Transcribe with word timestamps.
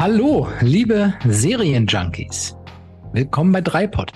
Hallo, 0.00 0.48
liebe 0.62 1.12
Serienjunkies. 1.28 2.56
Willkommen 3.12 3.52
bei 3.52 3.60
Dreipod. 3.60 4.12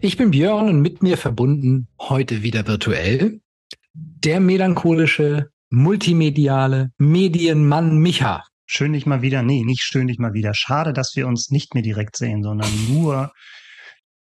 Ich 0.00 0.16
bin 0.16 0.30
Björn 0.30 0.70
und 0.70 0.80
mit 0.80 1.02
mir 1.02 1.18
verbunden 1.18 1.88
heute 2.00 2.42
wieder 2.42 2.66
virtuell 2.66 3.42
der 3.92 4.40
melancholische, 4.40 5.50
multimediale 5.68 6.92
Medienmann 6.96 7.98
Micha. 7.98 8.44
Schön 8.64 8.94
dich 8.94 9.04
mal 9.04 9.20
wieder, 9.20 9.42
nee, 9.42 9.62
nicht 9.62 9.82
schön 9.82 10.06
dich 10.06 10.18
mal 10.18 10.32
wieder. 10.32 10.54
Schade, 10.54 10.94
dass 10.94 11.14
wir 11.16 11.26
uns 11.26 11.50
nicht 11.50 11.74
mehr 11.74 11.82
direkt 11.82 12.16
sehen, 12.16 12.42
sondern 12.42 12.70
nur 12.88 13.30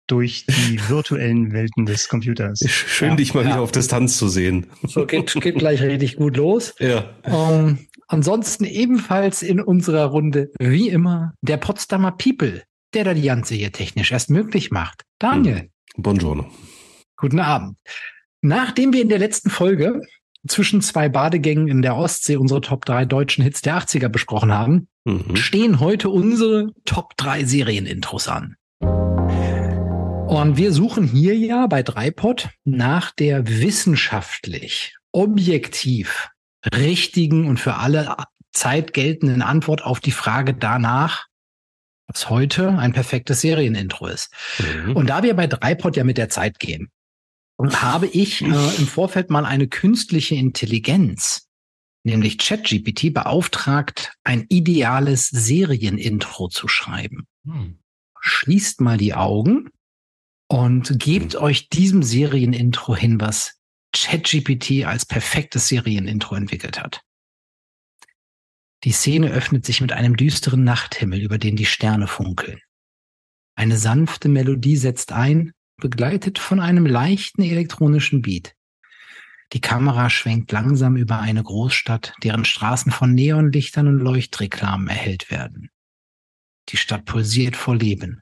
durch 0.07 0.45
die 0.45 0.79
virtuellen 0.87 1.51
Welten 1.51 1.85
des 1.85 2.07
Computers. 2.07 2.61
Schön, 2.65 3.09
ja, 3.09 3.15
dich 3.17 3.33
mal 3.33 3.43
ja. 3.43 3.49
wieder 3.49 3.61
auf 3.61 3.73
Distanz 3.73 4.17
zu 4.17 4.29
sehen. 4.29 4.67
So 4.83 5.05
geht, 5.05 5.33
geht 5.33 5.55
gleich 5.57 5.81
richtig 5.81 6.15
gut 6.15 6.37
los. 6.37 6.73
Ja. 6.79 7.09
Um, 7.23 7.33
ähm, 7.33 7.87
Ansonsten 8.13 8.65
ebenfalls 8.65 9.41
in 9.41 9.59
unserer 9.59 10.05
Runde, 10.05 10.51
wie 10.59 10.87
immer, 10.87 11.33
der 11.41 11.57
Potsdamer 11.57 12.11
People, 12.11 12.61
der 12.93 13.05
da 13.05 13.15
die 13.15 13.23
ganze 13.23 13.55
hier 13.55 13.71
technisch 13.71 14.11
erst 14.11 14.29
möglich 14.29 14.69
macht. 14.69 15.01
Daniel. 15.17 15.61
Hm. 15.61 15.69
Buongiorno. 15.97 16.45
Guten 17.17 17.39
Abend. 17.39 17.75
Nachdem 18.41 18.93
wir 18.93 19.01
in 19.01 19.09
der 19.09 19.17
letzten 19.17 19.49
Folge 19.49 19.99
zwischen 20.47 20.81
zwei 20.81 21.09
Badegängen 21.09 21.67
in 21.67 21.81
der 21.81 21.95
Ostsee 21.95 22.35
unsere 22.35 22.61
Top 22.61 22.85
3 22.85 23.05
deutschen 23.05 23.43
Hits 23.43 23.63
der 23.63 23.79
80er 23.79 24.09
besprochen 24.09 24.53
haben, 24.53 24.87
mhm. 25.05 25.35
stehen 25.35 25.79
heute 25.79 26.09
unsere 26.09 26.71
Top 26.85 27.17
3 27.17 27.45
Serienintros 27.45 28.27
an. 28.27 28.57
Und 28.79 30.57
wir 30.57 30.71
suchen 30.71 31.07
hier 31.07 31.35
ja 31.35 31.65
bei 31.65 31.81
Dreipod 31.81 32.49
nach 32.63 33.09
der 33.09 33.47
wissenschaftlich, 33.47 34.95
objektiv 35.11 36.29
richtigen 36.73 37.47
und 37.47 37.59
für 37.59 37.75
alle 37.75 38.15
Zeit 38.51 38.93
geltenden 38.93 39.41
Antwort 39.41 39.83
auf 39.83 39.99
die 39.99 40.11
Frage 40.11 40.53
danach, 40.53 41.27
was 42.07 42.29
heute 42.29 42.69
ein 42.77 42.93
perfektes 42.93 43.41
Serienintro 43.41 44.07
ist. 44.07 44.31
Mhm. 44.59 44.95
Und 44.95 45.07
da 45.07 45.23
wir 45.23 45.33
bei 45.35 45.47
Dreipod 45.47 45.97
ja 45.97 46.03
mit 46.03 46.17
der 46.17 46.29
Zeit 46.29 46.59
gehen, 46.59 46.91
habe 47.59 48.07
ich 48.07 48.41
äh, 48.41 48.45
im 48.45 48.87
Vorfeld 48.87 49.29
mal 49.29 49.45
eine 49.45 49.67
künstliche 49.67 50.35
Intelligenz, 50.35 51.47
nämlich 52.03 52.37
ChatGPT, 52.37 53.13
beauftragt, 53.13 54.13
ein 54.23 54.45
ideales 54.49 55.29
Serienintro 55.29 56.49
zu 56.49 56.67
schreiben. 56.67 57.27
Mhm. 57.43 57.79
Schließt 58.19 58.81
mal 58.81 58.97
die 58.97 59.13
Augen 59.13 59.69
und 60.47 60.99
gebt 60.99 61.33
mhm. 61.35 61.41
euch 61.41 61.69
diesem 61.69 62.03
Serienintro 62.03 62.95
hin, 62.95 63.19
was 63.19 63.59
ChatGPT 63.93 64.85
als 64.85 65.05
perfektes 65.05 65.67
Serienintro 65.67 66.35
entwickelt 66.35 66.79
hat. 66.79 67.01
Die 68.83 68.91
Szene 68.91 69.31
öffnet 69.31 69.65
sich 69.65 69.79
mit 69.79 69.93
einem 69.93 70.17
düsteren 70.17 70.63
Nachthimmel, 70.63 71.21
über 71.21 71.37
den 71.37 71.55
die 71.55 71.65
Sterne 71.65 72.07
funkeln. 72.07 72.59
Eine 73.55 73.77
sanfte 73.77 74.27
Melodie 74.27 74.75
setzt 74.75 75.11
ein, 75.11 75.53
begleitet 75.77 76.39
von 76.39 76.59
einem 76.59 76.85
leichten 76.85 77.43
elektronischen 77.43 78.21
Beat. 78.21 78.55
Die 79.53 79.61
Kamera 79.61 80.09
schwenkt 80.09 80.51
langsam 80.51 80.95
über 80.97 81.19
eine 81.19 81.43
Großstadt, 81.43 82.13
deren 82.23 82.43
Straßen 82.43 82.91
von 82.91 83.13
Neonlichtern 83.13 83.87
und 83.87 83.99
Leuchtreklamen 83.99 84.87
erhellt 84.87 85.29
werden. 85.29 85.69
Die 86.69 86.77
Stadt 86.77 87.05
pulsiert 87.05 87.55
vor 87.55 87.75
Leben. 87.75 88.21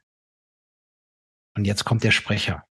Und 1.55 1.65
jetzt 1.65 1.85
kommt 1.85 2.03
der 2.03 2.11
Sprecher. 2.11 2.65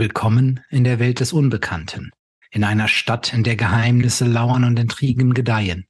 Willkommen 0.00 0.60
in 0.70 0.84
der 0.84 1.00
Welt 1.00 1.18
des 1.18 1.32
Unbekannten, 1.32 2.12
in 2.52 2.62
einer 2.62 2.86
Stadt, 2.86 3.34
in 3.34 3.42
der 3.42 3.56
Geheimnisse 3.56 4.26
lauern 4.26 4.62
und 4.62 4.78
Intrigen 4.78 5.34
gedeihen. 5.34 5.88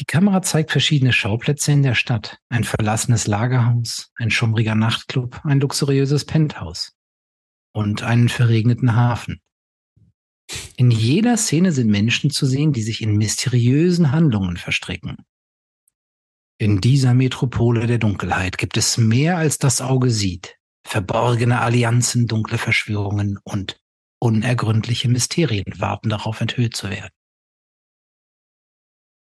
Die 0.00 0.04
Kamera 0.04 0.42
zeigt 0.42 0.72
verschiedene 0.72 1.12
Schauplätze 1.12 1.70
in 1.70 1.84
der 1.84 1.94
Stadt. 1.94 2.40
Ein 2.48 2.64
verlassenes 2.64 3.28
Lagerhaus, 3.28 4.10
ein 4.16 4.32
schummriger 4.32 4.74
Nachtclub, 4.74 5.40
ein 5.44 5.60
luxuriöses 5.60 6.24
Penthouse 6.24 6.96
und 7.72 8.02
einen 8.02 8.28
verregneten 8.28 8.96
Hafen. 8.96 9.40
In 10.76 10.90
jeder 10.90 11.36
Szene 11.36 11.70
sind 11.70 11.92
Menschen 11.92 12.30
zu 12.30 12.44
sehen, 12.44 12.72
die 12.72 12.82
sich 12.82 13.02
in 13.02 13.16
mysteriösen 13.16 14.10
Handlungen 14.10 14.56
verstricken. 14.56 15.18
In 16.58 16.80
dieser 16.80 17.14
Metropole 17.14 17.86
der 17.86 17.98
Dunkelheit 17.98 18.58
gibt 18.58 18.76
es 18.76 18.98
mehr, 18.98 19.36
als 19.36 19.58
das 19.58 19.80
Auge 19.80 20.10
sieht 20.10 20.58
verborgene 20.94 21.60
Allianzen, 21.60 22.28
dunkle 22.28 22.56
Verschwörungen 22.56 23.40
und 23.42 23.80
unergründliche 24.20 25.08
Mysterien 25.08 25.64
warten 25.78 26.08
darauf, 26.08 26.40
enthüllt 26.40 26.76
zu 26.76 26.88
werden. 26.88 27.10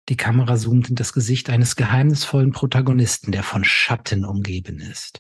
Die 0.08 0.16
Kamera 0.16 0.56
zoomt 0.56 0.92
in 0.92 0.96
das 0.96 1.14
Gesicht 1.14 1.50
eines 1.50 1.76
geheimnisvollen 1.76 2.52
Protagonisten, 2.52 3.32
der 3.32 3.42
von 3.42 3.64
Schatten 3.64 4.24
umgeben 4.24 4.82
ist. 4.82 5.20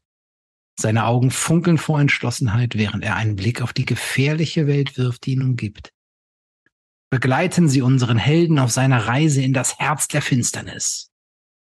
Seine 0.79 1.05
Augen 1.05 1.31
funkeln 1.31 1.79
vor 1.79 1.99
Entschlossenheit, 1.99 2.75
während 2.75 3.03
er 3.03 3.15
einen 3.15 3.35
Blick 3.35 3.63
auf 3.63 3.73
die 3.73 3.85
gefährliche 3.85 4.67
Welt 4.67 4.95
wirft, 4.95 5.25
die 5.25 5.31
ihn 5.31 5.41
umgibt. 5.41 5.91
Begleiten 7.09 7.67
Sie 7.67 7.81
unseren 7.81 8.19
Helden 8.19 8.59
auf 8.59 8.69
seiner 8.69 9.07
Reise 9.07 9.41
in 9.41 9.53
das 9.53 9.79
Herz 9.79 10.07
der 10.07 10.21
Finsternis. 10.21 11.09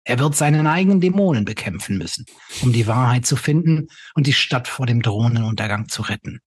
Er 0.04 0.20
wird 0.20 0.36
seinen 0.36 0.66
eigenen 0.66 1.00
Dämonen 1.00 1.46
bekämpfen 1.46 1.98
müssen, 1.98 2.26
um 2.62 2.74
die 2.74 2.88
Wahrheit 2.88 3.26
zu 3.26 3.36
finden 3.36 3.88
und 4.16 4.26
die 4.26 4.34
Stadt 4.34 4.68
vor 4.68 4.86
dem 4.88 5.02
drohenden 5.02 5.44
Untergang 5.44 5.90
zu 5.90 6.02
retten. 6.02 6.42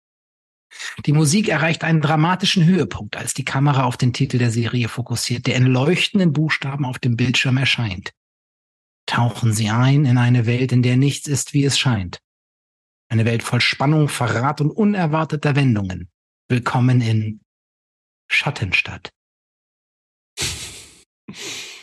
Die 1.07 1.13
Musik 1.13 1.49
erreicht 1.49 1.85
einen 1.85 2.01
dramatischen 2.01 2.65
Höhepunkt, 2.65 3.17
als 3.17 3.33
die 3.33 3.45
Kamera 3.45 3.85
auf 3.85 3.97
den 3.97 4.13
Titel 4.13 4.39
der 4.39 4.51
Serie 4.51 4.89
fokussiert, 4.89 5.47
der 5.47 5.55
in 5.55 5.67
leuchtenden 5.67 6.33
Buchstaben 6.33 6.85
auf 6.85 6.99
dem 6.99 7.17
Bildschirm 7.17 7.57
erscheint. 7.57 8.11
Tauchen 9.07 9.53
Sie 9.53 9.71
ein 9.71 10.05
in 10.05 10.19
eine 10.19 10.47
Welt, 10.47 10.73
in 10.73 10.83
der 10.83 10.97
nichts 10.97 11.29
ist, 11.29 11.53
wie 11.53 11.65
es 11.65 11.79
scheint. 11.79 12.21
Eine 13.09 13.25
Welt 13.25 13.43
voll 13.43 13.61
Spannung, 13.61 14.09
Verrat 14.09 14.61
und 14.61 14.71
unerwarteter 14.71 15.55
Wendungen. 15.55 16.11
Willkommen 16.49 17.01
in 17.01 17.41
Schattenstadt. 18.29 19.11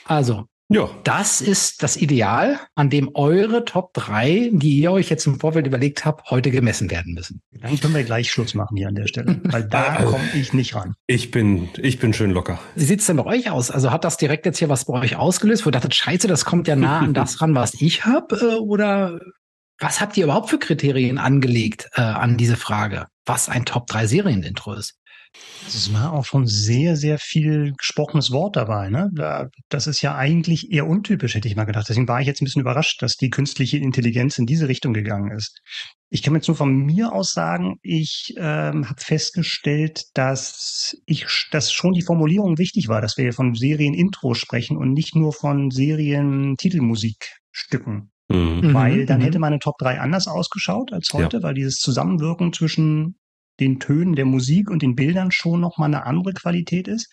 Also, 0.03 0.47
ja. 0.71 0.89
Das 1.03 1.41
ist 1.41 1.83
das 1.83 1.97
Ideal, 1.97 2.59
an 2.75 2.89
dem 2.89 3.11
eure 3.13 3.65
Top 3.65 3.93
3, 3.93 4.51
die 4.53 4.79
ihr 4.79 4.91
euch 4.91 5.09
jetzt 5.09 5.27
im 5.27 5.39
Vorfeld 5.39 5.67
überlegt 5.67 6.05
habt, 6.05 6.31
heute 6.31 6.51
gemessen 6.51 6.89
werden 6.89 7.13
müssen. 7.13 7.41
Dann 7.51 7.79
können 7.79 7.93
wir 7.93 8.03
gleich 8.03 8.31
Schluss 8.31 8.53
machen 8.53 8.77
hier 8.77 8.87
an 8.87 8.95
der 8.95 9.07
Stelle, 9.07 9.41
weil 9.43 9.63
da 9.63 9.83
also, 9.97 10.11
komme 10.11 10.23
ich 10.33 10.53
nicht 10.53 10.75
ran. 10.75 10.95
Ich 11.07 11.31
bin, 11.31 11.69
ich 11.77 11.99
bin 11.99 12.13
schön 12.13 12.31
locker. 12.31 12.59
Wie 12.75 12.85
sieht's 12.85 13.05
denn 13.05 13.17
bei 13.17 13.25
euch 13.25 13.51
aus? 13.51 13.69
Also 13.69 13.91
hat 13.91 14.03
das 14.03 14.17
direkt 14.17 14.45
jetzt 14.45 14.59
hier 14.59 14.69
was 14.69 14.85
bei 14.85 14.93
euch 14.93 15.15
ausgelöst, 15.15 15.65
wo 15.65 15.69
ihr 15.69 15.73
dachtet, 15.73 15.93
scheiße, 15.93 16.27
das 16.27 16.45
kommt 16.45 16.67
ja 16.67 16.75
nah 16.75 16.99
an 16.99 17.13
das 17.13 17.41
ran, 17.41 17.53
was 17.53 17.73
ich 17.75 18.05
habe? 18.05 18.35
Äh, 18.35 18.55
oder 18.59 19.19
was 19.79 19.99
habt 19.99 20.15
ihr 20.15 20.25
überhaupt 20.25 20.49
für 20.49 20.59
Kriterien 20.59 21.17
angelegt 21.17 21.89
äh, 21.95 22.01
an 22.01 22.37
diese 22.37 22.55
Frage, 22.55 23.07
was 23.25 23.49
ein 23.49 23.65
Top 23.65 23.87
3 23.87 24.07
Serienintro 24.07 24.73
ist? 24.73 25.00
Es 25.65 25.93
war 25.93 26.11
auch 26.13 26.25
schon 26.25 26.45
sehr, 26.47 26.97
sehr 26.97 27.17
viel 27.17 27.73
gesprochenes 27.77 28.31
Wort 28.31 28.57
dabei. 28.57 28.89
Ne? 28.89 29.09
Das 29.69 29.87
ist 29.87 30.01
ja 30.01 30.15
eigentlich 30.15 30.71
eher 30.71 30.87
untypisch, 30.87 31.35
hätte 31.35 31.47
ich 31.47 31.55
mal 31.55 31.63
gedacht. 31.65 31.87
Deswegen 31.87 32.07
war 32.07 32.19
ich 32.19 32.25
jetzt 32.27 32.41
ein 32.41 32.45
bisschen 32.45 32.61
überrascht, 32.61 33.01
dass 33.01 33.15
die 33.15 33.29
künstliche 33.29 33.77
Intelligenz 33.77 34.37
in 34.37 34.45
diese 34.45 34.67
Richtung 34.67 34.93
gegangen 34.93 35.31
ist. 35.31 35.61
Ich 36.09 36.23
kann 36.23 36.35
jetzt 36.35 36.49
nur 36.49 36.57
von 36.57 36.75
mir 36.75 37.13
aus 37.13 37.31
sagen, 37.31 37.77
ich 37.81 38.33
ähm, 38.37 38.89
habe 38.89 38.99
festgestellt, 38.99 40.03
dass 40.13 40.97
ich, 41.05 41.25
dass 41.51 41.71
schon 41.71 41.93
die 41.93 42.01
Formulierung 42.01 42.57
wichtig 42.57 42.89
war, 42.89 42.99
dass 42.99 43.15
wir 43.17 43.31
von 43.31 43.55
Serien-Intro 43.55 44.33
sprechen 44.33 44.75
und 44.75 44.91
nicht 44.91 45.15
nur 45.15 45.31
von 45.31 45.71
Serien-Titelmusikstücken. 45.71 48.11
Mhm. 48.27 48.73
Weil 48.73 49.05
dann 49.05 49.19
mhm. 49.19 49.23
hätte 49.23 49.39
meine 49.39 49.59
Top 49.59 49.77
3 49.79 50.01
anders 50.01 50.27
ausgeschaut 50.27 50.91
als 50.91 51.11
heute, 51.13 51.37
ja. 51.37 51.43
weil 51.43 51.53
dieses 51.53 51.75
Zusammenwirken 51.75 52.51
zwischen 52.51 53.15
den 53.61 53.79
Tönen 53.79 54.15
der 54.15 54.25
Musik 54.25 54.69
und 54.69 54.81
den 54.81 54.95
Bildern 54.95 55.31
schon 55.31 55.61
nochmal 55.61 55.87
eine 55.87 56.05
andere 56.05 56.33
Qualität 56.33 56.87
ist. 56.87 57.09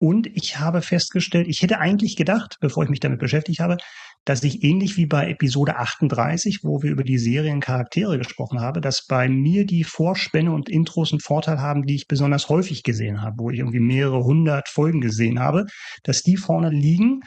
Und 0.00 0.28
ich 0.28 0.58
habe 0.58 0.82
festgestellt, 0.82 1.48
ich 1.48 1.62
hätte 1.62 1.78
eigentlich 1.78 2.16
gedacht, 2.16 2.56
bevor 2.60 2.84
ich 2.84 2.90
mich 2.90 3.00
damit 3.00 3.18
beschäftigt 3.18 3.60
habe, 3.60 3.76
dass 4.24 4.42
ich 4.44 4.62
ähnlich 4.62 4.96
wie 4.96 5.06
bei 5.06 5.28
Episode 5.30 5.76
38, 5.76 6.60
wo 6.62 6.82
wir 6.82 6.90
über 6.90 7.02
die 7.02 7.18
Seriencharaktere 7.18 8.18
gesprochen 8.18 8.60
haben, 8.60 8.82
dass 8.82 9.06
bei 9.06 9.28
mir 9.28 9.64
die 9.64 9.84
Vorspänne 9.84 10.52
und 10.52 10.68
Intros 10.68 11.12
einen 11.12 11.20
Vorteil 11.20 11.60
haben, 11.60 11.86
die 11.86 11.94
ich 11.94 12.08
besonders 12.08 12.48
häufig 12.48 12.82
gesehen 12.82 13.22
habe, 13.22 13.36
wo 13.38 13.50
ich 13.50 13.58
irgendwie 13.58 13.80
mehrere 13.80 14.22
hundert 14.24 14.68
Folgen 14.68 15.00
gesehen 15.00 15.40
habe, 15.40 15.66
dass 16.02 16.22
die 16.22 16.36
vorne 16.36 16.70
liegen, 16.70 17.22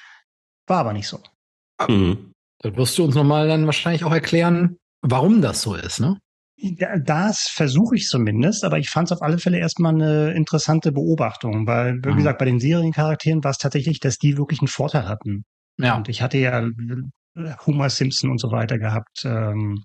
War 0.67 0.79
aber 0.79 0.94
nicht 0.94 1.07
so. 1.07 1.19
Mhm. 1.87 2.33
Da 2.59 2.75
wirst 2.75 2.97
du 2.97 3.03
uns 3.03 3.15
nochmal 3.15 3.47
dann 3.47 3.65
wahrscheinlich 3.65 4.03
auch 4.03 4.13
erklären, 4.13 4.77
warum 5.01 5.41
das 5.41 5.61
so 5.61 5.75
ist, 5.75 5.99
ne? 5.99 6.17
Das 7.03 7.47
versuche 7.47 7.95
ich 7.95 8.07
zumindest, 8.07 8.63
aber 8.63 8.77
ich 8.77 8.89
fand 8.89 9.07
es 9.07 9.11
auf 9.11 9.21
alle 9.21 9.39
Fälle 9.39 9.57
erstmal 9.57 9.95
eine 9.95 10.31
interessante 10.33 10.91
Beobachtung, 10.91 11.65
weil, 11.65 11.99
wie 12.03 12.11
mhm. 12.11 12.17
gesagt, 12.17 12.37
bei 12.37 12.45
den 12.45 12.59
Seriencharakteren 12.59 13.43
war 13.43 13.51
es 13.51 13.57
tatsächlich, 13.57 13.99
dass 13.99 14.17
die 14.17 14.37
wirklich 14.37 14.61
einen 14.61 14.67
Vorteil 14.67 15.07
hatten. 15.07 15.43
Ja. 15.77 15.95
Und 15.97 16.07
ich 16.07 16.21
hatte 16.21 16.37
ja 16.37 16.67
Homer 17.65 17.89
Simpson 17.89 18.29
und 18.29 18.39
so 18.39 18.51
weiter 18.51 18.77
gehabt 18.77 19.23
ähm, 19.25 19.83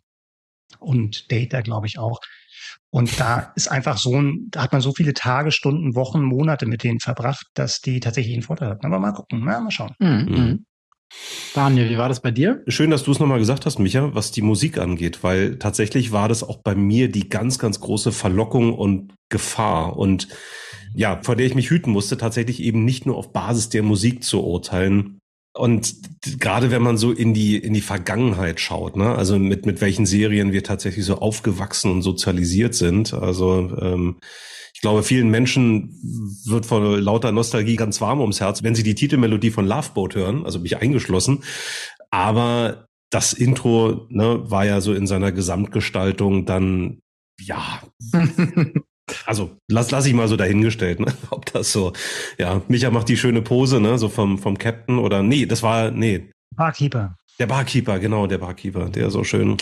und 0.79 1.31
Data, 1.33 1.63
glaube 1.63 1.87
ich, 1.87 1.99
auch. 1.99 2.21
Und 2.91 3.19
da 3.21 3.53
ist 3.55 3.69
einfach 3.69 3.99
so 3.99 4.21
ein, 4.21 4.49
da 4.51 4.63
hat 4.63 4.73
man 4.73 4.81
so 4.81 4.93
viele 4.93 5.15
Tage, 5.15 5.53
Stunden, 5.53 5.95
Wochen, 5.95 6.23
Monate 6.23 6.67
mit 6.67 6.83
denen 6.83 7.01
verbracht, 7.01 7.47
dass 7.55 7.81
die 7.81 8.01
tatsächlich 8.01 8.35
einen 8.35 8.43
Vorteil 8.43 8.71
hatten. 8.71 8.87
Aber 8.87 8.99
mal 8.99 9.13
gucken, 9.13 9.43
na, 9.45 9.61
mal 9.61 9.71
schauen. 9.71 9.95
Mhm. 9.99 10.65
Daniel, 11.55 11.89
wie 11.89 11.99
war 11.99 12.09
das 12.09 12.21
bei 12.21 12.31
dir? 12.31 12.63
Schön, 12.69 12.91
dass 12.91 13.05
du 13.05 13.13
es 13.13 13.19
nochmal 13.19 13.39
gesagt 13.39 13.65
hast, 13.65 13.79
Micha, 13.79 14.15
was 14.15 14.31
die 14.31 14.43
Musik 14.43 14.79
angeht, 14.79 15.23
weil 15.23 15.59
tatsächlich 15.59 16.13
war 16.13 16.29
das 16.29 16.43
auch 16.43 16.59
bei 16.63 16.75
mir 16.75 17.11
die 17.11 17.29
ganz, 17.29 17.59
ganz 17.59 17.81
große 17.81 18.13
Verlockung 18.13 18.75
und 18.75 19.15
Gefahr 19.29 19.97
und 19.97 20.29
ja, 20.95 21.21
vor 21.23 21.37
der 21.37 21.47
ich 21.47 21.55
mich 21.55 21.71
hüten 21.71 21.91
musste, 21.91 22.17
tatsächlich 22.17 22.63
eben 22.63 22.85
nicht 22.85 23.07
nur 23.07 23.17
auf 23.17 23.33
Basis 23.33 23.69
der 23.69 23.83
Musik 23.83 24.25
zu 24.25 24.43
urteilen. 24.43 25.19
Und 25.55 25.95
gerade 26.39 26.71
wenn 26.71 26.83
man 26.83 26.99
so 26.99 27.13
in 27.13 27.33
die, 27.33 27.57
in 27.57 27.73
die 27.73 27.81
Vergangenheit 27.81 28.61
schaut, 28.61 28.97
ne, 28.97 29.15
also 29.15 29.39
mit, 29.39 29.65
mit 29.67 29.81
welchen 29.81 30.07
Serien 30.07 30.53
wir 30.53 30.63
tatsächlich 30.63 31.05
so 31.05 31.19
aufgewachsen 31.19 31.91
und 31.91 32.03
sozialisiert 32.03 32.75
sind, 32.75 33.15
also 33.15 33.77
ähm, 33.81 34.19
ich 34.77 34.83
glaube, 34.83 35.03
vielen 35.03 35.31
Menschen 35.31 35.89
wird 36.45 36.67
vor 36.67 36.99
lauter 36.99 37.33
Nostalgie 37.33 37.77
ganz 37.77 38.03
warm 38.03 38.21
ums 38.21 38.43
Herz, 38.43 38.63
wenn 38.63 38.75
sie 38.75 38.83
die 38.83 38.95
Titelmelodie 38.95 39.51
von 39.51 39.67
Loveboat 39.67 40.15
hören, 40.15 40.45
also 40.45 40.59
mich 40.59 40.77
eingeschlossen. 40.77 41.45
Aber 42.11 42.87
das 43.09 43.33
Intro 43.33 44.07
ne, 44.11 44.51
war 44.51 44.67
ja 44.67 44.83
so 44.83 44.93
in 44.93 45.07
seiner 45.07 45.33
Gesamtgestaltung 45.33 46.45
dann, 46.45 47.01
ja, 47.41 47.81
also 49.25 49.57
lass, 49.67 49.91
lass 49.93 50.05
ich 50.05 50.13
mal 50.13 50.29
so 50.29 50.37
dahingestellt, 50.37 51.01
ne? 51.01 51.15
ob 51.31 51.47
das 51.47 51.73
so, 51.73 51.95
ja, 52.37 52.61
Micha 52.69 52.91
macht 52.91 53.09
die 53.09 53.17
schöne 53.17 53.41
Pose, 53.41 53.81
ne, 53.81 53.97
so 53.97 54.11
vom, 54.11 54.39
vom 54.39 54.59
Captain 54.59 54.99
oder, 54.99 55.23
nee, 55.23 55.47
das 55.47 55.63
war, 55.63 55.91
nee. 55.91 56.31
Barkeeper. 56.55 57.17
Der 57.39 57.47
Barkeeper, 57.47 57.99
genau, 57.99 58.27
der 58.27 58.39
Barkeeper, 58.39 58.89
der 58.89 59.11
so 59.11 59.23
schön 59.23 59.59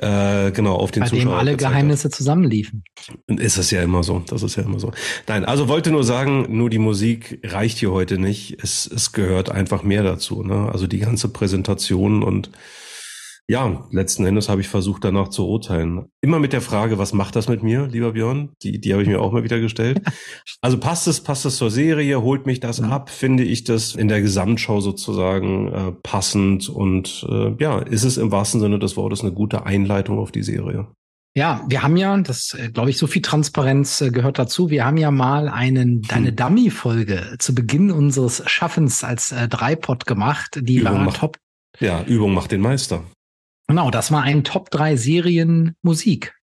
äh, 0.00 0.50
genau 0.50 0.74
auf 0.74 0.90
den 0.90 1.04
Bei 1.04 1.08
Zuschauer. 1.08 1.24
Bei 1.24 1.30
dem 1.30 1.38
alle 1.38 1.56
Geheimnisse 1.56 2.04
hat. 2.08 2.14
zusammenliefen. 2.14 2.84
Ist 3.28 3.56
es 3.56 3.70
ja 3.70 3.82
immer 3.82 4.02
so. 4.02 4.22
Das 4.26 4.42
ist 4.42 4.56
ja 4.56 4.62
immer 4.62 4.78
so. 4.78 4.92
Nein, 5.26 5.44
also 5.44 5.68
wollte 5.68 5.90
nur 5.90 6.04
sagen, 6.04 6.46
nur 6.56 6.68
die 6.68 6.78
Musik 6.78 7.40
reicht 7.44 7.78
hier 7.78 7.92
heute 7.92 8.18
nicht. 8.18 8.62
Es, 8.62 8.86
es 8.86 9.12
gehört 9.12 9.50
einfach 9.50 9.82
mehr 9.82 10.02
dazu. 10.02 10.42
Ne? 10.42 10.70
Also 10.70 10.86
die 10.86 10.98
ganze 10.98 11.28
Präsentation 11.28 12.22
und 12.22 12.50
ja, 13.48 13.86
letzten 13.92 14.26
Endes 14.26 14.48
habe 14.48 14.60
ich 14.60 14.68
versucht, 14.68 15.04
danach 15.04 15.28
zu 15.28 15.46
urteilen. 15.46 16.06
Immer 16.20 16.40
mit 16.40 16.52
der 16.52 16.60
Frage, 16.60 16.98
was 16.98 17.12
macht 17.12 17.36
das 17.36 17.48
mit 17.48 17.62
mir, 17.62 17.86
lieber 17.86 18.12
Björn? 18.12 18.50
Die, 18.62 18.80
die 18.80 18.92
habe 18.92 19.02
ich 19.02 19.08
mir 19.08 19.20
auch 19.20 19.32
mal 19.32 19.44
wieder 19.44 19.60
gestellt. 19.60 20.02
Also 20.62 20.78
passt 20.78 21.06
es, 21.06 21.20
passt 21.20 21.44
es 21.44 21.56
zur 21.56 21.70
Serie, 21.70 22.22
holt 22.22 22.46
mich 22.46 22.58
das 22.58 22.80
ab, 22.80 23.10
finde 23.10 23.44
ich 23.44 23.62
das 23.62 23.94
in 23.94 24.08
der 24.08 24.20
Gesamtschau 24.20 24.80
sozusagen 24.80 25.72
äh, 25.72 25.92
passend 26.02 26.68
und 26.68 27.24
äh, 27.28 27.54
ja, 27.60 27.78
ist 27.78 28.04
es 28.04 28.16
im 28.16 28.32
wahrsten 28.32 28.60
Sinne 28.60 28.78
des 28.78 28.96
Wortes 28.96 29.20
eine 29.20 29.32
gute 29.32 29.64
Einleitung 29.64 30.18
auf 30.18 30.32
die 30.32 30.42
Serie. 30.42 30.88
Ja, 31.36 31.62
wir 31.68 31.82
haben 31.82 31.96
ja, 31.96 32.16
das 32.16 32.54
äh, 32.54 32.70
glaube 32.70 32.90
ich, 32.90 32.98
so 32.98 33.06
viel 33.06 33.22
Transparenz 33.22 34.00
äh, 34.00 34.10
gehört 34.10 34.38
dazu. 34.38 34.70
Wir 34.70 34.86
haben 34.86 34.96
ja 34.96 35.10
mal 35.10 35.48
einen 35.48 36.00
deine 36.00 36.28
hm. 36.28 36.36
Dummy-Folge 36.36 37.36
zu 37.38 37.54
Beginn 37.54 37.90
unseres 37.90 38.42
Schaffens 38.46 39.04
als 39.04 39.32
äh, 39.32 39.46
Dreipod 39.46 40.06
gemacht. 40.06 40.58
Die 40.62 40.78
Übung 40.78 40.94
war 40.94 41.04
macht, 41.04 41.18
top. 41.18 41.36
Ja, 41.78 42.02
Übung 42.04 42.32
macht 42.32 42.52
den 42.52 42.62
Meister. 42.62 43.04
Genau, 43.68 43.90
das 43.90 44.12
war 44.12 44.22
ein 44.22 44.44
Top 44.44 44.70
3 44.70 44.96
Serien 44.96 45.76
Musik. 45.82 46.36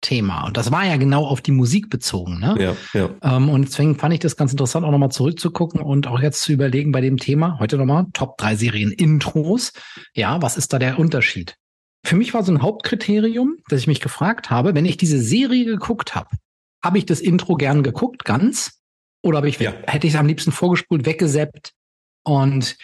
Thema. 0.00 0.46
Und 0.46 0.56
das 0.56 0.72
war 0.72 0.86
ja 0.86 0.96
genau 0.96 1.26
auf 1.26 1.40
die 1.40 1.52
Musik 1.52 1.90
bezogen. 1.90 2.40
Ne? 2.40 2.56
Ja, 2.58 2.76
ja. 2.98 3.10
Ähm, 3.22 3.48
und 3.48 3.68
deswegen 3.68 3.96
fand 3.96 4.14
ich 4.14 4.20
das 4.20 4.36
ganz 4.36 4.52
interessant, 4.52 4.86
auch 4.86 4.90
nochmal 4.90 5.10
zurückzugucken 5.10 5.80
und 5.80 6.06
auch 6.06 6.20
jetzt 6.20 6.42
zu 6.42 6.52
überlegen 6.52 6.92
bei 6.92 7.00
dem 7.00 7.18
Thema, 7.18 7.58
heute 7.58 7.76
nochmal, 7.76 8.06
Top 8.12 8.38
3 8.38 8.56
Serien 8.56 8.92
Intros. 8.92 9.72
Ja, 10.14 10.40
was 10.40 10.56
ist 10.56 10.72
da 10.72 10.78
der 10.78 10.98
Unterschied? 10.98 11.56
Für 12.04 12.16
mich 12.16 12.32
war 12.32 12.42
so 12.42 12.52
ein 12.52 12.62
Hauptkriterium, 12.62 13.58
dass 13.68 13.80
ich 13.80 13.86
mich 13.86 14.00
gefragt 14.00 14.48
habe, 14.48 14.74
wenn 14.74 14.86
ich 14.86 14.96
diese 14.96 15.20
Serie 15.20 15.66
geguckt 15.66 16.14
habe, 16.14 16.30
habe 16.82 16.96
ich 16.96 17.04
das 17.04 17.20
Intro 17.20 17.56
gern 17.56 17.82
geguckt, 17.82 18.24
ganz? 18.24 18.80
Oder 19.22 19.38
habe 19.38 19.50
ich, 19.50 19.58
ja. 19.58 19.74
hätte 19.86 20.06
ich 20.06 20.14
es 20.14 20.18
am 20.18 20.26
liebsten 20.26 20.50
vorgespult, 20.50 21.04
weggeseppt? 21.04 21.72
Und 22.24 22.76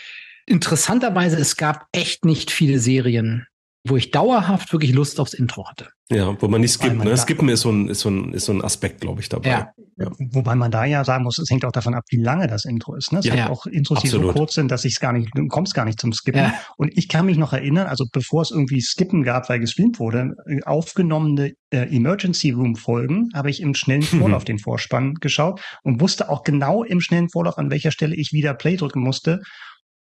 interessanterweise, 0.44 1.38
es 1.38 1.56
gab 1.56 1.86
echt 1.92 2.26
nicht 2.26 2.50
viele 2.50 2.78
Serien, 2.78 3.46
wo 3.88 3.96
ich 3.96 4.10
dauerhaft 4.10 4.72
wirklich 4.72 4.92
Lust 4.92 5.20
aufs 5.20 5.34
Intro 5.34 5.68
hatte. 5.68 5.88
Ja, 6.08 6.40
wo 6.40 6.46
man 6.46 6.60
nicht 6.60 6.72
skippt. 6.72 7.02
Ne? 7.02 7.16
Skippen 7.16 7.48
ist 7.48 7.62
so 7.62 7.70
ein, 7.70 7.88
ist 7.88 8.00
so 8.00 8.08
ein, 8.08 8.32
ist 8.32 8.44
so 8.44 8.52
ein 8.52 8.62
Aspekt, 8.62 9.00
glaube 9.00 9.20
ich, 9.20 9.28
dabei. 9.28 9.50
Ja. 9.50 9.72
ja. 9.96 10.10
Wobei 10.18 10.54
man 10.54 10.70
da 10.70 10.84
ja 10.84 11.04
sagen 11.04 11.24
muss, 11.24 11.38
es 11.38 11.50
hängt 11.50 11.64
auch 11.64 11.72
davon 11.72 11.94
ab, 11.94 12.04
wie 12.10 12.22
lange 12.22 12.46
das 12.46 12.64
Intro 12.64 12.94
ist. 12.94 13.12
Ne? 13.12 13.18
Es 13.18 13.24
ja, 13.24 13.34
gibt 13.34 13.50
auch 13.50 13.66
Intros, 13.66 14.02
die 14.02 14.08
so 14.08 14.20
kurz 14.32 14.54
sind, 14.54 14.70
dass 14.70 14.84
ich 14.84 14.94
es 14.94 15.00
gar 15.00 15.12
nicht, 15.12 15.30
du 15.34 15.48
kommst 15.48 15.74
gar 15.74 15.84
nicht 15.84 16.00
zum 16.00 16.12
Skippen. 16.12 16.42
Ja. 16.42 16.54
Und 16.76 16.96
ich 16.96 17.08
kann 17.08 17.26
mich 17.26 17.38
noch 17.38 17.52
erinnern, 17.52 17.88
also 17.88 18.04
bevor 18.12 18.42
es 18.42 18.52
irgendwie 18.52 18.80
Skippen 18.80 19.24
gab, 19.24 19.48
weil 19.48 19.58
gestreamt 19.58 19.98
wurde, 19.98 20.36
aufgenommene 20.64 21.54
äh, 21.70 21.94
Emergency 21.94 22.52
Room 22.52 22.76
Folgen 22.76 23.30
habe 23.34 23.50
ich 23.50 23.60
im 23.60 23.74
schnellen 23.74 24.02
Vorlauf 24.02 24.44
den 24.44 24.60
Vorspann 24.60 25.14
geschaut 25.14 25.60
und 25.82 26.00
wusste 26.00 26.28
auch 26.28 26.44
genau 26.44 26.84
im 26.84 27.00
schnellen 27.00 27.28
Vorlauf, 27.30 27.58
an 27.58 27.70
welcher 27.70 27.90
Stelle 27.90 28.14
ich 28.14 28.32
wieder 28.32 28.54
Play 28.54 28.76
drücken 28.76 29.00
musste, 29.00 29.40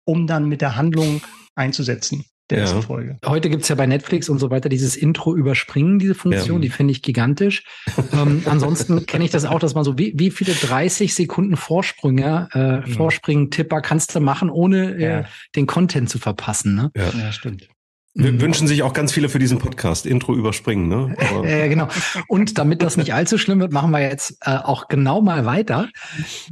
um 0.05 0.26
dann 0.26 0.49
mit 0.49 0.62
der 0.62 0.75
Handlung 0.75 1.23
einzusetzen 1.55 2.25
der 2.53 2.61
ja. 2.61 2.65
ersten 2.67 2.83
Folge. 2.83 3.19
Heute 3.27 3.51
gibt's 3.51 3.69
ja 3.69 3.75
bei 3.75 3.87
Netflix 3.87 4.29
und 4.29 4.39
so 4.39 4.51
weiter 4.51 4.69
dieses 4.69 4.97
Intro 4.97 5.35
überspringen, 5.35 5.99
diese 5.99 6.15
Funktion, 6.15 6.59
ja. 6.59 6.63
die 6.63 6.71
finde 6.71 6.93
ich 6.93 7.03
gigantisch. 7.03 7.65
ähm, 8.13 8.43
ansonsten 8.47 9.07
kenne 9.07 9.25
ich 9.25 9.31
das 9.31 9.45
auch, 9.45 9.59
dass 9.59 9.75
man 9.75 9.85
so, 9.85 9.99
wie, 9.99 10.13
wie 10.17 10.31
viele 10.31 10.53
30 10.55 11.15
Sekunden 11.15 11.57
Vorsprünge, 11.57 12.49
äh, 12.53 12.89
mhm. 12.89 12.93
Vorspringen-Tipper 12.93 13.81
kannst 13.81 14.15
du 14.15 14.21
machen, 14.21 14.51
ohne 14.51 14.95
äh, 14.95 15.25
den 15.57 15.67
Content 15.67 16.09
zu 16.09 16.19
verpassen. 16.19 16.75
Ne? 16.75 16.91
Ja. 16.97 17.11
ja, 17.19 17.33
stimmt. 17.33 17.69
Wir 18.15 18.31
mhm. 18.31 18.43
wünschen 18.43 18.67
sich 18.67 18.83
auch 18.83 18.93
ganz 18.93 19.11
viele 19.11 19.31
für 19.31 19.39
diesen 19.39 19.59
Podcast. 19.59 20.05
Intro 20.05 20.35
überspringen, 20.35 20.87
ne? 20.87 21.17
äh, 21.45 21.69
genau. 21.71 21.89
Und 22.29 22.59
damit 22.59 22.83
das 22.83 22.99
nicht 22.99 23.15
allzu 23.15 23.39
schlimm 23.39 23.61
wird, 23.61 23.73
machen 23.73 23.91
wir 23.91 24.01
jetzt 24.01 24.37
äh, 24.43 24.51
auch 24.51 24.89
genau 24.89 25.23
mal 25.23 25.47
weiter. 25.47 25.89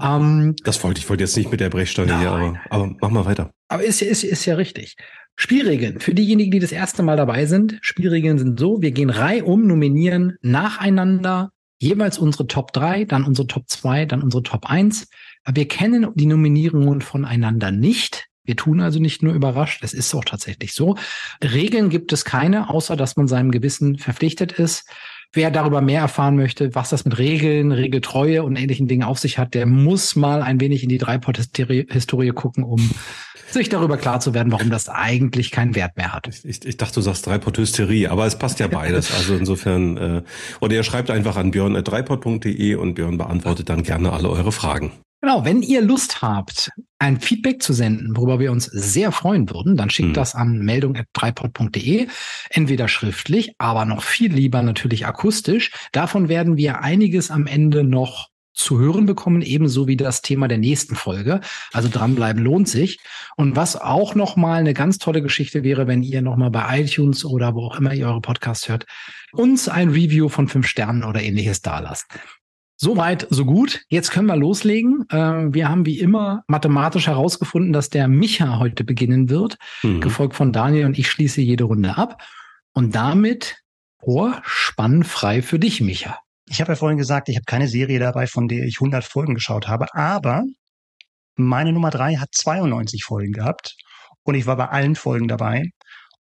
Ähm, 0.02 0.56
das 0.64 0.82
wollte 0.82 1.00
ich 1.00 1.08
wollte 1.10 1.22
jetzt 1.22 1.36
nicht 1.36 1.50
mit 1.50 1.60
der 1.60 1.68
Brechstange 1.68 2.18
hier, 2.18 2.30
aber, 2.30 2.60
aber 2.70 2.96
mach 3.00 3.10
mal 3.10 3.26
weiter. 3.26 3.50
Aber 3.68 3.84
ist, 3.84 4.00
ist, 4.00 4.24
ist 4.24 4.46
ja 4.46 4.54
richtig. 4.54 4.96
Spielregeln. 5.42 6.00
Für 6.00 6.12
diejenigen, 6.12 6.50
die 6.50 6.58
das 6.58 6.70
erste 6.70 7.02
Mal 7.02 7.16
dabei 7.16 7.46
sind, 7.46 7.78
Spielregeln 7.80 8.38
sind 8.38 8.60
so, 8.60 8.82
wir 8.82 8.90
gehen 8.90 9.08
reihum, 9.08 9.66
nominieren 9.66 10.36
nacheinander 10.42 11.50
jeweils 11.78 12.18
unsere 12.18 12.46
Top 12.46 12.74
3, 12.74 13.06
dann 13.06 13.24
unsere 13.24 13.46
Top 13.46 13.64
2, 13.66 14.04
dann 14.04 14.22
unsere 14.22 14.42
Top 14.42 14.68
1. 14.68 15.08
Aber 15.44 15.56
wir 15.56 15.66
kennen 15.66 16.08
die 16.14 16.26
Nominierungen 16.26 17.00
voneinander 17.00 17.70
nicht. 17.70 18.26
Wir 18.44 18.54
tun 18.54 18.82
also 18.82 19.00
nicht 19.00 19.22
nur 19.22 19.32
überrascht, 19.32 19.82
es 19.82 19.94
ist 19.94 20.14
auch 20.14 20.26
tatsächlich 20.26 20.74
so. 20.74 20.96
Regeln 21.42 21.88
gibt 21.88 22.12
es 22.12 22.26
keine, 22.26 22.68
außer 22.68 22.94
dass 22.94 23.16
man 23.16 23.26
seinem 23.26 23.50
Gewissen 23.50 23.96
verpflichtet 23.96 24.52
ist. 24.52 24.90
Wer 25.32 25.52
darüber 25.52 25.80
mehr 25.80 26.00
erfahren 26.00 26.34
möchte, 26.34 26.74
was 26.74 26.90
das 26.90 27.04
mit 27.04 27.16
Regeln, 27.18 27.70
Regeltreue 27.70 28.42
und 28.42 28.56
ähnlichen 28.56 28.88
Dingen 28.88 29.04
auf 29.04 29.18
sich 29.18 29.38
hat, 29.38 29.54
der 29.54 29.64
muss 29.64 30.16
mal 30.16 30.42
ein 30.42 30.60
wenig 30.60 30.82
in 30.82 30.88
die 30.88 30.98
Dreipot-Historie 30.98 32.30
gucken, 32.30 32.64
um 32.64 32.90
sich 33.52 33.68
darüber 33.68 33.96
klar 33.96 34.18
zu 34.18 34.34
werden, 34.34 34.50
warum 34.50 34.70
das 34.70 34.88
eigentlich 34.88 35.52
keinen 35.52 35.76
Wert 35.76 35.96
mehr 35.96 36.12
hat. 36.12 36.26
Ich, 36.28 36.44
ich, 36.44 36.64
ich 36.64 36.76
dachte, 36.76 36.94
du 36.94 37.00
sagst 37.02 37.26
Dreipot-Hysterie, 37.26 38.08
aber 38.08 38.26
es 38.26 38.36
passt 38.36 38.58
ja 38.58 38.66
beides. 38.66 39.10
Also 39.20 39.34
insofern, 39.34 39.96
äh, 39.98 40.22
oder 40.60 40.74
ihr 40.74 40.82
schreibt 40.82 41.10
einfach 41.10 41.36
an 41.36 41.50
björn.dreipot.de 41.50 42.74
und 42.76 42.94
Björn 42.94 43.18
beantwortet 43.18 43.68
dann 43.68 43.82
gerne 43.82 44.12
alle 44.12 44.30
eure 44.30 44.50
Fragen. 44.50 44.92
Genau, 45.20 45.44
wenn 45.44 45.60
ihr 45.60 45.82
Lust 45.82 46.22
habt, 46.22 46.70
ein 46.98 47.20
Feedback 47.20 47.62
zu 47.62 47.74
senden, 47.74 48.16
worüber 48.16 48.40
wir 48.40 48.52
uns 48.52 48.64
sehr 48.64 49.12
freuen 49.12 49.50
würden, 49.50 49.76
dann 49.76 49.90
schickt 49.90 50.08
hm. 50.08 50.14
das 50.14 50.34
an 50.34 50.60
meldung.dreipod.de, 50.60 52.08
entweder 52.48 52.88
schriftlich, 52.88 53.54
aber 53.58 53.84
noch 53.84 54.02
viel 54.02 54.32
lieber 54.32 54.62
natürlich 54.62 55.06
akustisch. 55.06 55.72
Davon 55.92 56.28
werden 56.28 56.56
wir 56.56 56.80
einiges 56.80 57.30
am 57.30 57.46
Ende 57.46 57.84
noch 57.84 58.28
zu 58.52 58.78
hören 58.78 59.06
bekommen, 59.06 59.42
ebenso 59.42 59.86
wie 59.86 59.96
das 59.96 60.22
Thema 60.22 60.48
der 60.48 60.58
nächsten 60.58 60.94
Folge. 60.94 61.40
Also 61.72 61.88
dranbleiben 61.88 62.42
lohnt 62.42 62.68
sich. 62.68 62.98
Und 63.36 63.56
was 63.56 63.76
auch 63.76 64.14
noch 64.14 64.36
mal 64.36 64.60
eine 64.60 64.74
ganz 64.74 64.98
tolle 64.98 65.22
Geschichte 65.22 65.62
wäre, 65.62 65.86
wenn 65.86 66.02
ihr 66.02 66.20
noch 66.22 66.36
mal 66.36 66.50
bei 66.50 66.80
iTunes 66.80 67.24
oder 67.24 67.54
wo 67.54 67.66
auch 67.66 67.78
immer 67.78 67.94
ihr 67.94 68.06
eure 68.06 68.20
Podcasts 68.20 68.68
hört, 68.68 68.86
uns 69.32 69.68
ein 69.68 69.90
Review 69.90 70.28
von 70.28 70.48
fünf 70.48 70.66
Sternen 70.66 71.04
oder 71.04 71.22
ähnliches 71.22 71.62
da 71.62 71.78
lasst. 71.78 72.06
Soweit, 72.82 73.26
so 73.28 73.44
gut. 73.44 73.84
Jetzt 73.90 74.10
können 74.10 74.26
wir 74.28 74.36
loslegen. 74.36 75.04
Äh, 75.10 75.52
wir 75.52 75.68
haben 75.68 75.84
wie 75.84 76.00
immer 76.00 76.44
mathematisch 76.46 77.08
herausgefunden, 77.08 77.74
dass 77.74 77.90
der 77.90 78.08
Micha 78.08 78.58
heute 78.58 78.84
beginnen 78.84 79.28
wird, 79.28 79.58
mhm. 79.82 80.00
gefolgt 80.00 80.34
von 80.34 80.50
Daniel 80.50 80.86
und 80.86 80.98
ich 80.98 81.10
schließe 81.10 81.42
jede 81.42 81.64
Runde 81.64 81.98
ab. 81.98 82.22
Und 82.72 82.94
damit 82.94 83.58
Ohr 84.00 84.40
spannfrei 84.44 85.42
für 85.42 85.58
dich, 85.58 85.82
Micha. 85.82 86.20
Ich 86.48 86.62
habe 86.62 86.72
ja 86.72 86.76
vorhin 86.76 86.96
gesagt, 86.96 87.28
ich 87.28 87.36
habe 87.36 87.44
keine 87.44 87.68
Serie 87.68 87.98
dabei, 87.98 88.26
von 88.26 88.48
der 88.48 88.64
ich 88.64 88.76
100 88.80 89.04
Folgen 89.04 89.34
geschaut 89.34 89.68
habe, 89.68 89.94
aber 89.94 90.44
meine 91.36 91.74
Nummer 91.74 91.90
drei 91.90 92.16
hat 92.16 92.30
92 92.32 93.04
Folgen 93.04 93.32
gehabt 93.32 93.76
und 94.22 94.36
ich 94.36 94.46
war 94.46 94.56
bei 94.56 94.68
allen 94.68 94.96
Folgen 94.96 95.28
dabei. 95.28 95.64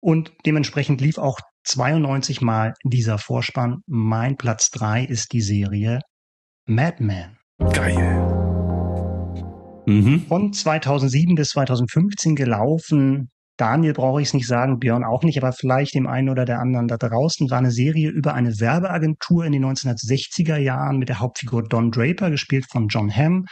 Und 0.00 0.32
dementsprechend 0.44 1.00
lief 1.00 1.18
auch 1.18 1.38
92 1.62 2.40
Mal 2.40 2.74
dieser 2.82 3.18
Vorspann. 3.18 3.82
Mein 3.86 4.36
Platz 4.36 4.70
drei 4.70 5.04
ist 5.04 5.32
die 5.32 5.40
Serie 5.40 6.00
Mad 6.70 7.02
Men. 7.02 7.38
Geil. 7.72 7.96
Mhm. 9.86 10.26
Von 10.28 10.52
2007 10.52 11.34
bis 11.34 11.48
2015 11.48 12.36
gelaufen. 12.36 13.30
Daniel 13.56 13.94
brauche 13.94 14.20
ich 14.20 14.28
es 14.28 14.34
nicht 14.34 14.46
sagen, 14.46 14.78
Björn 14.78 15.02
auch 15.02 15.22
nicht, 15.22 15.38
aber 15.38 15.52
vielleicht 15.52 15.94
dem 15.94 16.06
einen 16.06 16.28
oder 16.28 16.44
der 16.44 16.60
anderen 16.60 16.86
da 16.86 16.98
draußen 16.98 17.50
war 17.50 17.56
eine 17.56 17.70
Serie 17.70 18.10
über 18.10 18.34
eine 18.34 18.60
Werbeagentur 18.60 19.46
in 19.46 19.52
den 19.52 19.64
1960er 19.64 20.58
Jahren 20.58 20.98
mit 20.98 21.08
der 21.08 21.20
Hauptfigur 21.20 21.62
Don 21.62 21.90
Draper, 21.90 22.30
gespielt 22.30 22.66
von 22.70 22.88
John 22.88 23.10
Hamm. 23.10 23.46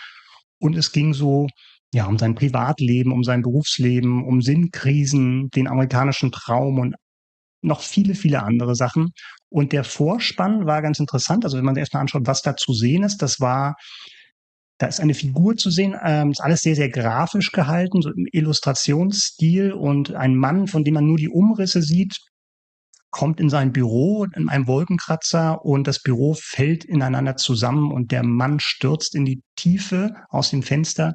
Und 0.60 0.76
es 0.76 0.92
ging 0.92 1.14
so 1.14 1.46
ja, 1.94 2.04
um 2.04 2.18
sein 2.18 2.34
Privatleben, 2.34 3.12
um 3.12 3.24
sein 3.24 3.40
Berufsleben, 3.40 4.22
um 4.26 4.42
Sinnkrisen, 4.42 5.48
den 5.54 5.68
amerikanischen 5.68 6.32
Traum 6.32 6.78
und 6.78 6.96
noch 7.62 7.80
viele, 7.80 8.14
viele 8.14 8.42
andere 8.42 8.74
Sachen. 8.74 9.12
Und 9.48 9.72
der 9.72 9.84
Vorspann 9.84 10.66
war 10.66 10.82
ganz 10.82 10.98
interessant. 10.98 11.44
Also 11.44 11.56
wenn 11.56 11.64
man 11.64 11.74
sich 11.74 11.82
erstmal 11.82 12.02
anschaut, 12.02 12.26
was 12.26 12.42
da 12.42 12.56
zu 12.56 12.72
sehen 12.72 13.04
ist, 13.04 13.18
das 13.22 13.40
war, 13.40 13.76
da 14.78 14.86
ist 14.86 15.00
eine 15.00 15.14
Figur 15.14 15.56
zu 15.56 15.70
sehen, 15.70 15.96
ähm, 16.04 16.30
ist 16.30 16.40
alles 16.40 16.62
sehr, 16.62 16.76
sehr 16.76 16.90
grafisch 16.90 17.52
gehalten, 17.52 18.02
so 18.02 18.10
im 18.10 18.26
Illustrationsstil 18.30 19.72
und 19.72 20.14
ein 20.14 20.36
Mann, 20.36 20.66
von 20.66 20.84
dem 20.84 20.94
man 20.94 21.06
nur 21.06 21.16
die 21.16 21.28
Umrisse 21.28 21.82
sieht, 21.82 22.18
kommt 23.10 23.40
in 23.40 23.48
sein 23.48 23.72
Büro 23.72 24.24
in 24.24 24.48
einem 24.48 24.66
Wolkenkratzer 24.66 25.64
und 25.64 25.86
das 25.86 26.02
Büro 26.02 26.34
fällt 26.34 26.84
ineinander 26.84 27.36
zusammen 27.36 27.90
und 27.90 28.12
der 28.12 28.22
Mann 28.22 28.60
stürzt 28.60 29.14
in 29.14 29.24
die 29.24 29.42
Tiefe 29.56 30.14
aus 30.28 30.50
dem 30.50 30.62
Fenster 30.62 31.14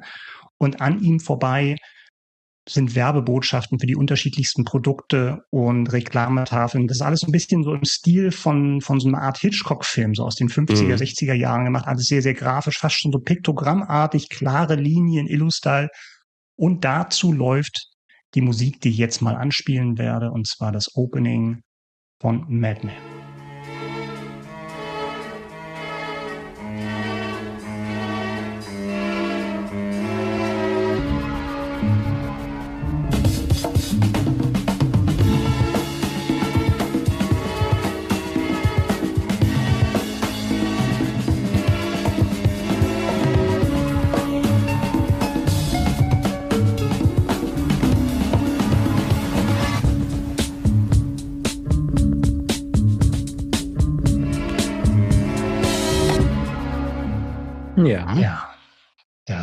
und 0.58 0.80
an 0.80 1.00
ihm 1.00 1.20
vorbei 1.20 1.76
sind 2.68 2.94
Werbebotschaften 2.94 3.78
für 3.80 3.86
die 3.86 3.96
unterschiedlichsten 3.96 4.64
Produkte 4.64 5.42
und 5.50 5.92
Reklametafeln. 5.92 6.86
Das 6.86 6.98
ist 6.98 7.02
alles 7.02 7.24
ein 7.24 7.32
bisschen 7.32 7.64
so 7.64 7.74
im 7.74 7.84
Stil 7.84 8.30
von, 8.30 8.80
von 8.80 9.00
so 9.00 9.08
einer 9.08 9.22
Art 9.22 9.38
Hitchcock-Film, 9.38 10.14
so 10.14 10.24
aus 10.24 10.36
den 10.36 10.48
50er, 10.48 10.84
mhm. 10.84 10.92
60er 10.92 11.34
Jahren 11.34 11.64
gemacht. 11.64 11.86
Alles 11.86 12.06
sehr, 12.06 12.22
sehr 12.22 12.34
grafisch, 12.34 12.78
fast 12.78 12.96
schon 12.96 13.12
so 13.12 13.18
piktogrammartig, 13.18 14.28
klare 14.28 14.76
Linien, 14.76 15.26
Illustyle. 15.26 15.88
Und 16.56 16.84
dazu 16.84 17.32
läuft 17.32 17.88
die 18.34 18.42
Musik, 18.42 18.80
die 18.80 18.90
ich 18.90 18.98
jetzt 18.98 19.22
mal 19.22 19.34
anspielen 19.34 19.98
werde, 19.98 20.30
und 20.30 20.46
zwar 20.46 20.70
das 20.72 20.94
Opening 20.94 21.62
von 22.20 22.46
Mad 22.48 22.86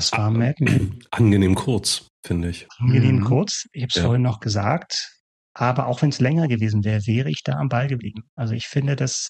Das 0.10 0.20
war 0.20 0.32
Mad 0.32 0.56
Men. 0.60 1.04
Angenehm 1.12 1.56
kurz, 1.56 2.08
finde 2.26 2.50
ich. 2.50 2.68
Angenehm 2.78 3.18
mhm. 3.18 3.26
kurz. 3.26 3.66
Ich 3.74 3.84
habe 3.84 3.90
es 3.90 3.96
ja. 3.96 4.04
vorhin 4.04 4.22
noch 4.22 4.40
gesagt. 4.40 5.16
Aber 5.54 5.88
auch 5.88 6.02
wenn 6.02 6.10
es 6.10 6.20
länger 6.20 6.48
gewesen 6.48 6.84
wäre, 6.86 7.06
wäre 7.06 7.30
ich 7.30 7.44
da 7.44 7.54
am 7.54 7.70
Ball 7.70 7.88
geblieben. 7.88 8.24
Also 8.36 8.54
ich 8.54 8.68
finde, 8.68 8.96
das, 8.96 9.30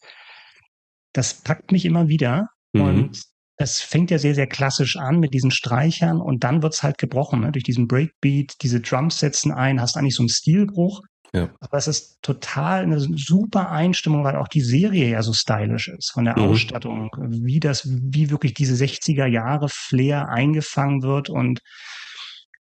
das 1.13 1.33
packt 1.33 1.71
mich 1.71 1.85
immer 1.85 2.07
wieder. 2.07 2.49
Mhm. 2.73 2.81
Und 2.81 3.23
es 3.57 3.81
fängt 3.81 4.11
ja 4.11 4.19
sehr, 4.19 4.35
sehr 4.35 4.47
klassisch 4.47 4.95
an 4.95 5.19
mit 5.19 5.33
diesen 5.33 5.51
Streichern 5.51 6.21
und 6.21 6.43
dann 6.43 6.61
wird 6.61 6.73
es 6.73 6.83
halt 6.83 6.97
gebrochen. 6.97 7.41
Ne? 7.41 7.51
Durch 7.51 7.63
diesen 7.63 7.87
Breakbeat, 7.87 8.53
diese 8.61 8.79
Drums 8.79 9.19
setzen 9.19 9.51
ein, 9.51 9.81
hast 9.81 9.97
eigentlich 9.97 10.15
so 10.15 10.23
einen 10.23 10.29
Stilbruch. 10.29 11.01
Ja. 11.33 11.49
Aber 11.59 11.77
es 11.77 11.87
ist 11.87 12.21
total 12.21 12.83
eine 12.83 12.99
super 12.99 13.69
Einstimmung, 13.69 14.23
weil 14.23 14.35
auch 14.35 14.47
die 14.47 14.61
Serie 14.61 15.09
ja 15.09 15.21
so 15.21 15.33
stylisch 15.33 15.87
ist 15.87 16.11
von 16.11 16.25
der 16.25 16.37
mhm. 16.37 16.45
Ausstattung, 16.45 17.11
wie 17.19 17.59
das, 17.59 17.87
wie 17.87 18.31
wirklich 18.31 18.53
diese 18.55 18.83
60er 18.83 19.25
Jahre 19.25 19.69
Flair 19.69 20.29
eingefangen 20.29 21.03
wird 21.03 21.29
und 21.29 21.61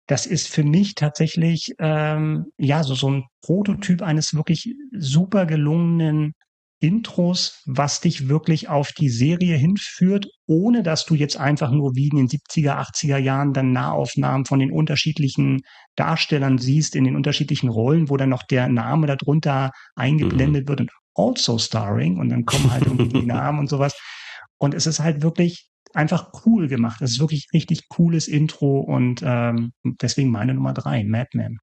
das 0.07 0.26
ist 0.26 0.49
für 0.49 0.64
mich 0.64 0.97
tatsächlich 0.97 1.73
ähm, 1.79 2.47
ja 2.59 2.83
so 2.83 2.95
so 2.95 3.11
ein 3.11 3.25
Prototyp 3.43 4.02
eines 4.02 4.35
wirklich 4.35 4.75
super 4.93 5.47
gelungenen 5.47 6.35
Intros, 6.81 7.63
was 7.67 8.01
dich 8.01 8.29
wirklich 8.29 8.69
auf 8.69 8.93
die 8.93 9.11
Serie 9.11 9.57
hinführt, 9.57 10.27
ohne 10.47 10.83
dass 10.83 11.05
du 11.05 11.15
jetzt 11.15 11.37
einfach 11.37 11.71
nur 11.71 11.95
wie 11.95 12.09
in 12.09 12.17
den 12.17 12.29
70er, 12.29 12.79
80er 12.79 13.19
Jahren 13.19 13.53
dann 13.53 13.73
Nahaufnahmen 13.73 14.47
von 14.47 14.59
den 14.59 14.73
unterschiedlichen 14.73 15.61
Darstellern 15.95 16.59
siehst, 16.59 16.97
in 16.97 17.05
den 17.05 17.17
unterschiedlichen 17.17 17.69
Rollen, 17.69 18.09
wo 18.09 18.17
dann 18.17 18.31
noch 18.31 18.43
der 18.43 18.69
Name 18.69 19.07
darunter 19.07 19.71
eingeblendet 19.95 20.65
mhm. 20.65 20.69
wird 20.69 20.81
und 20.81 20.91
also 21.15 21.59
starring 21.59 22.19
und 22.19 22.31
dann 22.31 22.47
kommen 22.47 22.71
halt 22.71 22.87
irgendwie 22.87 23.21
die 23.21 23.27
Namen 23.27 23.59
und 23.59 23.69
sowas. 23.69 23.95
Und 24.59 24.75
es 24.75 24.87
ist 24.87 25.01
halt 25.01 25.23
wirklich 25.23 25.69
einfach 25.93 26.31
cool 26.47 26.69
gemacht. 26.69 27.03
Es 27.03 27.13
ist 27.13 27.21
wirklich 27.21 27.49
richtig 27.53 27.89
cooles 27.89 28.29
Intro 28.29 28.81
und 28.81 29.23
ähm, 29.25 29.73
deswegen 29.85 30.31
meine 30.31 30.55
Nummer 30.55 30.73
drei, 30.73 31.05
Madman. 31.05 31.59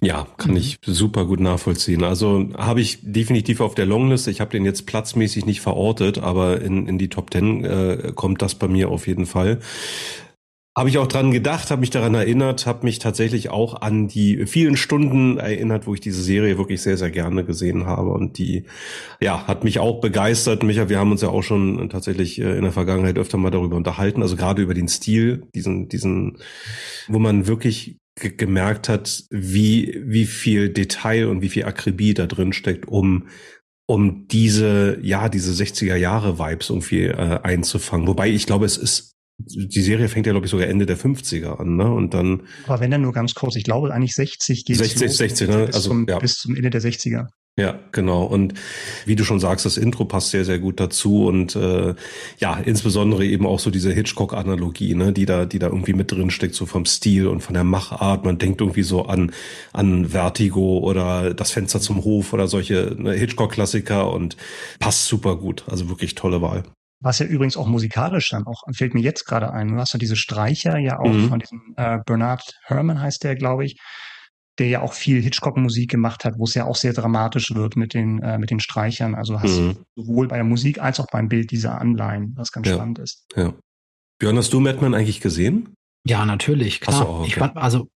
Ja, 0.00 0.26
kann 0.36 0.52
mhm. 0.52 0.58
ich 0.58 0.78
super 0.84 1.24
gut 1.24 1.40
nachvollziehen. 1.40 2.04
Also 2.04 2.48
habe 2.56 2.80
ich 2.80 2.98
definitiv 3.02 3.60
auf 3.60 3.74
der 3.74 3.86
Longlist. 3.86 4.28
Ich 4.28 4.40
habe 4.40 4.50
den 4.50 4.64
jetzt 4.64 4.86
platzmäßig 4.86 5.46
nicht 5.46 5.60
verortet, 5.60 6.18
aber 6.18 6.60
in, 6.60 6.86
in 6.86 6.98
die 6.98 7.08
Top 7.08 7.30
Ten 7.30 7.64
äh, 7.64 8.12
kommt 8.14 8.42
das 8.42 8.54
bei 8.54 8.68
mir 8.68 8.90
auf 8.90 9.06
jeden 9.06 9.26
Fall. 9.26 9.60
Habe 10.76 10.90
ich 10.90 10.98
auch 10.98 11.08
dran 11.08 11.32
gedacht, 11.32 11.72
habe 11.72 11.80
mich 11.80 11.90
daran 11.90 12.14
erinnert, 12.14 12.66
habe 12.66 12.86
mich 12.86 13.00
tatsächlich 13.00 13.50
auch 13.50 13.82
an 13.82 14.06
die 14.06 14.46
vielen 14.46 14.76
Stunden 14.76 15.36
erinnert, 15.36 15.88
wo 15.88 15.94
ich 15.94 16.00
diese 16.00 16.22
Serie 16.22 16.56
wirklich 16.56 16.82
sehr, 16.82 16.96
sehr 16.96 17.10
gerne 17.10 17.44
gesehen 17.44 17.86
habe. 17.86 18.10
Und 18.10 18.38
die, 18.38 18.62
ja, 19.20 19.48
hat 19.48 19.64
mich 19.64 19.80
auch 19.80 20.00
begeistert. 20.00 20.62
Micha, 20.62 20.88
wir 20.88 21.00
haben 21.00 21.10
uns 21.10 21.22
ja 21.22 21.30
auch 21.30 21.42
schon 21.42 21.88
tatsächlich 21.90 22.40
äh, 22.40 22.56
in 22.56 22.62
der 22.62 22.70
Vergangenheit 22.70 23.18
öfter 23.18 23.38
mal 23.38 23.50
darüber 23.50 23.74
unterhalten, 23.74 24.22
also 24.22 24.36
gerade 24.36 24.62
über 24.62 24.74
den 24.74 24.86
Stil, 24.86 25.42
diesen, 25.52 25.88
diesen, 25.88 26.38
wo 27.08 27.18
man 27.18 27.48
wirklich 27.48 27.98
gemerkt 28.20 28.88
hat, 28.88 29.24
wie, 29.30 30.00
wie 30.04 30.26
viel 30.26 30.70
Detail 30.70 31.26
und 31.26 31.40
wie 31.42 31.48
viel 31.48 31.64
Akribie 31.64 32.14
da 32.14 32.26
drin 32.26 32.52
steckt, 32.52 32.86
um, 32.86 33.28
um 33.86 34.26
diese, 34.28 34.98
ja, 35.02 35.28
diese 35.28 35.52
60er 35.52 35.96
Jahre 35.96 36.38
Vibes 36.38 36.70
irgendwie 36.70 37.04
äh, 37.04 37.40
einzufangen. 37.42 38.06
Wobei 38.06 38.28
ich 38.28 38.46
glaube, 38.46 38.66
es 38.66 38.76
ist, 38.76 39.14
die 39.38 39.80
Serie 39.80 40.08
fängt 40.08 40.26
ja, 40.26 40.32
glaube 40.32 40.46
ich, 40.46 40.50
sogar 40.50 40.66
Ende 40.66 40.84
der 40.84 40.98
50er 40.98 41.58
an, 41.58 41.76
ne? 41.76 41.90
Und 41.92 42.12
dann. 42.12 42.42
Aber 42.66 42.80
wenn 42.80 42.90
dann 42.90 43.02
nur 43.02 43.12
ganz 43.12 43.34
kurz, 43.34 43.54
ich 43.54 43.62
glaube 43.62 43.92
eigentlich 43.94 44.14
60 44.14 44.64
geht 44.64 44.76
60, 44.76 45.16
60, 45.16 45.48
ne? 45.48 45.66
Bis 45.66 45.76
also, 45.76 45.90
zum, 45.90 46.06
ja. 46.08 46.18
bis 46.18 46.34
zum 46.34 46.56
Ende 46.56 46.70
der 46.70 46.82
60er. 46.82 47.28
Ja, 47.58 47.76
genau. 47.90 48.22
Und 48.22 48.54
wie 49.04 49.16
du 49.16 49.24
schon 49.24 49.40
sagst, 49.40 49.66
das 49.66 49.78
Intro 49.78 50.04
passt 50.04 50.30
sehr, 50.30 50.44
sehr 50.44 50.60
gut 50.60 50.78
dazu 50.78 51.26
und 51.26 51.56
äh, 51.56 51.96
ja, 52.38 52.56
insbesondere 52.64 53.26
eben 53.26 53.48
auch 53.48 53.58
so 53.58 53.72
diese 53.72 53.92
Hitchcock-Analogie, 53.92 54.94
ne, 54.94 55.12
die 55.12 55.26
da, 55.26 55.44
die 55.44 55.58
da 55.58 55.66
irgendwie 55.66 55.92
mit 55.92 56.12
drin 56.12 56.30
steckt, 56.30 56.54
so 56.54 56.66
vom 56.66 56.86
Stil 56.86 57.26
und 57.26 57.40
von 57.40 57.54
der 57.54 57.64
Machart. 57.64 58.24
Man 58.24 58.38
denkt 58.38 58.60
irgendwie 58.60 58.84
so 58.84 59.06
an 59.06 59.32
an 59.72 60.10
Vertigo 60.10 60.78
oder 60.78 61.34
das 61.34 61.50
Fenster 61.50 61.80
zum 61.80 62.04
Hof 62.04 62.32
oder 62.32 62.46
solche 62.46 62.94
ne, 62.96 63.14
Hitchcock-Klassiker 63.14 64.08
und 64.12 64.36
passt 64.78 65.06
super 65.06 65.34
gut. 65.34 65.64
Also 65.68 65.88
wirklich 65.88 66.14
tolle 66.14 66.40
Wahl. 66.40 66.62
Was 67.00 67.18
ja 67.18 67.26
übrigens 67.26 67.56
auch 67.56 67.66
musikalisch 67.66 68.30
dann 68.30 68.46
auch, 68.46 68.62
fällt 68.72 68.94
mir 68.94 69.02
jetzt 69.02 69.24
gerade 69.24 69.52
ein. 69.52 69.66
Du 69.66 69.76
hast 69.78 69.94
ja 69.94 69.98
diese 69.98 70.16
Streicher 70.16 70.78
ja 70.78 71.00
auch 71.00 71.12
mhm. 71.12 71.28
von 71.28 71.40
diesem 71.40 71.74
äh, 71.76 71.98
Bernard 72.06 72.42
Herrmann 72.66 73.00
heißt 73.00 73.24
der, 73.24 73.34
glaube 73.34 73.64
ich 73.64 73.80
der 74.58 74.68
ja 74.68 74.82
auch 74.82 74.92
viel 74.92 75.22
Hitchcock-Musik 75.22 75.90
gemacht 75.90 76.24
hat, 76.24 76.34
wo 76.38 76.44
es 76.44 76.54
ja 76.54 76.64
auch 76.64 76.76
sehr 76.76 76.92
dramatisch 76.92 77.54
wird 77.54 77.76
mit 77.76 77.94
den, 77.94 78.20
äh, 78.22 78.38
mit 78.38 78.50
den 78.50 78.60
Streichern. 78.60 79.14
Also 79.14 79.40
hast 79.40 79.58
mhm. 79.58 79.76
du 79.94 80.02
sowohl 80.02 80.28
bei 80.28 80.36
der 80.36 80.44
Musik 80.44 80.80
als 80.80 81.00
auch 81.00 81.06
beim 81.10 81.28
Bild 81.28 81.50
dieser 81.50 81.80
Anleihen, 81.80 82.34
was 82.36 82.52
ganz 82.52 82.68
ja. 82.68 82.74
spannend 82.74 82.98
ist. 82.98 83.24
Ja. 83.36 83.54
Björn, 84.18 84.36
hast 84.36 84.52
du 84.52 84.60
Madman 84.60 84.94
eigentlich 84.94 85.20
gesehen? 85.20 85.74
Ja, 86.04 86.24
natürlich, 86.24 86.80
klar. 86.80 87.06
Auch, 87.06 87.20
okay. 87.20 87.28
ich 87.28 87.34
fand, 87.36 87.56
also 87.56 87.88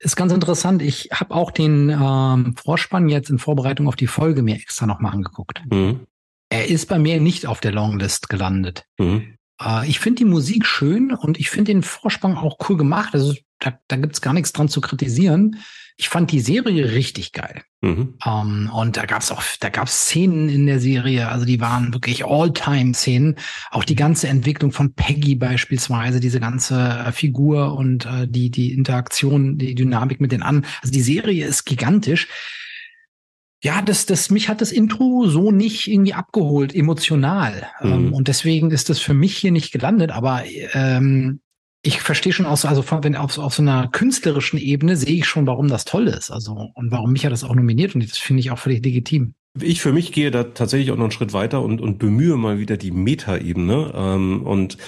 ist 0.00 0.16
ganz 0.16 0.32
interessant. 0.32 0.82
Ich 0.82 1.10
habe 1.12 1.34
auch 1.34 1.50
den 1.50 1.88
ähm, 1.90 2.56
Vorspann 2.56 3.08
jetzt 3.08 3.30
in 3.30 3.38
Vorbereitung 3.38 3.86
auf 3.86 3.96
die 3.96 4.06
Folge 4.06 4.42
mir 4.42 4.56
extra 4.56 4.86
nochmal 4.86 5.12
angeguckt. 5.12 5.62
Mhm. 5.70 6.06
Er 6.50 6.68
ist 6.68 6.88
bei 6.88 6.98
mir 6.98 7.20
nicht 7.20 7.46
auf 7.46 7.60
der 7.60 7.72
Longlist 7.72 8.28
gelandet. 8.28 8.84
Mhm. 8.98 9.36
Äh, 9.60 9.88
ich 9.88 10.00
finde 10.00 10.18
die 10.18 10.24
Musik 10.30 10.66
schön 10.66 11.12
und 11.12 11.38
ich 11.38 11.50
finde 11.50 11.72
den 11.72 11.82
Vorspann 11.82 12.36
auch 12.36 12.56
cool 12.68 12.76
gemacht. 12.76 13.14
Also 13.14 13.34
da, 13.58 13.78
da 13.88 13.96
gibt's 13.96 14.20
gar 14.20 14.32
nichts 14.34 14.52
dran 14.52 14.68
zu 14.68 14.80
kritisieren. 14.80 15.56
Ich 15.96 16.08
fand 16.08 16.32
die 16.32 16.40
Serie 16.40 16.92
richtig 16.92 17.32
geil. 17.32 17.62
Mhm. 17.80 18.14
Ähm, 18.26 18.70
und 18.74 18.96
da 18.96 19.06
gab's 19.06 19.30
auch, 19.30 19.42
da 19.60 19.68
gab's 19.68 20.06
Szenen 20.06 20.48
in 20.48 20.66
der 20.66 20.80
Serie, 20.80 21.28
also 21.28 21.44
die 21.44 21.60
waren 21.60 21.92
wirklich 21.92 22.24
All-Time-Szenen. 22.24 23.36
Auch 23.70 23.84
die 23.84 23.94
ganze 23.94 24.26
Entwicklung 24.26 24.72
von 24.72 24.94
Peggy 24.94 25.36
beispielsweise, 25.36 26.18
diese 26.18 26.40
ganze 26.40 26.80
äh, 26.80 27.12
Figur 27.12 27.76
und 27.76 28.06
äh, 28.06 28.26
die, 28.26 28.50
die 28.50 28.72
Interaktion, 28.72 29.56
die 29.56 29.76
Dynamik 29.76 30.20
mit 30.20 30.32
den 30.32 30.42
an. 30.42 30.66
Also 30.82 30.92
die 30.92 31.02
Serie 31.02 31.46
ist 31.46 31.64
gigantisch. 31.64 32.26
Ja, 33.64 33.80
das, 33.80 34.04
das, 34.04 34.28
mich 34.28 34.50
hat 34.50 34.60
das 34.60 34.72
Intro 34.72 35.26
so 35.26 35.50
nicht 35.50 35.88
irgendwie 35.88 36.12
abgeholt, 36.12 36.74
emotional. 36.74 37.66
Mhm. 37.80 37.92
Um, 37.92 38.12
und 38.12 38.28
deswegen 38.28 38.70
ist 38.70 38.90
das 38.90 38.98
für 38.98 39.14
mich 39.14 39.38
hier 39.38 39.52
nicht 39.52 39.72
gelandet. 39.72 40.10
Aber 40.10 40.42
ähm, 40.74 41.40
ich 41.80 42.02
verstehe 42.02 42.34
schon 42.34 42.44
aus, 42.44 42.66
also 42.66 42.84
wenn 43.00 43.16
auf, 43.16 43.38
auf 43.38 43.54
so 43.54 43.62
einer 43.62 43.88
künstlerischen 43.88 44.58
Ebene 44.58 44.96
sehe 44.96 45.16
ich 45.16 45.26
schon, 45.26 45.46
warum 45.46 45.68
das 45.68 45.86
toll 45.86 46.08
ist. 46.08 46.30
Also 46.30 46.72
und 46.74 46.90
warum 46.90 47.12
mich 47.12 47.22
ja 47.22 47.30
das 47.30 47.42
auch 47.42 47.54
nominiert 47.54 47.94
und 47.94 48.04
das 48.06 48.18
finde 48.18 48.40
ich 48.40 48.50
auch 48.50 48.58
völlig 48.58 48.84
legitim. 48.84 49.32
Ich 49.60 49.80
für 49.80 49.92
mich 49.92 50.10
gehe 50.10 50.32
da 50.32 50.42
tatsächlich 50.42 50.90
auch 50.90 50.96
noch 50.96 51.04
einen 51.04 51.12
Schritt 51.12 51.32
weiter 51.32 51.62
und, 51.62 51.80
und 51.80 52.00
bemühe 52.00 52.36
mal 52.36 52.58
wieder 52.58 52.76
die 52.76 52.90
Metaebene. 52.90 53.92
Ähm, 53.94 54.42
und 54.42 54.78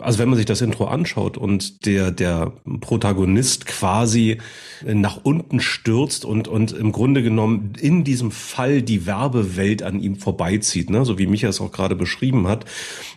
also 0.00 0.18
wenn 0.18 0.28
man 0.28 0.36
sich 0.36 0.46
das 0.46 0.60
Intro 0.62 0.86
anschaut 0.86 1.38
und 1.38 1.86
der, 1.86 2.10
der 2.10 2.52
Protagonist 2.80 3.66
quasi 3.66 4.38
nach 4.84 5.20
unten 5.22 5.60
stürzt 5.60 6.24
und, 6.24 6.48
und 6.48 6.72
im 6.72 6.90
Grunde 6.90 7.22
genommen 7.22 7.74
in 7.78 8.02
diesem 8.02 8.32
Fall 8.32 8.82
die 8.82 9.06
Werbewelt 9.06 9.84
an 9.84 10.00
ihm 10.00 10.16
vorbeizieht, 10.16 10.90
ne? 10.90 11.04
so 11.04 11.20
wie 11.20 11.28
Micha 11.28 11.48
es 11.48 11.60
auch 11.60 11.70
gerade 11.70 11.94
beschrieben 11.94 12.48
hat, 12.48 12.64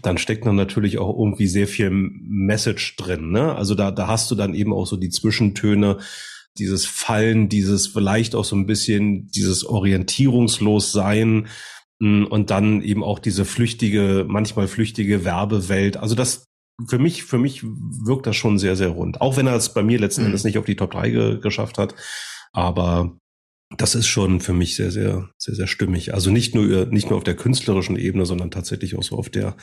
dann 0.04 0.20
steckt 0.20 0.46
dann 0.46 0.58
natürlich 0.58 1.00
auch 1.00 1.18
irgendwie 1.18 1.48
sehr 1.48 1.68
viel 1.68 1.90
Message 1.90 2.98
drin. 2.98 3.32
Ne? 3.32 3.56
Also 3.56 3.74
da, 3.74 3.90
da 3.90 4.06
hast 4.06 4.30
du 4.30 4.36
dann 4.36 4.54
eben 4.54 4.74
auch 4.74 4.86
so 4.86 4.96
die 4.96 5.10
Zwischentöne 5.10 5.98
dieses 6.58 6.86
Fallen, 6.86 7.50
dieses 7.50 7.88
vielleicht 7.88 8.36
auch 8.36 8.46
so 8.46 8.56
ein 8.56 8.66
bisschen 8.66 9.28
dieses 9.28 9.64
orientierungslos 9.64 10.92
sein 10.92 11.48
mm, 12.00 12.26
und 12.26 12.50
dann 12.50 12.82
eben 12.82 13.04
auch 13.04 13.20
diese 13.20 13.46
flüchtige, 13.46 14.26
manchmal 14.28 14.68
flüchtige 14.68 15.24
Werbewelt. 15.24 15.98
Also 15.98 16.16
das 16.16 16.46
für 16.88 17.00
mich, 17.00 17.24
für 17.24 17.38
mich 17.38 17.64
wirkt 17.64 18.26
das 18.26 18.36
schon 18.36 18.58
sehr, 18.58 18.76
sehr 18.76 18.90
rund. 18.90 19.22
Auch 19.22 19.38
wenn 19.38 19.48
er 19.48 19.56
es 19.56 19.74
bei 19.74 19.84
mir 19.84 20.00
letzten 20.00 20.22
mhm. 20.22 20.28
Endes 20.28 20.44
nicht 20.44 20.58
auf 20.58 20.66
die 20.66 20.76
Top 20.76 20.92
3 20.92 21.10
ge 21.10 21.40
geschafft 21.40 21.78
hat. 21.78 21.96
Aber 22.52 23.18
das 23.78 23.96
ist 23.96 24.08
schon 24.08 24.42
für 24.42 24.54
mich 24.54 24.76
sehr, 24.76 24.92
sehr, 24.92 25.30
sehr, 25.38 25.56
sehr 25.56 25.68
stimmig. 25.68 26.14
Also 26.14 26.32
nicht 26.32 26.56
nur, 26.56 26.88
nicht 26.88 27.10
nur 27.10 27.18
auf 27.18 27.24
der 27.24 27.36
künstlerischen 27.36 27.98
Ebene, 27.98 28.26
sondern 28.26 28.52
tatsächlich 28.52 28.98
auch 28.98 29.04
so 29.04 29.18
auf 29.18 29.30
der, 29.30 29.56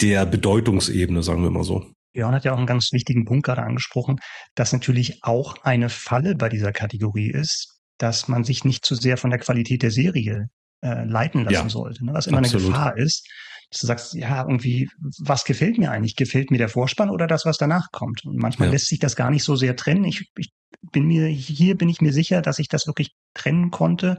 der 0.00 0.26
Bedeutungsebene, 0.26 1.22
sagen 1.22 1.42
wir 1.42 1.50
mal 1.50 1.64
so. 1.64 1.86
Björn 2.12 2.34
hat 2.34 2.44
ja 2.44 2.52
auch 2.52 2.58
einen 2.58 2.66
ganz 2.66 2.92
wichtigen 2.92 3.24
Punkt 3.24 3.44
gerade 3.44 3.62
angesprochen, 3.62 4.16
dass 4.54 4.72
natürlich 4.72 5.22
auch 5.22 5.62
eine 5.62 5.88
Falle 5.88 6.34
bei 6.34 6.48
dieser 6.48 6.72
Kategorie 6.72 7.30
ist, 7.30 7.78
dass 7.98 8.28
man 8.28 8.44
sich 8.44 8.64
nicht 8.64 8.84
zu 8.84 8.94
sehr 8.94 9.16
von 9.16 9.30
der 9.30 9.38
Qualität 9.40 9.82
der 9.82 9.90
Serie 9.90 10.48
äh, 10.82 11.04
leiten 11.04 11.44
lassen 11.44 11.54
ja, 11.54 11.68
sollte, 11.68 12.04
ne? 12.04 12.12
was 12.14 12.26
immer 12.26 12.38
absolut. 12.38 12.66
eine 12.66 12.72
Gefahr 12.72 12.96
ist, 12.96 13.28
dass 13.70 13.80
du 13.80 13.86
sagst, 13.86 14.14
ja, 14.14 14.42
irgendwie, 14.42 14.88
was 15.18 15.44
gefällt 15.44 15.76
mir 15.78 15.90
eigentlich? 15.90 16.16
Gefällt 16.16 16.50
mir 16.50 16.58
der 16.58 16.68
Vorspann 16.68 17.10
oder 17.10 17.26
das, 17.26 17.44
was 17.44 17.58
danach 17.58 17.88
kommt? 17.92 18.24
Und 18.24 18.36
manchmal 18.36 18.68
ja. 18.68 18.72
lässt 18.72 18.86
sich 18.86 18.98
das 18.98 19.14
gar 19.14 19.30
nicht 19.30 19.44
so 19.44 19.56
sehr 19.56 19.76
trennen. 19.76 20.04
Ich, 20.04 20.30
ich 20.36 20.52
bin 20.92 21.06
mir, 21.06 21.26
hier 21.26 21.76
bin 21.76 21.88
ich 21.88 22.00
mir 22.00 22.12
sicher, 22.12 22.40
dass 22.40 22.58
ich 22.58 22.68
das 22.68 22.86
wirklich 22.86 23.10
trennen 23.34 23.70
konnte 23.70 24.18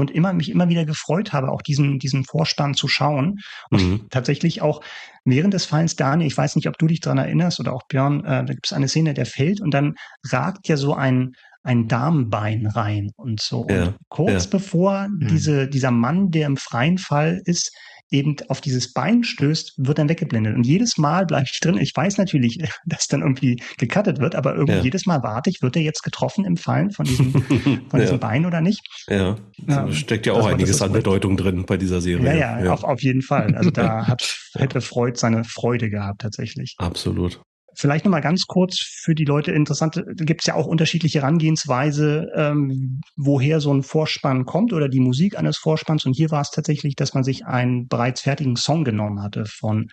und 0.00 0.10
immer 0.10 0.32
mich 0.32 0.50
immer 0.50 0.68
wieder 0.68 0.84
gefreut 0.84 1.32
habe, 1.32 1.50
auch 1.50 1.62
diesen, 1.62 1.98
diesen 1.98 2.24
Vorspann 2.24 2.74
zu 2.74 2.88
schauen. 2.88 3.38
Und 3.70 3.82
mhm. 3.82 4.06
tatsächlich 4.10 4.62
auch 4.62 4.82
während 5.24 5.54
des 5.54 5.66
Fallens 5.66 5.96
Daniel, 5.96 6.26
ich 6.26 6.36
weiß 6.36 6.56
nicht, 6.56 6.68
ob 6.68 6.78
du 6.78 6.86
dich 6.86 7.00
dran 7.00 7.18
erinnerst 7.18 7.60
oder 7.60 7.72
auch 7.72 7.82
Björn, 7.88 8.24
äh, 8.24 8.44
da 8.44 8.54
gibt 8.54 8.66
es 8.66 8.72
eine 8.72 8.88
Szene, 8.88 9.14
der 9.14 9.26
fällt 9.26 9.60
und 9.60 9.72
dann 9.72 9.94
ragt 10.30 10.68
ja 10.68 10.76
so 10.76 10.94
ein, 10.94 11.32
ein 11.62 11.88
Darmbein 11.88 12.66
rein 12.66 13.10
und 13.16 13.40
so. 13.40 13.66
Ja, 13.68 13.84
und 13.84 13.96
kurz 14.08 14.44
ja. 14.44 14.50
bevor 14.50 15.08
mhm. 15.08 15.28
diese, 15.28 15.68
dieser 15.68 15.90
Mann, 15.90 16.30
der 16.30 16.46
im 16.46 16.56
freien 16.56 16.98
Fall 16.98 17.42
ist, 17.44 17.76
eben 18.10 18.36
auf 18.48 18.60
dieses 18.60 18.92
Bein 18.92 19.22
stößt, 19.24 19.74
wird 19.76 19.98
dann 19.98 20.08
weggeblendet. 20.08 20.54
Und 20.54 20.64
jedes 20.64 20.98
Mal 20.98 21.26
bleibe 21.26 21.46
ich 21.50 21.60
drin. 21.60 21.76
Ich 21.78 21.92
weiß 21.94 22.18
natürlich, 22.18 22.58
dass 22.86 23.06
dann 23.06 23.20
irgendwie 23.20 23.62
gecuttet 23.78 24.18
wird, 24.18 24.34
aber 24.34 24.54
irgendwie 24.54 24.78
ja. 24.78 24.82
jedes 24.82 25.06
Mal 25.06 25.22
warte 25.22 25.50
ich, 25.50 25.62
wird 25.62 25.76
er 25.76 25.82
jetzt 25.82 26.02
getroffen 26.02 26.44
im 26.44 26.56
Fallen 26.56 26.90
von 26.90 27.04
diesem, 27.04 27.32
von 27.90 28.00
diesem 28.00 28.14
ja. 28.14 28.16
Bein 28.16 28.46
oder 28.46 28.60
nicht? 28.60 28.82
Ja, 29.08 29.36
da 29.58 29.90
steckt 29.92 30.26
ja 30.26 30.32
auch 30.32 30.46
einiges 30.46 30.80
an 30.82 30.92
Bedeutung 30.92 31.36
drin 31.36 31.64
bei 31.66 31.76
dieser 31.76 32.00
Serie. 32.00 32.26
Ja, 32.26 32.34
ja, 32.34 32.64
ja. 32.64 32.72
Auf, 32.72 32.84
auf 32.84 33.02
jeden 33.02 33.22
Fall. 33.22 33.54
Also 33.54 33.70
da 33.70 34.06
hat, 34.06 34.38
hätte 34.54 34.80
Freud 34.80 35.18
seine 35.18 35.44
Freude 35.44 35.90
gehabt 35.90 36.22
tatsächlich. 36.22 36.74
Absolut. 36.78 37.40
Vielleicht 37.78 38.04
nochmal 38.04 38.22
ganz 38.22 38.46
kurz 38.48 38.80
für 38.80 39.14
die 39.14 39.24
Leute 39.24 39.52
interessant, 39.52 40.02
gibt 40.16 40.40
es 40.40 40.46
ja 40.46 40.54
auch 40.54 40.66
unterschiedliche 40.66 41.20
Herangehensweise, 41.20 42.26
ähm, 42.34 43.00
woher 43.16 43.60
so 43.60 43.72
ein 43.72 43.84
Vorspann 43.84 44.46
kommt 44.46 44.72
oder 44.72 44.88
die 44.88 44.98
Musik 44.98 45.38
eines 45.38 45.58
Vorspanns. 45.58 46.04
Und 46.04 46.14
hier 46.14 46.32
war 46.32 46.40
es 46.40 46.50
tatsächlich, 46.50 46.96
dass 46.96 47.14
man 47.14 47.22
sich 47.22 47.46
einen 47.46 47.86
bereits 47.86 48.22
fertigen 48.22 48.56
Song 48.56 48.82
genommen 48.82 49.22
hatte 49.22 49.44
von 49.46 49.86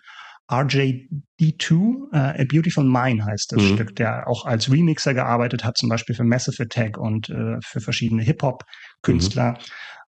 RJD2, 0.50 2.12
äh, 2.12 2.42
A 2.42 2.44
Beautiful 2.48 2.84
Mine 2.84 3.24
heißt 3.24 3.52
das 3.52 3.62
mhm. 3.62 3.74
Stück, 3.74 3.94
der 3.94 4.26
auch 4.26 4.46
als 4.46 4.70
Remixer 4.70 5.14
gearbeitet 5.14 5.64
hat, 5.64 5.76
zum 5.76 5.88
Beispiel 5.88 6.16
für 6.16 6.24
Massive 6.24 6.64
Attack 6.64 6.98
und 6.98 7.30
äh, 7.30 7.56
für 7.64 7.80
verschiedene 7.80 8.22
Hip-Hop-Künstler. 8.22 9.52
Mhm. 9.52 9.56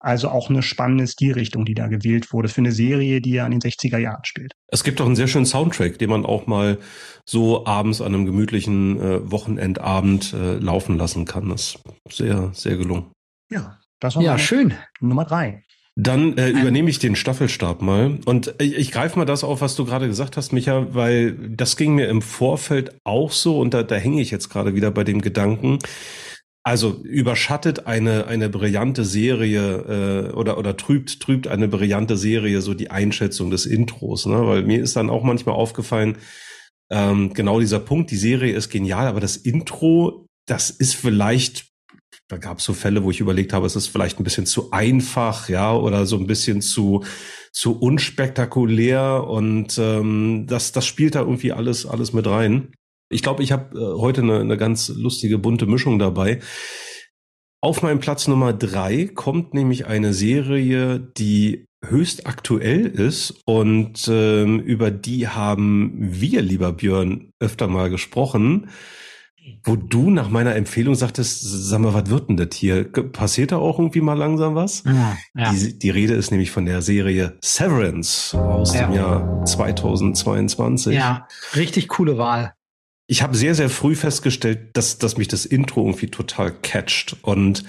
Also 0.01 0.31
auch 0.31 0.49
eine 0.49 0.63
spannende 0.63 1.07
Stilrichtung, 1.07 1.67
die 1.67 1.75
da 1.75 1.87
gewählt 1.87 2.33
wurde 2.33 2.49
für 2.49 2.63
eine 2.63 2.73
Serie, 2.73 3.21
die 3.21 3.33
ja 3.33 3.45
in 3.45 3.53
den 3.53 3.61
60er 3.61 3.99
Jahren 3.99 4.25
spielt. 4.25 4.53
Es 4.69 4.83
gibt 4.83 5.01
auch 5.01 5.07
einen 5.07 5.17
sehr 5.17 5.29
schönen 5.29 5.45
Soundtrack, 5.45 5.99
den 5.99 6.09
man 6.09 6.25
auch 6.25 6.47
mal 6.47 6.79
so 7.27 7.67
abends 7.67 8.01
an 8.01 8.15
einem 8.15 8.25
gemütlichen 8.25 8.99
äh, 8.99 9.31
Wochenendabend 9.31 10.33
äh, 10.33 10.55
laufen 10.55 10.97
lassen 10.97 11.27
kann. 11.27 11.51
Das 11.51 11.79
ist 12.09 12.17
sehr, 12.17 12.51
sehr 12.55 12.77
gelungen. 12.77 13.13
Ja, 13.51 13.79
das 14.01 14.17
war 14.17 14.23
ja 14.23 14.39
schön. 14.39 14.73
Nummer 15.01 15.27
drei. 15.27 15.63
Dann 15.97 16.39
äh, 16.39 16.49
übernehme 16.49 16.89
ich 16.89 16.99
den 16.99 17.15
Staffelstab 17.15 17.83
mal 17.83 18.21
und 18.25 18.55
ich, 18.59 18.75
ich 18.77 18.93
greife 18.93 19.19
mal 19.19 19.27
das 19.27 19.45
auf, 19.45 19.61
was 19.61 19.75
du 19.75 19.85
gerade 19.85 20.07
gesagt 20.07 20.37
hast, 20.39 20.53
Micha, 20.53 20.95
weil 20.95 21.33
das 21.33 21.77
ging 21.77 21.95
mir 21.95 22.09
im 22.09 22.23
Vorfeld 22.23 22.97
auch 23.05 23.33
so 23.33 23.59
und 23.61 23.75
da, 23.75 23.83
da 23.83 23.97
hänge 23.97 24.23
ich 24.23 24.31
jetzt 24.31 24.49
gerade 24.49 24.75
wieder 24.75 24.91
bei 24.91 25.05
dem 25.05 25.21
Gedanken. 25.21 25.79
Also 26.63 27.01
überschattet 27.05 27.87
eine 27.87 28.27
eine 28.27 28.51
brillante 28.51 29.05
Serie 29.05 30.29
äh, 30.31 30.33
oder 30.35 30.59
oder 30.59 30.77
trübt 30.77 31.21
trübt 31.21 31.49
eine 31.49 31.69
brillante 31.69 32.19
Serie 32.19 32.61
so 32.61 32.75
die 32.75 32.91
Einschätzung 32.91 33.51
des 33.51 33.65
Intros, 33.65 34.27
ne? 34.27 34.47
Weil 34.47 34.63
mir 34.63 34.83
ist 34.83 34.95
dann 34.97 35.09
auch 35.09 35.23
manchmal 35.23 35.55
aufgefallen, 35.55 36.19
ähm, 36.91 37.33
genau 37.33 37.61
dieser 37.61 37.81
Punkt, 37.81 38.11
die 38.11 38.17
Serie 38.17 38.55
ist 38.55 38.69
genial, 38.69 39.07
aber 39.07 39.21
das 39.21 39.37
Intro, 39.37 40.27
das 40.47 40.71
ist 40.71 40.97
vielleicht, 40.97 41.69
da 42.29 42.37
gab 42.37 42.59
es 42.59 42.65
so 42.65 42.75
Fälle, 42.75 43.05
wo 43.05 43.11
ich 43.11 43.21
überlegt 43.21 43.53
habe, 43.55 43.67
es 43.67 43.77
ist 43.77 43.87
vielleicht 43.87 44.21
ein 44.21 44.25
bisschen 44.25 44.47
zu 44.47 44.71
einfach, 44.73 45.49
ja, 45.49 45.73
oder 45.75 46.05
so 46.07 46.17
ein 46.17 46.27
bisschen 46.27 46.61
zu 46.61 47.05
zu 47.53 47.81
unspektakulär 47.81 49.25
und 49.27 49.79
ähm, 49.79 50.47
das 50.47 50.73
das 50.73 50.87
spielt 50.87 51.15
da 51.15 51.21
irgendwie 51.21 51.53
alles 51.53 51.87
alles 51.87 52.13
mit 52.13 52.27
rein. 52.27 52.73
Ich 53.11 53.23
glaube, 53.23 53.43
ich 53.43 53.53
habe 53.53 53.77
äh, 53.77 54.01
heute 54.01 54.23
eine, 54.23 54.41
eine 54.41 54.57
ganz 54.57 54.89
lustige, 54.89 55.39
bunte 55.39 55.67
Mischung 55.67 55.99
dabei. 55.99 56.41
Auf 57.61 57.83
meinem 57.83 58.01
Platz 58.01 58.27
Nummer 58.27 58.55
drei 58.55 59.11
kommt 59.13 59.53
nämlich 59.53 59.87
eine 59.87 60.15
Serie, 60.15 60.99
die 60.99 61.67
höchst 61.85 62.27
aktuell 62.27 62.87
ist 62.87 63.43
und 63.45 64.09
ähm, 64.11 64.61
über 64.61 64.91
die 64.91 65.29
haben 65.29 65.93
wir, 65.99 66.41
lieber 66.41 66.73
Björn, 66.73 67.33
öfter 67.41 67.69
mal 67.69 67.91
gesprochen, 67.91 68.71
wo 69.65 69.77
du 69.77 70.11
nach 70.11 70.29
meiner 70.29 70.55
Empfehlung 70.55 70.95
sagtest, 70.95 71.41
sag 71.43 71.81
mal, 71.81 71.95
was 71.95 72.09
wird 72.09 72.29
denn 72.29 72.37
das 72.37 72.55
hier? 72.55 72.85
Passiert 72.85 73.53
da 73.53 73.57
auch 73.57 73.79
irgendwie 73.79 74.03
mal 74.03 74.17
langsam 74.17 74.55
was? 74.55 74.85
Ja, 74.85 75.17
ja. 75.35 75.53
Die, 75.53 75.79
die 75.79 75.91
Rede 75.91 76.15
ist 76.15 76.31
nämlich 76.31 76.51
von 76.51 76.67
der 76.67 76.83
Serie 76.83 77.39
Severance 77.43 78.39
aus 78.39 78.75
ja. 78.75 78.87
dem 78.87 78.95
Jahr 78.95 79.45
2022. 79.47 80.95
Ja, 80.95 81.27
richtig 81.57 81.89
coole 81.89 82.17
Wahl 82.19 82.55
ich 83.11 83.23
habe 83.23 83.37
sehr, 83.37 83.57
sehr 83.57 83.71
früh 83.71 83.97
festgestellt, 83.97 84.69
dass, 84.75 84.99
dass 84.99 85.17
mich 85.17 85.27
das 85.27 85.45
Intro 85.45 85.85
irgendwie 85.85 86.07
total 86.07 86.53
catcht. 86.53 87.17
Und 87.23 87.65
mhm. 87.65 87.67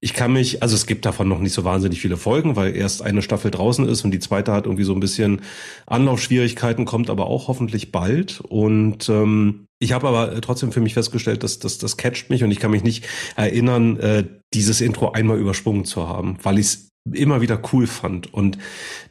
ich 0.00 0.14
kann 0.14 0.32
mich, 0.32 0.64
also 0.64 0.74
es 0.74 0.84
gibt 0.84 1.06
davon 1.06 1.28
noch 1.28 1.38
nicht 1.38 1.52
so 1.52 1.62
wahnsinnig 1.62 2.00
viele 2.00 2.16
Folgen, 2.16 2.56
weil 2.56 2.74
erst 2.74 3.00
eine 3.00 3.22
Staffel 3.22 3.52
draußen 3.52 3.88
ist 3.88 4.04
und 4.04 4.10
die 4.10 4.18
zweite 4.18 4.50
hat 4.50 4.66
irgendwie 4.66 4.82
so 4.82 4.92
ein 4.92 4.98
bisschen 4.98 5.42
Anlaufschwierigkeiten, 5.86 6.86
kommt 6.86 7.08
aber 7.08 7.28
auch 7.28 7.46
hoffentlich 7.46 7.92
bald. 7.92 8.40
Und 8.40 9.08
ähm, 9.08 9.66
ich 9.78 9.92
habe 9.92 10.08
aber 10.08 10.40
trotzdem 10.40 10.72
für 10.72 10.80
mich 10.80 10.94
festgestellt, 10.94 11.44
dass, 11.44 11.60
dass 11.60 11.78
das 11.78 11.96
catcht 11.96 12.28
mich 12.28 12.42
und 12.42 12.50
ich 12.50 12.58
kann 12.58 12.72
mich 12.72 12.82
nicht 12.82 13.06
erinnern, 13.36 13.96
äh, 14.00 14.24
dieses 14.54 14.80
Intro 14.80 15.12
einmal 15.12 15.38
übersprungen 15.38 15.84
zu 15.84 16.08
haben, 16.08 16.36
weil 16.42 16.58
ich 16.58 16.66
es 16.66 16.89
immer 17.10 17.40
wieder 17.40 17.60
cool 17.72 17.86
fand 17.86 18.32
und 18.32 18.58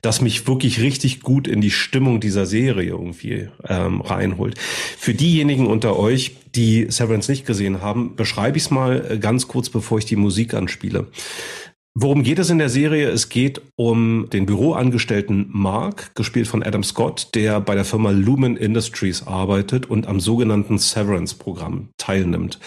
das 0.01 0.21
mich 0.21 0.47
wirklich 0.47 0.79
richtig 0.81 1.21
gut 1.21 1.47
in 1.47 1.59
die 1.59 1.71
Stimmung 1.71 2.19
dieser 2.19 2.45
Serie 2.45 2.89
irgendwie 2.89 3.49
ähm, 3.67 4.01
reinholt. 4.01 4.57
Für 4.59 5.13
diejenigen 5.13 5.67
unter 5.67 5.97
euch, 5.97 6.35
die 6.55 6.87
Severance 6.89 7.31
nicht 7.31 7.45
gesehen 7.45 7.81
haben, 7.81 8.15
beschreibe 8.15 8.57
ich 8.57 8.65
es 8.65 8.71
mal 8.71 9.05
äh, 9.09 9.17
ganz 9.17 9.47
kurz, 9.47 9.69
bevor 9.69 9.97
ich 9.97 10.05
die 10.05 10.15
Musik 10.15 10.53
anspiele. 10.53 11.07
Worum 11.95 12.23
geht 12.23 12.39
es 12.39 12.51
in 12.51 12.59
der 12.59 12.69
Serie? 12.69 13.09
Es 13.09 13.29
geht 13.29 13.61
um 13.75 14.29
den 14.31 14.45
Büroangestellten 14.45 15.47
Mark, 15.51 16.15
gespielt 16.15 16.47
von 16.47 16.63
Adam 16.63 16.83
Scott, 16.83 17.29
der 17.33 17.59
bei 17.59 17.75
der 17.75 17.83
Firma 17.83 18.11
Lumen 18.11 18.55
Industries 18.55 19.25
arbeitet 19.25 19.87
und 19.87 20.07
am 20.07 20.19
sogenannten 20.19 20.77
Severance-Programm 20.77 21.89
teilnimmt. 21.97 22.59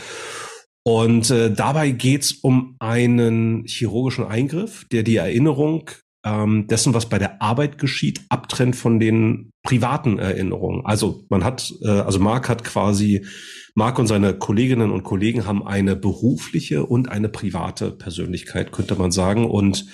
Und 0.84 1.30
äh, 1.30 1.52
dabei 1.52 1.90
geht's 1.90 2.32
um 2.32 2.76
einen 2.80 3.64
chirurgischen 3.66 4.26
Eingriff, 4.26 4.84
der 4.90 5.04
die 5.04 5.16
Erinnerung 5.16 5.90
ähm, 6.24 6.66
dessen, 6.66 6.94
was 6.94 7.08
bei 7.08 7.18
der 7.18 7.40
Arbeit 7.42 7.78
geschieht, 7.78 8.20
abtrennt 8.28 8.76
von 8.76 8.98
den 8.98 9.50
privaten 9.62 10.18
Erinnerungen. 10.18 10.84
Also 10.84 11.24
man 11.28 11.44
hat, 11.44 11.72
äh, 11.82 11.88
also 11.88 12.18
Mark 12.18 12.48
hat 12.48 12.64
quasi 12.64 13.26
Mark 13.74 13.98
und 13.98 14.06
seine 14.06 14.34
Kolleginnen 14.34 14.90
und 14.90 15.02
Kollegen 15.02 15.46
haben 15.46 15.66
eine 15.66 15.96
berufliche 15.96 16.84
und 16.84 17.08
eine 17.08 17.28
private 17.28 17.90
Persönlichkeit, 17.90 18.72
könnte 18.72 18.96
man 18.96 19.12
sagen. 19.12 19.48
Und 19.48 19.86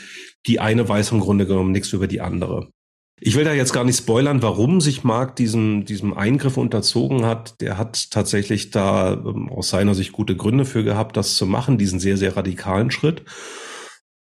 die 0.46 0.58
eine 0.60 0.88
weiß 0.88 1.12
im 1.12 1.20
Grunde 1.20 1.46
genommen 1.46 1.72
nichts 1.72 1.92
über 1.92 2.06
die 2.06 2.20
andere. 2.20 2.70
Ich 3.20 3.36
will 3.36 3.44
da 3.44 3.52
jetzt 3.52 3.72
gar 3.72 3.84
nicht 3.84 3.98
spoilern, 3.98 4.42
warum 4.42 4.80
sich 4.80 5.04
Mark 5.04 5.36
diesem, 5.36 5.84
diesem 5.84 6.14
Eingriff 6.14 6.56
unterzogen 6.56 7.24
hat. 7.24 7.60
Der 7.60 7.76
hat 7.76 8.10
tatsächlich 8.10 8.70
da 8.70 9.14
ähm, 9.14 9.48
aus 9.48 9.70
seiner 9.70 9.94
Sicht 9.94 10.12
gute 10.12 10.36
Gründe 10.36 10.64
für 10.64 10.84
gehabt, 10.84 11.16
das 11.16 11.36
zu 11.36 11.46
machen, 11.46 11.78
diesen 11.78 11.98
sehr, 11.98 12.16
sehr 12.16 12.36
radikalen 12.36 12.90
Schritt. 12.90 13.24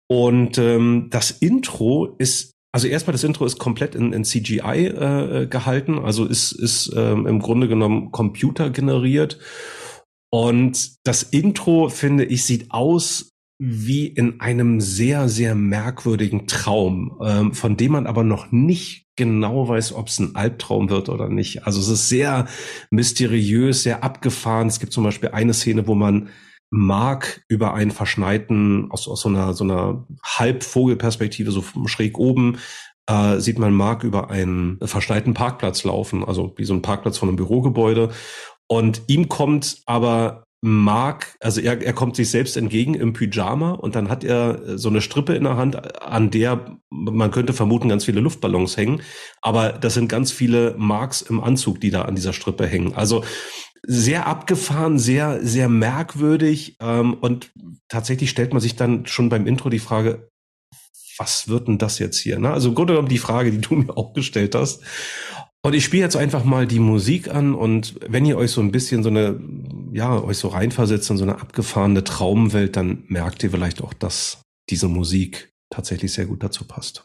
Und 0.07 0.57
ähm, 0.57 1.07
das 1.09 1.31
Intro 1.31 2.15
ist 2.17 2.55
also 2.75 2.89
erstmal 2.89 3.13
das 3.13 3.23
Intro 3.23 3.45
ist 3.45 3.57
komplett 3.57 3.95
in, 3.95 4.11
in 4.11 4.25
CGI 4.25 4.87
äh, 4.87 5.47
gehalten, 5.47 5.97
also 5.97 6.25
ist, 6.25 6.51
ist 6.51 6.91
ähm, 6.93 7.25
im 7.25 7.39
Grunde 7.39 7.69
genommen 7.69 8.11
Computer 8.11 8.69
generiert. 8.69 9.39
Und 10.29 10.97
das 11.05 11.23
Intro, 11.23 11.87
finde 11.87 12.25
ich, 12.25 12.43
sieht 12.43 12.71
aus 12.71 13.31
wie 13.57 14.07
in 14.07 14.41
einem 14.41 14.81
sehr, 14.81 15.29
sehr 15.29 15.55
merkwürdigen 15.55 16.47
Traum, 16.47 17.17
ähm, 17.23 17.53
von 17.53 17.77
dem 17.77 17.93
man 17.93 18.07
aber 18.07 18.23
noch 18.23 18.51
nicht 18.51 19.05
genau 19.15 19.67
weiß, 19.69 19.93
ob 19.93 20.07
es 20.07 20.19
ein 20.19 20.35
Albtraum 20.35 20.89
wird 20.89 21.07
oder 21.07 21.29
nicht. 21.29 21.65
Also 21.65 21.79
es 21.79 21.87
ist 21.87 22.09
sehr 22.09 22.47
mysteriös, 22.91 23.83
sehr 23.83 24.03
abgefahren. 24.03 24.67
Es 24.67 24.79
gibt 24.79 24.91
zum 24.91 25.05
Beispiel 25.05 25.29
eine 25.29 25.53
Szene, 25.53 25.87
wo 25.87 25.95
man 25.95 26.29
Mark 26.69 27.43
über 27.47 27.73
einen 27.73 27.91
verschneiten, 27.91 28.91
aus, 28.91 29.07
aus 29.07 29.21
so 29.21 29.29
einer, 29.29 29.53
so 29.53 29.63
einer 29.63 30.05
Halbvogelperspektive, 30.23 31.51
so 31.51 31.63
schräg 31.85 32.17
oben, 32.17 32.57
äh, 33.07 33.39
sieht 33.39 33.59
man 33.59 33.73
Mark 33.73 34.03
über 34.03 34.29
einen 34.29 34.79
verschneiten 34.83 35.33
Parkplatz 35.33 35.83
laufen, 35.85 36.25
also 36.25 36.53
wie 36.57 36.65
so 36.65 36.73
ein 36.73 36.81
Parkplatz 36.81 37.17
von 37.17 37.29
einem 37.29 37.37
Bürogebäude. 37.37 38.09
Und 38.67 39.03
ihm 39.07 39.29
kommt 39.29 39.81
aber 39.85 40.44
Mark, 40.67 41.37
also 41.41 41.61
er, 41.61 41.79
er 41.79 41.93
kommt 41.93 42.15
sich 42.15 42.31
selbst 42.31 42.57
entgegen 42.57 42.95
im 42.95 43.13
Pyjama 43.13 43.73
und 43.73 43.95
dann 43.95 44.09
hat 44.09 44.23
er 44.23 44.79
so 44.79 44.89
eine 44.89 44.99
Strippe 44.99 45.35
in 45.35 45.43
der 45.43 45.57
Hand, 45.57 46.01
an 46.01 46.31
der 46.31 46.77
man 46.89 47.29
könnte 47.29 47.53
vermuten 47.53 47.87
ganz 47.87 48.05
viele 48.05 48.19
Luftballons 48.19 48.75
hängen, 48.75 49.01
aber 49.41 49.73
das 49.73 49.93
sind 49.93 50.07
ganz 50.07 50.31
viele 50.31 50.73
Marks 50.77 51.21
im 51.21 51.39
Anzug, 51.39 51.81
die 51.81 51.91
da 51.91 52.03
an 52.03 52.15
dieser 52.15 52.33
Strippe 52.33 52.65
hängen. 52.65 52.95
Also 52.95 53.23
sehr 53.85 54.25
abgefahren, 54.25 54.97
sehr, 54.97 55.45
sehr 55.45 55.69
merkwürdig. 55.69 56.77
Ähm, 56.79 57.13
und 57.13 57.51
tatsächlich 57.87 58.31
stellt 58.31 58.53
man 58.53 58.61
sich 58.61 58.75
dann 58.75 59.05
schon 59.05 59.29
beim 59.29 59.45
Intro 59.45 59.69
die 59.69 59.77
Frage, 59.77 60.31
was 61.17 61.47
wird 61.47 61.67
denn 61.67 61.77
das 61.77 61.99
jetzt 61.99 62.17
hier? 62.17 62.39
Ne? 62.39 62.51
Also 62.51 62.69
im 62.69 62.75
Grunde 62.75 62.93
genommen 62.93 63.09
die 63.09 63.19
Frage, 63.19 63.51
die 63.51 63.61
du 63.61 63.75
mir 63.75 63.95
auch 63.95 64.13
gestellt 64.13 64.55
hast. 64.55 64.81
Und 65.65 65.73
ich 65.73 65.83
spiele 65.83 66.03
jetzt 66.03 66.15
einfach 66.15 66.43
mal 66.43 66.67
die 66.67 66.77
Musik 66.77 67.33
an 67.33 67.55
und 67.55 67.95
wenn 68.07 68.23
ihr 68.23 68.37
euch 68.37 68.51
so 68.51 68.61
ein 68.61 68.71
bisschen 68.71 69.01
so 69.01 69.09
eine, 69.09 69.39
ja, 69.91 70.23
euch 70.23 70.37
so 70.37 70.49
reinversetzt 70.49 71.09
in 71.09 71.17
so 71.17 71.23
eine 71.23 71.41
abgefahrene 71.41 72.03
Traumwelt, 72.03 72.75
dann 72.75 73.03
merkt 73.07 73.41
ihr 73.41 73.49
vielleicht 73.49 73.81
auch, 73.81 73.91
dass 73.91 74.43
diese 74.69 74.87
Musik 74.87 75.51
tatsächlich 75.71 76.13
sehr 76.13 76.27
gut 76.27 76.43
dazu 76.43 76.65
passt. 76.65 77.03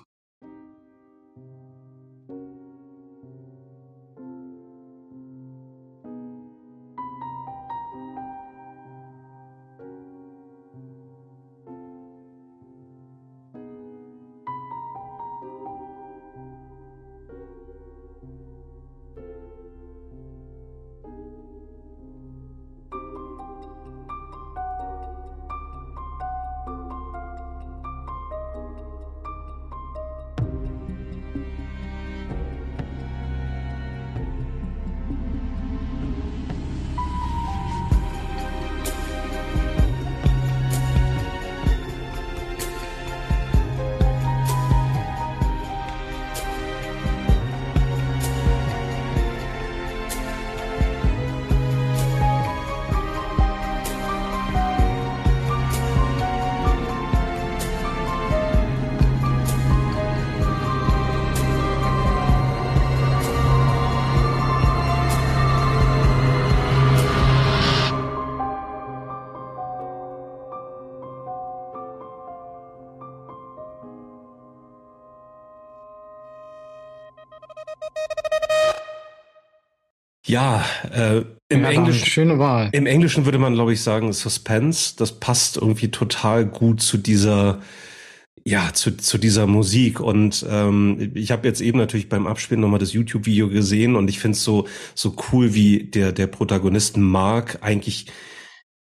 Ja, 80.31 80.65
äh, 80.93 81.23
im 81.49 81.63
ja, 81.63 81.71
Englischen. 81.71 82.07
Schöne 82.07 82.39
Wahl. 82.39 82.69
Im 82.73 82.87
Englischen 82.87 83.25
würde 83.25 83.39
man, 83.39 83.55
glaube 83.55 83.73
ich, 83.73 83.81
sagen 83.83 84.13
Suspense. 84.13 84.95
Das 84.97 85.19
passt 85.19 85.57
irgendwie 85.57 85.89
total 85.89 86.47
gut 86.47 86.81
zu 86.81 86.99
dieser, 86.99 87.61
ja, 88.45 88.73
zu, 88.73 88.97
zu 88.97 89.19
dieser 89.19 89.49
Musik. 89.49 89.99
Und 89.99 90.47
ähm, 90.49 91.11
ich 91.15 91.33
habe 91.33 91.49
jetzt 91.49 91.61
eben 91.61 91.79
natürlich 91.79 92.09
beim 92.09 92.29
Abspielen 92.29 92.61
nochmal 92.61 92.79
das 92.79 92.93
YouTube-Video 92.93 93.49
gesehen 93.49 93.97
und 93.97 94.09
ich 94.09 94.21
finde 94.21 94.37
es 94.37 94.45
so, 94.45 94.69
so 94.95 95.17
cool, 95.33 95.53
wie 95.55 95.83
der, 95.83 96.13
der 96.13 96.29
Protagonisten 96.29 97.03
Mark 97.03 97.59
eigentlich 97.63 98.07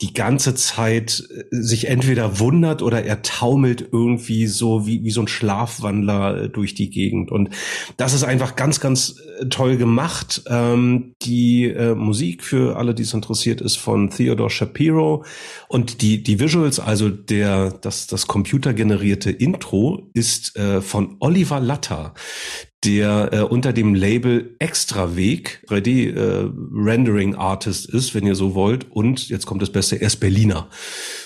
die 0.00 0.14
ganze 0.14 0.54
Zeit 0.54 1.22
äh, 1.30 1.44
sich 1.50 1.88
entweder 1.88 2.38
wundert 2.38 2.82
oder 2.82 3.04
er 3.04 3.22
taumelt 3.22 3.88
irgendwie 3.92 4.46
so 4.46 4.86
wie, 4.86 5.04
wie 5.04 5.10
so 5.10 5.20
ein 5.20 5.28
Schlafwandler 5.28 6.44
äh, 6.44 6.48
durch 6.48 6.74
die 6.74 6.90
Gegend. 6.90 7.30
Und 7.30 7.50
das 7.96 8.14
ist 8.14 8.24
einfach 8.24 8.56
ganz, 8.56 8.80
ganz 8.80 9.16
äh, 9.40 9.46
toll 9.46 9.76
gemacht. 9.76 10.42
Ähm, 10.46 11.14
die 11.22 11.64
äh, 11.64 11.94
Musik 11.94 12.42
für 12.42 12.76
alle, 12.76 12.94
die 12.94 13.02
es 13.02 13.14
interessiert, 13.14 13.60
ist 13.60 13.76
von 13.76 14.10
Theodore 14.10 14.50
Shapiro. 14.50 15.24
Und 15.68 16.02
die, 16.02 16.22
die 16.22 16.40
Visuals, 16.40 16.80
also 16.80 17.10
der, 17.10 17.70
das, 17.70 18.06
das 18.06 18.26
computergenerierte 18.26 19.30
Intro 19.30 20.10
ist 20.14 20.56
äh, 20.56 20.80
von 20.80 21.16
Oliver 21.20 21.60
Latter 21.60 22.14
der 22.84 23.32
äh, 23.32 23.40
unter 23.40 23.74
dem 23.74 23.94
Label 23.94 24.56
Extraweg 24.58 25.62
3D 25.68 26.14
äh, 26.14 26.50
Rendering 26.72 27.34
Artist 27.34 27.90
ist, 27.90 28.14
wenn 28.14 28.26
ihr 28.26 28.34
so 28.34 28.54
wollt. 28.54 28.90
Und 28.90 29.28
jetzt 29.28 29.44
kommt 29.44 29.60
das 29.60 29.70
Beste, 29.70 29.96
er 29.96 30.06
ist 30.06 30.16
Berliner. 30.16 30.68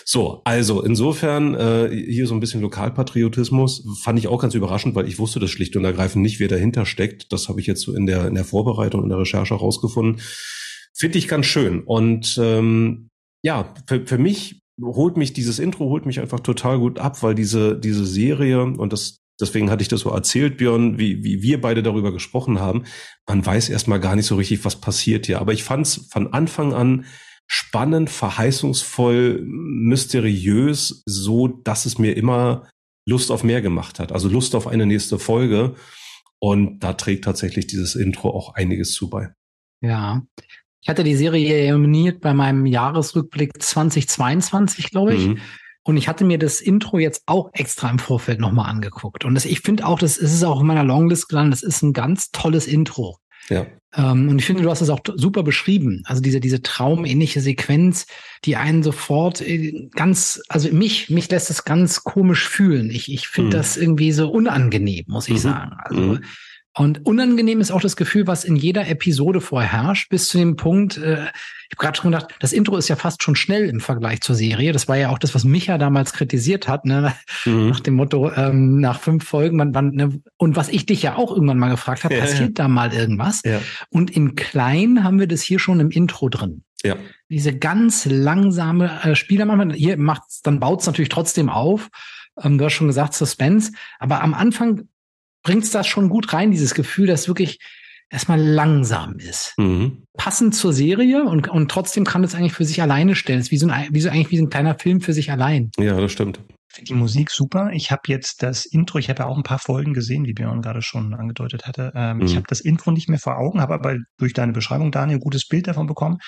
So, 0.04 0.42
also 0.44 0.82
insofern 0.82 1.54
äh, 1.54 1.90
hier 1.90 2.26
so 2.26 2.34
ein 2.34 2.40
bisschen 2.40 2.60
Lokalpatriotismus 2.60 3.86
fand 4.02 4.18
ich 4.18 4.26
auch 4.26 4.40
ganz 4.40 4.54
überraschend, 4.54 4.96
weil 4.96 5.06
ich 5.06 5.20
wusste 5.20 5.38
das 5.38 5.50
schlicht 5.50 5.76
und 5.76 5.84
ergreifend 5.84 6.22
nicht, 6.22 6.40
wer 6.40 6.48
dahinter 6.48 6.86
steckt. 6.86 7.32
Das 7.32 7.48
habe 7.48 7.60
ich 7.60 7.66
jetzt 7.66 7.82
so 7.82 7.94
in 7.94 8.06
der 8.06 8.26
in 8.26 8.34
der 8.34 8.44
Vorbereitung 8.44 9.04
in 9.04 9.08
der 9.08 9.18
Recherche 9.18 9.54
herausgefunden. 9.54 10.20
Finde 10.92 11.18
ich 11.18 11.28
ganz 11.28 11.46
schön. 11.46 11.82
Und 11.84 12.36
ähm, 12.42 13.10
ja, 13.42 13.72
für, 13.86 14.04
für 14.06 14.18
mich 14.18 14.60
holt 14.82 15.16
mich 15.16 15.32
dieses 15.32 15.60
Intro 15.60 15.84
holt 15.84 16.04
mich 16.04 16.18
einfach 16.18 16.40
total 16.40 16.80
gut 16.80 16.98
ab, 16.98 17.22
weil 17.22 17.36
diese 17.36 17.78
diese 17.78 18.04
Serie 18.04 18.64
und 18.64 18.92
das 18.92 19.23
deswegen 19.40 19.70
hatte 19.70 19.82
ich 19.82 19.88
das 19.88 20.00
so 20.00 20.10
erzählt, 20.10 20.56
Björn, 20.56 20.98
wie, 20.98 21.24
wie 21.24 21.42
wir 21.42 21.60
beide 21.60 21.82
darüber 21.82 22.12
gesprochen 22.12 22.60
haben. 22.60 22.84
Man 23.26 23.44
weiß 23.44 23.68
erstmal 23.68 24.00
gar 24.00 24.16
nicht 24.16 24.26
so 24.26 24.36
richtig, 24.36 24.64
was 24.64 24.80
passiert 24.80 25.26
hier. 25.26 25.40
Aber 25.40 25.52
ich 25.52 25.64
fand 25.64 25.86
es 25.86 26.08
von 26.10 26.32
Anfang 26.32 26.72
an 26.72 27.06
spannend, 27.46 28.10
verheißungsvoll, 28.10 29.42
mysteriös, 29.44 31.02
so 31.06 31.48
dass 31.48 31.86
es 31.86 31.98
mir 31.98 32.16
immer 32.16 32.68
Lust 33.06 33.30
auf 33.30 33.44
mehr 33.44 33.60
gemacht 33.60 33.98
hat. 33.98 34.12
Also 34.12 34.28
Lust 34.28 34.54
auf 34.54 34.66
eine 34.66 34.86
nächste 34.86 35.18
Folge. 35.18 35.74
Und 36.38 36.80
da 36.80 36.94
trägt 36.94 37.24
tatsächlich 37.24 37.66
dieses 37.66 37.94
Intro 37.94 38.30
auch 38.30 38.54
einiges 38.54 38.92
zu 38.92 39.08
bei. 39.08 39.32
Ja. 39.80 40.22
Ich 40.82 40.88
hatte 40.88 41.04
die 41.04 41.16
Serie 41.16 41.72
nominiert 41.72 42.20
bei 42.20 42.34
meinem 42.34 42.66
Jahresrückblick 42.66 43.62
2022, 43.62 44.90
glaube 44.90 45.14
ich. 45.14 45.28
Mhm. 45.28 45.38
Und 45.84 45.96
ich 45.98 46.08
hatte 46.08 46.24
mir 46.24 46.38
das 46.38 46.60
Intro 46.60 46.98
jetzt 46.98 47.22
auch 47.26 47.50
extra 47.52 47.90
im 47.90 47.98
Vorfeld 47.98 48.40
nochmal 48.40 48.70
angeguckt. 48.70 49.24
Und 49.24 49.34
das, 49.34 49.44
ich 49.44 49.60
finde 49.60 49.86
auch, 49.86 49.98
das 49.98 50.16
ist 50.16 50.32
es 50.32 50.42
auch 50.42 50.60
in 50.60 50.66
meiner 50.66 50.84
Longlist 50.84 51.28
gelandet, 51.28 51.54
das 51.54 51.62
ist 51.62 51.82
ein 51.82 51.92
ganz 51.92 52.30
tolles 52.30 52.66
Intro. 52.66 53.18
Ja. 53.50 53.66
Ähm, 53.94 54.28
und 54.28 54.38
ich 54.38 54.46
finde, 54.46 54.62
du 54.62 54.70
hast 54.70 54.80
es 54.80 54.88
auch 54.88 55.00
super 55.14 55.42
beschrieben. 55.42 56.02
Also 56.06 56.22
diese, 56.22 56.40
diese 56.40 56.62
traumähnliche 56.62 57.40
Sequenz, 57.40 58.06
die 58.44 58.56
einen 58.56 58.82
sofort 58.82 59.40
äh, 59.42 59.88
ganz, 59.92 60.42
also 60.48 60.70
mich, 60.72 61.10
mich 61.10 61.30
lässt 61.30 61.50
es 61.50 61.64
ganz 61.64 62.02
komisch 62.02 62.48
fühlen. 62.48 62.90
Ich, 62.90 63.12
ich 63.12 63.28
finde 63.28 63.48
mhm. 63.48 63.52
das 63.52 63.76
irgendwie 63.76 64.12
so 64.12 64.30
unangenehm, 64.30 65.04
muss 65.08 65.28
ich 65.28 65.34
mhm. 65.34 65.38
sagen. 65.38 65.76
Also, 65.78 66.00
mhm. 66.00 66.24
Und 66.76 67.06
unangenehm 67.06 67.60
ist 67.60 67.70
auch 67.70 67.80
das 67.80 67.94
Gefühl, 67.94 68.26
was 68.26 68.44
in 68.44 68.56
jeder 68.56 68.88
Episode 68.88 69.40
vorherrscht, 69.40 70.08
bis 70.08 70.28
zu 70.28 70.38
dem 70.38 70.56
Punkt, 70.56 70.96
äh, 70.96 71.26
ich 71.70 71.78
habe 71.78 71.78
gerade 71.78 71.96
schon 71.96 72.10
gedacht, 72.10 72.34
das 72.40 72.52
Intro 72.52 72.76
ist 72.76 72.88
ja 72.88 72.96
fast 72.96 73.22
schon 73.22 73.36
schnell 73.36 73.68
im 73.68 73.80
Vergleich 73.80 74.20
zur 74.22 74.34
Serie. 74.34 74.72
Das 74.72 74.88
war 74.88 74.96
ja 74.96 75.10
auch 75.10 75.18
das, 75.18 75.34
was 75.36 75.44
Micha 75.44 75.78
damals 75.78 76.12
kritisiert 76.12 76.66
hat, 76.66 76.84
ne? 76.84 77.14
Mhm. 77.44 77.68
nach 77.68 77.80
dem 77.80 77.94
Motto, 77.94 78.32
ähm, 78.32 78.80
nach 78.80 79.00
fünf 79.00 79.24
Folgen, 79.24 79.56
man, 79.56 79.70
man, 79.70 79.90
ne? 79.92 80.20
und 80.36 80.56
was 80.56 80.68
ich 80.68 80.84
dich 80.84 81.02
ja 81.02 81.16
auch 81.16 81.30
irgendwann 81.30 81.58
mal 81.58 81.70
gefragt 81.70 82.02
habe, 82.02 82.14
ja, 82.14 82.20
passiert 82.20 82.58
ja. 82.58 82.64
da 82.64 82.68
mal 82.68 82.92
irgendwas? 82.92 83.42
Ja. 83.44 83.60
Und 83.90 84.10
in 84.10 84.34
klein 84.34 85.04
haben 85.04 85.20
wir 85.20 85.28
das 85.28 85.42
hier 85.42 85.60
schon 85.60 85.78
im 85.78 85.90
Intro 85.90 86.28
drin. 86.28 86.64
Ja. 86.82 86.96
Diese 87.28 87.56
ganz 87.56 88.04
langsame 88.04 89.00
äh, 89.02 89.14
Spieler, 89.14 89.72
hier 89.74 89.96
macht's, 89.96 90.42
dann 90.42 90.58
baut's 90.58 90.86
natürlich 90.86 91.08
trotzdem 91.08 91.48
auf. 91.48 91.88
Ähm, 92.42 92.58
du 92.58 92.64
hast 92.64 92.72
schon 92.72 92.88
gesagt, 92.88 93.14
Suspense. 93.14 93.72
Aber 94.00 94.22
am 94.22 94.34
Anfang 94.34 94.88
bringt's 95.44 95.70
das 95.70 95.86
schon 95.86 96.08
gut 96.08 96.32
rein, 96.32 96.50
dieses 96.50 96.74
Gefühl, 96.74 97.06
dass 97.06 97.28
wirklich 97.28 97.60
erstmal 98.10 98.40
langsam 98.40 99.18
ist. 99.18 99.54
Mhm. 99.58 100.04
Passend 100.16 100.54
zur 100.54 100.72
Serie 100.72 101.24
und, 101.24 101.48
und 101.48 101.70
trotzdem 101.70 102.04
kann 102.04 102.24
es 102.24 102.34
eigentlich 102.34 102.52
für 102.52 102.64
sich 102.64 102.82
alleine 102.82 103.14
stellen. 103.14 103.38
Es 103.38 103.46
ist 103.46 103.52
wie 103.52 103.58
so 103.58 103.68
ein, 103.68 103.88
wie 103.90 104.00
so 104.00 104.08
eigentlich 104.08 104.30
wie 104.30 104.38
so 104.38 104.44
ein 104.44 104.50
kleiner 104.50 104.78
Film 104.78 105.00
für 105.00 105.12
sich 105.12 105.30
allein. 105.30 105.70
Ja, 105.78 106.00
das 106.00 106.12
stimmt. 106.12 106.40
Finde 106.68 106.88
die 106.88 106.94
Musik 106.94 107.30
super. 107.30 107.70
Ich 107.72 107.90
habe 107.90 108.02
jetzt 108.08 108.42
das 108.42 108.66
Intro, 108.66 108.98
ich 108.98 109.08
habe 109.08 109.20
ja 109.20 109.26
auch 109.26 109.36
ein 109.36 109.42
paar 109.42 109.58
Folgen 109.58 109.94
gesehen, 109.94 110.26
wie 110.26 110.32
Björn 110.32 110.62
gerade 110.62 110.82
schon 110.82 111.14
angedeutet 111.14 111.66
hatte. 111.66 111.92
Ähm, 111.94 112.18
mhm. 112.18 112.24
Ich 112.24 112.36
habe 112.36 112.46
das 112.48 112.60
Intro 112.60 112.90
nicht 112.90 113.08
mehr 113.08 113.20
vor 113.20 113.38
Augen, 113.38 113.60
habe 113.60 113.74
aber 113.74 113.96
durch 114.18 114.32
deine 114.32 114.52
Beschreibung, 114.52 114.90
Daniel, 114.90 115.18
ein 115.18 115.22
gutes 115.22 115.46
Bild 115.46 115.66
davon 115.66 115.86
bekommen. 115.86 116.18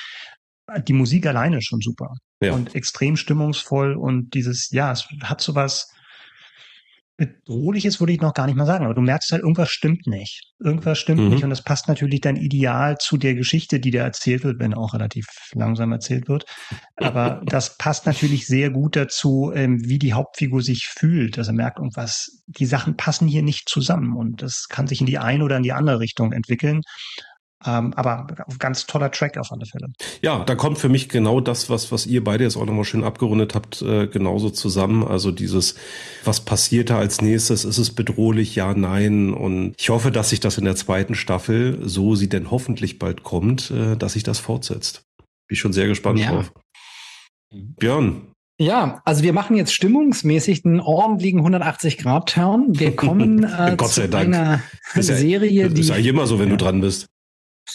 Die 0.86 0.92
Musik 0.92 1.26
alleine 1.26 1.58
ist 1.58 1.66
schon 1.66 1.80
super. 1.80 2.14
Ja. 2.42 2.52
Und 2.52 2.74
extrem 2.74 3.16
stimmungsvoll 3.16 3.94
und 3.94 4.34
dieses, 4.34 4.70
ja, 4.70 4.92
es 4.92 5.08
hat 5.22 5.40
sowas, 7.16 7.36
bedrohliches 7.46 8.00
würde 8.00 8.12
ich 8.12 8.20
noch 8.20 8.34
gar 8.34 8.46
nicht 8.46 8.56
mal 8.56 8.66
sagen, 8.66 8.84
aber 8.84 8.94
du 8.94 9.00
merkst 9.00 9.32
halt, 9.32 9.42
irgendwas 9.42 9.70
stimmt 9.70 10.06
nicht. 10.06 10.52
Irgendwas 10.58 10.98
stimmt 10.98 11.22
mhm. 11.22 11.28
nicht 11.28 11.44
und 11.44 11.50
das 11.50 11.62
passt 11.62 11.88
natürlich 11.88 12.20
dann 12.20 12.36
ideal 12.36 12.96
zu 12.98 13.16
der 13.16 13.34
Geschichte, 13.34 13.80
die 13.80 13.90
da 13.90 14.02
erzählt 14.02 14.44
wird, 14.44 14.58
wenn 14.58 14.74
auch 14.74 14.94
relativ 14.94 15.26
langsam 15.52 15.92
erzählt 15.92 16.28
wird. 16.28 16.44
Aber 16.96 17.42
das 17.46 17.76
passt 17.76 18.06
natürlich 18.06 18.46
sehr 18.46 18.70
gut 18.70 18.96
dazu, 18.96 19.52
ähm, 19.54 19.78
wie 19.84 19.98
die 19.98 20.12
Hauptfigur 20.12 20.62
sich 20.62 20.86
fühlt. 20.86 21.38
Also 21.38 21.50
er 21.50 21.56
merkt 21.56 21.78
irgendwas, 21.78 22.42
die 22.46 22.66
Sachen 22.66 22.96
passen 22.96 23.28
hier 23.28 23.42
nicht 23.42 23.68
zusammen 23.68 24.16
und 24.16 24.42
das 24.42 24.66
kann 24.68 24.86
sich 24.86 25.00
in 25.00 25.06
die 25.06 25.18
eine 25.18 25.44
oder 25.44 25.56
in 25.56 25.62
die 25.62 25.72
andere 25.72 26.00
Richtung 26.00 26.32
entwickeln. 26.32 26.82
Ähm, 27.64 27.94
aber 27.94 28.26
ganz 28.58 28.86
toller 28.86 29.10
Track 29.10 29.38
auf 29.38 29.50
alle 29.50 29.64
Fälle. 29.64 29.88
Ja, 30.20 30.44
da 30.44 30.54
kommt 30.54 30.78
für 30.78 30.88
mich 30.88 31.08
genau 31.08 31.40
das, 31.40 31.70
was, 31.70 31.90
was 31.90 32.06
ihr 32.06 32.22
beide 32.22 32.44
jetzt 32.44 32.56
auch 32.56 32.66
nochmal 32.66 32.84
schön 32.84 33.02
abgerundet 33.02 33.54
habt, 33.54 33.80
äh, 33.82 34.06
genauso 34.06 34.50
zusammen. 34.50 35.02
Also 35.04 35.32
dieses, 35.32 35.74
was 36.24 36.40
passiert 36.44 36.90
da 36.90 36.98
als 36.98 37.22
nächstes? 37.22 37.64
Ist 37.64 37.78
es 37.78 37.94
bedrohlich? 37.94 38.54
Ja, 38.56 38.74
nein. 38.74 39.32
Und 39.32 39.74
ich 39.78 39.88
hoffe, 39.88 40.10
dass 40.10 40.30
sich 40.30 40.40
das 40.40 40.58
in 40.58 40.64
der 40.64 40.76
zweiten 40.76 41.14
Staffel, 41.14 41.78
so 41.82 42.14
sie 42.14 42.28
denn 42.28 42.50
hoffentlich 42.50 42.98
bald 42.98 43.22
kommt, 43.22 43.70
äh, 43.70 43.96
dass 43.96 44.12
sich 44.12 44.22
das 44.22 44.38
fortsetzt. 44.38 45.02
Bin 45.18 45.54
ich 45.54 45.60
schon 45.60 45.72
sehr 45.72 45.86
gespannt 45.86 46.18
ja. 46.18 46.32
drauf. 46.32 46.52
Björn, 47.52 48.34
ja, 48.58 49.02
also 49.04 49.22
wir 49.22 49.34
machen 49.34 49.56
jetzt 49.56 49.74
stimmungsmäßig 49.74 50.64
einen 50.64 50.80
ordentlichen 50.80 51.40
180-Grad-Turn. 51.40 52.78
Wir 52.78 52.96
kommen 52.96 53.44
äh, 53.44 53.74
Gott 53.76 53.90
sei 53.90 54.04
zu 54.04 54.08
Dank. 54.08 54.34
einer 54.34 54.62
Serie, 54.94 55.50
ja, 55.50 55.68
die... 55.68 55.82
ist 55.82 55.90
eigentlich 55.90 56.06
immer 56.06 56.26
so, 56.26 56.38
wenn 56.38 56.48
ja. 56.48 56.56
du 56.56 56.64
dran 56.64 56.80
bist. 56.80 57.06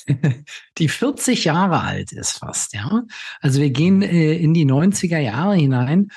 die 0.77 0.89
40 0.89 1.45
Jahre 1.45 1.81
alt 1.81 2.11
ist 2.11 2.39
fast, 2.39 2.73
ja. 2.73 3.03
Also 3.41 3.61
wir 3.61 3.69
gehen 3.69 4.01
äh, 4.01 4.33
in 4.33 4.53
die 4.53 4.65
90er 4.65 5.19
Jahre 5.19 5.55
hinein 5.55 6.09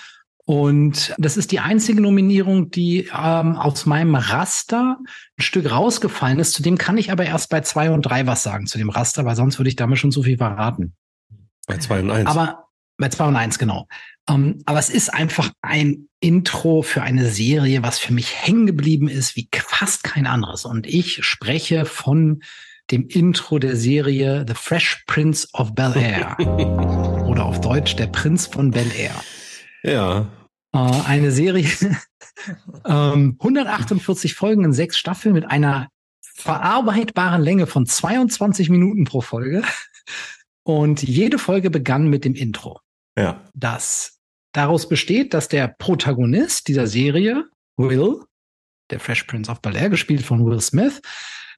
und 0.47 1.15
das 1.17 1.39
ist 1.39 1.53
die 1.53 1.61
einzige 1.61 2.03
Nominierung, 2.03 2.71
die 2.71 3.09
ähm, 3.15 3.57
aus 3.57 3.87
meinem 3.87 4.15
Raster 4.15 4.99
ein 5.39 5.43
Stück 5.43 5.71
rausgefallen 5.71 6.39
ist. 6.39 6.53
Zudem 6.53 6.77
kann 6.77 6.99
ich 6.99 7.11
aber 7.11 7.25
erst 7.25 7.49
bei 7.49 7.63
zwei 7.63 7.91
und 7.91 8.03
drei 8.03 8.27
was 8.27 8.43
sagen 8.43 8.67
zu 8.67 8.77
dem 8.77 8.91
Raster, 8.91 9.25
weil 9.25 9.37
sonst 9.37 9.59
würde 9.59 9.71
ich 9.71 9.77
damit 9.77 9.99
schon 9.99 10.11
so 10.11 10.23
viel 10.23 10.37
verraten. 10.37 10.95
Bei 11.67 11.79
zwei 11.79 12.01
und 12.01 12.11
eins. 12.11 12.29
Aber 12.29 12.67
bei 12.99 13.09
zwei 13.09 13.27
und 13.27 13.37
eins, 13.37 13.59
genau. 13.59 13.89
Um, 14.29 14.45
ähm, 14.45 14.63
aber 14.67 14.79
es 14.79 14.91
ist 14.91 15.13
einfach 15.13 15.51
ein 15.63 16.09
Intro 16.21 16.83
für 16.83 17.03
eine 17.03 17.31
Serie, 17.31 17.83
was 17.83 17.99
für 17.99 18.13
mich 18.13 18.35
hängen 18.35 18.67
geblieben 18.67 19.09
ist, 19.09 19.37
wie 19.37 19.49
fast 19.53 20.05
kein 20.05 20.27
anderes. 20.27 20.67
Und 20.67 20.87
ich 20.87 21.25
spreche 21.25 21.87
von 21.87 22.43
dem 22.91 23.09
Intro 23.09 23.59
der 23.59 23.77
Serie 23.77 24.45
The 24.47 24.55
Fresh 24.55 25.05
Prince 25.07 25.49
of 25.53 25.75
Bel 25.75 25.97
Air. 25.97 26.37
Oder 27.27 27.45
auf 27.45 27.61
Deutsch 27.61 27.97
Der 27.97 28.07
Prinz 28.07 28.47
von 28.47 28.71
Bel 28.71 28.91
Air. 28.97 29.15
Ja. 29.83 30.27
Äh, 30.73 30.79
eine 30.79 31.31
Serie, 31.31 31.69
ähm, 32.85 33.37
148 33.41 34.35
Folgen 34.35 34.65
in 34.65 34.73
sechs 34.73 34.99
Staffeln 34.99 35.35
mit 35.35 35.51
einer 35.51 35.89
verarbeitbaren 36.21 37.43
Länge 37.43 37.67
von 37.67 37.87
22 37.87 38.69
Minuten 38.69 39.05
pro 39.05 39.21
Folge. 39.21 39.63
Und 40.65 41.03
jede 41.03 41.39
Folge 41.39 41.71
begann 41.71 42.09
mit 42.09 42.25
dem 42.25 42.35
Intro. 42.35 42.81
Ja. 43.17 43.43
Das 43.55 44.19
daraus 44.53 44.89
besteht, 44.89 45.35
dass 45.35 45.49
der 45.49 45.69
Protagonist 45.69 46.69
dieser 46.69 46.87
Serie, 46.87 47.45
Will, 47.77 48.23
der 48.91 49.01
Fresh 49.01 49.25
Prince 49.25 49.51
of 49.51 49.61
Bel 49.61 49.77
Air, 49.77 49.91
gespielt 49.91 50.23
von 50.23 50.45
Will 50.45 50.61
Smith, 50.61 51.01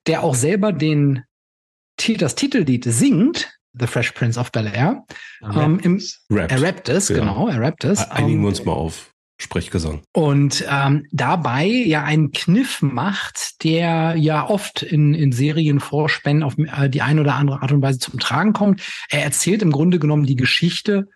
der 0.06 0.22
auch 0.22 0.34
selber 0.34 0.72
den, 0.72 1.24
das 2.18 2.34
Titellied 2.34 2.84
singt, 2.84 3.52
The 3.78 3.86
Fresh 3.86 4.12
Prince 4.12 4.40
of 4.40 4.52
Bel 4.52 4.66
Air. 4.66 5.04
Ähm, 5.42 5.78
im, 5.82 6.02
Rappt. 6.30 6.52
Er 6.52 6.62
rappt 6.62 6.88
es, 6.88 7.08
ja. 7.08 7.18
genau, 7.18 7.48
er 7.48 7.60
rappt 7.60 7.84
es. 7.84 8.10
Einigen 8.10 8.40
wir 8.40 8.48
uns 8.48 8.64
mal 8.64 8.72
auf. 8.72 9.10
Sprechgesang. 9.38 10.02
Und 10.14 10.64
ähm, 10.70 11.04
dabei 11.12 11.66
ja 11.66 12.04
einen 12.04 12.32
Kniff 12.32 12.80
macht, 12.80 13.62
der 13.64 14.14
ja 14.16 14.48
oft 14.48 14.82
in, 14.82 15.12
in 15.12 15.30
Serienvorspänen 15.30 16.42
auf 16.42 16.56
äh, 16.56 16.88
die 16.88 17.02
eine 17.02 17.20
oder 17.20 17.34
andere 17.34 17.60
Art 17.60 17.70
und 17.70 17.82
Weise 17.82 17.98
zum 17.98 18.18
Tragen 18.18 18.54
kommt. 18.54 18.80
Er 19.10 19.24
erzählt 19.24 19.60
im 19.60 19.72
Grunde 19.72 19.98
genommen 19.98 20.24
die 20.24 20.36
Geschichte, 20.36 21.10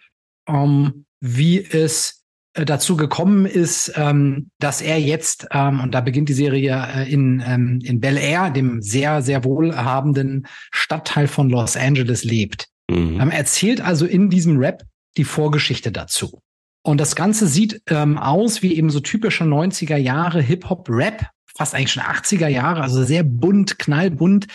ähm, 0.47 1.07
wie 1.21 1.65
es 1.65 2.20
dazu 2.55 2.97
gekommen 2.97 3.47
ist, 3.47 3.93
ähm, 3.97 4.51
dass 4.59 4.83
er 4.83 5.01
jetzt, 5.01 5.47
ähm, 5.53 5.81
und 5.81 5.95
da 5.95 6.01
beginnt 6.01 6.29
die 6.29 6.35
Serie 6.35 6.89
äh, 6.95 7.13
in, 7.13 7.43
ähm, 7.47 7.81
in 7.85 8.01
Bel 8.01 8.17
Air, 8.17 8.51
dem 8.51 8.83
sehr, 8.83 9.23
sehr 9.23 9.45
wohlhabenden 9.45 10.47
Stadtteil 10.73 11.29
von 11.29 11.49
Los 11.49 11.77
Angeles 11.77 12.25
lebt. 12.25 12.67
Mhm. 12.91 13.21
Ähm, 13.21 13.31
erzählt 13.31 13.81
also 13.81 14.05
in 14.05 14.31
diesem 14.31 14.59
Rap 14.59 14.83
die 15.17 15.25
Vorgeschichte 15.25 15.93
dazu. 15.93 16.41
Und 16.83 16.99
das 16.99 17.15
Ganze 17.15 17.47
sieht 17.47 17.83
ähm, 17.89 18.19
aus 18.19 18.63
wie 18.63 18.77
eben 18.77 18.91
so 18.91 19.01
typische 19.01 19.45
90er 19.45 19.97
Jahre 19.97 20.41
Hip-Hop-Rap, 20.41 21.27
fast 21.57 21.75
eigentlich 21.75 21.93
schon 21.93 22.03
80er 22.03 22.49
Jahre, 22.49 22.83
also 22.83 23.05
sehr 23.05 23.23
bunt, 23.23 23.79
knallbunt, 23.79 24.47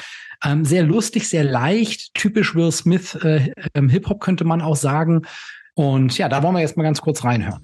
ähm, 0.44 0.66
sehr 0.66 0.84
lustig, 0.84 1.30
sehr 1.30 1.44
leicht, 1.44 2.14
typisch 2.14 2.56
Will 2.56 2.72
Smith 2.72 3.16
äh, 3.16 3.52
ähm, 3.74 3.90
Hip-Hop 3.90 4.20
könnte 4.20 4.44
man 4.44 4.62
auch 4.62 4.76
sagen. 4.76 5.22
Und 5.76 6.18
ja, 6.18 6.30
da 6.30 6.42
wollen 6.42 6.56
wir 6.56 6.62
jetzt 6.62 6.78
mal 6.78 6.84
ganz 6.84 7.02
kurz 7.02 7.24
reinhören. 7.24 7.62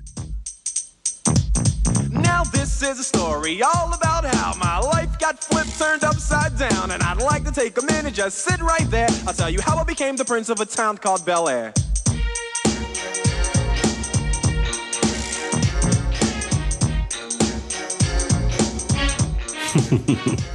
Now 2.09 2.43
this 2.51 2.81
is 2.81 2.99
a 2.99 3.03
story 3.03 3.63
all 3.63 3.93
about 3.93 4.25
how 4.25 4.53
my 4.57 4.79
life 4.79 5.17
got 5.17 5.41
flipped, 5.41 5.77
turned 5.79 6.03
upside 6.03 6.57
down. 6.57 6.91
And 6.91 7.01
I'd 7.01 7.21
like 7.21 7.45
to 7.45 7.51
take 7.51 7.77
a 7.77 7.85
minute, 7.85 8.13
just 8.13 8.39
sit 8.39 8.61
right 8.61 8.89
there. 8.91 9.07
I'll 9.25 9.33
tell 9.33 9.49
you 9.49 9.61
how 9.61 9.77
I 9.77 9.85
became 9.85 10.17
the 10.17 10.25
prince 10.25 10.49
of 10.49 10.59
a 10.59 10.65
town 10.65 10.97
called 10.97 11.25
Bel 11.25 11.47
Air. 11.47 11.73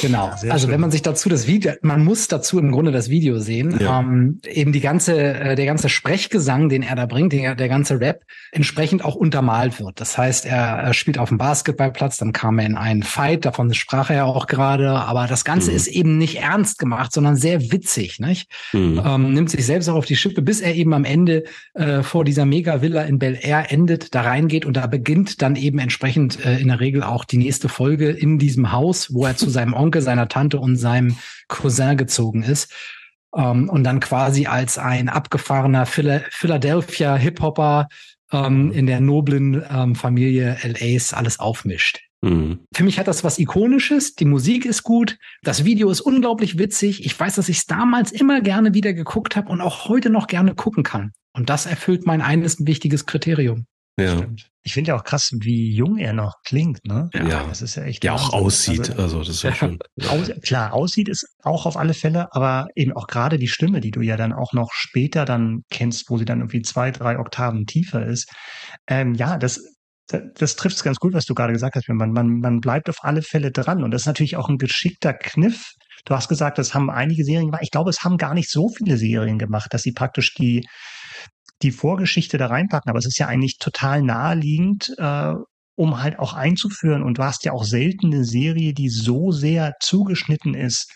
Genau. 0.00 0.30
Ja, 0.42 0.52
also 0.52 0.66
schön. 0.66 0.74
wenn 0.74 0.80
man 0.80 0.90
sich 0.90 1.02
dazu 1.02 1.28
das 1.28 1.46
Video, 1.46 1.72
man 1.82 2.04
muss 2.04 2.28
dazu 2.28 2.58
im 2.58 2.70
Grunde 2.70 2.92
das 2.92 3.08
Video 3.08 3.38
sehen. 3.38 3.78
Ja. 3.78 4.00
Ähm, 4.00 4.40
eben 4.46 4.72
die 4.72 4.80
ganze, 4.80 5.16
äh, 5.16 5.54
der 5.54 5.66
ganze 5.66 5.88
Sprechgesang, 5.88 6.68
den 6.68 6.82
er 6.82 6.96
da 6.96 7.06
bringt, 7.06 7.32
der, 7.32 7.54
der 7.54 7.68
ganze 7.68 8.00
Rap, 8.00 8.22
entsprechend 8.52 9.04
auch 9.04 9.14
untermalt 9.14 9.80
wird. 9.80 10.00
Das 10.00 10.16
heißt, 10.18 10.46
er, 10.46 10.58
er 10.58 10.94
spielt 10.94 11.18
auf 11.18 11.28
dem 11.28 11.38
Basketballplatz, 11.38 12.16
dann 12.18 12.32
kam 12.32 12.58
er 12.58 12.66
in 12.66 12.76
einen 12.76 13.02
Fight, 13.02 13.44
davon 13.44 13.72
sprach 13.74 14.10
er 14.10 14.16
ja 14.16 14.24
auch 14.24 14.46
gerade, 14.46 14.90
aber 14.90 15.26
das 15.26 15.44
Ganze 15.44 15.70
mhm. 15.70 15.76
ist 15.76 15.86
eben 15.88 16.18
nicht 16.18 16.40
ernst 16.40 16.78
gemacht, 16.78 17.12
sondern 17.12 17.36
sehr 17.36 17.72
witzig, 17.72 18.20
nicht? 18.20 18.50
Mhm. 18.72 19.00
Ähm, 19.04 19.32
nimmt 19.32 19.50
sich 19.50 19.64
selbst 19.64 19.88
auch 19.88 19.96
auf 19.96 20.06
die 20.06 20.16
Schippe, 20.16 20.42
bis 20.42 20.60
er 20.60 20.74
eben 20.74 20.92
am 20.92 21.04
Ende 21.04 21.44
äh, 21.74 22.02
vor 22.02 22.24
dieser 22.24 22.44
Mega-Villa 22.44 23.02
in 23.02 23.18
Bel 23.18 23.38
Air 23.40 23.70
endet, 23.70 24.14
da 24.14 24.22
reingeht 24.22 24.66
und 24.66 24.76
da 24.76 24.86
beginnt 24.86 25.42
dann 25.42 25.56
eben 25.56 25.78
entsprechend 25.78 26.44
äh, 26.44 26.58
in 26.58 26.68
der 26.68 26.80
Regel 26.80 27.02
auch 27.02 27.24
die 27.24 27.38
nächste 27.38 27.68
Folge 27.68 28.10
in 28.10 28.38
diesem 28.38 28.72
Haus, 28.72 29.12
wo 29.12 29.24
er 29.24 29.36
zu 29.36 29.50
seinem 29.50 29.63
seinem 29.64 29.74
Onkel, 29.74 30.02
seiner 30.02 30.28
Tante 30.28 30.58
und 30.58 30.76
seinem 30.76 31.16
Cousin 31.48 31.96
gezogen 31.96 32.42
ist. 32.42 32.72
Um, 33.30 33.42
ähm, 33.42 33.68
und 33.68 33.82
dann 33.82 33.98
quasi 33.98 34.46
als 34.46 34.78
ein 34.78 35.08
abgefahrener 35.08 35.86
Philadelphia 35.86 37.16
Hip-Hopper 37.16 37.88
ähm, 38.30 38.70
in 38.70 38.86
der 38.86 39.00
noblen 39.00 39.60
ähm, 39.68 39.96
Familie 39.96 40.56
LAs 40.62 41.12
alles 41.12 41.40
aufmischt. 41.40 42.00
Mhm. 42.22 42.60
Für 42.72 42.84
mich 42.84 43.00
hat 43.00 43.08
das 43.08 43.24
was 43.24 43.40
Ikonisches. 43.40 44.14
Die 44.14 44.24
Musik 44.24 44.64
ist 44.64 44.84
gut. 44.84 45.18
Das 45.42 45.64
Video 45.64 45.90
ist 45.90 46.00
unglaublich 46.00 46.58
witzig. 46.58 47.04
Ich 47.04 47.18
weiß, 47.18 47.34
dass 47.34 47.48
ich 47.48 47.58
es 47.58 47.66
damals 47.66 48.12
immer 48.12 48.40
gerne 48.40 48.72
wieder 48.72 48.92
geguckt 48.92 49.34
habe 49.34 49.48
und 49.50 49.60
auch 49.60 49.88
heute 49.88 50.10
noch 50.10 50.28
gerne 50.28 50.54
gucken 50.54 50.84
kann. 50.84 51.10
Und 51.32 51.50
das 51.50 51.66
erfüllt 51.66 52.06
mein 52.06 52.22
eines 52.22 52.64
wichtiges 52.64 53.04
Kriterium. 53.04 53.66
Ja. 53.98 54.16
Stimmt. 54.16 54.50
Ich 54.66 54.72
finde 54.72 54.88
ja 54.88 54.96
auch 54.96 55.04
krass, 55.04 55.30
wie 55.40 55.74
jung 55.74 55.98
er 55.98 56.14
noch 56.14 56.36
klingt, 56.42 56.84
ne? 56.86 57.10
Ja. 57.12 57.44
Das 57.46 57.60
ist 57.60 57.74
ja 57.74 57.84
echt. 57.84 58.02
Ja, 58.02 58.14
auch 58.14 58.32
aussieht. 58.32 58.90
Also, 58.90 59.02
also, 59.02 59.18
das 59.20 59.28
ist 59.28 59.42
ja 59.42 59.54
schon. 59.54 59.78
Aus, 60.08 60.30
klar, 60.42 60.72
aussieht 60.72 61.08
ist 61.08 61.26
auch 61.42 61.66
auf 61.66 61.76
alle 61.76 61.94
Fälle, 61.94 62.28
aber 62.32 62.66
eben 62.74 62.92
auch 62.92 63.06
gerade 63.06 63.38
die 63.38 63.48
Stimme, 63.48 63.80
die 63.80 63.90
du 63.90 64.00
ja 64.00 64.16
dann 64.16 64.32
auch 64.32 64.52
noch 64.52 64.72
später 64.72 65.24
dann 65.26 65.62
kennst, 65.70 66.08
wo 66.08 66.16
sie 66.16 66.24
dann 66.24 66.40
irgendwie 66.40 66.62
zwei, 66.62 66.90
drei 66.90 67.18
Oktaven 67.18 67.66
tiefer 67.66 68.04
ist. 68.06 68.32
Ähm, 68.88 69.14
ja, 69.14 69.36
das, 69.36 69.60
das, 70.08 70.22
das 70.34 70.56
trifft 70.56 70.76
es 70.76 70.82
ganz 70.82 70.96
gut, 70.98 71.12
was 71.12 71.26
du 71.26 71.34
gerade 71.34 71.52
gesagt 71.52 71.76
hast. 71.76 71.88
Man, 71.88 72.12
man, 72.12 72.40
man 72.40 72.60
bleibt 72.60 72.88
auf 72.88 72.98
alle 73.02 73.22
Fälle 73.22 73.52
dran. 73.52 73.84
Und 73.84 73.90
das 73.90 74.02
ist 74.02 74.06
natürlich 74.06 74.36
auch 74.36 74.48
ein 74.48 74.58
geschickter 74.58 75.12
Kniff. 75.12 75.72
Du 76.06 76.14
hast 76.14 76.28
gesagt, 76.28 76.58
das 76.58 76.74
haben 76.74 76.90
einige 76.90 77.24
Serien 77.24 77.46
gemacht. 77.46 77.62
Ich 77.62 77.70
glaube, 77.70 77.90
es 77.90 78.02
haben 78.02 78.16
gar 78.16 78.34
nicht 78.34 78.50
so 78.50 78.68
viele 78.68 78.96
Serien 78.96 79.38
gemacht, 79.38 79.72
dass 79.72 79.82
sie 79.82 79.92
praktisch 79.92 80.34
die, 80.34 80.66
die 81.64 81.72
Vorgeschichte 81.72 82.38
da 82.38 82.46
reinpacken. 82.46 82.90
Aber 82.90 82.98
es 82.98 83.06
ist 83.06 83.18
ja 83.18 83.26
eigentlich 83.26 83.58
total 83.58 84.02
naheliegend, 84.02 84.94
äh, 84.98 85.32
um 85.76 86.02
halt 86.02 86.18
auch 86.18 86.34
einzuführen. 86.34 87.02
Und 87.02 87.18
du 87.18 87.24
hast 87.24 87.44
ja 87.44 87.52
auch 87.52 87.64
selten 87.64 88.14
eine 88.14 88.24
Serie, 88.24 88.74
die 88.74 88.88
so 88.88 89.32
sehr 89.32 89.74
zugeschnitten 89.80 90.54
ist 90.54 90.92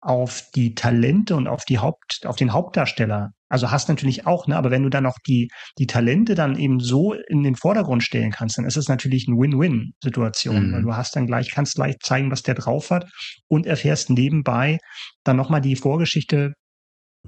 auf 0.00 0.42
die 0.54 0.74
Talente 0.74 1.36
und 1.36 1.46
auf 1.46 1.64
die 1.64 1.78
Haupt, 1.78 2.22
auf 2.24 2.36
den 2.36 2.52
Hauptdarsteller. 2.52 3.30
Also 3.48 3.70
hast 3.70 3.88
natürlich 3.88 4.26
auch, 4.26 4.46
ne, 4.46 4.56
aber 4.56 4.70
wenn 4.70 4.82
du 4.82 4.88
dann 4.88 5.04
noch 5.04 5.18
die, 5.26 5.48
die 5.78 5.86
Talente 5.86 6.34
dann 6.34 6.58
eben 6.58 6.80
so 6.80 7.12
in 7.12 7.42
den 7.42 7.54
Vordergrund 7.54 8.02
stellen 8.02 8.32
kannst, 8.32 8.58
dann 8.58 8.64
ist 8.64 8.76
es 8.76 8.88
natürlich 8.88 9.26
eine 9.28 9.36
Win-Win-Situation. 9.36 10.68
Mhm. 10.68 10.72
Weil 10.72 10.82
du 10.82 10.96
hast 10.96 11.14
dann 11.14 11.26
gleich, 11.26 11.50
kannst 11.50 11.76
gleich 11.76 11.96
zeigen, 12.00 12.30
was 12.30 12.42
der 12.42 12.54
drauf 12.54 12.90
hat 12.90 13.08
und 13.48 13.66
erfährst 13.66 14.10
nebenbei 14.10 14.78
dann 15.22 15.36
nochmal 15.36 15.60
die 15.60 15.76
Vorgeschichte 15.76 16.54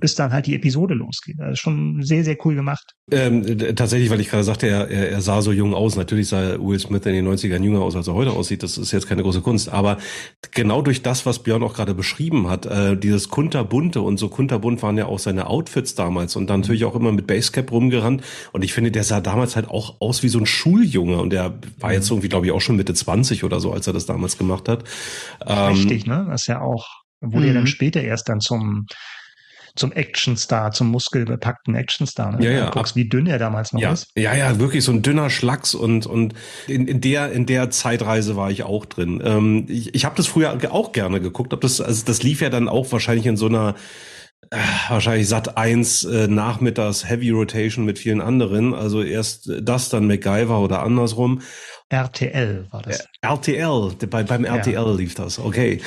bis 0.01 0.17
dann 0.17 0.33
halt 0.33 0.47
die 0.47 0.57
Episode 0.57 0.95
losgeht. 0.95 1.37
Das 1.39 1.53
ist 1.53 1.61
schon 1.61 2.03
sehr, 2.03 2.25
sehr 2.25 2.37
cool 2.45 2.57
gemacht. 2.57 2.95
Ähm, 3.13 3.45
tatsächlich, 3.77 4.11
weil 4.11 4.21
ich 4.21 4.29
gerade 4.29 4.43
sagte, 4.43 4.67
er, 4.67 4.89
er, 4.89 5.11
er 5.11 5.21
sah 5.21 5.41
so 5.41 5.53
jung 5.53 5.73
aus. 5.73 5.95
Natürlich 5.95 6.29
sah 6.29 6.59
Will 6.59 6.79
Smith 6.81 7.07
in 7.07 7.13
den 7.13 7.29
90ern 7.29 7.63
jünger 7.63 7.81
aus, 7.81 7.95
als 7.95 8.09
er 8.09 8.15
heute 8.15 8.33
aussieht. 8.33 8.65
Das 8.65 8.77
ist 8.77 8.91
jetzt 8.91 9.07
keine 9.07 9.23
große 9.23 9.41
Kunst. 9.41 9.69
Aber 9.69 9.99
genau 10.51 10.83
durch 10.83 11.03
das, 11.03 11.27
was 11.27 11.43
Björn 11.43 11.63
auch 11.63 11.75
gerade 11.75 11.95
beschrieben 11.95 12.49
hat, 12.49 12.67
äh, 12.67 12.97
dieses 12.97 13.29
kunterbunte 13.29 14.01
und 14.01 14.19
so 14.19 14.29
kunterbunt 14.29 14.83
waren 14.83 14.99
ja 14.99 15.07
auch 15.07 15.21
seine 15.21 15.47
Outfits 15.47 15.95
damals 15.95 16.35
und 16.35 16.49
dann 16.49 16.61
natürlich 16.61 16.85
auch 16.85 16.97
immer 16.97 17.13
mit 17.13 17.29
Basecap 17.29 17.71
rumgerannt. 17.71 18.25
Und 18.53 18.65
ich 18.65 18.73
finde, 18.73 18.91
der 18.91 19.05
sah 19.05 19.21
damals 19.21 19.55
halt 19.55 19.69
auch 19.69 20.01
aus 20.01 20.25
wie 20.25 20.29
so 20.29 20.41
ein 20.41 20.47
Schuljunge 20.47 21.21
und 21.21 21.31
der 21.31 21.55
war 21.79 21.93
jetzt 21.93 22.11
irgendwie, 22.11 22.29
glaube 22.29 22.47
ich, 22.47 22.53
auch 22.53 22.61
schon 22.61 22.77
Mitte 22.77 22.95
20 22.95 23.45
oder 23.45 23.61
so, 23.61 23.73
als 23.73 23.87
er 23.87 23.93
das 23.93 24.07
damals 24.07 24.39
gemacht 24.39 24.69
hat. 24.69 24.83
Richtig, 25.47 26.07
ähm, 26.07 26.13
ne? 26.13 26.27
Das 26.31 26.43
ist 26.43 26.47
ja 26.49 26.63
auch, 26.63 26.89
wurde 27.21 27.47
ja 27.47 27.53
dann 27.53 27.63
mhm. 27.63 27.69
später 27.69 28.03
erst 28.03 28.29
dann 28.29 28.41
zum 28.41 28.87
zum 29.77 29.93
Actionstar, 29.93 30.71
zum 30.71 30.89
muskelbepackten 30.89 31.75
Actionstar. 31.75 32.33
Ne? 32.33 32.45
Ja, 32.45 32.51
ja. 32.51 32.71
Guckst, 32.71 32.95
wie 32.95 33.09
dünn 33.09 33.27
er 33.27 33.39
damals 33.39 33.73
noch 33.73 33.81
ja. 33.81 33.93
ist. 33.93 34.09
Ja, 34.17 34.35
ja, 34.35 34.59
wirklich 34.59 34.85
so 34.85 34.93
ein 34.93 35.03
dünner 35.03 35.31
Schlacks 35.31 35.75
und 35.75 36.07
und 36.07 36.35
in, 36.69 36.87
in 36.87 37.01
der 37.01 37.33
in 37.33 37.47
der 37.47 37.71
Zeitreise 37.71 38.37
war 38.37 38.51
ich 38.51 38.63
auch 38.63 38.85
drin. 38.87 39.21
Ähm, 39.25 39.67
ich 39.69 39.95
ich 39.95 40.05
habe 40.05 40.17
das 40.17 40.27
früher 40.27 40.57
auch 40.71 40.93
gerne 40.93 41.21
geguckt, 41.21 41.53
ob 41.53 41.61
das 41.61 41.81
also 41.81 42.05
das 42.05 42.23
lief 42.23 42.41
ja 42.41 42.51
dann 42.51 42.69
auch 42.69 42.91
wahrscheinlich 42.93 43.27
in 43.27 43.37
so 43.37 43.47
einer 43.47 43.75
äh, 44.51 44.59
wahrscheinlich 44.89 45.29
Sat 45.29 45.57
1 45.57 46.05
äh, 46.05 46.29
nachmittags 46.29 47.09
Heavy 47.09 47.31
Rotation 47.31 47.85
mit 47.85 47.99
vielen 47.99 48.21
anderen. 48.21 48.75
Also 48.75 49.03
erst 49.03 49.51
das, 49.63 49.89
dann 49.89 50.07
MacGyver 50.07 50.61
oder 50.61 50.83
andersrum. 50.83 51.41
RTL 51.91 52.67
war 52.71 52.83
das. 52.83 53.07
RTL, 53.21 53.93
bei, 54.11 54.23
beim 54.23 54.45
RTL 54.45 54.73
ja. 54.73 54.93
lief 54.93 55.15
das, 55.15 55.39
okay. 55.39 55.81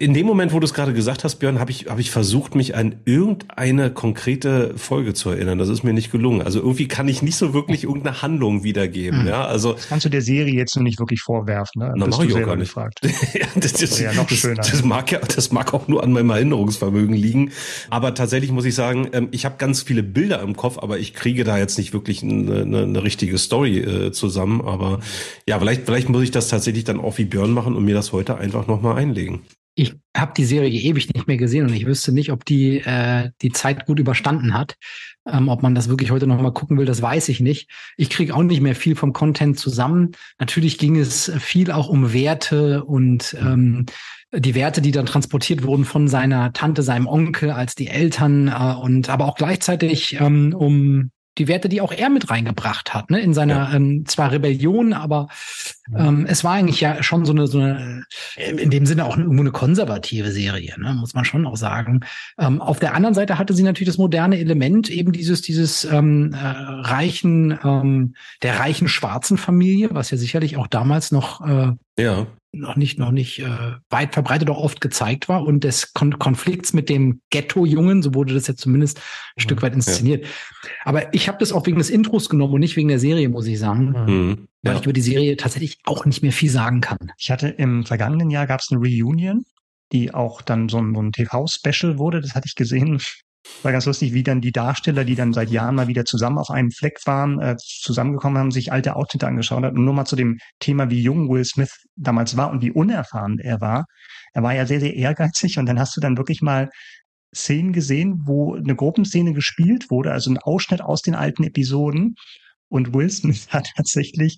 In 0.00 0.12
dem 0.12 0.26
Moment, 0.26 0.52
wo 0.52 0.58
du 0.58 0.64
es 0.64 0.74
gerade 0.74 0.92
gesagt 0.92 1.24
hast, 1.24 1.36
Björn, 1.36 1.60
habe 1.60 1.70
ich, 1.70 1.86
hab 1.86 1.98
ich 1.98 2.10
versucht, 2.10 2.54
mich 2.54 2.74
an 2.74 2.96
irgendeine 3.04 3.90
konkrete 3.90 4.76
Folge 4.76 5.14
zu 5.14 5.30
erinnern. 5.30 5.58
Das 5.58 5.68
ist 5.68 5.84
mir 5.84 5.92
nicht 5.92 6.10
gelungen. 6.10 6.42
Also 6.42 6.58
irgendwie 6.58 6.88
kann 6.88 7.06
ich 7.06 7.22
nicht 7.22 7.36
so 7.36 7.54
wirklich 7.54 7.84
irgendeine 7.84 8.20
Handlung 8.20 8.64
wiedergeben. 8.64 9.22
Mhm. 9.22 9.28
Ja, 9.28 9.46
also 9.46 9.74
das 9.74 9.88
kannst 9.88 10.04
du 10.04 10.10
der 10.10 10.22
Serie 10.22 10.54
jetzt 10.54 10.74
nur 10.74 10.82
nicht 10.82 10.98
wirklich 10.98 11.20
vorwerfen. 11.20 11.80
Ne? 11.80 11.94
Na, 11.96 12.06
auch 12.06 12.18
gar 12.28 12.56
nicht. 12.56 12.68
Gefragt. 12.68 13.00
ja, 13.34 13.46
das, 13.54 13.72
das, 13.72 13.80
das, 13.90 14.00
ja 14.00 14.12
noch 14.12 14.28
schöner. 14.28 14.56
Das, 14.56 14.72
das, 14.72 14.82
mag 14.82 15.10
ja, 15.12 15.20
das 15.20 15.52
mag 15.52 15.72
auch 15.72 15.86
nur 15.88 16.02
an 16.02 16.12
meinem 16.12 16.30
Erinnerungsvermögen 16.30 17.14
liegen. 17.14 17.52
Aber 17.90 18.14
tatsächlich 18.14 18.50
muss 18.50 18.64
ich 18.64 18.74
sagen, 18.74 19.08
ähm, 19.12 19.28
ich 19.30 19.44
habe 19.44 19.54
ganz 19.58 19.82
viele 19.82 20.02
Bilder 20.02 20.42
im 20.42 20.56
Kopf, 20.56 20.78
aber 20.78 20.98
ich 20.98 21.14
kriege 21.14 21.44
da 21.44 21.58
jetzt 21.58 21.78
nicht 21.78 21.92
wirklich 21.92 22.22
eine, 22.22 22.62
eine, 22.62 22.82
eine 22.82 23.02
richtige 23.02 23.38
Story 23.38 23.78
äh, 23.78 24.12
zusammen. 24.12 24.60
Aber 24.60 25.00
ja, 25.48 25.58
vielleicht, 25.58 25.84
vielleicht 25.84 26.08
muss 26.08 26.22
ich 26.22 26.30
das 26.30 26.48
tatsächlich 26.48 26.84
dann 26.84 27.00
auch 27.00 27.18
wie 27.18 27.24
Björn 27.24 27.52
machen 27.52 27.76
und 27.76 27.84
mir 27.84 27.94
das 27.94 28.12
heute 28.12 28.38
einfach 28.38 28.66
nochmal 28.66 28.96
einlegen. 28.96 29.42
Ich 29.76 29.94
habe 30.16 30.32
die 30.36 30.44
Serie 30.44 30.80
ewig 30.80 31.12
nicht 31.12 31.26
mehr 31.26 31.36
gesehen 31.36 31.66
und 31.66 31.74
ich 31.74 31.84
wüsste 31.84 32.12
nicht, 32.12 32.30
ob 32.30 32.44
die 32.44 32.78
äh, 32.78 33.30
die 33.42 33.50
Zeit 33.50 33.86
gut 33.86 33.98
überstanden 33.98 34.54
hat. 34.54 34.76
Ähm, 35.26 35.48
ob 35.48 35.62
man 35.62 35.74
das 35.74 35.88
wirklich 35.88 36.12
heute 36.12 36.26
nochmal 36.26 36.52
gucken 36.52 36.78
will, 36.78 36.86
das 36.86 37.02
weiß 37.02 37.28
ich 37.28 37.40
nicht. 37.40 37.68
Ich 37.96 38.08
kriege 38.08 38.34
auch 38.34 38.42
nicht 38.42 38.60
mehr 38.60 38.76
viel 38.76 38.94
vom 38.94 39.12
Content 39.12 39.58
zusammen. 39.58 40.12
Natürlich 40.38 40.78
ging 40.78 40.96
es 40.96 41.32
viel 41.40 41.72
auch 41.72 41.88
um 41.88 42.12
Werte 42.12 42.84
und 42.84 43.36
ähm, 43.40 43.86
die 44.32 44.54
Werte, 44.54 44.80
die 44.80 44.92
dann 44.92 45.06
transportiert 45.06 45.64
wurden 45.64 45.84
von 45.84 46.08
seiner 46.08 46.52
Tante, 46.52 46.82
seinem 46.82 47.06
Onkel 47.06 47.50
als 47.50 47.74
die 47.74 47.88
Eltern 47.88 48.48
äh, 48.48 48.74
und 48.80 49.08
aber 49.08 49.26
auch 49.26 49.34
gleichzeitig 49.36 50.18
ähm, 50.20 50.54
um 50.56 51.10
die 51.38 51.48
Werte, 51.48 51.68
die 51.68 51.80
auch 51.80 51.92
er 51.92 52.10
mit 52.10 52.30
reingebracht 52.30 52.94
hat, 52.94 53.10
ne, 53.10 53.20
in 53.20 53.34
seiner 53.34 53.70
ja. 53.70 53.74
ähm, 53.74 54.04
zwar 54.06 54.32
Rebellion, 54.32 54.92
aber 54.92 55.28
ähm, 55.96 56.26
es 56.28 56.44
war 56.44 56.52
eigentlich 56.52 56.80
ja 56.80 57.02
schon 57.02 57.24
so 57.24 57.32
eine, 57.32 57.46
so 57.46 57.58
eine 57.58 58.04
in 58.36 58.70
dem 58.70 58.86
Sinne 58.86 59.04
auch 59.04 59.16
irgendwo 59.16 59.42
eine 59.42 59.50
konservative 59.50 60.30
Serie, 60.30 60.74
ne, 60.78 60.94
muss 60.94 61.14
man 61.14 61.24
schon 61.24 61.46
auch 61.46 61.56
sagen. 61.56 62.00
Ähm, 62.38 62.60
auf 62.60 62.78
der 62.78 62.94
anderen 62.94 63.14
Seite 63.14 63.38
hatte 63.38 63.54
sie 63.54 63.62
natürlich 63.62 63.88
das 63.88 63.98
moderne 63.98 64.38
Element, 64.38 64.90
eben 64.90 65.12
dieses, 65.12 65.42
dieses 65.42 65.84
ähm, 65.84 66.32
äh, 66.32 66.46
reichen, 66.46 67.58
ähm, 67.64 68.14
der 68.42 68.60
reichen 68.60 68.88
schwarzen 68.88 69.36
Familie, 69.36 69.88
was 69.92 70.10
ja 70.10 70.16
sicherlich 70.16 70.56
auch 70.56 70.68
damals 70.68 71.10
noch 71.10 71.40
äh, 71.46 71.72
ja 71.98 72.26
noch 72.54 72.76
nicht, 72.76 72.98
noch 72.98 73.10
nicht 73.10 73.40
äh, 73.40 73.72
weit 73.90 74.14
verbreitet 74.14 74.50
auch 74.50 74.58
oft 74.58 74.80
gezeigt 74.80 75.28
war 75.28 75.44
und 75.44 75.64
des 75.64 75.92
Kon 75.92 76.18
Konflikts 76.18 76.72
mit 76.72 76.88
dem 76.88 77.20
Ghetto-Jungen, 77.30 78.02
so 78.02 78.14
wurde 78.14 78.34
das 78.34 78.46
jetzt 78.46 78.60
zumindest 78.60 78.98
ein 78.98 79.02
mhm. 79.36 79.42
Stück 79.42 79.62
weit 79.62 79.74
inszeniert. 79.74 80.24
Ja. 80.24 80.30
Aber 80.84 81.14
ich 81.14 81.28
habe 81.28 81.38
das 81.38 81.52
auch 81.52 81.66
wegen 81.66 81.78
des 81.78 81.90
Intros 81.90 82.28
genommen 82.28 82.54
und 82.54 82.60
nicht 82.60 82.76
wegen 82.76 82.88
der 82.88 82.98
Serie, 82.98 83.28
muss 83.28 83.46
ich 83.46 83.58
sagen. 83.58 83.94
Mhm. 84.06 84.48
Ja. 84.62 84.70
Weil 84.70 84.78
ich 84.78 84.84
über 84.84 84.92
die 84.92 85.00
Serie 85.02 85.36
tatsächlich 85.36 85.78
auch 85.84 86.06
nicht 86.06 86.22
mehr 86.22 86.32
viel 86.32 86.50
sagen 86.50 86.80
kann. 86.80 87.12
Ich 87.18 87.30
hatte 87.30 87.48
im 87.48 87.84
vergangenen 87.84 88.30
Jahr 88.30 88.46
gab 88.46 88.60
es 88.60 88.70
eine 88.70 88.80
Reunion, 88.80 89.44
die 89.92 90.14
auch 90.14 90.42
dann 90.42 90.68
so 90.68 90.78
ein, 90.78 90.94
so 90.94 91.02
ein 91.02 91.12
TV-Special 91.12 91.98
wurde. 91.98 92.20
Das 92.20 92.34
hatte 92.34 92.46
ich 92.46 92.54
gesehen 92.54 93.00
war 93.62 93.72
ganz 93.72 93.86
lustig, 93.86 94.14
wie 94.14 94.22
dann 94.22 94.40
die 94.40 94.52
Darsteller, 94.52 95.04
die 95.04 95.14
dann 95.14 95.32
seit 95.32 95.50
Jahren 95.50 95.74
mal 95.74 95.88
wieder 95.88 96.04
zusammen 96.04 96.38
auf 96.38 96.50
einem 96.50 96.70
Fleck 96.70 96.98
waren, 97.04 97.40
äh, 97.40 97.56
zusammengekommen 97.58 98.38
haben, 98.38 98.50
sich 98.50 98.72
alte 98.72 98.96
Outfits 98.96 99.24
angeschaut 99.24 99.64
haben. 99.64 99.76
Und 99.76 99.84
nur 99.84 99.94
mal 99.94 100.04
zu 100.04 100.16
dem 100.16 100.38
Thema, 100.60 100.90
wie 100.90 101.02
jung 101.02 101.28
Will 101.28 101.44
Smith 101.44 101.72
damals 101.96 102.36
war 102.36 102.50
und 102.50 102.62
wie 102.62 102.70
unerfahren 102.70 103.38
er 103.38 103.60
war. 103.60 103.84
Er 104.32 104.42
war 104.42 104.54
ja 104.54 104.66
sehr, 104.66 104.80
sehr 104.80 104.94
ehrgeizig 104.94 105.58
und 105.58 105.66
dann 105.66 105.78
hast 105.78 105.96
du 105.96 106.00
dann 106.00 106.16
wirklich 106.16 106.42
mal 106.42 106.70
Szenen 107.34 107.72
gesehen, 107.72 108.22
wo 108.24 108.54
eine 108.54 108.76
Gruppenszene 108.76 109.32
gespielt 109.32 109.90
wurde, 109.90 110.12
also 110.12 110.30
ein 110.30 110.38
Ausschnitt 110.38 110.80
aus 110.80 111.02
den 111.02 111.14
alten 111.14 111.44
Episoden. 111.44 112.14
Und 112.68 112.94
Will 112.94 113.10
Smith 113.10 113.48
hat 113.50 113.68
tatsächlich 113.76 114.36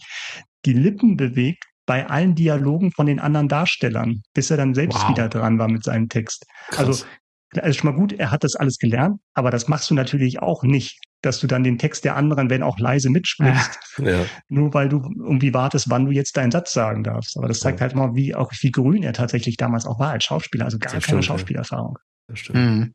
die 0.65 0.73
Lippen 0.73 1.17
bewegt 1.17 1.65
bei 1.87 2.09
allen 2.09 2.35
Dialogen 2.35 2.91
von 2.91 3.07
den 3.07 3.21
anderen 3.21 3.49
Darstellern, 3.49 4.23
bis 4.35 4.51
er 4.51 4.57
dann 4.57 4.75
selbst 4.75 5.01
wow. 5.01 5.11
wieder 5.11 5.29
dran 5.29 5.59
war 5.59 5.69
mit 5.69 5.85
seinem 5.85 6.09
Text. 6.09 6.45
Krass. 6.71 6.87
Also 6.87 7.05
also 7.55 7.79
schon 7.79 7.91
mal 7.91 7.97
gut, 7.97 8.13
er 8.13 8.31
hat 8.31 8.45
das 8.45 8.57
alles 8.57 8.79
gelernt, 8.79 9.21
aber 9.35 9.51
das 9.51 9.69
machst 9.69 9.91
du 9.91 9.95
natürlich 9.95 10.41
auch 10.41 10.63
nicht, 10.63 11.01
dass 11.23 11.41
du 11.41 11.47
dann 11.47 11.65
den 11.65 11.79
Text 11.79 12.05
der 12.05 12.17
anderen, 12.17 12.51
wenn 12.51 12.63
auch 12.63 12.79
leise 12.79 13.11
mitsprichst, 13.11 13.79
ja. 13.99 14.25
nur 14.49 14.75
weil 14.75 14.89
du 14.89 15.03
irgendwie 15.17 15.55
wartest, 15.55 15.89
wann 15.91 16.07
du 16.07 16.13
jetzt 16.13 16.37
deinen 16.37 16.51
Satz 16.51 16.73
sagen 16.73 17.05
darfst. 17.05 17.37
Aber 17.37 17.49
das 17.49 17.61
zeigt 17.61 17.81
ja. 17.81 17.83
halt 17.83 17.95
mal, 17.95 18.15
wie 18.15 18.35
auch 18.35 18.53
wie 18.61 18.71
grün 18.71 19.03
er 19.03 19.13
tatsächlich 19.13 19.57
damals 19.57 19.87
auch 19.87 19.99
war 19.99 20.11
als 20.11 20.25
Schauspieler, 20.25 20.65
also 20.65 20.79
gar 20.79 20.93
das 20.93 21.05
keine 21.05 21.23
stimmt, 21.23 21.25
Schauspielerfahrung. 21.25 21.99
Das 22.29 22.39
stimmt. 22.41 22.59
Mhm. 22.59 22.95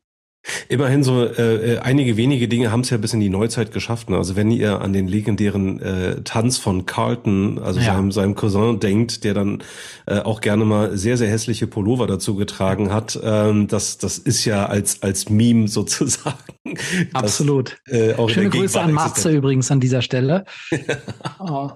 Immerhin 0.68 1.04
so 1.04 1.24
äh, 1.24 1.74
äh, 1.74 1.78
einige 1.78 2.16
wenige 2.16 2.48
Dinge 2.48 2.72
haben 2.72 2.80
es 2.80 2.90
ja 2.90 2.96
bis 2.96 3.14
in 3.14 3.20
die 3.20 3.28
Neuzeit 3.28 3.72
geschafft. 3.72 4.10
Ne? 4.10 4.16
Also 4.16 4.34
wenn 4.34 4.50
ihr 4.50 4.80
an 4.80 4.92
den 4.92 5.06
legendären 5.06 5.80
äh, 5.80 6.22
Tanz 6.22 6.58
von 6.58 6.84
Carlton, 6.84 7.60
also 7.60 7.78
ja. 7.78 7.94
seinem, 7.94 8.10
seinem 8.10 8.34
Cousin, 8.34 8.80
denkt, 8.80 9.22
der 9.22 9.34
dann 9.34 9.62
äh, 10.06 10.18
auch 10.18 10.40
gerne 10.40 10.64
mal 10.64 10.96
sehr, 10.96 11.16
sehr 11.16 11.30
hässliche 11.30 11.68
Pullover 11.68 12.08
dazu 12.08 12.34
getragen 12.34 12.92
hat, 12.92 13.18
ähm, 13.22 13.68
das, 13.68 13.98
das 13.98 14.18
ist 14.18 14.44
ja 14.44 14.66
als, 14.66 15.02
als 15.02 15.28
Meme 15.28 15.68
sozusagen. 15.68 16.36
Absolut. 17.12 17.78
Das, 17.86 17.94
äh, 17.94 18.14
auch 18.14 18.28
Schöne 18.28 18.50
Grüße 18.50 18.80
an 18.80 18.92
Matze 18.92 19.30
übrigens 19.30 19.70
an 19.70 19.78
dieser 19.78 20.02
Stelle. 20.02 20.44
oh. 21.38 21.70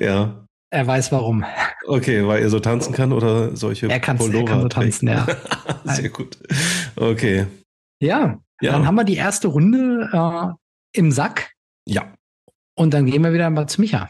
Ja. 0.00 0.46
Er 0.70 0.86
weiß 0.86 1.12
warum. 1.12 1.44
Okay, 1.86 2.26
weil 2.26 2.42
er 2.42 2.50
so 2.50 2.58
tanzen 2.58 2.92
kann 2.94 3.12
oder 3.12 3.54
solche 3.54 3.88
er 3.88 4.00
Pullover 4.00 4.38
Er 4.38 4.44
kann 4.44 4.60
so 4.62 4.68
tanzen, 4.68 5.08
ja. 5.08 5.26
sehr 5.84 6.08
gut. 6.08 6.38
Okay. 6.96 7.46
Ja, 8.00 8.38
ja, 8.60 8.72
dann 8.72 8.86
haben 8.86 8.94
wir 8.94 9.04
die 9.04 9.16
erste 9.16 9.48
Runde 9.48 10.08
äh, 10.12 10.98
im 10.98 11.10
Sack. 11.12 11.52
Ja. 11.86 12.12
Und 12.76 12.94
dann 12.94 13.06
gehen 13.06 13.22
wir 13.22 13.32
wieder 13.32 13.50
mal 13.50 13.68
zu 13.68 13.80
Micha. 13.80 14.08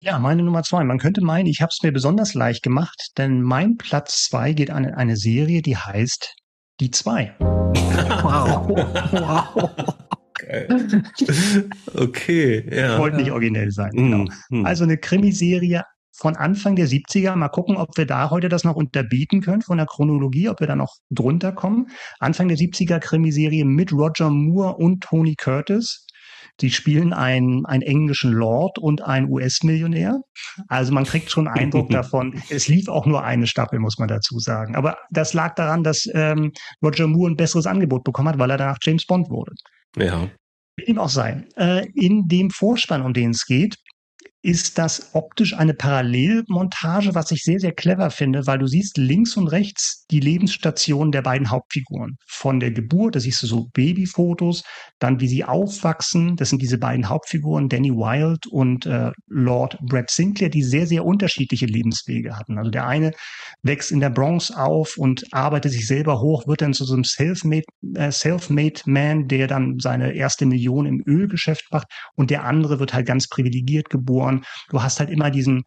Ja, 0.00 0.18
meine 0.18 0.42
Nummer 0.42 0.62
zwei. 0.62 0.84
Man 0.84 0.98
könnte 0.98 1.22
meinen, 1.22 1.46
ich 1.46 1.60
habe 1.62 1.70
es 1.72 1.82
mir 1.82 1.92
besonders 1.92 2.34
leicht 2.34 2.62
gemacht, 2.62 3.12
denn 3.16 3.42
mein 3.42 3.76
Platz 3.76 4.24
zwei 4.24 4.52
geht 4.52 4.70
an 4.70 4.86
eine 4.86 5.16
Serie, 5.16 5.62
die 5.62 5.76
heißt 5.76 6.34
Die 6.80 6.90
Zwei. 6.90 7.34
wow. 7.40 8.68
wow. 9.12 9.70
Okay, 11.94 12.68
ja. 12.70 12.98
Wollte 12.98 13.16
nicht 13.16 13.30
originell 13.30 13.70
sein. 13.70 13.90
Genau. 13.92 14.26
Mm, 14.50 14.66
Also 14.66 14.84
eine 14.84 14.98
Krimiserie 14.98 15.82
von 16.16 16.36
Anfang 16.36 16.76
der 16.76 16.88
70er. 16.88 17.36
Mal 17.36 17.48
gucken, 17.48 17.76
ob 17.76 17.96
wir 17.96 18.06
da 18.06 18.30
heute 18.30 18.48
das 18.48 18.64
noch 18.64 18.76
unterbieten 18.76 19.40
können 19.40 19.62
von 19.62 19.76
der 19.76 19.86
Chronologie, 19.86 20.48
ob 20.48 20.60
wir 20.60 20.66
da 20.66 20.76
noch 20.76 20.94
drunter 21.10 21.52
kommen. 21.52 21.88
Anfang 22.18 22.48
der 22.48 22.56
70er 22.56 22.98
Krimiserie 22.98 23.64
mit 23.64 23.92
Roger 23.92 24.30
Moore 24.30 24.76
und 24.76 25.02
Tony 25.02 25.34
Curtis. 25.34 26.06
Sie 26.58 26.70
spielen 26.70 27.12
einen, 27.12 27.66
einen 27.66 27.82
englischen 27.82 28.32
Lord 28.32 28.78
und 28.78 29.02
einen 29.02 29.28
US-Millionär. 29.30 30.20
Also 30.68 30.92
man 30.92 31.04
kriegt 31.04 31.30
schon 31.30 31.48
Eindruck 31.48 31.90
davon. 31.90 32.40
Es 32.48 32.66
lief 32.66 32.88
auch 32.88 33.04
nur 33.04 33.22
eine 33.22 33.46
Staffel, 33.46 33.78
muss 33.78 33.98
man 33.98 34.08
dazu 34.08 34.38
sagen. 34.38 34.74
Aber 34.74 34.96
das 35.10 35.34
lag 35.34 35.54
daran, 35.54 35.84
dass 35.84 36.06
ähm, 36.14 36.52
Roger 36.82 37.08
Moore 37.08 37.32
ein 37.32 37.36
besseres 37.36 37.66
Angebot 37.66 38.04
bekommen 38.04 38.28
hat, 38.28 38.38
weil 38.38 38.50
er 38.50 38.56
danach 38.56 38.78
James 38.82 39.04
Bond 39.04 39.28
wurde. 39.28 39.52
Ja. 39.98 40.30
Wie 40.76 40.84
ihm 40.84 40.98
auch 40.98 41.10
sei. 41.10 41.44
Äh, 41.56 41.86
in 41.94 42.26
dem 42.26 42.50
Vorspann, 42.50 43.02
um 43.02 43.12
den 43.12 43.30
es 43.30 43.44
geht, 43.44 43.76
ist 44.46 44.78
das 44.78 45.10
optisch 45.12 45.54
eine 45.54 45.74
Parallelmontage, 45.74 47.16
was 47.16 47.32
ich 47.32 47.42
sehr, 47.42 47.58
sehr 47.58 47.72
clever 47.72 48.10
finde, 48.10 48.46
weil 48.46 48.58
du 48.58 48.68
siehst 48.68 48.96
links 48.96 49.36
und 49.36 49.48
rechts 49.48 50.04
die 50.12 50.20
Lebensstation 50.20 51.10
der 51.10 51.22
beiden 51.22 51.50
Hauptfiguren. 51.50 52.16
Von 52.28 52.60
der 52.60 52.70
Geburt, 52.70 53.16
da 53.16 53.20
siehst 53.20 53.42
du 53.42 53.48
so 53.48 53.66
Babyfotos, 53.72 54.62
dann 55.00 55.18
wie 55.18 55.26
sie 55.26 55.42
aufwachsen, 55.42 56.36
das 56.36 56.50
sind 56.50 56.62
diese 56.62 56.78
beiden 56.78 57.08
Hauptfiguren, 57.08 57.68
Danny 57.68 57.90
Wilde 57.90 58.48
und 58.48 58.86
äh, 58.86 59.10
Lord 59.26 59.78
Brad 59.80 60.12
Sinclair, 60.12 60.48
die 60.48 60.62
sehr, 60.62 60.86
sehr 60.86 61.04
unterschiedliche 61.04 61.66
Lebenswege 61.66 62.38
hatten. 62.38 62.56
Also 62.56 62.70
der 62.70 62.86
eine 62.86 63.10
wächst 63.64 63.90
in 63.90 63.98
der 63.98 64.10
Bronx 64.10 64.52
auf 64.52 64.96
und 64.96 65.24
arbeitet 65.32 65.72
sich 65.72 65.88
selber 65.88 66.20
hoch, 66.20 66.46
wird 66.46 66.62
dann 66.62 66.72
zu 66.72 66.84
so 66.84 66.94
einem 66.94 67.02
Self-Made 67.02 67.64
äh, 67.96 68.12
Self 68.12 68.48
Man, 68.48 69.26
der 69.26 69.48
dann 69.48 69.80
seine 69.80 70.12
erste 70.12 70.46
Million 70.46 70.86
im 70.86 71.02
Ölgeschäft 71.04 71.64
macht 71.72 71.88
und 72.14 72.30
der 72.30 72.44
andere 72.44 72.78
wird 72.78 72.94
halt 72.94 73.06
ganz 73.06 73.26
privilegiert 73.26 73.90
geboren 73.90 74.35
sondern 74.36 74.44
du 74.70 74.82
hast 74.82 75.00
halt 75.00 75.10
immer 75.10 75.30
diesen, 75.30 75.62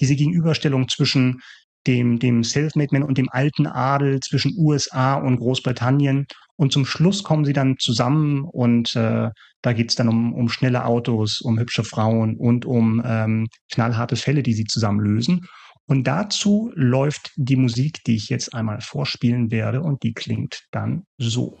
diese 0.00 0.16
Gegenüberstellung 0.16 0.88
zwischen 0.88 1.40
dem, 1.86 2.18
dem 2.18 2.44
Selfmade-Man 2.44 3.02
und 3.02 3.16
dem 3.16 3.28
alten 3.30 3.66
Adel 3.66 4.20
zwischen 4.20 4.54
USA 4.56 5.14
und 5.14 5.38
Großbritannien. 5.38 6.26
Und 6.56 6.72
zum 6.72 6.84
Schluss 6.84 7.22
kommen 7.22 7.46
sie 7.46 7.54
dann 7.54 7.78
zusammen 7.78 8.44
und 8.44 8.94
äh, 8.96 9.30
da 9.62 9.72
geht's 9.72 9.94
dann 9.94 10.08
um, 10.08 10.34
um 10.34 10.50
schnelle 10.50 10.84
Autos, 10.84 11.40
um 11.40 11.58
hübsche 11.58 11.84
Frauen 11.84 12.36
und 12.36 12.66
um 12.66 13.02
ähm, 13.04 13.46
knallharte 13.72 14.16
Fälle, 14.16 14.42
die 14.42 14.52
sie 14.52 14.64
zusammen 14.64 15.00
lösen. 15.00 15.46
Und 15.86 16.04
dazu 16.04 16.70
läuft 16.74 17.32
die 17.36 17.56
Musik, 17.56 17.98
die 18.06 18.14
ich 18.14 18.28
jetzt 18.28 18.54
einmal 18.54 18.80
vorspielen 18.80 19.50
werde 19.50 19.80
und 19.80 20.02
die 20.02 20.12
klingt 20.12 20.64
dann 20.70 21.04
so. 21.18 21.58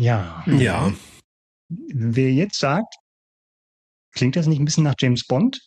Ja. 0.00 0.42
Ja. 0.46 0.92
Wer 1.68 2.32
jetzt 2.32 2.58
sagt, 2.58 2.94
klingt 4.14 4.34
das 4.34 4.46
nicht 4.46 4.58
ein 4.58 4.64
bisschen 4.64 4.84
nach 4.84 4.94
James 4.98 5.26
Bond? 5.26 5.60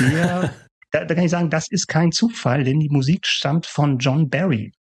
Der, 0.00 0.54
da, 0.90 1.04
da, 1.04 1.14
kann 1.14 1.24
ich 1.24 1.30
sagen, 1.30 1.50
das 1.50 1.70
ist 1.70 1.86
kein 1.86 2.10
Zufall, 2.10 2.64
denn 2.64 2.80
die 2.80 2.88
Musik 2.88 3.26
stammt 3.26 3.66
von 3.66 3.98
John 3.98 4.30
Barry. 4.30 4.72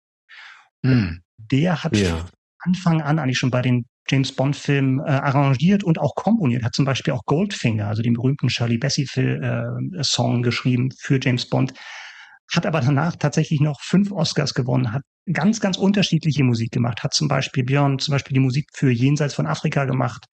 Hm. 0.85 1.21
Der 1.37 1.83
hat 1.83 1.97
ja. 1.97 2.27
Anfang 2.61 3.03
an 3.03 3.19
eigentlich 3.19 3.39
schon 3.39 3.51
bei 3.51 3.61
den 3.61 3.87
James 4.09 4.35
Bond 4.35 4.55
Filmen 4.55 5.01
äh, 5.01 5.11
arrangiert 5.11 5.83
und 5.83 5.99
auch 5.99 6.15
komponiert. 6.15 6.63
Hat 6.63 6.75
zum 6.75 6.85
Beispiel 6.85 7.13
auch 7.13 7.25
Goldfinger, 7.25 7.89
also 7.89 8.03
den 8.03 8.15
berühmten 8.15 8.51
Shirley 8.51 8.79
Bassey 8.79 9.05
äh, 9.17 10.03
Song 10.03 10.43
geschrieben 10.43 10.91
für 10.97 11.19
James 11.21 11.49
Bond 11.49 11.75
hat 12.53 12.67
aber 12.67 12.81
danach 12.81 13.17
tatsächlich 13.17 13.61
noch 13.61 13.81
fünf 13.81 14.13
Oscars 14.13 14.55
gewonnen, 14.55 14.93
hat 14.93 15.03
ganz, 15.33 15.61
ganz 15.61 15.77
unterschiedliche 15.77 16.45
Musik 16.45 16.71
gemacht, 16.71 17.03
hat 17.03 17.15
zum 17.15 17.29
Beispiel 17.29 17.65
Björn 17.65 17.99
zum 17.99 18.13
Beispiel 18.13 18.35
die 18.35 18.41
Musik 18.41 18.67
für 18.75 18.91
Jenseits 18.91 19.35
von 19.35 19.47
Afrika 19.47 19.85
gemacht, 19.85 20.27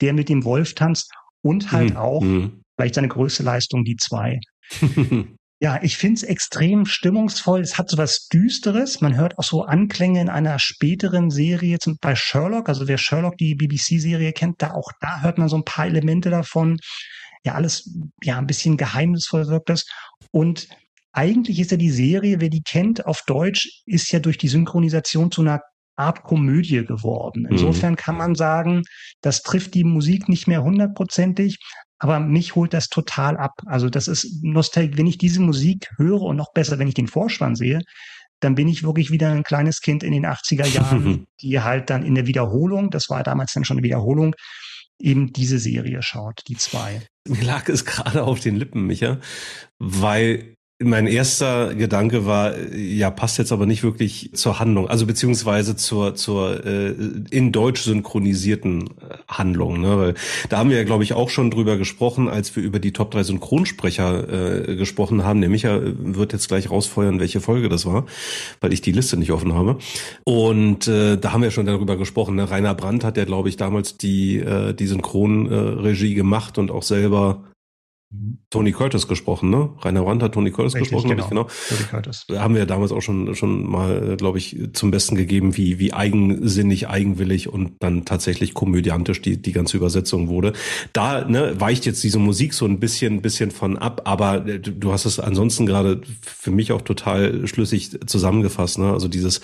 der 0.00 0.12
mit 0.12 0.28
dem 0.28 0.44
Wolf 0.44 0.74
tanzt 0.74 1.12
und 1.42 1.72
halt 1.72 1.90
mhm. 1.90 1.96
auch 1.96 2.22
mhm. 2.22 2.62
vielleicht 2.76 2.96
seine 2.96 3.08
größte 3.08 3.42
Leistung, 3.42 3.84
die 3.84 3.96
zwei. 3.96 4.40
ja, 5.60 5.80
ich 5.82 5.96
find's 5.96 6.22
extrem 6.22 6.86
stimmungsvoll. 6.86 7.60
Es 7.60 7.78
hat 7.78 7.88
so 7.90 7.98
was 7.98 8.26
Düsteres. 8.26 9.00
Man 9.00 9.16
hört 9.16 9.38
auch 9.38 9.44
so 9.44 9.62
Anklänge 9.62 10.20
in 10.20 10.28
einer 10.28 10.58
späteren 10.58 11.30
Serie, 11.30 11.78
zum, 11.78 11.96
bei 12.00 12.16
Sherlock. 12.16 12.68
Also 12.68 12.88
wer 12.88 12.98
Sherlock, 12.98 13.36
die 13.36 13.54
BBC-Serie 13.54 14.32
kennt, 14.32 14.62
da 14.62 14.72
auch 14.72 14.90
da 15.00 15.20
hört 15.20 15.38
man 15.38 15.48
so 15.48 15.56
ein 15.56 15.64
paar 15.64 15.86
Elemente 15.86 16.30
davon. 16.30 16.78
Ja, 17.44 17.54
alles 17.54 17.90
ja 18.22 18.38
ein 18.38 18.46
bisschen 18.46 18.76
geheimnisvoll 18.76 19.46
wirkt 19.48 19.68
das. 19.68 19.84
Und 20.30 20.68
eigentlich 21.12 21.60
ist 21.60 21.70
ja 21.70 21.76
die 21.76 21.90
Serie, 21.90 22.40
wer 22.40 22.48
die 22.48 22.62
kennt, 22.62 23.06
auf 23.06 23.22
Deutsch, 23.26 23.82
ist 23.86 24.10
ja 24.12 24.18
durch 24.18 24.38
die 24.38 24.48
Synchronisation 24.48 25.30
zu 25.30 25.42
einer 25.42 25.60
Art 25.96 26.22
Komödie 26.22 26.84
geworden. 26.84 27.42
Mhm. 27.42 27.52
Insofern 27.52 27.96
kann 27.96 28.16
man 28.16 28.34
sagen, 28.34 28.82
das 29.20 29.42
trifft 29.42 29.74
die 29.74 29.84
Musik 29.84 30.28
nicht 30.28 30.48
mehr 30.48 30.62
hundertprozentig, 30.62 31.58
aber 31.98 32.18
mich 32.18 32.54
holt 32.54 32.74
das 32.74 32.88
total 32.88 33.36
ab. 33.36 33.52
Also 33.66 33.88
das 33.88 34.08
ist 34.08 34.42
Nostalgie. 34.42 34.96
Wenn 34.96 35.06
ich 35.06 35.18
diese 35.18 35.40
Musik 35.40 35.88
höre 35.96 36.22
und 36.22 36.36
noch 36.36 36.52
besser, 36.52 36.78
wenn 36.78 36.88
ich 36.88 36.94
den 36.94 37.06
Vorspann 37.06 37.54
sehe, 37.54 37.80
dann 38.40 38.56
bin 38.56 38.66
ich 38.66 38.82
wirklich 38.82 39.10
wieder 39.10 39.30
ein 39.30 39.44
kleines 39.44 39.80
Kind 39.80 40.02
in 40.02 40.12
den 40.12 40.26
80er 40.26 40.66
Jahren, 40.66 41.26
die 41.40 41.60
halt 41.60 41.90
dann 41.90 42.04
in 42.04 42.14
der 42.14 42.26
Wiederholung, 42.26 42.90
das 42.90 43.08
war 43.08 43.22
damals 43.22 43.52
dann 43.52 43.64
schon 43.64 43.76
eine 43.76 43.84
Wiederholung, 43.84 44.34
eben 44.98 45.32
diese 45.32 45.58
Serie 45.58 46.02
schaut, 46.02 46.40
die 46.48 46.56
zwei. 46.56 47.02
Mir 47.28 47.44
lag 47.44 47.68
es 47.68 47.84
gerade 47.84 48.24
auf 48.24 48.40
den 48.40 48.56
Lippen, 48.56 48.86
Micha, 48.86 49.20
weil 49.78 50.56
mein 50.82 51.06
erster 51.06 51.74
Gedanke 51.74 52.26
war, 52.26 52.58
ja, 52.74 53.10
passt 53.10 53.38
jetzt 53.38 53.52
aber 53.52 53.66
nicht 53.66 53.82
wirklich 53.82 54.30
zur 54.32 54.58
Handlung, 54.58 54.88
also 54.88 55.06
beziehungsweise 55.06 55.76
zur 55.76 56.14
zur 56.14 56.64
äh, 56.64 56.94
in 57.30 57.52
Deutsch 57.52 57.82
synchronisierten 57.82 58.86
äh, 58.86 59.16
Handlung. 59.28 59.80
Ne? 59.80 59.98
Weil 59.98 60.14
da 60.48 60.58
haben 60.58 60.70
wir 60.70 60.76
ja, 60.76 60.84
glaube 60.84 61.04
ich, 61.04 61.14
auch 61.14 61.30
schon 61.30 61.50
drüber 61.50 61.76
gesprochen, 61.76 62.28
als 62.28 62.54
wir 62.56 62.62
über 62.62 62.78
die 62.78 62.92
Top 62.92 63.10
3 63.10 63.24
Synchronsprecher 63.24 64.68
äh, 64.68 64.76
gesprochen 64.76 65.24
haben. 65.24 65.40
Der 65.40 65.50
Micha 65.50 65.80
wird 65.82 66.32
jetzt 66.32 66.48
gleich 66.48 66.70
rausfeuern, 66.70 67.20
welche 67.20 67.40
Folge 67.40 67.68
das 67.68 67.86
war, 67.86 68.06
weil 68.60 68.72
ich 68.72 68.80
die 68.80 68.92
Liste 68.92 69.16
nicht 69.16 69.32
offen 69.32 69.54
habe. 69.54 69.78
Und 70.24 70.88
äh, 70.88 71.16
da 71.16 71.32
haben 71.32 71.42
wir 71.42 71.50
schon 71.50 71.66
darüber 71.66 71.96
gesprochen. 71.96 72.36
Ne? 72.36 72.50
Rainer 72.50 72.74
Brandt 72.74 73.04
hat 73.04 73.16
ja, 73.16 73.24
glaube 73.24 73.48
ich, 73.48 73.56
damals 73.56 73.96
die, 73.96 74.38
äh, 74.38 74.74
die 74.74 74.86
Synchronregie 74.86 76.14
gemacht 76.14 76.58
und 76.58 76.70
auch 76.70 76.82
selber 76.82 77.42
Tony 78.50 78.72
Curtis 78.72 79.08
gesprochen, 79.08 79.48
ne? 79.48 79.70
Rainer 79.80 80.02
Brandt 80.02 80.22
hat 80.22 80.32
Tony 80.32 80.50
Curtis 80.50 80.74
Richtig, 80.74 80.90
gesprochen, 80.90 81.16
genau. 81.16 81.28
genau. 81.28 81.46
Tony 81.68 81.82
Curtis. 81.90 82.26
Haben 82.30 82.54
wir 82.54 82.66
damals 82.66 82.92
auch 82.92 83.00
schon 83.00 83.34
schon 83.34 83.66
mal, 83.66 84.16
glaube 84.18 84.36
ich, 84.36 84.58
zum 84.74 84.90
Besten 84.90 85.16
gegeben, 85.16 85.56
wie 85.56 85.78
wie 85.78 85.94
eigensinnig, 85.94 86.88
eigenwillig 86.88 87.48
und 87.48 87.72
dann 87.80 88.04
tatsächlich 88.04 88.52
komödiantisch 88.52 89.22
die 89.22 89.40
die 89.40 89.52
ganze 89.52 89.78
Übersetzung 89.78 90.28
wurde. 90.28 90.52
Da 90.92 91.26
ne, 91.26 91.58
weicht 91.58 91.86
jetzt 91.86 92.04
diese 92.04 92.18
Musik 92.18 92.52
so 92.52 92.66
ein 92.66 92.80
bisschen 92.80 93.22
bisschen 93.22 93.50
von 93.50 93.78
ab, 93.78 94.02
aber 94.04 94.46
äh, 94.46 94.60
du 94.60 94.92
hast 94.92 95.06
es 95.06 95.18
ansonsten 95.18 95.64
gerade 95.64 96.02
für 96.20 96.50
mich 96.50 96.72
auch 96.72 96.82
total 96.82 97.46
schlüssig 97.46 97.98
zusammengefasst, 98.06 98.78
ne? 98.78 98.92
Also 98.92 99.08
dieses 99.08 99.40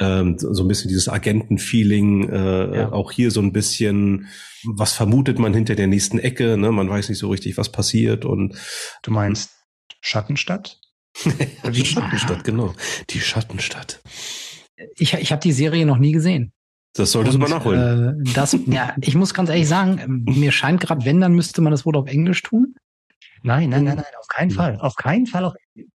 ähm, 0.00 0.36
so 0.38 0.64
ein 0.64 0.68
bisschen 0.68 0.88
dieses 0.88 1.08
Agentenfeeling, 1.08 2.28
äh, 2.28 2.76
ja. 2.78 2.92
auch 2.92 3.12
hier 3.12 3.30
so 3.30 3.40
ein 3.40 3.52
bisschen 3.52 4.26
was 4.64 4.92
vermutet 4.92 5.38
man 5.38 5.54
hinter 5.54 5.74
der 5.74 5.86
nächsten 5.86 6.18
Ecke, 6.18 6.56
ne? 6.56 6.72
Man 6.72 6.88
weiß 6.88 7.08
nicht 7.08 7.18
so 7.18 7.28
richtig, 7.30 7.56
was 7.56 7.70
passiert 7.70 8.24
und 8.24 8.56
du 9.02 9.10
meinst 9.10 9.50
Schattenstadt? 10.00 10.80
die 11.72 11.84
Schattenstadt, 11.84 12.44
genau. 12.44 12.74
Die 13.10 13.20
Schattenstadt. 13.20 14.00
Ich, 14.96 15.14
ich 15.14 15.32
habe 15.32 15.42
die 15.42 15.52
Serie 15.52 15.86
noch 15.86 15.98
nie 15.98 16.12
gesehen. 16.12 16.52
Das 16.94 17.12
solltest 17.12 17.36
du 17.36 17.38
mal 17.38 17.48
nachholen. 17.48 18.24
Äh, 18.26 18.32
das, 18.32 18.56
ja, 18.66 18.94
ich 19.00 19.14
muss 19.14 19.34
ganz 19.34 19.48
ehrlich 19.48 19.68
sagen, 19.68 20.24
mir 20.26 20.52
scheint 20.52 20.80
gerade, 20.80 21.04
wenn, 21.04 21.20
dann 21.20 21.34
müsste 21.34 21.62
man 21.62 21.70
das 21.70 21.86
wohl 21.86 21.96
auf 21.96 22.08
Englisch 22.08 22.42
tun. 22.42 22.74
Nein, 23.42 23.70
nein, 23.70 23.84
nein, 23.84 23.96
nein, 23.96 24.04
auf 24.20 24.28
keinen 24.28 24.50
Fall. 24.50 24.78
Auf 24.78 24.94
keinen 24.94 25.26
Fall. 25.26 25.44
Auf, 25.44 25.54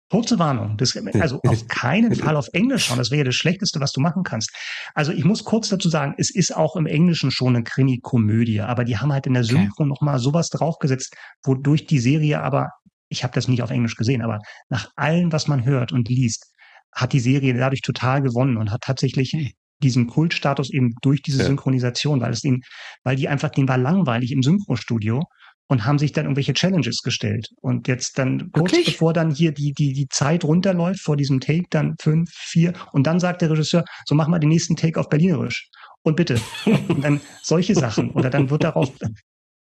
Kurze 0.09 0.37
Warnung. 0.39 0.77
Das, 0.77 0.95
also 1.19 1.39
auf 1.45 1.67
keinen 1.67 2.15
Fall 2.15 2.35
auf 2.35 2.47
Englisch 2.53 2.85
schauen. 2.85 2.97
Das 2.97 3.11
wäre 3.11 3.19
ja 3.19 3.25
das 3.25 3.35
Schlechteste, 3.35 3.79
was 3.79 3.91
du 3.91 4.01
machen 4.01 4.23
kannst. 4.23 4.51
Also 4.93 5.11
ich 5.11 5.25
muss 5.25 5.43
kurz 5.43 5.69
dazu 5.69 5.89
sagen, 5.89 6.15
es 6.17 6.29
ist 6.29 6.55
auch 6.55 6.75
im 6.75 6.85
Englischen 6.85 7.31
schon 7.31 7.55
eine 7.55 7.63
Krimi-Komödie, 7.63 8.61
aber 8.61 8.83
die 8.83 8.97
haben 8.97 9.11
halt 9.11 9.25
in 9.25 9.33
der 9.33 9.43
Synchro 9.43 9.83
okay. 9.83 9.89
nochmal 9.89 10.19
sowas 10.19 10.49
draufgesetzt, 10.49 11.15
wodurch 11.43 11.87
die 11.87 11.99
Serie 11.99 12.41
aber, 12.41 12.69
ich 13.09 13.23
habe 13.23 13.33
das 13.33 13.47
nicht 13.47 13.63
auf 13.63 13.71
Englisch 13.71 13.95
gesehen, 13.95 14.21
aber 14.21 14.39
nach 14.69 14.89
allem, 14.95 15.31
was 15.31 15.47
man 15.47 15.65
hört 15.65 15.91
und 15.91 16.09
liest, 16.09 16.51
hat 16.93 17.13
die 17.13 17.19
Serie 17.19 17.53
dadurch 17.55 17.81
total 17.81 18.21
gewonnen 18.21 18.57
und 18.57 18.71
hat 18.71 18.81
tatsächlich 18.81 19.55
diesen 19.81 20.07
Kultstatus 20.07 20.71
eben 20.71 20.93
durch 21.01 21.21
diese 21.21 21.39
ja. 21.39 21.45
Synchronisation, 21.45 22.21
weil 22.21 22.31
es 22.31 22.43
ihnen, 22.43 22.61
weil 23.03 23.15
die 23.15 23.27
einfach, 23.27 23.49
denen 23.49 23.67
war 23.67 23.77
langweilig 23.77 24.31
im 24.31 24.43
Synchrostudio 24.43 25.23
und 25.67 25.85
haben 25.85 25.97
sich 25.97 26.11
dann 26.11 26.25
irgendwelche 26.25 26.53
Challenges 26.53 27.01
gestellt. 27.01 27.47
Und 27.61 27.87
jetzt 27.87 28.17
dann 28.17 28.51
kurz 28.51 28.71
Wirklich? 28.71 28.85
bevor 28.85 29.13
dann 29.13 29.31
hier 29.31 29.51
die, 29.51 29.73
die, 29.73 29.93
die 29.93 30.07
Zeit 30.09 30.43
runterläuft 30.43 31.01
vor 31.01 31.15
diesem 31.15 31.39
Take, 31.39 31.65
dann 31.69 31.95
fünf, 32.01 32.29
vier, 32.31 32.73
und 32.91 33.07
dann 33.07 33.19
sagt 33.19 33.41
der 33.41 33.49
Regisseur, 33.49 33.83
so 34.05 34.15
mach 34.15 34.27
mal 34.27 34.39
den 34.39 34.49
nächsten 34.49 34.75
Take 34.75 34.99
auf 34.99 35.09
Berlinerisch. 35.09 35.69
Und 36.03 36.15
bitte. 36.15 36.39
und 36.65 37.03
dann 37.03 37.21
solche 37.41 37.75
Sachen. 37.75 38.11
Oder 38.11 38.29
dann 38.29 38.49
wird 38.49 38.63
darauf, 38.63 38.91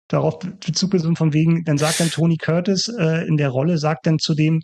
darauf 0.09 0.38
Bezug 0.38 0.90
genommen 0.92 1.16
von 1.16 1.32
wegen, 1.32 1.64
dann 1.64 1.78
sagt 1.78 2.01
dann 2.01 2.11
Tony 2.11 2.36
Curtis 2.36 2.88
äh, 2.88 3.26
in 3.26 3.36
der 3.36 3.51
Rolle, 3.51 3.78
sagt 3.78 4.07
dann 4.07 4.18
zu 4.18 4.34
dem, 4.34 4.61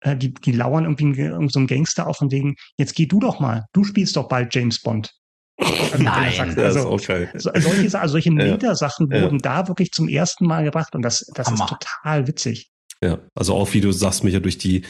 äh, 0.00 0.16
die, 0.16 0.32
die 0.32 0.52
lauern 0.52 0.84
irgendwie 0.84 1.20
irgend 1.20 1.52
so 1.52 1.58
einem 1.58 1.66
Gangster 1.66 2.06
auf 2.06 2.16
von 2.18 2.30
wegen, 2.30 2.54
jetzt 2.76 2.94
geh 2.94 3.06
du 3.06 3.18
doch 3.18 3.40
mal, 3.40 3.64
du 3.72 3.84
spielst 3.84 4.16
doch 4.16 4.28
bald 4.28 4.54
James 4.54 4.80
Bond. 4.80 5.10
Also 5.60 6.02
Nein, 6.02 6.54
das 6.56 6.76
also, 6.76 6.78
ist 6.78 6.86
auch 6.86 7.06
geil. 7.06 7.30
Solche, 7.34 8.00
also 8.00 8.12
solche 8.12 8.30
Meta-Sachen 8.32 9.10
ja. 9.10 9.22
wurden 9.22 9.38
da 9.38 9.68
wirklich 9.68 9.92
zum 9.92 10.08
ersten 10.08 10.46
Mal 10.46 10.64
gebracht 10.64 10.94
und 10.94 11.02
das, 11.02 11.26
das 11.34 11.50
ist 11.50 11.66
total 11.66 12.26
witzig. 12.26 12.70
Ja, 13.02 13.18
also 13.34 13.54
auch 13.54 13.72
wie 13.72 13.80
du 13.80 13.92
sagst, 13.92 14.24
mich 14.24 14.34
ja 14.34 14.40
durch 14.40 14.58
die 14.58 14.82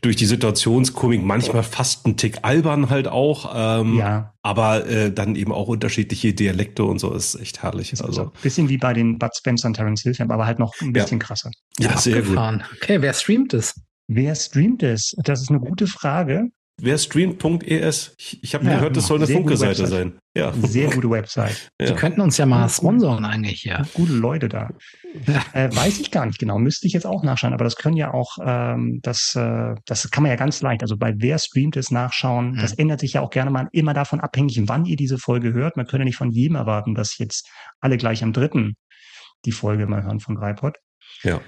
durch 0.00 0.16
die 0.16 0.26
Situationskomik 0.26 1.22
manchmal 1.22 1.62
fast 1.62 2.04
ein 2.06 2.16
Tick 2.16 2.40
albern 2.42 2.90
halt 2.90 3.06
auch, 3.06 3.52
ähm, 3.54 3.98
ja. 3.98 4.34
aber 4.42 4.84
äh, 4.88 5.12
dann 5.12 5.36
eben 5.36 5.52
auch 5.52 5.68
unterschiedliche 5.68 6.34
Dialekte 6.34 6.82
und 6.82 6.98
so 6.98 7.14
ist 7.14 7.36
echt 7.36 7.62
herrlich. 7.62 7.92
Also 7.92 8.12
so 8.12 8.32
bisschen 8.42 8.68
wie 8.68 8.78
bei 8.78 8.92
den 8.94 9.16
Bud 9.16 9.30
Spencer 9.36 9.68
und 9.68 9.74
Terence 9.74 10.02
Hill 10.02 10.16
aber 10.28 10.44
halt 10.44 10.58
noch 10.58 10.74
ein 10.80 10.92
bisschen 10.92 11.20
ja. 11.20 11.24
krasser. 11.24 11.50
Ja, 11.78 11.90
ja 11.90 11.98
sehr 11.98 12.22
gut. 12.22 12.36
Okay, 12.36 13.00
wer 13.00 13.12
streamt 13.12 13.54
es? 13.54 13.80
Wer 14.08 14.34
streamt 14.34 14.82
es? 14.82 15.14
Das 15.22 15.40
ist 15.40 15.50
eine 15.50 15.60
gute 15.60 15.86
Frage. 15.86 16.48
Wer 16.80 16.98
streamt.es? 16.98 18.14
Ich, 18.18 18.42
ich 18.42 18.54
habe 18.54 18.64
ja, 18.64 18.74
gehört, 18.74 18.96
das 18.96 19.06
soll 19.06 19.18
eine 19.18 19.26
Funke-Seite 19.26 19.86
sein. 19.86 20.18
Ja. 20.34 20.52
Sehr 20.52 20.90
gute 20.90 21.10
Website. 21.10 21.70
Ja. 21.80 21.88
Die 21.88 21.94
könnten 21.94 22.20
uns 22.20 22.36
ja 22.38 22.46
mal 22.46 22.68
sponsoren 22.68 23.24
eigentlich 23.24 23.64
ja. 23.64 23.82
Gute 23.94 24.12
Leute 24.12 24.48
da. 24.48 24.70
Ja. 25.26 25.42
Äh, 25.52 25.74
weiß 25.74 26.00
ich 26.00 26.10
gar 26.10 26.26
nicht 26.26 26.38
genau. 26.38 26.58
Müsste 26.58 26.86
ich 26.86 26.92
jetzt 26.92 27.06
auch 27.06 27.22
nachschauen. 27.22 27.52
Aber 27.52 27.64
das 27.64 27.76
können 27.76 27.96
ja 27.96 28.14
auch, 28.14 28.38
ähm, 28.44 29.00
das, 29.02 29.34
äh, 29.34 29.74
das 29.84 30.10
kann 30.10 30.22
man 30.22 30.30
ja 30.30 30.36
ganz 30.36 30.62
leicht. 30.62 30.82
Also 30.82 30.96
bei 30.96 31.14
wer 31.18 31.38
streamt 31.38 31.76
es 31.76 31.90
nachschauen. 31.90 32.52
Mhm. 32.52 32.58
Das 32.60 32.72
ändert 32.72 33.00
sich 33.00 33.14
ja 33.14 33.20
auch 33.20 33.30
gerne 33.30 33.50
mal 33.50 33.68
immer 33.72 33.94
davon 33.94 34.20
abhängig, 34.20 34.60
wann 34.66 34.86
ihr 34.86 34.96
diese 34.96 35.18
Folge 35.18 35.52
hört. 35.52 35.76
Man 35.76 35.86
könnte 35.86 36.04
nicht 36.04 36.16
von 36.16 36.30
jedem 36.30 36.56
erwarten, 36.56 36.94
dass 36.94 37.18
jetzt 37.18 37.48
alle 37.80 37.96
gleich 37.96 38.22
am 38.22 38.32
dritten 38.32 38.74
die 39.44 39.52
Folge 39.52 39.86
mal 39.86 40.04
hören 40.04 40.20
von 40.20 40.36
Greipod. 40.36 40.76
Ja. 41.22 41.40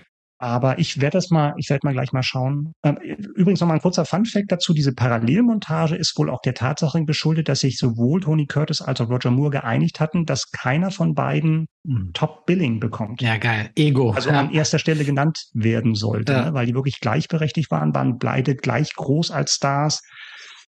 Aber 0.44 0.78
ich 0.78 1.00
werde 1.00 1.16
das 1.16 1.30
mal, 1.30 1.54
ich 1.56 1.70
werde 1.70 1.86
mal 1.86 1.94
gleich 1.94 2.12
mal 2.12 2.22
schauen. 2.22 2.74
Ähm, 2.82 2.98
übrigens 2.98 3.62
noch 3.62 3.66
mal 3.68 3.76
ein 3.76 3.80
kurzer 3.80 4.04
Funfact 4.04 4.52
dazu. 4.52 4.74
Diese 4.74 4.92
Parallelmontage 4.92 5.96
ist 5.96 6.18
wohl 6.18 6.28
auch 6.28 6.42
der 6.42 6.52
Tatsache 6.52 7.02
geschuldet, 7.06 7.48
dass 7.48 7.60
sich 7.60 7.78
sowohl 7.78 8.20
Tony 8.20 8.44
Curtis 8.44 8.82
als 8.82 9.00
auch 9.00 9.08
Roger 9.08 9.30
Moore 9.30 9.52
geeinigt 9.52 10.00
hatten, 10.00 10.26
dass 10.26 10.50
keiner 10.50 10.90
von 10.90 11.14
beiden 11.14 11.64
mhm. 11.84 12.10
Top 12.12 12.44
Billing 12.44 12.78
bekommt. 12.78 13.22
Ja, 13.22 13.38
geil. 13.38 13.70
Ego. 13.74 14.10
Also 14.10 14.28
ja. 14.28 14.38
an 14.38 14.50
erster 14.50 14.78
Stelle 14.78 15.06
genannt 15.06 15.46
werden 15.54 15.94
sollte, 15.94 16.34
ja. 16.34 16.44
ne? 16.44 16.52
weil 16.52 16.66
die 16.66 16.74
wirklich 16.74 17.00
gleichberechtigt 17.00 17.70
waren, 17.70 17.94
waren 17.94 18.18
beide 18.18 18.54
gleich 18.54 18.92
groß 18.92 19.30
als 19.30 19.54
Stars. 19.54 20.02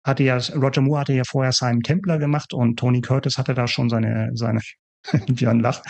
Hatte 0.03 0.23
ja, 0.23 0.37
Roger 0.53 0.81
Moore 0.81 0.99
hatte 0.99 1.13
ja 1.13 1.23
vorher 1.25 1.53
Simon 1.53 1.79
Templer 1.79 2.17
gemacht 2.17 2.53
und 2.53 2.77
Tony 2.77 2.99
Curtis 2.99 3.37
hatte 3.37 3.53
da 3.53 3.67
schon 3.67 3.87
seine, 3.87 4.31
seine 4.33 4.59
Björn 5.27 5.59
lacht. 5.59 5.83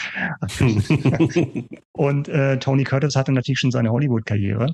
und 1.91 2.29
äh, 2.29 2.59
Tony 2.59 2.83
Curtis 2.83 3.15
hatte 3.15 3.31
natürlich 3.31 3.59
schon 3.59 3.71
seine 3.71 3.91
Hollywood-Karriere. 3.91 4.73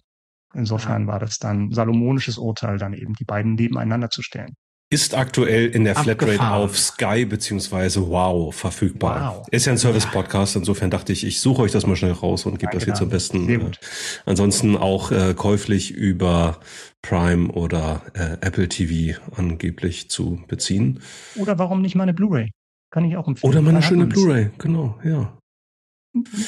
Insofern 0.53 1.07
war 1.07 1.19
das 1.19 1.39
dann 1.39 1.71
salomonisches 1.71 2.38
Urteil, 2.38 2.77
dann 2.77 2.93
eben 2.93 3.13
die 3.13 3.25
beiden 3.25 3.55
nebeneinander 3.55 4.09
zu 4.09 4.21
stellen. 4.21 4.55
Ist 4.89 5.15
aktuell 5.15 5.67
in 5.67 5.83
der 5.83 5.95
Flatrate 5.95 6.49
auf 6.49 6.79
Sky 6.79 7.25
beziehungsweise 7.25 8.07
Wow 8.07 8.55
verfügbar. 8.55 9.39
Wow. 9.39 9.47
Ist 9.51 9.65
ja 9.65 9.73
ein 9.73 9.77
Service-Podcast, 9.77 10.55
insofern 10.55 10.89
dachte 10.89 11.11
ich, 11.11 11.25
ich 11.25 11.41
suche 11.41 11.63
euch 11.63 11.73
das 11.73 11.85
mal 11.85 11.97
schnell 11.97 12.13
raus 12.13 12.45
und 12.45 12.57
gebe 12.57 12.71
das 12.71 12.85
hier 12.85 12.93
zum 12.93 13.09
Besten. 13.09 13.47
Sehr 13.47 13.57
gut. 13.57 13.75
Äh, 13.75 14.29
ansonsten 14.29 14.77
auch 14.77 15.11
äh, 15.11 15.33
käuflich 15.33 15.91
über 15.91 16.61
Prime 17.01 17.49
oder 17.49 18.01
äh, 18.13 18.38
Apple 18.39 18.69
TV 18.69 19.19
angeblich 19.35 20.09
zu 20.09 20.41
beziehen. 20.47 21.01
Oder 21.35 21.59
warum 21.59 21.81
nicht 21.81 21.95
mal 21.95 22.03
eine 22.03 22.13
Blu-ray? 22.13 22.51
Kann 22.91 23.05
ich 23.05 23.17
auch 23.17 23.27
empfehlen. 23.27 23.51
Oder 23.51 23.61
mal 23.61 23.71
eine 23.71 23.83
schöne 23.83 24.05
Blu-ray, 24.05 24.51
genau, 24.57 24.97
ja. 25.03 25.38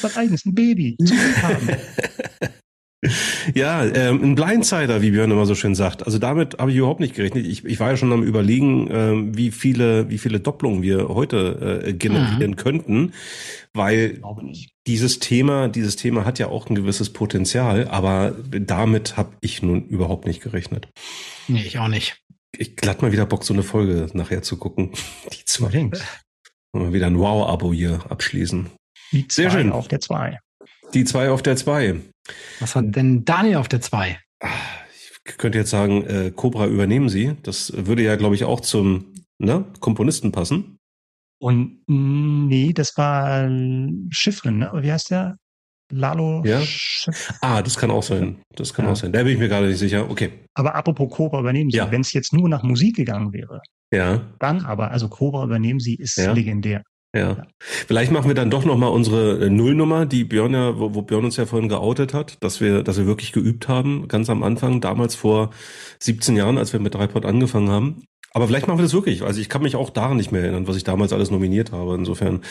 Was 0.02 0.16
eigenes, 0.16 0.44
ein 0.46 0.54
Baby. 0.54 0.96
ja, 3.54 3.84
ähm, 3.84 4.22
ein 4.22 4.34
Blindsider, 4.34 5.00
wie 5.00 5.10
Björn 5.10 5.30
immer 5.30 5.46
so 5.46 5.54
schön 5.54 5.74
sagt. 5.74 6.04
Also 6.04 6.18
damit 6.18 6.58
habe 6.58 6.70
ich 6.70 6.76
überhaupt 6.76 7.00
nicht 7.00 7.14
gerechnet. 7.14 7.46
Ich, 7.46 7.64
ich 7.64 7.80
war 7.80 7.90
ja 7.90 7.96
schon 7.96 8.12
am 8.12 8.22
überlegen, 8.22 8.88
ähm, 8.90 9.36
wie 9.36 9.50
viele, 9.50 10.10
wie 10.10 10.18
viele 10.18 10.40
Doppelungen 10.40 10.82
wir 10.82 11.08
heute 11.08 11.82
äh, 11.84 11.92
generieren 11.92 12.52
mhm. 12.52 12.56
könnten, 12.56 13.12
weil 13.72 14.20
dieses 14.86 15.18
Thema, 15.18 15.68
dieses 15.68 15.96
Thema 15.96 16.24
hat 16.24 16.38
ja 16.38 16.48
auch 16.48 16.68
ein 16.68 16.74
gewisses 16.74 17.10
Potenzial, 17.12 17.88
aber 17.88 18.34
damit 18.50 19.16
habe 19.16 19.32
ich 19.40 19.62
nun 19.62 19.86
überhaupt 19.86 20.26
nicht 20.26 20.42
gerechnet. 20.42 20.88
Nee, 21.48 21.62
ich 21.64 21.78
auch 21.78 21.88
nicht. 21.88 22.18
Ich 22.56 22.76
glatt 22.76 23.00
mal 23.00 23.12
wieder 23.12 23.26
Bock, 23.26 23.44
so 23.44 23.54
eine 23.54 23.62
Folge 23.62 24.08
nachher 24.12 24.42
zu 24.42 24.56
gucken. 24.58 24.90
Die 25.32 25.44
zwei. 25.44 25.90
Mal 26.72 26.92
wieder 26.92 27.06
ein 27.06 27.18
Wow-Abo 27.18 27.72
hier 27.72 28.00
abschließen. 28.08 28.70
Die 29.12 29.26
zwei 29.26 29.42
Sehr 29.42 29.50
schön. 29.50 29.72
auf 29.72 29.88
der 29.88 30.00
2. 30.00 30.38
Die 30.94 31.04
zwei 31.04 31.30
auf 31.30 31.42
der 31.42 31.56
2. 31.56 32.00
Was 32.60 32.76
hat 32.76 32.94
denn 32.94 33.24
Daniel 33.24 33.56
auf 33.56 33.68
der 33.68 33.80
2? 33.80 34.18
Ich 35.24 35.36
könnte 35.36 35.58
jetzt 35.58 35.70
sagen, 35.70 36.04
äh, 36.06 36.30
Cobra 36.34 36.66
übernehmen 36.66 37.08
Sie. 37.08 37.36
Das 37.42 37.72
würde 37.76 38.02
ja, 38.02 38.16
glaube 38.16 38.34
ich, 38.34 38.44
auch 38.44 38.60
zum 38.60 39.14
ne, 39.38 39.64
Komponisten 39.80 40.32
passen. 40.32 40.78
Und 41.40 41.82
nee, 41.86 42.72
das 42.72 42.96
war 42.96 43.48
Schiffrin, 44.10 44.58
ne? 44.58 44.70
Wie 44.76 44.92
heißt 44.92 45.10
der? 45.10 45.36
Lalo. 45.90 46.42
Ja. 46.44 46.62
Ah, 47.40 47.62
das 47.62 47.76
kann 47.76 47.90
auch 47.90 48.02
sein. 48.02 48.42
Das 48.54 48.72
kann 48.72 48.84
ja. 48.84 48.92
auch 48.92 48.96
sein. 48.96 49.12
Da 49.12 49.22
bin 49.22 49.32
ich 49.32 49.38
mir 49.38 49.48
gerade 49.48 49.66
nicht 49.66 49.78
sicher. 49.78 50.08
Okay. 50.08 50.30
Aber 50.54 50.74
apropos 50.74 51.10
Cobra 51.10 51.40
übernehmen 51.40 51.70
Sie, 51.70 51.78
ja. 51.78 51.90
wenn 51.90 52.02
es 52.02 52.12
jetzt 52.12 52.32
nur 52.32 52.48
nach 52.48 52.62
Musik 52.62 52.96
gegangen 52.96 53.32
wäre, 53.32 53.60
ja. 53.90 54.22
dann 54.38 54.64
aber, 54.64 54.90
also 54.90 55.08
Cobra 55.08 55.44
übernehmen 55.44 55.80
Sie 55.80 55.94
ist 55.94 56.16
ja. 56.16 56.32
legendär. 56.32 56.82
Ja. 57.14 57.20
ja. 57.20 57.46
Vielleicht 57.58 58.12
machen 58.12 58.28
wir 58.28 58.34
dann 58.34 58.50
doch 58.50 58.64
nochmal 58.64 58.90
unsere 58.90 59.44
äh, 59.44 59.50
Nullnummer, 59.50 60.06
die 60.06 60.24
Björn 60.24 60.54
ja, 60.54 60.78
wo, 60.78 60.94
wo 60.94 61.02
Björn 61.02 61.24
uns 61.24 61.36
ja 61.36 61.46
vorhin 61.46 61.68
geoutet 61.68 62.14
hat, 62.14 62.42
dass 62.42 62.60
wir, 62.60 62.82
dass 62.82 62.98
wir 62.98 63.06
wirklich 63.06 63.32
geübt 63.32 63.68
haben, 63.68 64.06
ganz 64.08 64.30
am 64.30 64.42
Anfang, 64.42 64.80
damals 64.80 65.14
vor 65.14 65.50
17 65.98 66.36
Jahren, 66.36 66.58
als 66.58 66.72
wir 66.72 66.80
mit 66.80 66.94
Dreipod 66.94 67.26
angefangen 67.26 67.70
haben. 67.70 68.04
Aber 68.32 68.46
vielleicht 68.46 68.68
machen 68.68 68.78
wir 68.78 68.84
das 68.84 68.92
wirklich. 68.92 69.22
Also 69.22 69.40
ich 69.40 69.48
kann 69.48 69.62
mich 69.62 69.74
auch 69.74 69.90
daran 69.90 70.16
nicht 70.16 70.30
mehr 70.30 70.42
erinnern, 70.42 70.68
was 70.68 70.76
ich 70.76 70.84
damals 70.84 71.12
alles 71.12 71.32
nominiert 71.32 71.72
habe. 71.72 71.96
Insofern, 71.96 72.42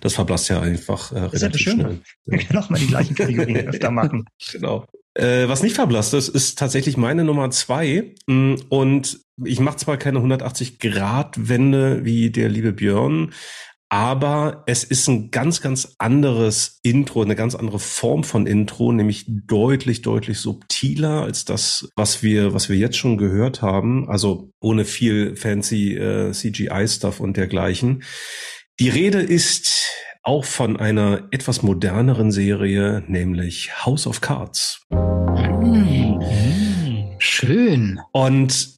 das 0.00 0.14
verblasst 0.14 0.48
ja 0.48 0.60
einfach 0.60 1.10
äh, 1.10 1.18
relativ 1.18 1.32
das 1.32 1.42
ist 1.42 1.66
ja 1.66 1.72
schnell. 1.72 2.00
Wir 2.24 2.38
können 2.38 2.62
auch 2.62 2.70
mal 2.70 2.78
die 2.78 2.86
gleichen 2.86 3.16
Kategorien 3.16 3.56
öfter 3.68 3.90
machen. 3.90 4.26
Genau. 4.52 4.86
Äh, 5.14 5.48
was 5.48 5.62
nicht 5.64 5.74
verblasst 5.74 6.14
ist, 6.14 6.28
ist 6.28 6.58
tatsächlich 6.58 6.96
meine 6.96 7.24
Nummer 7.24 7.50
zwei. 7.50 8.14
Mm, 8.26 8.54
und 8.68 9.23
ich 9.42 9.60
mache 9.60 9.76
zwar 9.76 9.96
keine 9.96 10.20
180-Grad-Wende 10.20 12.04
wie 12.04 12.30
der 12.30 12.48
liebe 12.48 12.72
Björn, 12.72 13.32
aber 13.94 14.64
es 14.66 14.82
ist 14.82 15.06
ein 15.08 15.30
ganz, 15.30 15.60
ganz 15.60 15.94
anderes 15.98 16.80
Intro, 16.82 17.22
eine 17.22 17.36
ganz 17.36 17.54
andere 17.54 17.78
Form 17.78 18.24
von 18.24 18.46
Intro, 18.46 18.90
nämlich 18.90 19.24
deutlich, 19.28 20.02
deutlich 20.02 20.38
subtiler 20.40 21.22
als 21.22 21.44
das, 21.44 21.88
was 21.94 22.22
wir, 22.22 22.54
was 22.54 22.68
wir 22.68 22.76
jetzt 22.76 22.96
schon 22.96 23.18
gehört 23.18 23.62
haben. 23.62 24.08
Also 24.08 24.50
ohne 24.60 24.84
viel 24.84 25.36
fancy 25.36 25.94
äh, 25.94 26.32
CGI-Stuff 26.32 27.20
und 27.20 27.36
dergleichen. 27.36 28.02
Die 28.80 28.88
Rede 28.88 29.20
ist 29.20 29.88
auch 30.24 30.44
von 30.44 30.76
einer 30.76 31.28
etwas 31.30 31.62
moderneren 31.62 32.32
Serie, 32.32 33.04
nämlich 33.06 33.84
House 33.84 34.08
of 34.08 34.20
Cards. 34.20 34.80
Mmh. 34.90 36.20
Schön. 37.18 38.00
Und 38.12 38.73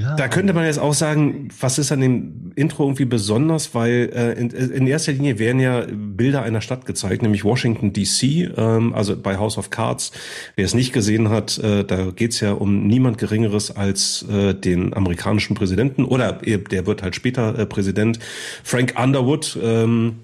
ja. 0.00 0.16
Da 0.16 0.28
könnte 0.28 0.52
man 0.52 0.64
jetzt 0.64 0.78
auch 0.78 0.94
sagen, 0.94 1.48
was 1.60 1.78
ist 1.78 1.92
an 1.92 2.00
dem 2.00 2.52
Intro 2.56 2.84
irgendwie 2.84 3.04
besonders, 3.04 3.74
weil 3.74 4.10
äh, 4.14 4.32
in, 4.32 4.50
in, 4.50 4.86
erster 4.86 5.12
Linie 5.12 5.38
werden 5.38 5.60
ja 5.60 5.86
Bilder 5.90 6.42
einer 6.42 6.60
Stadt 6.60 6.86
gezeigt, 6.86 7.22
nämlich 7.22 7.44
Washington 7.44 7.92
DC, 7.92 8.22
ähm, 8.56 8.94
also 8.94 9.16
bei 9.16 9.38
House 9.38 9.58
of 9.58 9.70
Cards. 9.70 10.12
Wer 10.56 10.64
es 10.64 10.74
nicht 10.74 10.92
gesehen 10.92 11.28
hat, 11.28 11.58
äh, 11.58 11.84
da 11.84 12.10
geht's 12.10 12.40
ja 12.40 12.52
um 12.52 12.86
niemand 12.86 13.18
Geringeres 13.18 13.70
als 13.70 14.24
äh, 14.28 14.54
den 14.54 14.94
amerikanischen 14.94 15.54
Präsidenten 15.54 16.04
oder 16.04 16.32
der 16.32 16.86
wird 16.86 17.02
halt 17.02 17.14
später 17.14 17.58
äh, 17.58 17.66
Präsident, 17.66 18.18
Frank 18.62 18.94
Underwood. 18.98 19.58
Ähm, 19.62 20.16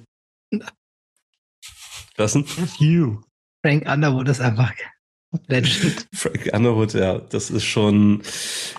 lassen. 2.16 2.44
You. 2.78 3.20
Frank 3.64 3.88
Underwood 3.90 4.28
ist 4.28 4.40
einfach 4.40 4.72
Legend. 5.46 6.06
Frank 6.14 6.50
Underwood, 6.52 6.94
ja, 6.94 7.18
das 7.18 7.50
ist 7.50 7.64
schon, 7.64 8.22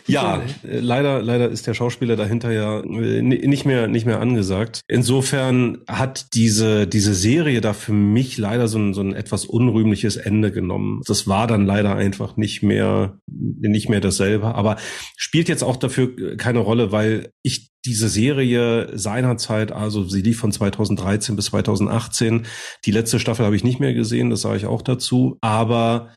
ja, 0.06 0.42
leider, 0.64 1.22
leider 1.22 1.50
ist 1.50 1.66
der 1.66 1.74
Schauspieler 1.74 2.16
dahinter 2.16 2.52
ja 2.52 2.82
äh, 2.82 3.22
nicht 3.22 3.66
mehr, 3.66 3.88
nicht 3.88 4.06
mehr 4.06 4.20
angesagt. 4.20 4.82
Insofern 4.88 5.80
hat 5.88 6.34
diese, 6.34 6.88
diese 6.88 7.14
Serie 7.14 7.62
da 7.62 7.74
für 7.74 7.94
mich 7.94 8.38
leider 8.38 8.68
so 8.68 8.80
ein, 8.80 8.94
so 8.94 9.02
ein 9.02 9.14
etwas 9.14 9.46
unrühmliches 9.46 10.18
Ende 10.18 10.52
genommen. 10.52 11.02
Das 11.06 11.28
war 11.28 11.48
dann 11.48 11.66
leider 11.66 11.96
einfach 11.96 12.36
nicht 12.36 12.64
mehr, 12.64 13.18
nicht 13.28 13.90
mehr 13.90 14.02
dasselbe, 14.02 14.54
aber 14.54 14.78
spielt 15.16 15.48
jetzt 15.48 15.64
auch 15.64 15.78
dafür 15.78 16.36
keine 16.36 16.60
Rolle, 16.60 16.92
weil 16.92 17.32
ich 17.44 17.72
diese 17.86 18.10
Serie 18.10 18.96
seinerzeit, 18.98 19.72
also 19.72 20.04
sie 20.04 20.22
lief 20.22 20.40
von 20.40 20.52
2013 20.52 21.36
bis 21.36 21.46
2018. 21.46 22.46
Die 22.86 22.92
letzte 22.92 23.20
Staffel 23.20 23.46
habe 23.46 23.56
ich 23.56 23.64
nicht 23.64 23.80
mehr 23.80 23.94
gesehen, 23.94 24.30
das 24.30 24.42
sage 24.42 24.58
ich 24.58 24.66
auch 24.68 24.82
dazu. 24.84 25.38
Aber 25.42 26.14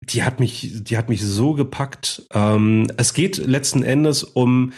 die 0.00 0.22
hat 0.22 0.40
mich, 0.40 0.84
die 0.84 0.96
hat 0.96 1.08
mich 1.08 1.22
so 1.22 1.54
gepackt. 1.54 2.26
Ähm, 2.32 2.86
es 2.96 3.14
geht 3.14 3.38
letzten 3.38 3.82
Endes 3.82 4.24
um 4.24 4.72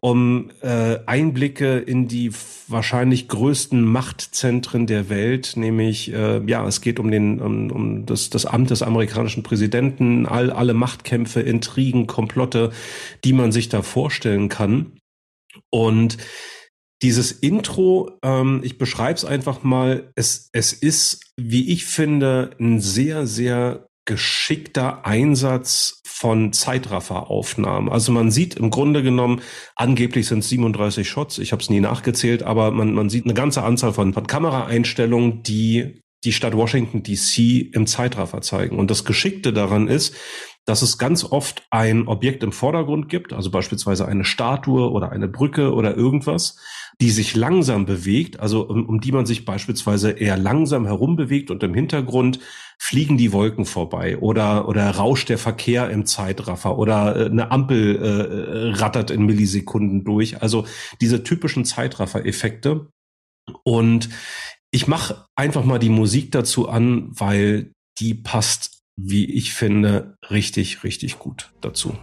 um 0.00 0.50
äh, 0.62 0.98
Einblicke 1.06 1.78
in 1.78 2.06
die 2.06 2.30
wahrscheinlich 2.68 3.28
größten 3.28 3.82
Machtzentren 3.82 4.86
der 4.86 5.08
Welt, 5.08 5.54
nämlich 5.56 6.12
äh, 6.12 6.40
ja, 6.46 6.66
es 6.66 6.80
geht 6.80 7.00
um 7.00 7.10
den 7.10 7.40
um, 7.40 7.70
um 7.70 8.06
das, 8.06 8.30
das 8.30 8.46
Amt 8.46 8.70
des 8.70 8.82
amerikanischen 8.82 9.42
Präsidenten, 9.42 10.26
all 10.26 10.50
alle 10.50 10.74
Machtkämpfe, 10.74 11.40
Intrigen, 11.40 12.06
Komplotte, 12.06 12.70
die 13.24 13.32
man 13.32 13.50
sich 13.50 13.68
da 13.68 13.82
vorstellen 13.82 14.48
kann. 14.48 14.98
Und 15.70 16.18
dieses 17.02 17.32
Intro, 17.32 18.18
ähm, 18.22 18.60
ich 18.62 18.78
beschreibe 18.78 19.14
es 19.14 19.24
einfach 19.24 19.62
mal, 19.62 20.10
es, 20.14 20.48
es 20.52 20.72
ist, 20.72 21.32
wie 21.36 21.72
ich 21.72 21.86
finde, 21.86 22.50
ein 22.60 22.80
sehr, 22.80 23.26
sehr 23.26 23.87
geschickter 24.08 25.04
Einsatz 25.04 26.00
von 26.02 26.54
Zeitrafferaufnahmen. 26.54 27.92
Also 27.92 28.10
man 28.10 28.30
sieht 28.30 28.54
im 28.54 28.70
Grunde 28.70 29.02
genommen, 29.02 29.42
angeblich 29.76 30.26
sind 30.26 30.38
es 30.38 30.48
37 30.48 31.06
Shots, 31.06 31.36
ich 31.36 31.52
habe 31.52 31.62
es 31.62 31.68
nie 31.68 31.80
nachgezählt, 31.80 32.42
aber 32.42 32.70
man, 32.70 32.94
man 32.94 33.10
sieht 33.10 33.26
eine 33.26 33.34
ganze 33.34 33.62
Anzahl 33.62 33.92
von, 33.92 34.14
von 34.14 34.26
Kameraeinstellungen, 34.26 35.42
die 35.42 36.02
die 36.24 36.32
Stadt 36.32 36.56
Washington 36.56 37.02
DC 37.02 37.74
im 37.74 37.86
Zeitraffer 37.86 38.40
zeigen. 38.40 38.78
Und 38.78 38.90
das 38.90 39.04
Geschickte 39.04 39.52
daran 39.52 39.88
ist, 39.88 40.16
dass 40.64 40.80
es 40.80 40.96
ganz 40.96 41.24
oft 41.24 41.66
ein 41.70 42.08
Objekt 42.08 42.42
im 42.42 42.52
Vordergrund 42.52 43.10
gibt, 43.10 43.34
also 43.34 43.50
beispielsweise 43.50 44.08
eine 44.08 44.24
Statue 44.24 44.90
oder 44.90 45.12
eine 45.12 45.28
Brücke 45.28 45.74
oder 45.74 45.94
irgendwas, 45.94 46.58
die 47.00 47.10
sich 47.10 47.36
langsam 47.36 47.86
bewegt, 47.86 48.40
also 48.40 48.62
um, 48.62 48.86
um 48.86 49.00
die 49.00 49.12
man 49.12 49.24
sich 49.24 49.44
beispielsweise 49.44 50.10
eher 50.10 50.36
langsam 50.36 50.84
herumbewegt 50.86 51.50
und 51.50 51.62
im 51.62 51.74
Hintergrund 51.74 52.40
fliegen 52.78 53.16
die 53.16 53.32
Wolken 53.32 53.64
vorbei 53.64 54.18
oder 54.18 54.68
oder 54.68 54.90
rauscht 54.90 55.28
der 55.28 55.38
Verkehr 55.38 55.90
im 55.90 56.06
Zeitraffer 56.06 56.76
oder 56.78 57.16
äh, 57.16 57.26
eine 57.26 57.50
Ampel 57.50 57.96
äh, 57.96 58.78
rattert 58.78 59.10
in 59.10 59.26
Millisekunden 59.26 60.04
durch. 60.04 60.42
Also 60.42 60.66
diese 61.00 61.22
typischen 61.22 61.64
Zeitraffer-Effekte. 61.64 62.88
Und 63.64 64.08
ich 64.70 64.86
mache 64.86 65.24
einfach 65.34 65.64
mal 65.64 65.78
die 65.78 65.88
Musik 65.88 66.32
dazu 66.32 66.68
an, 66.68 67.08
weil 67.10 67.72
die 67.98 68.14
passt 68.14 68.78
wie 68.98 69.32
ich 69.32 69.54
finde, 69.54 70.18
richtig, 70.28 70.82
richtig 70.82 71.18
gut 71.18 71.52
dazu. 71.60 71.96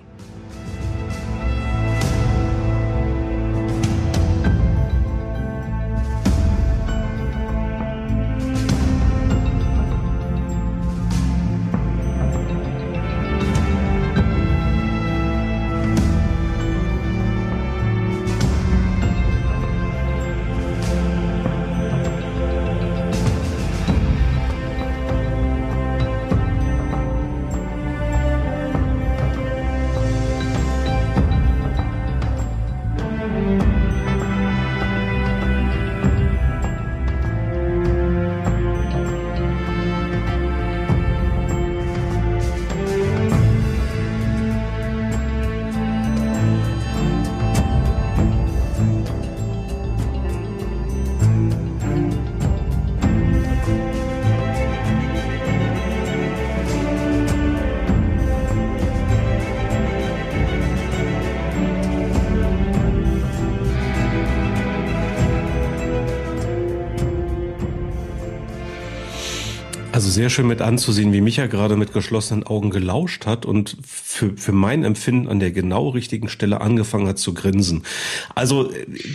Sehr 70.16 70.30
schön 70.32 70.48
mit 70.48 70.62
anzusehen, 70.62 71.14
wie 71.14 71.22
Micha 71.22 71.46
gerade 71.46 71.76
mit 71.76 71.94
geschlossenen 71.94 72.44
Augen 72.44 72.72
gelauscht 72.72 73.28
hat 73.28 73.46
und 73.46 73.78
für, 73.86 74.36
für 74.36 74.52
mein 74.52 74.84
Empfinden 74.84 75.28
an 75.28 75.40
der 75.40 75.52
genau 75.52 75.90
richtigen 75.90 76.28
Stelle 76.28 76.62
angefangen 76.62 77.08
hat 77.08 77.20
zu 77.20 77.34
grinsen. 77.34 77.84
Also 78.34 78.72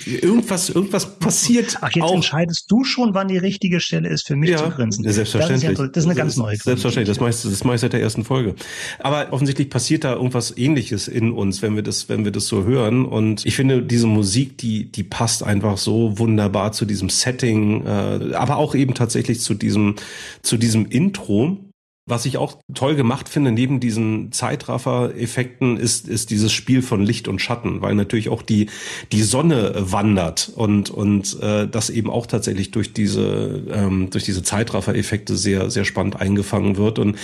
irgendwas, 0.07 0.71
irgendwas 0.71 1.19
passiert. 1.19 1.79
Ach, 1.81 1.91
jetzt 1.93 2.05
auch. 2.05 2.15
entscheidest 2.15 2.71
du 2.71 2.85
schon, 2.85 3.15
wann 3.15 3.29
die 3.29 3.39
richtige 3.39 3.81
Stelle 3.81 4.09
ist 4.09 4.29
für 4.29 4.37
mich 4.37 4.51
ja, 4.51 4.59
zu 4.59 4.71
grinsen. 4.71 5.05
Selbstverständlich. 5.11 5.63
Das 5.63 5.73
ist, 5.73 5.79
ja, 5.79 5.87
das 5.89 6.05
ist 6.05 6.11
eine 6.11 6.15
ganz 6.15 6.37
neue 6.37 6.57
Selbstverständlich. 6.57 7.17
Das 7.17 7.21
meiste, 7.21 7.51
das 7.51 7.65
meiste 7.65 7.81
seit 7.81 7.95
der 7.95 8.03
ersten 8.03 8.25
Folge. 8.25 8.55
Aber 8.99 9.33
offensichtlich 9.33 9.71
passiert 9.71 10.05
da 10.05 10.15
irgendwas 10.15 10.57
ähnliches 10.57 11.09
in 11.09 11.33
uns, 11.33 11.63
wenn 11.63 11.75
wir 11.75 11.83
das, 11.83 12.09
wenn 12.09 12.25
wir 12.25 12.33
das 12.33 12.47
so 12.47 12.65
hören. 12.65 13.05
Und 13.05 13.45
ich 13.47 13.57
finde, 13.57 13.83
diese 13.83 14.07
Musik, 14.07 14.59
die, 14.59 14.93
die 14.93 15.03
passt 15.03 15.43
einfach 15.43 15.79
so 15.79 16.19
wunderbar 16.19 16.73
zu 16.73 16.85
diesem 16.85 17.09
Setting, 17.09 17.87
äh, 17.87 18.35
aber 18.35 18.57
auch 18.57 18.75
eben 18.75 18.95
tatsächlich 18.95 19.41
zu 19.41 19.55
diesem, 19.55 19.97
zu 20.43 20.57
diesem 20.57 20.90
Intro. 20.91 21.59
Was 22.07 22.27
ich 22.27 22.39
auch 22.39 22.59
toll 22.75 22.97
gemacht 22.97 23.29
finde, 23.29 23.53
neben 23.53 23.79
diesen 23.79 24.33
Zeitraffer-Effekten, 24.33 25.77
ist, 25.77 26.09
ist 26.09 26.31
dieses 26.31 26.53
Spiel 26.53 26.83
von 26.83 27.03
Licht 27.03 27.29
und 27.29 27.41
Schatten, 27.41 27.83
weil 27.83 27.95
natürlich 27.95 28.31
auch 28.31 28.43
die, 28.43 28.67
die 29.13 29.23
Sonne 29.23 29.75
wandert 29.77 30.51
und, 30.57 30.91
und 30.91 31.39
äh, 31.41 31.69
das 31.69 31.89
eben 31.89 32.11
auch 32.11 32.27
tatsächlich 32.27 32.73
durch 32.73 32.93
diese, 32.93 33.65
ähm, 33.71 34.11
durch 34.11 34.25
diese 34.25 34.43
Zeitraffer-Effekte 34.43 35.37
sehr, 35.37 35.71
sehr 35.71 35.85
spannend 35.85 36.17
eingefangen 36.17 36.77
wird. 36.79 36.99
Und 36.99 37.17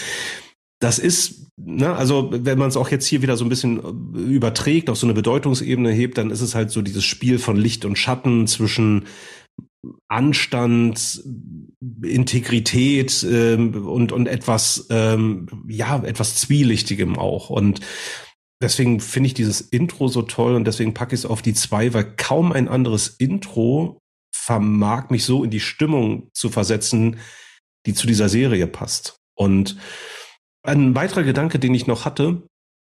das 0.79 0.99
ist, 0.99 1.49
ne, 1.57 1.97
also 1.97 2.31
wenn 2.33 2.59
man 2.59 2.69
es 2.69 2.77
auch 2.77 2.91
jetzt 2.91 3.07
hier 3.07 3.23
wieder 3.23 3.37
so 3.37 3.45
ein 3.45 3.49
bisschen 3.49 4.14
überträgt, 4.14 4.91
auf 4.91 4.99
so 4.99 5.07
eine 5.07 5.14
Bedeutungsebene 5.14 5.91
hebt, 5.91 6.19
dann 6.19 6.31
ist 6.31 6.43
es 6.43 6.55
halt 6.55 6.71
so 6.71 6.83
dieses 6.83 7.05
Spiel 7.05 7.39
von 7.39 7.57
Licht 7.57 7.85
und 7.85 7.97
Schatten 7.97 8.47
zwischen 8.47 9.07
Anstand, 10.09 11.22
Integrität 12.03 13.26
ähm, 13.28 13.87
und 13.87 14.12
und 14.12 14.26
etwas 14.26 14.87
ähm, 14.91 15.64
ja 15.68 16.03
etwas 16.05 16.37
zwielichtigem 16.37 17.18
auch 17.18 17.51
und 17.51 17.80
deswegen 18.62 19.01
finde 19.01 19.28
ich 19.28 19.34
dieses 19.34 19.61
Intro 19.61 20.09
so 20.09 20.22
toll 20.22 20.55
und 20.55 20.64
deswegen 20.66 20.95
packe 20.95 21.14
ich 21.14 21.20
es 21.20 21.26
auf 21.26 21.43
die 21.43 21.55
zwei, 21.55 21.93
weil 21.95 22.16
kaum 22.16 22.53
ein 22.53 22.68
anderes 22.68 23.09
Intro 23.09 24.01
vermag 24.34 25.11
mich 25.11 25.24
so 25.24 25.45
in 25.45 25.51
die 25.51 25.61
Stimmung 25.61 26.30
zu 26.32 26.51
versetzen, 26.51 27.18
die 27.87 27.95
zu 27.95 28.07
dieser 28.07 28.28
Serie 28.28 28.66
passt. 28.66 29.16
Und 29.34 29.76
ein 30.62 30.95
weiterer 30.95 31.22
Gedanke, 31.22 31.59
den 31.59 31.74
ich 31.74 31.87
noch 31.87 32.05
hatte, 32.05 32.43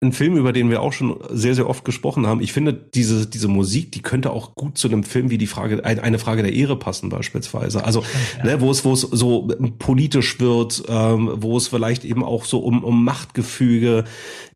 ein 0.02 0.12
Film, 0.12 0.36
über 0.36 0.52
den 0.52 0.68
wir 0.68 0.82
auch 0.82 0.92
schon 0.92 1.18
sehr, 1.30 1.54
sehr 1.54 1.68
oft 1.68 1.84
gesprochen 1.84 2.26
haben. 2.26 2.42
Ich 2.42 2.52
finde, 2.52 2.74
diese, 2.74 3.26
diese 3.26 3.48
Musik, 3.48 3.92
die 3.92 4.02
könnte 4.02 4.30
auch 4.30 4.54
gut 4.54 4.76
zu 4.76 4.88
einem 4.88 5.04
Film 5.04 5.30
wie 5.30 5.38
die 5.38 5.46
Frage, 5.46 5.82
eine 5.84 6.18
Frage 6.18 6.42
der 6.42 6.52
Ehre 6.52 6.78
passen, 6.78 7.08
beispielsweise. 7.08 7.82
Also, 7.82 8.04
ja. 8.36 8.44
ne, 8.44 8.60
wo 8.60 8.70
es, 8.70 8.84
wo 8.84 8.92
es 8.92 9.00
so 9.00 9.48
politisch 9.78 10.38
wird, 10.38 10.82
ähm, 10.88 11.30
wo 11.36 11.56
es 11.56 11.68
vielleicht 11.68 12.04
eben 12.04 12.22
auch 12.22 12.44
so 12.44 12.58
um, 12.58 12.84
um 12.84 13.04
Machtgefüge, 13.04 14.04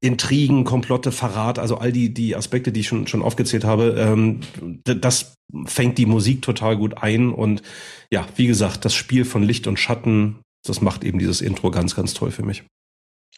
Intrigen, 0.01 0.65
Komplotte, 0.65 1.11
Verrat, 1.11 1.59
also 1.59 1.79
all 1.79 1.91
die, 1.91 2.13
die 2.13 2.37
Aspekte, 2.37 2.71
die 2.71 2.81
ich 2.81 2.89
schon, 2.89 3.07
schon 3.07 3.23
aufgezählt 3.23 3.65
habe, 3.65 3.95
ähm, 3.99 4.41
das 4.85 5.37
fängt 5.65 5.97
die 5.97 6.07
Musik 6.07 6.43
total 6.43 6.77
gut 6.77 7.03
ein. 7.03 7.33
Und 7.33 7.63
ja, 8.13 8.27
wie 8.37 8.47
gesagt, 8.47 8.85
das 8.85 8.95
Spiel 8.95 9.25
von 9.25 9.43
Licht 9.43 9.67
und 9.67 9.79
Schatten, 9.79 10.41
das 10.67 10.83
macht 10.83 11.03
eben 11.03 11.19
dieses 11.19 11.41
Intro 11.41 11.71
ganz, 11.71 11.97
ganz 11.97 12.13
toll 12.13 12.31
für 12.31 12.43
mich. 12.43 12.65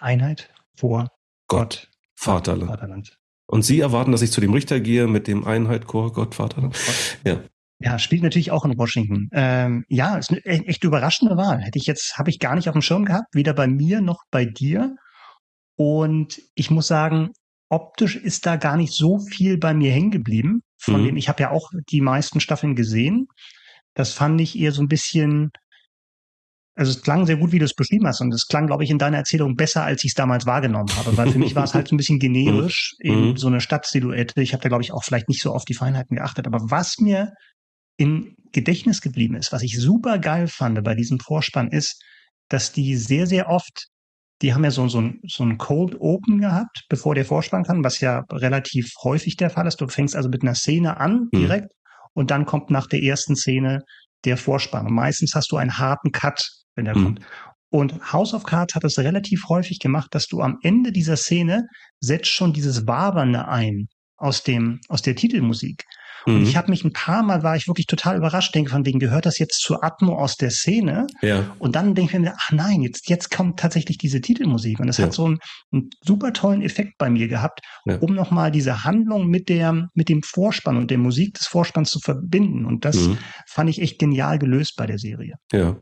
Einheit 0.00 0.50
vor 0.76 1.08
Gott. 1.46 1.91
Vaterland. 2.22 2.70
Vaterland. 2.70 3.18
Und 3.46 3.62
Sie 3.62 3.80
erwarten, 3.80 4.12
dass 4.12 4.22
ich 4.22 4.32
zu 4.32 4.40
dem 4.40 4.54
Richter 4.54 4.80
gehe 4.80 5.06
mit 5.06 5.26
dem 5.26 5.44
Einheit, 5.44 5.86
Chor, 5.86 6.12
Gott, 6.12 6.34
Vaterland? 6.34 6.76
Ja. 7.26 7.40
Ja, 7.84 7.98
spielt 7.98 8.22
natürlich 8.22 8.52
auch 8.52 8.64
in 8.64 8.78
Washington. 8.78 9.28
Ähm, 9.32 9.84
ja, 9.88 10.16
ist 10.16 10.30
eine 10.30 10.38
e-, 10.44 10.66
echt 10.66 10.84
überraschende 10.84 11.36
Wahl. 11.36 11.60
Hätte 11.60 11.80
ich 11.80 11.86
jetzt, 11.86 12.16
habe 12.16 12.30
ich 12.30 12.38
gar 12.38 12.54
nicht 12.54 12.68
auf 12.68 12.74
dem 12.74 12.82
Schirm 12.82 13.04
gehabt, 13.04 13.34
weder 13.34 13.54
bei 13.54 13.66
mir 13.66 14.00
noch 14.00 14.22
bei 14.30 14.44
dir. 14.44 14.94
Und 15.76 16.40
ich 16.54 16.70
muss 16.70 16.86
sagen, 16.86 17.32
optisch 17.68 18.14
ist 18.14 18.46
da 18.46 18.54
gar 18.54 18.76
nicht 18.76 18.92
so 18.92 19.18
viel 19.18 19.58
bei 19.58 19.74
mir 19.74 19.90
hängen 19.90 20.12
geblieben. 20.12 20.62
Von 20.78 21.00
mhm. 21.00 21.06
dem, 21.06 21.16
ich 21.16 21.28
habe 21.28 21.42
ja 21.42 21.50
auch 21.50 21.70
die 21.90 22.00
meisten 22.00 22.38
Staffeln 22.38 22.76
gesehen. 22.76 23.26
Das 23.94 24.12
fand 24.12 24.40
ich 24.40 24.56
eher 24.56 24.70
so 24.70 24.82
ein 24.82 24.88
bisschen, 24.88 25.50
also 26.74 26.90
es 26.90 27.02
klang 27.02 27.26
sehr 27.26 27.36
gut, 27.36 27.52
wie 27.52 27.58
du 27.58 27.66
es 27.66 27.74
beschrieben 27.74 28.06
hast. 28.06 28.20
Und 28.20 28.32
es 28.32 28.46
klang, 28.46 28.66
glaube 28.66 28.84
ich, 28.84 28.90
in 28.90 28.98
deiner 28.98 29.18
Erzählung 29.18 29.56
besser, 29.56 29.84
als 29.84 30.04
ich 30.04 30.12
es 30.12 30.14
damals 30.14 30.46
wahrgenommen 30.46 30.88
habe. 30.96 31.16
Weil 31.16 31.30
für 31.30 31.38
mich 31.38 31.54
war 31.54 31.64
es 31.64 31.74
halt 31.74 31.88
so 31.88 31.94
ein 31.94 31.98
bisschen 31.98 32.18
generisch 32.18 32.94
mhm. 33.02 33.10
in 33.10 33.28
mhm. 33.30 33.36
so 33.36 33.48
einer 33.48 33.60
Stadtsilhouette. 33.60 34.40
Ich 34.40 34.54
habe 34.54 34.62
da, 34.62 34.68
glaube 34.68 34.82
ich, 34.82 34.92
auch 34.92 35.04
vielleicht 35.04 35.28
nicht 35.28 35.42
so 35.42 35.52
auf 35.52 35.64
die 35.64 35.74
Feinheiten 35.74 36.16
geachtet. 36.16 36.46
Aber 36.46 36.58
was 36.62 36.98
mir 36.98 37.32
im 37.98 38.34
Gedächtnis 38.52 39.02
geblieben 39.02 39.34
ist, 39.34 39.52
was 39.52 39.62
ich 39.62 39.78
super 39.78 40.18
geil 40.18 40.48
fand 40.48 40.82
bei 40.82 40.94
diesem 40.94 41.20
Vorspann, 41.20 41.68
ist, 41.68 42.02
dass 42.48 42.72
die 42.72 42.96
sehr, 42.96 43.26
sehr 43.26 43.48
oft, 43.48 43.88
die 44.40 44.54
haben 44.54 44.64
ja 44.64 44.70
so, 44.70 44.88
so, 44.88 45.00
ein, 45.00 45.20
so 45.26 45.44
ein 45.44 45.58
Cold 45.58 46.00
Open 46.00 46.40
gehabt, 46.40 46.84
bevor 46.88 47.14
der 47.14 47.26
Vorspann 47.26 47.64
kann, 47.64 47.84
was 47.84 48.00
ja 48.00 48.24
relativ 48.32 48.92
häufig 49.02 49.36
der 49.36 49.50
Fall 49.50 49.66
ist. 49.66 49.80
Du 49.80 49.88
fängst 49.88 50.16
also 50.16 50.30
mit 50.30 50.42
einer 50.42 50.54
Szene 50.54 50.98
an, 50.98 51.28
mhm. 51.32 51.38
direkt, 51.38 51.64
mhm. 51.66 52.08
und 52.14 52.30
dann 52.30 52.46
kommt 52.46 52.70
nach 52.70 52.86
der 52.86 53.02
ersten 53.02 53.36
Szene 53.36 53.82
der 54.24 54.36
Vorspann. 54.38 54.86
Und 54.86 54.94
meistens 54.94 55.34
hast 55.34 55.52
du 55.52 55.56
einen 55.56 55.78
harten 55.78 56.12
Cut, 56.12 56.61
wenn 56.74 56.84
der 56.84 56.96
mhm. 56.96 57.04
kommt. 57.04 57.20
Und 57.70 58.12
House 58.12 58.34
of 58.34 58.44
Cards 58.44 58.74
hat 58.74 58.84
es 58.84 58.98
relativ 58.98 59.48
häufig 59.48 59.78
gemacht, 59.78 60.14
dass 60.14 60.26
du 60.26 60.40
am 60.42 60.58
Ende 60.62 60.92
dieser 60.92 61.16
Szene 61.16 61.66
setzt 62.00 62.28
schon 62.28 62.52
dieses 62.52 62.86
Wabernde 62.86 63.48
ein 63.48 63.88
aus 64.16 64.42
dem, 64.42 64.80
aus 64.88 65.00
der 65.02 65.16
Titelmusik. 65.16 65.84
Und 66.26 66.40
mhm. 66.40 66.42
ich 66.44 66.56
habe 66.56 66.70
mich 66.70 66.84
ein 66.84 66.92
paar 66.92 67.22
Mal 67.22 67.42
war 67.42 67.56
ich 67.56 67.66
wirklich 67.66 67.86
total 67.86 68.16
überrascht, 68.16 68.54
denke 68.54 68.70
von 68.70 68.86
wegen 68.86 68.98
gehört 68.98 69.26
das 69.26 69.38
jetzt 69.38 69.60
zur 69.60 69.82
Atmo 69.82 70.16
aus 70.16 70.36
der 70.36 70.50
Szene? 70.50 71.06
Ja. 71.20 71.56
Und 71.58 71.74
dann 71.74 71.94
denke 71.94 72.16
ich 72.16 72.22
mir, 72.22 72.34
ach 72.36 72.52
nein, 72.52 72.82
jetzt 72.82 73.08
jetzt 73.08 73.30
kommt 73.30 73.58
tatsächlich 73.58 73.98
diese 73.98 74.20
Titelmusik 74.20 74.78
und 74.78 74.86
das 74.86 74.98
ja. 74.98 75.06
hat 75.06 75.12
so 75.12 75.24
einen, 75.24 75.38
einen, 75.72 75.90
super 76.04 76.32
tollen 76.32 76.62
Effekt 76.62 76.92
bei 76.98 77.10
mir 77.10 77.28
gehabt, 77.28 77.60
ja. 77.86 77.96
um 77.98 78.14
noch 78.14 78.30
mal 78.30 78.50
diese 78.50 78.84
Handlung 78.84 79.28
mit 79.28 79.48
der 79.48 79.88
mit 79.94 80.08
dem 80.08 80.22
Vorspann 80.22 80.76
und 80.76 80.90
der 80.90 80.98
Musik 80.98 81.34
des 81.34 81.46
Vorspanns 81.46 81.90
zu 81.90 81.98
verbinden. 81.98 82.66
Und 82.66 82.84
das 82.84 82.96
mhm. 82.96 83.18
fand 83.48 83.70
ich 83.70 83.80
echt 83.80 83.98
genial 83.98 84.38
gelöst 84.38 84.74
bei 84.76 84.86
der 84.86 84.98
Serie. 84.98 85.34
Ja. 85.52 85.78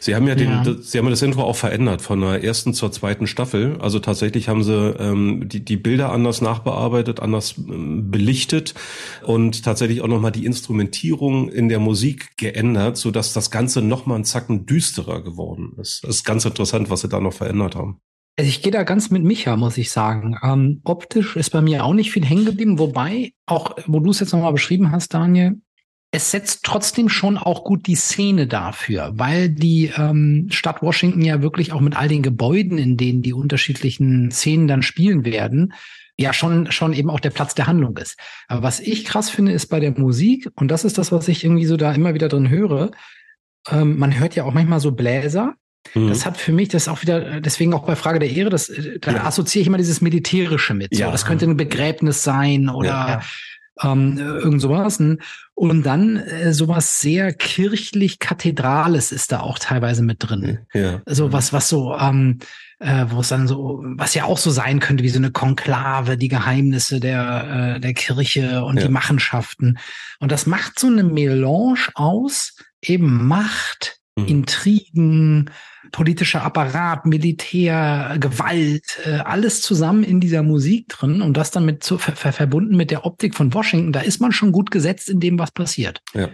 Sie 0.00 0.14
haben 0.14 0.26
ja, 0.26 0.34
den, 0.34 0.48
ja. 0.48 0.74
Sie 0.80 0.98
haben 0.98 1.06
ja 1.06 1.10
das 1.10 1.22
Intro 1.22 1.42
auch 1.42 1.56
verändert 1.56 2.02
von 2.02 2.20
der 2.20 2.42
ersten 2.42 2.74
zur 2.74 2.92
zweiten 2.92 3.26
Staffel. 3.26 3.78
Also 3.80 3.98
tatsächlich 3.98 4.48
haben 4.48 4.62
Sie 4.62 4.72
ähm, 4.72 5.48
die, 5.48 5.64
die 5.64 5.76
Bilder 5.76 6.12
anders 6.12 6.40
nachbearbeitet, 6.40 7.20
anders 7.20 7.56
ähm, 7.58 8.10
belichtet 8.10 8.74
und 9.24 9.64
tatsächlich 9.64 10.00
auch 10.00 10.08
nochmal 10.08 10.32
die 10.32 10.46
Instrumentierung 10.46 11.48
in 11.48 11.68
der 11.68 11.78
Musik 11.78 12.36
geändert, 12.36 12.96
so 12.96 13.10
dass 13.10 13.32
das 13.32 13.50
Ganze 13.50 13.82
nochmal 13.82 14.16
einen 14.16 14.24
Zacken 14.24 14.66
düsterer 14.66 15.22
geworden 15.22 15.74
ist. 15.80 16.02
Das 16.02 16.16
ist 16.16 16.24
ganz 16.24 16.44
interessant, 16.44 16.90
was 16.90 17.02
Sie 17.02 17.08
da 17.08 17.20
noch 17.20 17.32
verändert 17.32 17.76
haben. 17.76 18.00
Also 18.38 18.48
ich 18.48 18.62
gehe 18.62 18.72
da 18.72 18.82
ganz 18.82 19.10
mit 19.10 19.22
Micha, 19.22 19.56
muss 19.56 19.76
ich 19.76 19.90
sagen. 19.90 20.38
Ähm, 20.42 20.80
optisch 20.84 21.36
ist 21.36 21.50
bei 21.50 21.60
mir 21.60 21.84
auch 21.84 21.92
nicht 21.92 22.12
viel 22.12 22.24
hängen 22.24 22.46
geblieben, 22.46 22.78
wobei 22.78 23.32
auch, 23.46 23.76
wo 23.86 24.00
du 24.00 24.10
es 24.10 24.20
jetzt 24.20 24.32
nochmal 24.32 24.52
beschrieben 24.52 24.90
hast, 24.90 25.12
Daniel, 25.12 25.60
es 26.14 26.30
setzt 26.30 26.62
trotzdem 26.62 27.08
schon 27.08 27.38
auch 27.38 27.64
gut 27.64 27.86
die 27.86 27.94
Szene 27.94 28.46
dafür, 28.46 29.12
weil 29.14 29.48
die 29.48 29.90
ähm, 29.96 30.46
Stadt 30.50 30.82
Washington 30.82 31.22
ja 31.22 31.40
wirklich 31.40 31.72
auch 31.72 31.80
mit 31.80 31.96
all 31.96 32.06
den 32.06 32.22
Gebäuden, 32.22 32.76
in 32.76 32.98
denen 32.98 33.22
die 33.22 33.32
unterschiedlichen 33.32 34.30
Szenen 34.30 34.68
dann 34.68 34.82
spielen 34.82 35.24
werden, 35.24 35.72
ja 36.18 36.34
schon 36.34 36.70
schon 36.70 36.92
eben 36.92 37.08
auch 37.08 37.18
der 37.18 37.30
Platz 37.30 37.54
der 37.54 37.66
Handlung 37.66 37.96
ist. 37.96 38.18
Aber 38.46 38.62
was 38.62 38.78
ich 38.78 39.06
krass 39.06 39.30
finde, 39.30 39.52
ist 39.52 39.68
bei 39.68 39.80
der 39.80 39.98
Musik 39.98 40.50
und 40.54 40.68
das 40.68 40.84
ist 40.84 40.98
das, 40.98 41.12
was 41.12 41.28
ich 41.28 41.44
irgendwie 41.44 41.64
so 41.64 41.78
da 41.78 41.92
immer 41.92 42.12
wieder 42.12 42.28
drin 42.28 42.50
höre. 42.50 42.90
Ähm, 43.70 43.98
man 43.98 44.18
hört 44.18 44.34
ja 44.34 44.44
auch 44.44 44.52
manchmal 44.52 44.80
so 44.80 44.92
Bläser. 44.92 45.54
Mhm. 45.94 46.08
Das 46.08 46.26
hat 46.26 46.36
für 46.36 46.52
mich, 46.52 46.68
das 46.68 46.82
ist 46.82 46.88
auch 46.88 47.00
wieder, 47.00 47.40
deswegen 47.40 47.72
auch 47.72 47.86
bei 47.86 47.96
Frage 47.96 48.18
der 48.18 48.30
Ehre, 48.30 48.50
das, 48.50 48.70
da 49.00 49.12
ja. 49.12 49.24
assoziiere 49.24 49.62
ich 49.62 49.66
immer 49.66 49.78
dieses 49.78 50.02
Militärische 50.02 50.74
mit. 50.74 50.94
So. 50.94 51.00
Ja. 51.00 51.10
Das 51.10 51.24
könnte 51.24 51.46
ein 51.46 51.56
Begräbnis 51.56 52.22
sein 52.22 52.68
oder 52.68 52.88
ja 52.88 53.22
ähm, 53.80 54.18
irgend 54.18 54.60
sowas. 54.60 55.02
Und 55.54 55.82
dann 55.84 56.16
äh, 56.16 56.52
sowas 56.52 57.00
sehr 57.00 57.32
kirchlich 57.32 58.18
kathedrales 58.18 59.12
ist 59.12 59.32
da 59.32 59.40
auch 59.40 59.58
teilweise 59.58 60.02
mit 60.02 60.18
drin. 60.20 60.60
Ja. 60.72 61.00
So 61.06 61.32
was, 61.32 61.52
was 61.52 61.68
so, 61.68 61.96
ähm, 61.96 62.38
äh, 62.78 63.06
wo 63.08 63.20
es 63.20 63.28
dann 63.28 63.48
so, 63.48 63.82
was 63.84 64.14
ja 64.14 64.24
auch 64.24 64.38
so 64.38 64.50
sein 64.50 64.80
könnte, 64.80 65.04
wie 65.04 65.08
so 65.08 65.18
eine 65.18 65.30
Konklave, 65.30 66.16
die 66.16 66.28
Geheimnisse 66.28 67.00
der, 67.00 67.76
äh, 67.76 67.80
der 67.80 67.94
Kirche 67.94 68.64
und 68.64 68.76
ja. 68.78 68.86
die 68.86 68.92
Machenschaften. 68.92 69.78
Und 70.18 70.32
das 70.32 70.46
macht 70.46 70.78
so 70.78 70.88
eine 70.88 71.04
Melange 71.04 71.88
aus, 71.94 72.56
eben 72.82 73.26
Macht, 73.26 74.00
mhm. 74.16 74.26
Intrigen, 74.26 75.50
politischer 75.92 76.42
Apparat, 76.42 77.06
Militär, 77.06 78.16
Gewalt, 78.18 78.98
äh, 79.04 79.18
alles 79.18 79.62
zusammen 79.62 80.02
in 80.02 80.20
dieser 80.20 80.42
Musik 80.42 80.88
drin 80.88 81.22
und 81.22 81.36
das 81.36 81.50
dann 81.50 81.64
mit 81.64 81.84
zu, 81.84 81.98
ver 81.98 82.16
verbunden 82.16 82.76
mit 82.76 82.90
der 82.90 83.06
Optik 83.06 83.34
von 83.34 83.54
Washington, 83.54 83.92
da 83.92 84.00
ist 84.00 84.20
man 84.20 84.32
schon 84.32 84.52
gut 84.52 84.70
gesetzt 84.70 85.08
in 85.08 85.20
dem, 85.20 85.38
was 85.38 85.52
passiert. 85.52 86.00
Ja. 86.14 86.30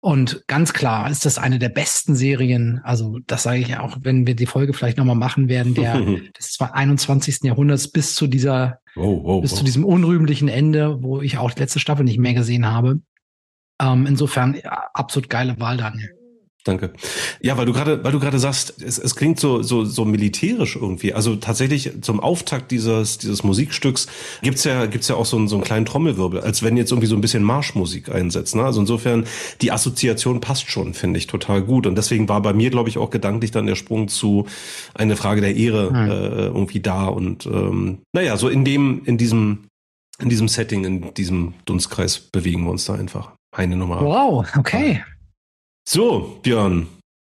Und 0.00 0.44
ganz 0.46 0.72
klar 0.72 1.10
ist 1.10 1.26
das 1.26 1.38
eine 1.38 1.58
der 1.58 1.70
besten 1.70 2.14
Serien. 2.14 2.80
Also 2.84 3.18
das 3.26 3.42
sage 3.42 3.58
ich 3.58 3.76
auch, 3.76 3.98
wenn 4.00 4.26
wir 4.26 4.36
die 4.36 4.46
Folge 4.46 4.72
vielleicht 4.72 4.96
nochmal 4.96 5.16
machen 5.16 5.48
werden, 5.48 5.74
der 5.74 6.00
des 6.38 6.58
21. 6.60 7.40
Jahrhunderts 7.42 7.88
bis 7.88 8.14
zu 8.14 8.28
dieser, 8.28 8.80
oh, 8.94 9.20
oh, 9.24 9.40
bis 9.40 9.52
oh. 9.54 9.56
zu 9.56 9.64
diesem 9.64 9.84
unrühmlichen 9.84 10.48
Ende, 10.48 11.02
wo 11.02 11.20
ich 11.20 11.38
auch 11.38 11.50
die 11.50 11.60
letzte 11.60 11.80
Staffel 11.80 12.04
nicht 12.04 12.18
mehr 12.18 12.34
gesehen 12.34 12.66
habe. 12.66 13.00
Ähm, 13.80 14.06
insofern 14.06 14.54
ja, 14.54 14.88
absolut 14.94 15.28
geile 15.28 15.58
Wahl, 15.58 15.76
Daniel. 15.76 16.17
Danke. 16.64 16.92
Ja, 17.40 17.56
weil 17.56 17.66
du 17.66 17.72
gerade, 17.72 18.02
weil 18.02 18.12
du 18.12 18.18
gerade 18.18 18.38
sagst, 18.38 18.82
es, 18.82 18.98
es 18.98 19.14
klingt 19.14 19.38
so, 19.38 19.62
so, 19.62 19.84
so 19.84 20.04
militärisch 20.04 20.76
irgendwie. 20.76 21.14
Also 21.14 21.36
tatsächlich 21.36 21.92
zum 22.02 22.20
Auftakt 22.20 22.70
dieses, 22.72 23.18
dieses 23.18 23.42
Musikstücks 23.44 24.06
gibt's 24.42 24.64
ja, 24.64 24.86
gibt's 24.86 25.08
ja 25.08 25.14
auch 25.14 25.24
so 25.24 25.36
einen, 25.36 25.48
so 25.48 25.56
einen 25.56 25.64
kleinen 25.64 25.86
Trommelwirbel, 25.86 26.40
als 26.40 26.62
wenn 26.62 26.76
jetzt 26.76 26.90
irgendwie 26.90 27.06
so 27.06 27.14
ein 27.14 27.20
bisschen 27.20 27.44
Marschmusik 27.44 28.10
einsetzt. 28.10 28.56
Ne? 28.56 28.64
Also 28.64 28.80
insofern, 28.80 29.24
die 29.62 29.70
Assoziation 29.70 30.40
passt 30.40 30.70
schon, 30.70 30.94
finde 30.94 31.18
ich, 31.18 31.26
total 31.28 31.62
gut. 31.62 31.86
Und 31.86 31.96
deswegen 31.96 32.28
war 32.28 32.42
bei 32.42 32.52
mir, 32.52 32.70
glaube 32.70 32.88
ich, 32.88 32.98
auch 32.98 33.10
gedanklich 33.10 33.52
dann 33.52 33.66
der 33.66 33.76
Sprung 33.76 34.08
zu 34.08 34.46
eine 34.94 35.16
Frage 35.16 35.40
der 35.40 35.56
Ehre 35.56 35.90
hm. 35.90 36.10
äh, 36.10 36.46
irgendwie 36.46 36.80
da. 36.80 37.06
Und 37.06 37.46
ähm, 37.46 37.98
naja, 38.12 38.36
so 38.36 38.48
in 38.48 38.64
dem, 38.64 39.02
in 39.04 39.16
diesem, 39.16 39.68
in 40.20 40.28
diesem 40.28 40.48
Setting, 40.48 40.84
in 40.84 41.14
diesem 41.14 41.54
Dunstkreis 41.66 42.18
bewegen 42.18 42.64
wir 42.64 42.70
uns 42.72 42.84
da 42.84 42.94
einfach. 42.94 43.32
Eine 43.52 43.76
Nummer. 43.76 44.02
Wow, 44.02 44.46
okay. 44.56 45.02
So, 45.90 46.38
Björn. 46.42 46.86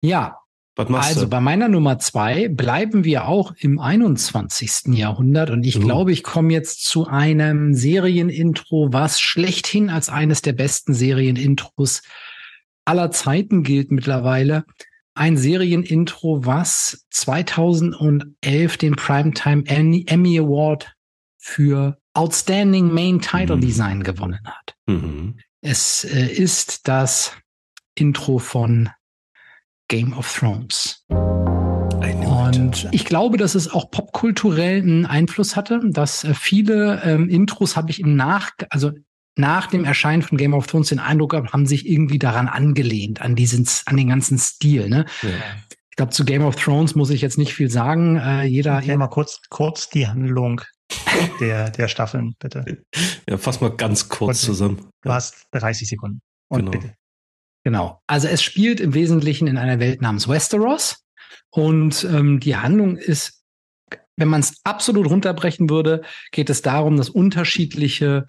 Ja. 0.03 0.41
Was 0.75 0.89
machst 0.89 1.11
also 1.11 1.21
du? 1.23 1.31
bei 1.31 1.41
meiner 1.41 1.69
Nummer 1.69 2.01
zwei 2.01 2.49
bleiben 2.49 3.05
wir 3.05 3.29
auch 3.29 3.53
im 3.57 3.79
21. 3.79 4.97
Jahrhundert 4.97 5.51
und 5.51 5.65
ich 5.65 5.77
uh. 5.77 5.81
glaube, 5.81 6.11
ich 6.11 6.25
komme 6.25 6.53
jetzt 6.53 6.85
zu 6.85 7.07
einem 7.07 7.75
Serienintro, 7.75 8.93
was 8.93 9.21
schlechthin 9.21 9.89
als 9.89 10.09
eines 10.09 10.43
der 10.43 10.53
besten 10.53 10.95
Serienintros 10.95 12.03
aller 12.85 13.13
Zeiten 13.13 13.63
gilt 13.63 13.93
mittlerweile. 13.93 14.65
Ein 15.15 15.37
Serienintro, 15.37 16.45
was 16.45 17.07
2011 17.11 18.79
den 18.79 18.97
Primetime 18.97 19.63
Emmy 19.67 20.39
Award 20.41 20.93
für 21.39 21.99
Outstanding 22.15 22.93
Main 22.93 23.21
Title 23.21 23.59
mhm. 23.59 23.61
Design 23.61 24.03
gewonnen 24.03 24.41
hat. 24.45 24.75
Mhm. 24.89 25.39
Es 25.61 26.03
äh, 26.03 26.27
ist 26.27 26.89
das 26.89 27.37
Intro 28.01 28.39
von 28.39 28.89
Game 29.89 30.17
of 30.17 30.33
Thrones. 30.33 31.05
Und 31.09 32.89
ich 32.93 33.05
glaube, 33.05 33.37
dass 33.37 33.55
es 33.55 33.71
auch 33.71 33.91
popkulturell 33.91 34.81
einen 34.81 35.05
Einfluss 35.05 35.55
hatte, 35.55 35.81
dass 35.85 36.25
äh, 36.25 36.33
viele 36.33 37.03
ähm, 37.05 37.29
Intros 37.29 37.77
habe 37.77 37.91
ich 37.91 38.01
im 38.01 38.17
Nach, 38.17 38.51
also 38.71 38.93
nach 39.37 39.67
dem 39.67 39.85
Erscheinen 39.85 40.23
von 40.23 40.39
Game 40.39 40.55
of 40.55 40.67
Thrones 40.67 40.89
den 40.89 40.99
Eindruck 40.99 41.33
gehabt, 41.33 41.53
haben 41.53 41.67
sich 41.67 41.89
irgendwie 41.89 42.19
daran 42.19 42.49
angelehnt, 42.49 43.21
an 43.21 43.37
diesen, 43.37 43.69
an 43.87 43.97
den 43.97 44.09
ganzen 44.09 44.39
Stil. 44.39 44.89
Ne? 44.89 45.05
Ja. 45.23 45.29
Ich 45.91 45.97
glaube, 45.97 46.13
zu 46.13 46.25
Game 46.25 46.43
of 46.43 46.57
Thrones 46.57 46.95
muss 46.95 47.11
ich 47.11 47.21
jetzt 47.21 47.37
nicht 47.37 47.53
viel 47.53 47.71
sagen. 47.71 48.17
Äh, 48.17 48.45
jeder. 48.45 48.81
Ja, 48.83 48.97
mal 48.97 49.09
kurz, 49.09 49.41
kurz 49.51 49.91
die 49.91 50.07
Handlung 50.07 50.63
der, 51.41 51.71
der 51.71 51.89
Staffeln, 51.89 52.35
bitte. 52.39 52.83
Ja, 53.29 53.37
fass 53.37 53.61
mal 53.61 53.77
ganz 53.77 54.09
kurz 54.09 54.41
zusammen. 54.41 54.89
Du 55.03 55.13
hast 55.13 55.45
30 55.53 55.89
Sekunden. 55.89 56.21
Und 56.49 56.61
genau. 56.61 56.71
bitte. 56.71 56.95
Genau. 57.65 58.01
Also 58.07 58.29
es 58.29 58.43
spielt 58.43 58.81
im 58.81 58.95
Wesentlichen 58.95 59.47
in 59.47 59.59
einer 59.59 59.81
Welt 59.81 60.01
namens 60.01 60.29
Westeros. 60.29 61.05
Und 61.51 62.05
ähm, 62.05 62.41
die 62.41 62.57
Handlung 62.57 62.97
ist, 62.97 63.43
wenn 64.17 64.29
man 64.29 64.41
es 64.41 64.61
absolut 64.65 65.09
runterbrechen 65.09 65.69
würde, 65.69 66.03
geht 66.31 66.51
es 66.51 66.63
darum, 66.63 66.97
dass 66.97 67.11
unterschiedliche 67.11 68.27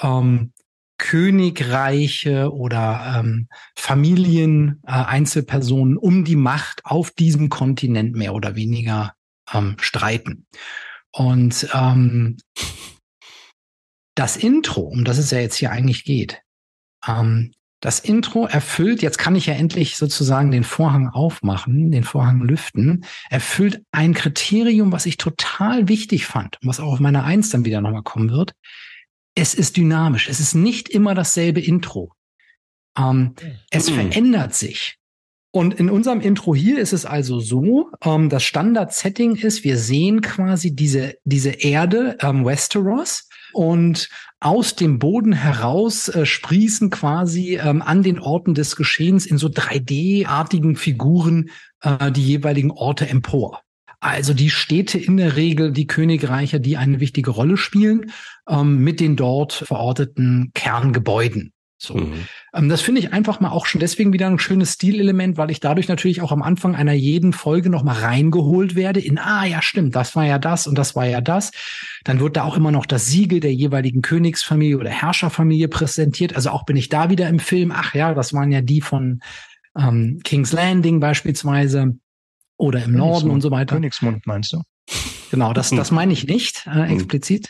ähm, 0.00 0.52
Königreiche 0.98 2.52
oder 2.52 3.16
ähm, 3.18 3.48
Familien, 3.76 4.80
äh, 4.86 4.92
Einzelpersonen 4.92 5.96
um 5.96 6.24
die 6.24 6.36
Macht 6.36 6.84
auf 6.84 7.10
diesem 7.10 7.48
Kontinent 7.48 8.14
mehr 8.14 8.34
oder 8.34 8.54
weniger 8.54 9.14
ähm, 9.52 9.76
streiten. 9.80 10.46
Und 11.12 11.68
ähm, 11.74 12.36
das 14.14 14.36
Intro, 14.36 14.82
um 14.82 15.04
das 15.04 15.18
es 15.18 15.30
ja 15.30 15.40
jetzt 15.40 15.56
hier 15.56 15.72
eigentlich 15.72 16.04
geht, 16.04 16.40
ähm, 17.06 17.52
Das 17.82 17.98
Intro 17.98 18.46
erfüllt, 18.46 19.02
jetzt 19.02 19.18
kann 19.18 19.34
ich 19.34 19.46
ja 19.46 19.54
endlich 19.54 19.96
sozusagen 19.96 20.52
den 20.52 20.62
Vorhang 20.62 21.08
aufmachen, 21.08 21.90
den 21.90 22.04
Vorhang 22.04 22.40
lüften, 22.40 23.04
erfüllt 23.28 23.82
ein 23.90 24.14
Kriterium, 24.14 24.92
was 24.92 25.04
ich 25.04 25.16
total 25.16 25.88
wichtig 25.88 26.24
fand 26.24 26.62
und 26.62 26.68
was 26.68 26.78
auch 26.78 26.92
auf 26.92 27.00
meiner 27.00 27.24
Eins 27.24 27.50
dann 27.50 27.64
wieder 27.64 27.80
nochmal 27.80 28.04
kommen 28.04 28.30
wird. 28.30 28.52
Es 29.34 29.52
ist 29.54 29.76
dynamisch. 29.76 30.28
Es 30.28 30.38
ist 30.38 30.54
nicht 30.54 30.90
immer 30.90 31.16
dasselbe 31.16 31.60
Intro. 31.60 32.12
Ähm, 32.96 33.34
es 33.70 33.90
mhm. 33.90 33.94
verändert 33.94 34.54
sich. 34.54 34.98
Und 35.50 35.74
in 35.74 35.90
unserem 35.90 36.20
Intro 36.20 36.54
hier 36.54 36.78
ist 36.78 36.92
es 36.92 37.04
also 37.04 37.40
so, 37.40 37.90
ähm, 38.04 38.28
das 38.28 38.44
Standard-Setting 38.44 39.34
ist, 39.34 39.64
wir 39.64 39.76
sehen 39.76 40.20
quasi 40.20 40.76
diese, 40.76 41.16
diese 41.24 41.50
Erde, 41.50 42.16
ähm, 42.20 42.44
Westeros, 42.44 43.28
und 43.52 44.08
aus 44.40 44.74
dem 44.74 44.98
Boden 44.98 45.32
heraus 45.32 46.08
äh, 46.08 46.26
sprießen 46.26 46.90
quasi 46.90 47.56
ähm, 47.56 47.82
an 47.82 48.02
den 48.02 48.18
Orten 48.18 48.54
des 48.54 48.76
Geschehens 48.76 49.26
in 49.26 49.38
so 49.38 49.48
3D-artigen 49.48 50.76
Figuren 50.76 51.50
äh, 51.80 52.10
die 52.10 52.26
jeweiligen 52.26 52.70
Orte 52.70 53.08
empor. 53.08 53.62
Also 54.00 54.34
die 54.34 54.50
Städte 54.50 54.98
in 54.98 55.16
der 55.16 55.36
Regel, 55.36 55.70
die 55.70 55.86
Königreiche, 55.86 56.58
die 56.58 56.76
eine 56.76 56.98
wichtige 56.98 57.30
Rolle 57.30 57.56
spielen, 57.56 58.10
ähm, 58.48 58.78
mit 58.82 58.98
den 58.98 59.14
dort 59.14 59.52
verorteten 59.52 60.50
Kerngebäuden. 60.54 61.52
So. 61.82 61.94
Mhm. 61.94 62.26
Ähm, 62.54 62.68
das 62.68 62.80
finde 62.80 63.00
ich 63.00 63.12
einfach 63.12 63.40
mal 63.40 63.50
auch 63.50 63.66
schon 63.66 63.80
deswegen 63.80 64.12
wieder 64.12 64.28
ein 64.28 64.38
schönes 64.38 64.74
Stilelement, 64.74 65.36
weil 65.36 65.50
ich 65.50 65.58
dadurch 65.58 65.88
natürlich 65.88 66.22
auch 66.22 66.30
am 66.30 66.42
Anfang 66.42 66.76
einer 66.76 66.92
jeden 66.92 67.32
Folge 67.32 67.70
noch 67.70 67.82
mal 67.82 67.96
reingeholt 67.96 68.76
werde 68.76 69.00
in, 69.00 69.18
ah 69.18 69.44
ja, 69.44 69.60
stimmt, 69.62 69.96
das 69.96 70.14
war 70.14 70.24
ja 70.24 70.38
das 70.38 70.66
und 70.66 70.78
das 70.78 70.94
war 70.94 71.06
ja 71.06 71.20
das. 71.20 71.50
Dann 72.04 72.20
wird 72.20 72.36
da 72.36 72.44
auch 72.44 72.56
immer 72.56 72.70
noch 72.70 72.86
das 72.86 73.06
Siegel 73.06 73.40
der 73.40 73.52
jeweiligen 73.52 74.00
Königsfamilie 74.00 74.78
oder 74.78 74.90
Herrscherfamilie 74.90 75.68
präsentiert. 75.68 76.36
Also 76.36 76.50
auch 76.50 76.64
bin 76.64 76.76
ich 76.76 76.88
da 76.88 77.10
wieder 77.10 77.28
im 77.28 77.40
Film, 77.40 77.72
ach 77.74 77.94
ja, 77.94 78.14
das 78.14 78.32
waren 78.32 78.52
ja 78.52 78.60
die 78.60 78.80
von 78.80 79.20
ähm, 79.76 80.20
King's 80.22 80.52
Landing 80.52 81.00
beispielsweise 81.00 81.96
oder 82.56 82.84
im 82.84 82.92
Norden 82.92 83.30
und 83.30 83.40
so 83.40 83.50
weiter. 83.50 83.74
Königsmund 83.74 84.26
meinst 84.26 84.52
du? 84.52 84.62
Genau, 85.32 85.54
das, 85.54 85.70
das 85.70 85.90
meine 85.90 86.12
ich 86.12 86.26
nicht 86.26 86.66
äh, 86.66 86.74
hm. 86.74 86.90
explizit. 86.90 87.48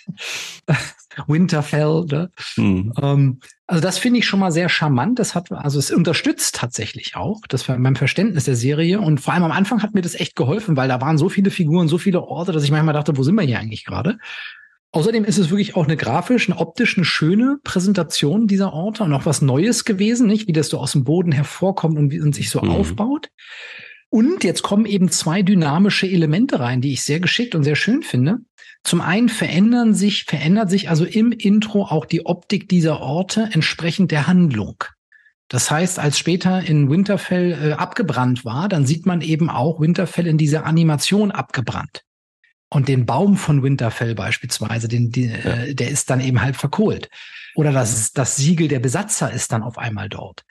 Winterfell. 1.27 2.05
Ne? 2.05 2.31
Mhm. 2.57 2.93
Ähm, 3.03 3.41
also 3.67 3.83
das 3.83 3.99
finde 3.99 4.21
ich 4.21 4.27
schon 4.27 4.39
mal 4.39 4.53
sehr 4.53 4.69
charmant. 4.69 5.19
Das 5.19 5.35
hat, 5.35 5.51
also 5.51 5.81
es 5.81 5.91
unterstützt 5.91 6.55
tatsächlich 6.55 7.17
auch, 7.17 7.41
das 7.49 7.69
war 7.69 7.77
mein 7.79 7.97
Verständnis 7.97 8.45
der 8.45 8.55
Serie. 8.55 9.01
Und 9.01 9.21
vor 9.21 9.35
allem 9.35 9.43
am 9.43 9.51
Anfang 9.51 9.83
hat 9.83 9.95
mir 9.95 10.01
das 10.01 10.15
echt 10.15 10.37
geholfen, 10.37 10.77
weil 10.77 10.89
da 10.89 11.01
waren 11.01 11.19
so 11.19 11.29
viele 11.29 11.51
Figuren, 11.51 11.89
so 11.89 11.99
viele 11.99 12.23
Orte, 12.23 12.53
dass 12.53 12.63
ich 12.63 12.71
manchmal 12.71 12.95
dachte, 12.95 13.17
wo 13.17 13.25
sind 13.25 13.35
wir 13.35 13.43
hier 13.43 13.59
eigentlich 13.59 13.85
gerade? 13.85 14.19
Außerdem 14.93 15.25
ist 15.25 15.39
es 15.39 15.51
wirklich 15.51 15.75
auch 15.75 15.85
eine 15.85 15.97
grafisch, 15.97 16.49
eine 16.49 16.61
optisch, 16.61 16.97
eine 16.97 17.05
schöne 17.05 17.59
Präsentation 17.65 18.47
dieser 18.47 18.73
Orte 18.73 19.03
und 19.03 19.13
auch 19.13 19.27
was 19.27 19.43
Neues 19.43 19.85
gewesen, 19.85 20.29
nicht? 20.29 20.47
Wie 20.47 20.53
das 20.53 20.69
so 20.69 20.79
aus 20.79 20.93
dem 20.93 21.03
Boden 21.03 21.33
hervorkommt 21.33 21.99
und 21.99 22.13
wie 22.13 22.21
und 22.21 22.33
sich 22.33 22.49
so 22.49 22.63
mhm. 22.63 22.71
aufbaut. 22.71 23.29
Und 24.13 24.45
jetzt 24.45 24.63
kommen 24.63 24.85
eben 24.85 25.11
zwei 25.11 25.41
dynamische 25.41 26.07
Elemente 26.07 26.61
rein, 26.61 26.83
die 26.83 26.93
ich 26.93 27.03
sehr 27.03 27.19
geschickt 27.19 27.55
und 27.55 27.65
sehr 27.65 27.77
schön 27.77 28.03
finde. 28.03 28.41
Zum 28.85 29.01
einen 29.01 29.31
verändern 29.31 29.95
sich, 29.95 30.25
verändert 30.25 30.69
sich 30.69 30.91
also 30.91 31.07
im 31.07 31.33
Intro 31.33 31.87
auch 31.87 32.05
die 32.05 32.27
Optik 32.27 32.69
dieser 32.69 33.01
Orte 33.01 33.49
entsprechend 33.53 34.11
der 34.11 34.27
Handlung. 34.27 34.85
Das 35.49 35.71
heißt, 35.71 35.99
als 35.99 36.19
später 36.19 36.63
in 36.63 36.91
Winterfell 36.91 37.53
äh, 37.53 37.73
abgebrannt 37.73 38.45
war, 38.45 38.69
dann 38.69 38.85
sieht 38.85 39.07
man 39.07 39.23
eben 39.23 39.49
auch 39.49 39.81
Winterfell 39.81 40.27
in 40.27 40.37
dieser 40.37 40.67
Animation 40.67 41.31
abgebrannt. 41.31 42.03
Und 42.69 42.89
den 42.89 43.07
Baum 43.07 43.39
von 43.39 43.63
Winterfell 43.63 44.15
beispielsweise, 44.15 44.89
den, 44.89 45.11
die, 45.11 45.29
äh, 45.29 45.75
der 45.75 45.89
ist 45.89 46.11
dann 46.11 46.21
eben 46.21 46.43
halb 46.43 46.57
verkohlt. 46.57 47.09
Oder 47.55 47.73
das, 47.73 48.13
das 48.13 48.37
Siegel 48.37 48.69
der 48.69 48.81
Besatzer 48.81 49.33
ist 49.33 49.53
dann 49.53 49.63
auf 49.63 49.79
einmal 49.79 50.11
dort. 50.11 50.45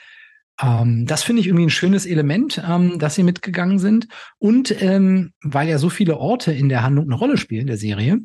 Ähm, 0.62 1.06
das 1.06 1.24
finde 1.24 1.42
ich 1.42 1.48
irgendwie 1.48 1.66
ein 1.66 1.72
schönes 1.72 2.06
Element, 2.06 2.62
ähm, 2.68 3.00
dass 3.00 3.16
sie 3.16 3.24
mitgegangen 3.24 3.80
sind. 3.80 4.08
Und 4.38 4.82
ähm, 4.82 5.34
weil 5.44 5.70
ja 5.70 5.78
so 5.78 5.90
viele 5.90 6.18
Orte 6.18 6.52
in 6.52 6.70
der 6.70 6.84
Handlung 6.84 7.06
eine 7.06 7.16
Rolle 7.16 7.38
spielen, 7.38 7.68
der 7.68 7.78
Serie, 7.78 8.20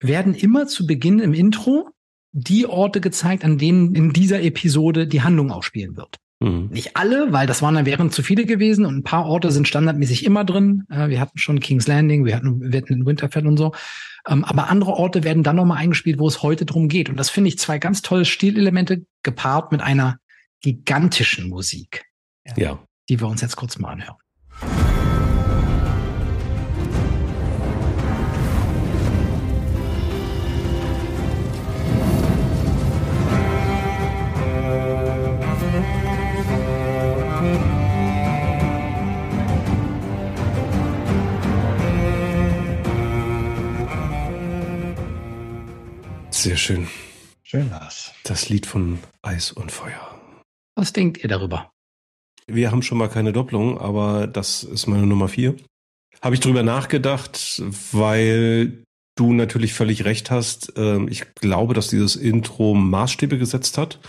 werden 0.00 0.34
immer 0.34 0.66
zu 0.66 0.86
Beginn 0.86 1.18
im 1.18 1.34
Intro 1.34 1.90
die 2.32 2.66
Orte 2.66 3.00
gezeigt, 3.00 3.44
an 3.44 3.58
denen 3.58 3.94
in 3.94 4.12
dieser 4.12 4.42
Episode 4.42 5.06
die 5.06 5.22
Handlung 5.22 5.50
auch 5.50 5.62
spielen 5.62 5.96
wird. 5.96 6.16
Mhm. 6.40 6.68
Nicht 6.70 6.96
alle, 6.96 7.32
weil 7.32 7.46
das 7.46 7.60
waren 7.60 7.74
dann 7.74 7.86
wären 7.86 8.10
zu 8.10 8.22
viele 8.22 8.46
gewesen 8.46 8.86
und 8.86 8.96
ein 8.96 9.02
paar 9.02 9.26
Orte 9.26 9.50
sind 9.50 9.68
standardmäßig 9.68 10.24
immer 10.24 10.44
drin. 10.44 10.84
Äh, 10.88 11.08
wir 11.08 11.20
hatten 11.20 11.38
schon 11.38 11.60
King's 11.60 11.86
Landing, 11.86 12.24
wir 12.24 12.36
hatten, 12.36 12.72
wir 12.72 12.80
hatten 12.80 12.94
in 12.94 13.06
Winterfell 13.06 13.46
und 13.46 13.56
so. 13.56 13.72
Ähm, 14.26 14.44
aber 14.44 14.68
andere 14.68 14.92
Orte 14.92 15.22
werden 15.22 15.42
dann 15.42 15.56
nochmal 15.56 15.78
eingespielt, 15.78 16.18
wo 16.18 16.28
es 16.28 16.42
heute 16.42 16.64
drum 16.64 16.88
geht. 16.88 17.10
Und 17.10 17.18
das 17.18 17.30
finde 17.30 17.48
ich 17.48 17.58
zwei 17.58 17.78
ganz 17.78 18.02
tolle 18.02 18.24
Stilelemente 18.24 19.04
gepaart 19.22 19.72
mit 19.72 19.82
einer 19.82 20.18
gigantischen 20.60 21.48
Musik. 21.48 22.04
Ja. 22.56 22.84
Die 23.08 23.20
wir 23.20 23.26
uns 23.28 23.40
jetzt 23.40 23.56
kurz 23.56 23.78
mal 23.78 23.90
anhören. 23.90 24.16
Sehr 46.30 46.56
schön. 46.56 46.88
Schön 47.42 47.70
war's. 47.70 48.12
Das 48.24 48.48
Lied 48.48 48.64
von 48.64 48.98
Eis 49.20 49.52
und 49.52 49.70
Feuer. 49.70 50.09
Was 50.80 50.94
denkt 50.94 51.22
ihr 51.22 51.28
darüber? 51.28 51.70
Wir 52.46 52.70
haben 52.70 52.80
schon 52.80 52.96
mal 52.96 53.10
keine 53.10 53.34
Doppelung, 53.34 53.76
aber 53.76 54.26
das 54.26 54.62
ist 54.62 54.86
meine 54.86 55.06
Nummer 55.06 55.28
vier. 55.28 55.56
Habe 56.22 56.34
ich 56.34 56.40
drüber 56.40 56.62
nachgedacht, 56.62 57.62
weil 57.92 58.82
du 59.14 59.34
natürlich 59.34 59.74
völlig 59.74 60.06
recht 60.06 60.30
hast. 60.30 60.72
Ähm, 60.76 61.06
ich 61.08 61.34
glaube, 61.34 61.74
dass 61.74 61.88
dieses 61.88 62.16
Intro 62.16 62.72
Maßstäbe 62.72 63.36
gesetzt 63.36 63.76
hat 63.76 64.00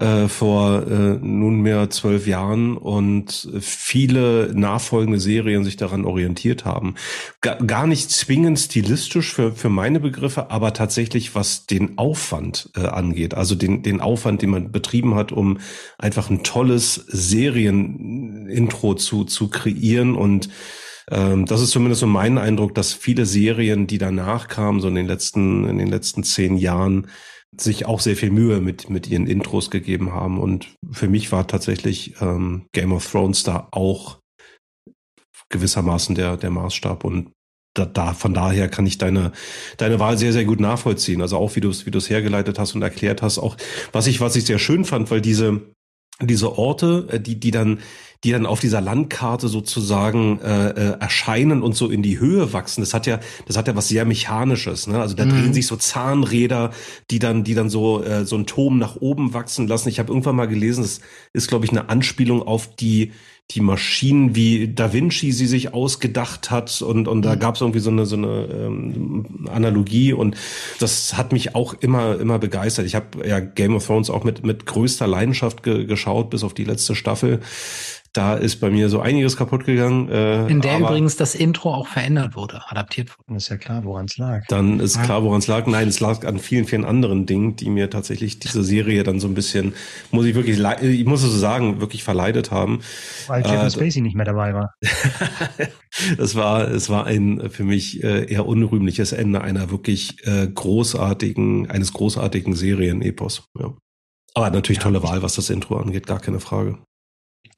äh, 0.00 0.26
vor 0.26 0.86
äh, 0.88 1.18
nunmehr 1.20 1.88
zwölf 1.88 2.26
Jahren 2.26 2.76
und 2.76 3.48
viele 3.60 4.50
nachfolgende 4.52 5.20
Serien 5.20 5.62
sich 5.62 5.76
daran 5.76 6.04
orientiert 6.04 6.64
haben. 6.64 6.96
Gar, 7.40 7.64
gar 7.64 7.86
nicht 7.86 8.10
zwingend 8.10 8.58
stilistisch 8.58 9.32
für, 9.32 9.52
für 9.52 9.68
meine 9.68 10.00
Begriffe, 10.00 10.50
aber 10.50 10.72
tatsächlich 10.72 11.36
was 11.36 11.66
den 11.66 11.96
Aufwand 11.96 12.70
äh, 12.76 12.80
angeht, 12.80 13.34
also 13.34 13.54
den, 13.54 13.82
den 13.82 14.00
Aufwand, 14.00 14.42
den 14.42 14.50
man 14.50 14.72
betrieben 14.72 15.14
hat, 15.14 15.30
um 15.30 15.58
einfach 15.96 16.28
ein 16.28 16.42
tolles 16.42 16.94
Serienintro 16.94 18.94
zu, 18.94 19.24
zu 19.24 19.48
kreieren 19.48 20.16
und 20.16 20.48
ähm, 21.10 21.46
das 21.46 21.60
ist 21.60 21.70
zumindest 21.70 22.00
so 22.00 22.06
mein 22.06 22.38
Eindruck, 22.38 22.74
dass 22.74 22.94
viele 22.94 23.26
Serien, 23.26 23.86
die 23.86 23.98
danach 23.98 24.48
kamen, 24.48 24.80
so 24.80 24.88
in 24.88 24.94
den 24.94 25.06
letzten, 25.06 25.68
in 25.68 25.78
den 25.78 25.88
letzten 25.88 26.24
zehn 26.24 26.56
Jahren, 26.56 27.08
sich 27.60 27.86
auch 27.86 28.00
sehr 28.00 28.16
viel 28.16 28.30
Mühe 28.30 28.60
mit, 28.60 28.90
mit 28.90 29.06
ihren 29.06 29.26
Intros 29.26 29.70
gegeben 29.70 30.12
haben. 30.12 30.38
Und 30.38 30.74
für 30.90 31.08
mich 31.08 31.32
war 31.32 31.46
tatsächlich 31.46 32.14
ähm, 32.20 32.66
Game 32.72 32.92
of 32.92 33.10
Thrones 33.10 33.42
da 33.42 33.68
auch 33.70 34.18
gewissermaßen 35.50 36.14
der, 36.14 36.36
der 36.36 36.50
Maßstab. 36.50 37.04
Und 37.04 37.30
da, 37.74 37.84
da, 37.84 38.14
von 38.14 38.34
daher 38.34 38.68
kann 38.68 38.86
ich 38.86 38.98
deine, 38.98 39.32
deine 39.76 39.98
Wahl 39.98 40.16
sehr, 40.16 40.32
sehr 40.32 40.44
gut 40.44 40.60
nachvollziehen. 40.60 41.20
Also 41.22 41.36
auch 41.36 41.56
wie 41.56 41.60
du 41.60 41.70
es, 41.70 41.86
wie 41.86 41.90
du 41.90 41.98
es 41.98 42.08
hergeleitet 42.10 42.58
hast 42.58 42.74
und 42.74 42.82
erklärt 42.82 43.22
hast. 43.22 43.38
Auch 43.38 43.56
was 43.92 44.06
ich, 44.06 44.20
was 44.20 44.36
ich 44.36 44.44
sehr 44.44 44.58
schön 44.58 44.84
fand, 44.84 45.10
weil 45.10 45.20
diese, 45.20 45.60
diese 46.20 46.56
Orte, 46.56 47.08
äh, 47.10 47.20
die, 47.20 47.38
die 47.38 47.50
dann, 47.50 47.80
die 48.24 48.32
dann 48.32 48.46
auf 48.46 48.58
dieser 48.58 48.80
Landkarte 48.80 49.48
sozusagen 49.48 50.40
äh, 50.40 50.70
äh, 50.70 50.98
erscheinen 50.98 51.62
und 51.62 51.76
so 51.76 51.90
in 51.90 52.02
die 52.02 52.18
Höhe 52.18 52.52
wachsen. 52.54 52.80
Das 52.80 52.94
hat 52.94 53.06
ja, 53.06 53.20
das 53.46 53.56
hat 53.56 53.68
ja 53.68 53.76
was 53.76 53.88
sehr 53.88 54.06
mechanisches. 54.06 54.86
Ne? 54.86 54.98
Also 54.98 55.14
da 55.14 55.26
mhm. 55.26 55.30
drehen 55.30 55.54
sich 55.54 55.66
so 55.66 55.76
Zahnräder, 55.76 56.70
die 57.10 57.18
dann, 57.18 57.44
die 57.44 57.54
dann 57.54 57.68
so 57.68 58.02
äh, 58.02 58.24
so 58.24 58.36
ein 58.36 58.46
Turm 58.46 58.78
nach 58.78 58.96
oben 58.96 59.34
wachsen 59.34 59.68
lassen. 59.68 59.90
Ich 59.90 59.98
habe 59.98 60.10
irgendwann 60.10 60.36
mal 60.36 60.48
gelesen, 60.48 60.82
das 60.82 61.00
ist 61.34 61.48
glaube 61.48 61.66
ich 61.66 61.70
eine 61.70 61.90
Anspielung 61.90 62.42
auf 62.42 62.74
die 62.74 63.12
die 63.50 63.60
Maschinen, 63.60 64.34
wie 64.34 64.72
Da 64.72 64.94
Vinci 64.94 65.30
sie 65.30 65.46
sich 65.46 65.74
ausgedacht 65.74 66.50
hat 66.50 66.80
und 66.80 67.06
und 67.06 67.22
da 67.22 67.34
mhm. 67.34 67.40
gab 67.40 67.56
es 67.56 67.60
irgendwie 67.60 67.80
so 67.80 67.90
eine 67.90 68.06
so 68.06 68.16
eine 68.16 68.48
ähm, 68.50 69.46
Analogie 69.52 70.14
und 70.14 70.36
das 70.78 71.16
hat 71.16 71.32
mich 71.32 71.54
auch 71.54 71.74
immer 71.74 72.18
immer 72.18 72.38
begeistert. 72.38 72.86
Ich 72.86 72.94
habe 72.94 73.28
ja 73.28 73.40
Game 73.40 73.76
of 73.76 73.86
Thrones 73.86 74.08
auch 74.08 74.24
mit 74.24 74.46
mit 74.46 74.64
größter 74.64 75.06
Leidenschaft 75.06 75.62
ge 75.62 75.84
geschaut 75.84 76.30
bis 76.30 76.42
auf 76.42 76.54
die 76.54 76.64
letzte 76.64 76.94
Staffel 76.94 77.40
da 78.14 78.34
ist 78.34 78.56
bei 78.60 78.70
mir 78.70 78.88
so 78.88 79.00
einiges 79.00 79.36
kaputt 79.36 79.64
gegangen. 79.64 80.08
Äh, 80.08 80.46
In 80.46 80.60
der 80.60 80.78
übrigens 80.78 81.16
das 81.16 81.34
Intro 81.34 81.74
auch 81.74 81.88
verändert 81.88 82.36
wurde, 82.36 82.62
adaptiert 82.68 83.10
wurde. 83.10 83.36
Ist 83.36 83.48
ja 83.48 83.56
klar, 83.56 83.84
woran 83.84 84.06
es 84.06 84.16
lag. 84.16 84.46
Dann 84.46 84.78
ist 84.78 84.96
ja. 84.96 85.02
klar, 85.02 85.24
woran 85.24 85.40
es 85.40 85.48
lag. 85.48 85.66
Nein, 85.66 85.88
es 85.88 85.98
lag 85.98 86.24
an 86.24 86.38
vielen, 86.38 86.64
vielen 86.64 86.84
anderen 86.84 87.26
Dingen, 87.26 87.56
die 87.56 87.68
mir 87.68 87.90
tatsächlich 87.90 88.38
diese 88.38 88.62
Serie 88.62 89.02
dann 89.02 89.18
so 89.18 89.26
ein 89.26 89.34
bisschen, 89.34 89.74
muss 90.12 90.26
ich 90.26 90.36
wirklich, 90.36 90.60
ich 90.82 91.04
muss 91.06 91.24
es 91.24 91.32
so 91.32 91.38
sagen, 91.38 91.80
wirklich 91.80 92.04
verleidet 92.04 92.52
haben. 92.52 92.80
Weil 93.26 93.42
Kevin 93.42 93.66
äh, 93.66 93.70
Spacey 93.70 94.00
nicht 94.00 94.14
mehr 94.14 94.26
dabei 94.26 94.54
war. 94.54 94.74
es 96.18 96.36
war, 96.36 96.68
es 96.68 96.88
war 96.88 97.06
ein 97.06 97.50
für 97.50 97.64
mich 97.64 98.04
äh, 98.04 98.32
eher 98.32 98.46
unrühmliches 98.46 99.12
Ende 99.12 99.40
einer 99.40 99.72
wirklich 99.72 100.24
äh, 100.24 100.46
großartigen, 100.46 101.68
eines 101.68 101.92
großartigen 101.92 102.54
Serienepos. 102.54 103.48
Ja. 103.58 103.74
Aber 104.34 104.50
natürlich 104.50 104.78
tolle 104.78 105.02
Wahl, 105.02 105.22
was 105.22 105.34
das 105.34 105.50
Intro 105.50 105.76
angeht, 105.76 106.06
gar 106.06 106.20
keine 106.20 106.38
Frage. 106.38 106.78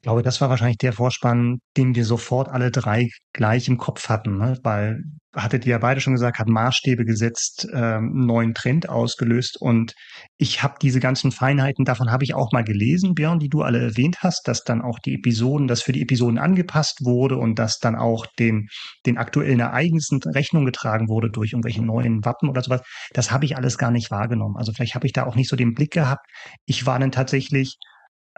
Ich 0.07 0.09
glaube, 0.09 0.23
das 0.23 0.39
war 0.39 0.49
wahrscheinlich 0.49 0.77
der 0.77 0.93
Vorspann, 0.93 1.59
den 1.75 1.93
wir 1.93 2.05
sofort 2.05 2.47
alle 2.47 2.71
drei 2.71 3.09
gleich 3.33 3.67
im 3.67 3.77
Kopf 3.77 4.07
hatten, 4.07 4.37
ne? 4.37 4.57
weil 4.63 5.03
hattet 5.35 5.65
ihr 5.65 5.71
ja 5.71 5.79
beide 5.79 5.99
schon 5.99 6.13
gesagt, 6.13 6.39
hat 6.39 6.47
Maßstäbe 6.47 7.03
gesetzt, 7.03 7.67
ähm, 7.73 8.25
neuen 8.25 8.53
Trend 8.53 8.87
ausgelöst 8.87 9.57
und 9.59 9.93
ich 10.37 10.63
habe 10.63 10.75
diese 10.81 11.01
ganzen 11.01 11.33
Feinheiten, 11.33 11.83
davon 11.83 12.09
habe 12.09 12.23
ich 12.23 12.35
auch 12.35 12.53
mal 12.53 12.63
gelesen, 12.63 13.15
Björn, 13.15 13.39
die 13.39 13.49
du 13.49 13.63
alle 13.63 13.81
erwähnt 13.81 14.19
hast, 14.21 14.47
dass 14.47 14.63
dann 14.63 14.81
auch 14.81 14.97
die 14.99 15.15
Episoden, 15.15 15.67
dass 15.67 15.81
für 15.81 15.91
die 15.91 16.03
Episoden 16.03 16.37
angepasst 16.37 17.03
wurde 17.03 17.35
und 17.35 17.59
dass 17.59 17.79
dann 17.79 17.97
auch 17.97 18.27
den, 18.39 18.69
den 19.05 19.17
aktuellen 19.17 19.59
Ereignissen 19.59 20.21
Rechnung 20.23 20.63
getragen 20.63 21.09
wurde 21.09 21.29
durch 21.29 21.51
irgendwelche 21.51 21.83
neuen 21.83 22.23
Wappen 22.23 22.47
oder 22.47 22.63
sowas. 22.63 22.81
Das 23.11 23.29
habe 23.31 23.43
ich 23.43 23.57
alles 23.57 23.77
gar 23.77 23.91
nicht 23.91 24.09
wahrgenommen. 24.09 24.55
Also 24.55 24.71
vielleicht 24.71 24.95
habe 24.95 25.05
ich 25.05 25.11
da 25.11 25.25
auch 25.25 25.35
nicht 25.35 25.49
so 25.49 25.57
den 25.57 25.73
Blick 25.73 25.91
gehabt. 25.91 26.25
Ich 26.65 26.85
war 26.85 26.97
dann 26.97 27.11
tatsächlich 27.11 27.77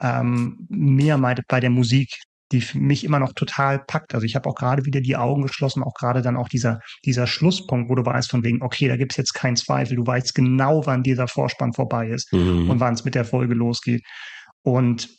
ähm, 0.02 0.66
mehr 0.70 1.18
bei 1.48 1.60
der 1.60 1.70
Musik, 1.70 2.16
die 2.52 2.64
mich 2.74 3.04
immer 3.04 3.20
noch 3.20 3.34
total 3.34 3.80
packt. 3.80 4.14
Also 4.14 4.26
ich 4.26 4.36
habe 4.36 4.50
auch 4.50 4.56
gerade 4.56 4.86
wieder 4.86 5.02
die 5.02 5.16
Augen 5.16 5.44
geschlossen, 5.44 5.84
auch 5.84 5.94
gerade 5.94 6.22
dann 6.22 6.36
auch 6.36 6.50
dieser, 6.50 6.80
dieser 7.06 7.28
Schlusspunkt, 7.28 7.90
wo 7.90 7.96
du 7.96 8.04
weißt 8.04 8.30
von 8.30 8.44
wegen, 8.44 8.64
okay, 8.64 8.88
da 8.88 8.98
gibt's 8.98 9.18
jetzt 9.18 9.34
keinen 9.34 9.56
Zweifel, 9.56 9.96
du 9.96 10.06
weißt 10.06 10.34
genau, 10.34 10.86
wann 10.86 11.04
dieser 11.04 11.28
Vorspann 11.28 11.74
vorbei 11.74 12.08
ist 12.08 12.34
mhm. 12.34 12.70
und 12.70 12.80
wann 12.80 12.96
es 12.96 13.06
mit 13.06 13.16
der 13.16 13.26
Folge 13.26 13.54
losgeht. 13.54 14.04
Und 14.64 15.10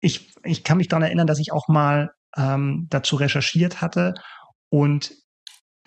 ich, 0.00 0.32
ich 0.44 0.62
kann 0.62 0.78
mich 0.78 0.88
daran 0.88 1.02
erinnern, 1.02 1.26
dass 1.26 1.40
ich 1.40 1.52
auch 1.52 1.66
mal 1.66 2.10
ähm, 2.36 2.86
dazu 2.88 3.16
recherchiert 3.16 3.80
hatte 3.80 4.14
und 4.68 5.12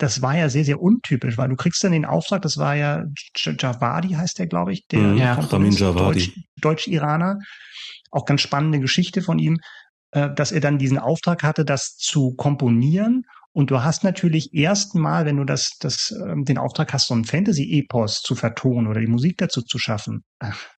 das 0.00 0.22
war 0.22 0.34
ja 0.34 0.48
sehr, 0.48 0.64
sehr 0.64 0.80
untypisch, 0.80 1.36
weil 1.36 1.50
du 1.50 1.56
kriegst 1.56 1.84
dann 1.84 1.92
den 1.92 2.06
Auftrag, 2.06 2.40
das 2.42 2.56
war 2.56 2.74
ja 2.74 3.04
Javadi 3.36 4.10
heißt 4.10 4.38
der, 4.38 4.46
glaube 4.46 4.72
ich, 4.72 4.86
der 4.86 5.00
mhm, 5.00 5.18
ja, 5.18 5.34
Ramin 5.34 5.72
Javadi. 5.72 6.32
Deutsch-Iraner. 6.62 7.38
Auch 8.10 8.24
ganz 8.24 8.40
spannende 8.40 8.80
Geschichte 8.80 9.22
von 9.22 9.38
ihm, 9.38 9.58
äh, 10.12 10.30
dass 10.34 10.52
er 10.52 10.60
dann 10.60 10.78
diesen 10.78 10.98
Auftrag 10.98 11.42
hatte, 11.42 11.64
das 11.64 11.96
zu 11.96 12.34
komponieren. 12.34 13.24
Und 13.52 13.70
du 13.70 13.82
hast 13.82 14.04
natürlich 14.04 14.54
erstmal, 14.54 15.24
wenn 15.26 15.36
du 15.36 15.44
das, 15.44 15.76
das, 15.80 16.14
ähm, 16.24 16.44
den 16.44 16.58
Auftrag 16.58 16.92
hast, 16.92 17.08
so 17.08 17.14
ein 17.14 17.24
Fantasy-Epos 17.24 18.20
zu 18.22 18.36
vertonen 18.36 18.86
oder 18.86 19.00
die 19.00 19.08
Musik 19.08 19.38
dazu 19.38 19.62
zu 19.62 19.78
schaffen, 19.78 20.22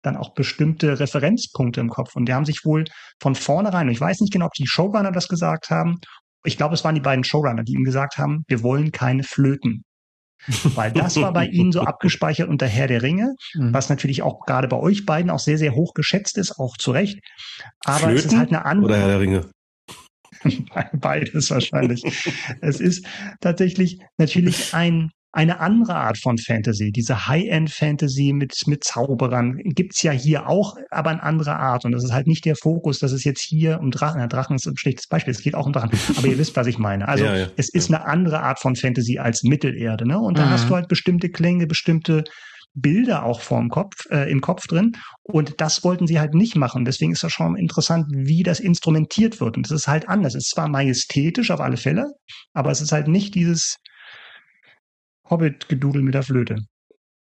dann 0.03 0.17
auch 0.17 0.33
bestimmte 0.35 0.99
Referenzpunkte 0.99 1.81
im 1.81 1.91
Kopf. 1.91 2.17
Und 2.17 2.27
die 2.27 2.35
haben 2.35 2.47
sich 2.47 2.65
wohl 2.65 2.85
von 3.21 3.35
vornherein, 3.35 3.89
und 3.89 3.93
ich 3.93 4.01
weiß 4.01 4.21
nicht 4.21 4.33
genau, 4.33 4.47
ob 4.47 4.53
die 4.53 4.67
Showrunner 4.67 5.13
das 5.13 5.29
gesagt 5.29 5.69
haben, 5.69 5.99
ich 6.45 6.57
glaube, 6.57 6.75
es 6.75 6.83
waren 6.83 6.95
die 6.95 7.01
beiden 7.01 7.25
Showrunner, 7.25 7.63
die 7.63 7.75
ihm 7.75 7.85
gesagt 7.85 8.19
haben, 8.19 8.45
wir 8.49 8.63
wollen 8.63 8.91
keine 8.91 9.23
Flöten. 9.23 9.85
Weil 10.75 10.93
das 10.93 11.17
war 11.17 11.33
bei 11.33 11.47
Ihnen 11.47 11.73
so 11.73 11.81
abgespeichert 11.83 12.49
unter 12.49 12.67
Herr 12.67 12.89
der 12.89 13.03
Ringe, 13.03 13.35
mhm. 13.55 13.73
was 13.73 13.89
natürlich 13.89 14.23
auch 14.23 14.45
gerade 14.47 14.69
bei 14.69 14.77
euch 14.77 15.07
beiden 15.07 15.31
auch 15.31 15.39
sehr, 15.39 15.59
sehr 15.59 15.75
hoch 15.75 15.95
geschätzt 15.95 16.39
ist, 16.39 16.59
auch 16.59 16.77
zu 16.77 16.91
Recht. 16.91 17.21
Aber 17.85 17.99
Flöten 17.99 18.19
es 18.19 18.25
ist 18.27 18.37
halt 18.37 18.49
eine 18.49 18.65
andere. 18.65 18.87
Oder 18.87 18.99
Herr 18.99 19.09
der 19.09 19.21
Ringe? 19.21 19.51
Beides 20.93 21.51
wahrscheinlich. 21.51 22.03
es 22.61 22.81
ist 22.81 23.07
tatsächlich 23.41 24.01
natürlich 24.19 24.75
ein 24.75 25.11
eine 25.33 25.61
andere 25.61 25.95
Art 25.95 26.19
von 26.19 26.37
Fantasy. 26.37 26.93
Diese 26.93 27.27
High-End-Fantasy 27.27 28.35
mit, 28.35 28.55
mit 28.67 28.85
Zauberern 28.85 29.57
gibt's 29.65 30.03
ja 30.03 30.13
hier 30.13 30.47
auch, 30.47 30.77
aber 30.91 31.11
eine 31.11 31.23
andere 31.23 31.57
Art. 31.57 31.87
Und 31.87 31.93
das 31.93 32.05
ist 32.05 32.13
halt 32.13 32.27
nicht 32.27 32.45
der 32.45 32.55
Fokus, 32.55 32.99
dass 32.99 33.13
es 33.13 33.25
jetzt 33.25 33.41
hier 33.41 33.81
um 33.81 33.91
Drachen, 33.91 34.21
ja, 34.21 34.27
Drachen 34.27 34.57
ist 34.57 34.67
ein 34.67 34.77
schlechtes 34.77 35.07
Beispiel, 35.07 35.33
es 35.33 35.43
geht 35.43 35.55
auch 35.55 35.67
um 35.67 35.73
Drachen, 35.73 35.91
aber 36.17 36.27
ihr 36.27 36.39
wisst, 36.39 36.55
was 36.55 36.67
ich 36.67 36.79
meine. 36.79 37.09
Also 37.09 37.25
ja, 37.27 37.37
ja, 37.37 37.47
es 37.57 37.71
ist 37.71 37.91
eine 37.91 38.05
andere 38.05 38.41
Art 38.41 38.61
von 38.61 38.77
Fantasy 38.77 39.19
als 39.19 39.43
Mittelerde. 39.43 40.07
Ne? 40.07 40.19
Und 40.19 40.37
da 40.37 40.45
mhm. 40.45 40.51
hast 40.51 40.69
du 40.69 40.75
halt 40.75 40.89
bestimmte 40.89 41.31
Klänge, 41.31 41.67
bestimmte 41.67 42.25
Bilder 42.75 43.25
auch 43.25 43.41
vorm 43.41 43.69
Kopf, 43.69 44.07
äh, 44.11 44.31
im 44.31 44.41
Kopf 44.41 44.67
drin. 44.67 44.93
Und 45.23 45.61
das 45.61 45.83
wollten 45.85 46.07
sie 46.07 46.21
halt 46.21 46.35
nicht 46.35 46.57
machen. 46.57 46.85
Deswegen 46.85 47.13
ist 47.13 47.23
das 47.23 47.33
schon 47.33 47.57
interessant, 47.57 48.07
wie 48.11 48.43
das 48.43 48.61
instrumentiert 48.61 49.41
wird. 49.41 49.57
Und 49.57 49.67
das 49.67 49.73
ist 49.73 49.89
halt 49.89 50.09
anders. 50.09 50.35
Es 50.35 50.45
ist 50.45 50.51
zwar 50.51 50.69
majestätisch 50.69 51.51
auf 51.51 51.61
alle 51.61 51.77
Fälle, 51.77 52.11
aber 52.53 52.71
es 52.71 52.81
ist 52.81 52.93
halt 52.93 53.09
nicht 53.09 53.35
dieses 53.35 53.77
Hobbit-Gedudel 55.31 56.03
mit 56.03 56.15
der 56.15 56.23
Flöte. 56.23 56.57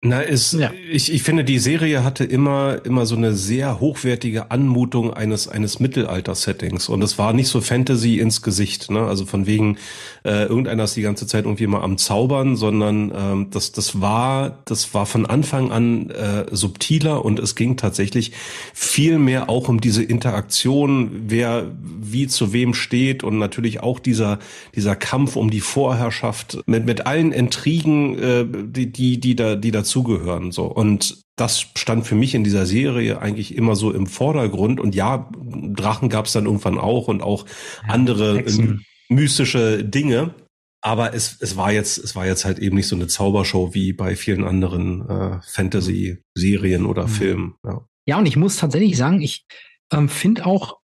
Na, 0.04 0.20
ist, 0.20 0.54
ja. 0.54 0.72
ich, 0.90 1.12
ich 1.12 1.22
finde, 1.22 1.44
die 1.44 1.60
Serie 1.60 2.02
hatte 2.02 2.24
immer, 2.24 2.84
immer 2.84 3.06
so 3.06 3.14
eine 3.14 3.34
sehr 3.34 3.78
hochwertige 3.78 4.50
Anmutung 4.50 5.14
eines, 5.14 5.46
eines 5.46 5.78
Mittelalter-Settings. 5.78 6.88
Und 6.88 7.02
es 7.02 7.18
war 7.18 7.32
nicht 7.32 7.46
so 7.46 7.60
Fantasy 7.60 8.18
ins 8.18 8.42
Gesicht, 8.42 8.90
ne? 8.90 9.06
Also 9.06 9.26
von 9.26 9.46
wegen, 9.46 9.76
äh, 10.24 10.46
irgendeiner 10.46 10.82
ist 10.82 10.96
die 10.96 11.02
ganze 11.02 11.28
Zeit 11.28 11.44
irgendwie 11.44 11.68
mal 11.68 11.82
am 11.82 11.98
Zaubern, 11.98 12.56
sondern 12.56 13.12
ähm, 13.14 13.46
das, 13.50 13.70
das 13.70 14.00
war, 14.00 14.58
das 14.64 14.92
war 14.92 15.06
von 15.06 15.24
Anfang 15.24 15.70
an 15.70 16.10
äh, 16.10 16.46
subtiler 16.50 17.24
und 17.24 17.38
es 17.38 17.54
ging 17.54 17.76
tatsächlich 17.76 18.32
viel 18.74 19.20
mehr 19.20 19.48
auch 19.48 19.68
um 19.68 19.80
diese 19.80 20.02
Interaktion, 20.02 21.12
wer 21.28 21.70
wie 21.80 22.26
zu 22.26 22.52
wem 22.52 22.74
steht 22.74 23.22
und 23.22 23.38
natürlich 23.38 23.84
auch 23.84 24.00
dieser, 24.00 24.40
dieser 24.74 24.96
Kampf 24.96 25.36
um 25.36 25.48
die 25.48 25.60
Vorherrschaft 25.60 26.58
mit, 26.66 26.86
mit 26.86 27.06
allen 27.06 27.30
Intrigen, 27.30 28.18
äh, 28.18 28.44
die, 28.50 28.90
die, 28.90 29.20
die 29.20 29.36
da, 29.36 29.54
die 29.54 29.70
dazu 29.70 29.91
dazugehören. 29.92 30.52
So. 30.52 30.64
Und 30.64 31.22
das 31.36 31.66
stand 31.76 32.06
für 32.06 32.14
mich 32.14 32.34
in 32.34 32.44
dieser 32.44 32.66
Serie 32.66 33.20
eigentlich 33.20 33.54
immer 33.54 33.76
so 33.76 33.92
im 33.92 34.06
Vordergrund. 34.06 34.80
Und 34.80 34.94
ja, 34.94 35.30
Drachen 35.34 36.08
gab 36.08 36.26
es 36.26 36.32
dann 36.32 36.46
irgendwann 36.46 36.78
auch 36.78 37.08
und 37.08 37.22
auch 37.22 37.46
ja, 37.46 37.94
andere 37.94 38.38
Hexen. 38.38 38.84
mystische 39.08 39.84
Dinge. 39.84 40.34
Aber 40.80 41.14
es, 41.14 41.36
es 41.40 41.56
war 41.56 41.72
jetzt, 41.72 41.98
es 41.98 42.16
war 42.16 42.26
jetzt 42.26 42.44
halt 42.44 42.58
eben 42.58 42.76
nicht 42.76 42.88
so 42.88 42.96
eine 42.96 43.06
Zaubershow 43.06 43.72
wie 43.72 43.92
bei 43.92 44.16
vielen 44.16 44.44
anderen 44.44 45.08
äh, 45.08 45.38
Fantasy-Serien 45.46 46.86
oder 46.86 47.04
mhm. 47.04 47.10
Filmen. 47.10 47.54
Ja. 47.64 47.86
ja, 48.06 48.18
und 48.18 48.26
ich 48.26 48.36
muss 48.36 48.56
tatsächlich 48.56 48.96
sagen, 48.96 49.20
ich 49.20 49.44
ähm, 49.92 50.08
finde 50.08 50.44
auch, 50.44 50.78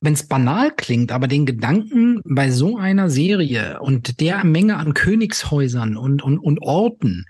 wenn 0.00 0.14
es 0.14 0.26
banal 0.26 0.72
klingt, 0.72 1.12
aber 1.12 1.28
den 1.28 1.46
Gedanken 1.46 2.20
bei 2.24 2.50
so 2.50 2.76
einer 2.76 3.08
Serie 3.08 3.80
und 3.80 4.20
der 4.20 4.44
Menge 4.44 4.76
an 4.76 4.94
Königshäusern 4.94 5.96
und, 5.96 6.22
und, 6.22 6.38
und 6.38 6.60
Orten, 6.60 7.24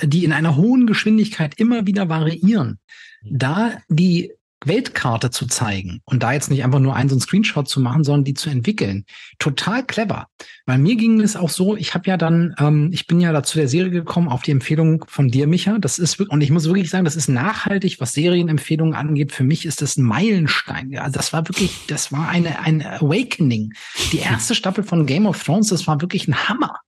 die 0.00 0.24
in 0.24 0.32
einer 0.32 0.56
hohen 0.56 0.86
Geschwindigkeit 0.86 1.54
immer 1.58 1.86
wieder 1.86 2.08
variieren, 2.08 2.78
da 3.22 3.72
die 3.88 4.32
Weltkarte 4.66 5.30
zu 5.30 5.46
zeigen 5.46 6.00
und 6.04 6.22
da 6.22 6.32
jetzt 6.32 6.50
nicht 6.50 6.64
einfach 6.64 6.78
nur 6.78 6.94
einen 6.94 7.08
so 7.08 7.14
einen 7.14 7.20
Screenshot 7.20 7.68
zu 7.68 7.80
machen, 7.80 8.04
sondern 8.04 8.24
die 8.24 8.34
zu 8.34 8.50
entwickeln. 8.50 9.04
Total 9.38 9.84
clever. 9.84 10.28
Weil 10.66 10.78
mir 10.78 10.96
ging 10.96 11.20
es 11.20 11.36
auch 11.36 11.48
so, 11.48 11.76
ich 11.76 11.94
habe 11.94 12.08
ja 12.08 12.16
dann, 12.16 12.54
ähm, 12.58 12.90
ich 12.92 13.06
bin 13.06 13.20
ja 13.20 13.32
dazu 13.32 13.58
der 13.58 13.68
Serie 13.68 13.90
gekommen 13.90 14.28
auf 14.28 14.42
die 14.42 14.50
Empfehlung 14.50 15.04
von 15.08 15.28
dir, 15.28 15.46
Micha. 15.46 15.78
Das 15.78 15.98
ist 15.98 16.20
und 16.20 16.40
ich 16.40 16.50
muss 16.50 16.66
wirklich 16.66 16.90
sagen, 16.90 17.04
das 17.04 17.16
ist 17.16 17.28
nachhaltig, 17.28 18.00
was 18.00 18.12
Serienempfehlungen 18.12 18.94
angeht. 18.94 19.32
Für 19.32 19.44
mich 19.44 19.66
ist 19.66 19.82
das 19.82 19.96
ein 19.96 20.04
Meilenstein. 20.04 20.90
Ja, 20.90 21.08
das 21.08 21.32
war 21.32 21.48
wirklich, 21.48 21.86
das 21.88 22.12
war 22.12 22.28
eine 22.28 22.60
ein 22.60 22.84
Awakening. 22.84 23.72
Die 24.12 24.18
erste 24.20 24.54
Staffel 24.54 24.84
von 24.84 25.06
Game 25.06 25.26
of 25.26 25.42
Thrones, 25.42 25.68
das 25.68 25.86
war 25.86 26.00
wirklich 26.00 26.28
ein 26.28 26.48
Hammer. 26.48 26.78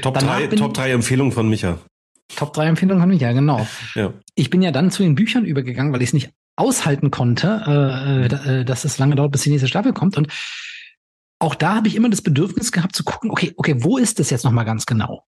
Top 0.00 0.18
3 0.18 0.46
Top 0.48 0.74
drei 0.74 0.92
Empfehlungen 0.92 1.32
von 1.32 1.48
Micha. 1.48 1.78
Top 2.36 2.52
3 2.52 2.66
Empfehlungen 2.66 3.02
von 3.02 3.10
Micha, 3.10 3.32
genau. 3.32 3.66
Ja. 3.94 4.12
Ich 4.34 4.50
bin 4.50 4.62
ja 4.62 4.70
dann 4.70 4.90
zu 4.90 5.02
den 5.02 5.14
Büchern 5.14 5.44
übergegangen, 5.44 5.92
weil 5.92 6.02
ich 6.02 6.10
es 6.10 6.14
nicht 6.14 6.30
aushalten 6.56 7.10
konnte, 7.10 7.62
äh, 7.66 8.60
äh, 8.60 8.64
dass 8.64 8.84
es 8.84 8.98
lange 8.98 9.16
dauert, 9.16 9.32
bis 9.32 9.42
die 9.42 9.50
nächste 9.50 9.68
Staffel 9.68 9.92
kommt. 9.92 10.16
Und 10.16 10.28
auch 11.38 11.54
da 11.54 11.74
habe 11.74 11.88
ich 11.88 11.96
immer 11.96 12.10
das 12.10 12.22
Bedürfnis 12.22 12.72
gehabt 12.72 12.94
zu 12.94 13.04
gucken, 13.04 13.30
okay, 13.30 13.52
okay, 13.56 13.76
wo 13.78 13.98
ist 13.98 14.18
das 14.18 14.30
jetzt 14.30 14.44
nochmal 14.44 14.64
ganz 14.64 14.86
genau? 14.86 15.24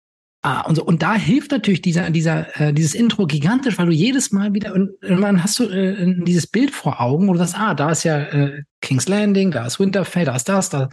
Ah, 0.45 0.62
und, 0.62 0.76
so, 0.76 0.84
und 0.84 1.01
da 1.01 1.16
hilft 1.16 1.51
natürlich 1.51 1.82
dieser, 1.82 2.10
dieser, 2.10 2.60
äh, 2.60 2.74
dieses 2.74 2.93
Intro 2.93 3.26
gigantisch, 3.28 3.78
weil 3.78 3.86
du 3.86 3.93
jedes 3.93 4.34
Mal 4.34 4.54
wieder, 4.54 4.74
und 4.74 4.91
irgendwann 5.01 5.41
hast 5.41 5.58
du 5.58 5.70
äh, 5.70 6.22
dieses 6.26 6.47
Bild 6.47 6.72
vor 6.72 6.99
Augen, 6.99 7.30
wo 7.30 7.32
du 7.34 7.39
sagst, 7.39 7.58
ah, 7.58 7.74
da 7.74 7.91
ist 7.91 8.04
ja 8.04 8.20
äh, 8.20 8.64
King's 8.82 9.08
Landing, 9.08 9.51
da 9.51 9.66
ist 9.66 9.80
Winterfell, 9.80 10.26
da 10.26 10.36
ist 10.36 10.49
das, 10.49 10.70
da. 10.70 10.89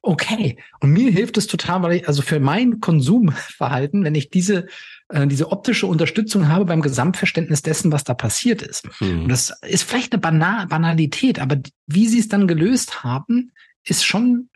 Okay. 0.00 0.58
Und 0.80 0.90
mir 0.90 1.10
hilft 1.10 1.36
es 1.36 1.46
total, 1.46 1.82
weil 1.82 1.92
ich, 1.96 2.08
also 2.08 2.22
für 2.22 2.40
mein 2.40 2.80
Konsumverhalten, 2.80 4.04
wenn 4.04 4.14
ich 4.14 4.30
diese 4.30 4.66
äh, 5.08 5.26
diese 5.26 5.50
optische 5.50 5.86
Unterstützung 5.86 6.48
habe 6.48 6.64
beim 6.66 6.82
Gesamtverständnis 6.82 7.62
dessen, 7.62 7.92
was 7.92 8.04
da 8.04 8.14
passiert 8.14 8.62
ist. 8.62 8.88
Mhm. 9.00 9.22
Und 9.22 9.28
das 9.28 9.52
ist 9.62 9.84
vielleicht 9.84 10.12
eine 10.12 10.20
Bana 10.20 10.66
Banalität, 10.66 11.38
aber 11.38 11.56
wie 11.86 12.08
sie 12.08 12.18
es 12.18 12.28
dann 12.28 12.46
gelöst 12.46 13.04
haben, 13.04 13.52
ist 13.84 14.04
schon 14.04 14.48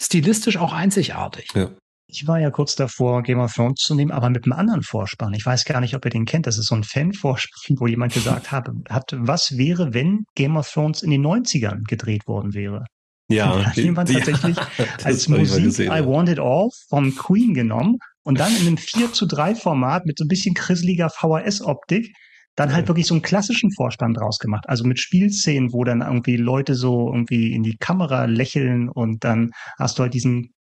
stilistisch 0.00 0.56
auch 0.56 0.72
einzigartig. 0.72 1.48
Ja. 1.54 1.70
Ich 2.12 2.26
war 2.26 2.40
ja 2.40 2.50
kurz 2.50 2.74
davor, 2.74 3.22
Game 3.22 3.38
of 3.38 3.54
Thrones 3.54 3.82
zu 3.82 3.94
nehmen, 3.94 4.10
aber 4.10 4.30
mit 4.30 4.44
einem 4.44 4.54
anderen 4.54 4.82
Vorspann. 4.82 5.32
Ich 5.34 5.46
weiß 5.46 5.64
gar 5.64 5.80
nicht, 5.80 5.94
ob 5.94 6.04
ihr 6.04 6.10
den 6.10 6.24
kennt. 6.24 6.48
Das 6.48 6.58
ist 6.58 6.66
so 6.66 6.74
ein 6.74 6.82
Fan-Vorspann, 6.82 7.76
wo 7.78 7.86
jemand 7.86 8.12
gesagt 8.12 8.50
hat, 8.52 8.68
hat, 8.88 9.14
was 9.16 9.56
wäre, 9.56 9.94
wenn 9.94 10.24
Game 10.34 10.56
of 10.56 10.68
Thrones 10.68 11.02
in 11.02 11.10
den 11.10 11.24
90ern 11.24 11.84
gedreht 11.86 12.26
worden 12.26 12.52
wäre? 12.52 12.84
Ja. 13.28 13.56
Da 13.56 13.64
hat 13.66 13.76
jemand 13.76 14.12
tatsächlich 14.12 14.56
als 15.04 15.28
Musik 15.28 15.64
gesehen, 15.64 15.92
I 15.92 16.04
Want 16.04 16.28
It 16.28 16.40
All 16.40 16.70
vom 16.88 17.14
Queen 17.14 17.54
genommen 17.54 17.98
und 18.30 18.38
dann 18.38 18.54
in 18.54 18.68
einem 18.68 18.76
4 18.76 19.12
zu 19.12 19.26
3 19.26 19.56
Format 19.56 20.06
mit 20.06 20.16
so 20.16 20.24
ein 20.24 20.28
bisschen 20.28 20.54
krisseliger 20.54 21.10
VHS-Optik 21.10 22.14
dann 22.54 22.72
halt 22.72 22.86
wirklich 22.86 23.08
so 23.08 23.14
einen 23.14 23.22
klassischen 23.22 23.72
Vorstand 23.72 24.18
draus 24.18 24.38
gemacht. 24.38 24.68
Also 24.68 24.84
mit 24.84 25.00
Spielszenen, 25.00 25.72
wo 25.72 25.82
dann 25.82 26.00
irgendwie 26.00 26.36
Leute 26.36 26.76
so 26.76 27.12
irgendwie 27.12 27.52
in 27.52 27.64
die 27.64 27.76
Kamera 27.76 28.26
lächeln 28.26 28.88
und 28.88 29.24
dann 29.24 29.50
hast 29.80 29.98
du 29.98 30.04
halt 30.04 30.14
diesen 30.14 30.54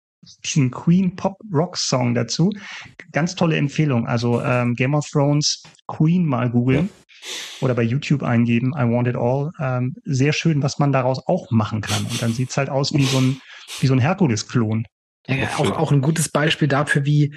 diesen 0.43 0.71
Queen 0.71 1.15
Pop 1.15 1.37
Rock 1.53 1.77
Song 1.77 2.15
dazu. 2.15 2.49
Ganz 3.11 3.35
tolle 3.35 3.57
Empfehlung. 3.57 4.07
Also 4.07 4.41
ähm, 4.41 4.73
Game 4.73 4.95
of 4.95 5.07
Thrones 5.07 5.61
Queen 5.85 6.25
mal 6.25 6.49
googeln. 6.49 6.89
oder 7.61 7.75
bei 7.75 7.83
YouTube 7.83 8.23
eingeben, 8.23 8.73
I 8.75 8.89
Want 8.89 9.07
It 9.07 9.15
All, 9.15 9.51
ähm, 9.59 9.93
sehr 10.05 10.33
schön, 10.33 10.63
was 10.63 10.79
man 10.79 10.91
daraus 10.91 11.21
auch 11.27 11.51
machen 11.51 11.81
kann. 11.81 12.03
Und 12.05 12.19
dann 12.19 12.33
sieht's 12.33 12.57
halt 12.57 12.69
aus 12.71 12.93
wie 12.95 13.03
so 13.03 13.19
ein, 13.19 13.41
wie 13.79 13.87
so 13.87 13.93
ein 13.93 13.99
Herkules-Klon. 13.99 14.85
Ja, 15.27 15.49
auch, 15.57 15.71
auch 15.71 15.91
ein 15.91 16.01
gutes 16.01 16.29
Beispiel 16.29 16.67
dafür, 16.67 17.05
wie 17.05 17.35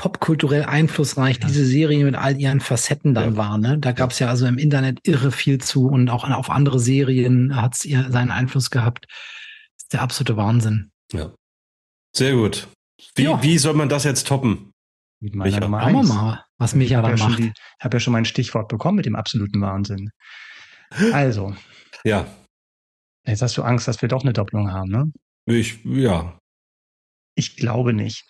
popkulturell 0.00 0.64
einflussreich 0.64 1.40
ja. 1.42 1.46
diese 1.46 1.66
Serie 1.66 2.06
mit 2.06 2.14
all 2.14 2.40
ihren 2.40 2.60
Facetten 2.60 3.12
dann 3.12 3.32
ja. 3.32 3.36
war. 3.36 3.58
Ne? 3.58 3.76
Da 3.76 3.92
gab 3.92 4.12
es 4.12 4.18
ja 4.18 4.28
also 4.28 4.46
im 4.46 4.56
Internet 4.56 4.98
irre 5.02 5.30
viel 5.30 5.58
zu 5.58 5.88
und 5.88 6.08
auch 6.08 6.24
auf 6.24 6.48
andere 6.48 6.80
Serien 6.80 7.54
hat 7.54 7.74
es 7.74 7.84
ihr 7.84 8.10
seinen 8.10 8.30
Einfluss 8.30 8.70
gehabt. 8.70 9.04
Das 9.10 9.82
ist 9.82 9.92
der 9.92 10.00
absolute 10.00 10.38
Wahnsinn. 10.38 10.90
Ja. 11.12 11.34
Sehr 12.16 12.32
gut. 12.32 12.66
Wie, 13.14 13.24
ja. 13.24 13.42
wie 13.42 13.58
soll 13.58 13.74
man 13.74 13.90
das 13.90 14.04
jetzt 14.04 14.26
toppen? 14.26 14.70
Mit 15.20 15.34
meiner 15.34 15.50
Micha. 15.50 15.60
Nummer 15.60 15.80
eins. 15.82 16.08
mal, 16.08 16.44
was 16.56 16.74
Micha 16.74 17.02
da 17.02 17.14
macht. 17.14 17.38
Ich 17.38 17.52
habe 17.80 17.96
ja 17.96 18.00
schon 18.00 18.14
mein 18.14 18.24
Stichwort 18.24 18.68
bekommen 18.68 18.96
mit 18.96 19.04
dem 19.04 19.16
absoluten 19.16 19.60
Wahnsinn. 19.60 20.08
Also. 21.12 21.54
Ja. 22.04 22.26
Jetzt 23.26 23.42
hast 23.42 23.54
du 23.58 23.62
Angst, 23.62 23.86
dass 23.86 24.00
wir 24.00 24.08
doch 24.08 24.22
eine 24.22 24.32
Doppelung 24.32 24.72
haben, 24.72 24.90
ne? 24.90 25.12
Ich, 25.44 25.84
ja. 25.84 26.38
Ich 27.34 27.56
glaube 27.56 27.92
nicht. 27.92 28.24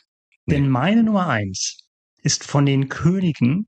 Nee. 0.50 0.56
Denn 0.56 0.68
meine 0.68 1.04
Nummer 1.04 1.28
eins 1.28 1.78
ist 2.22 2.44
von 2.44 2.66
den 2.66 2.88
Königen 2.88 3.66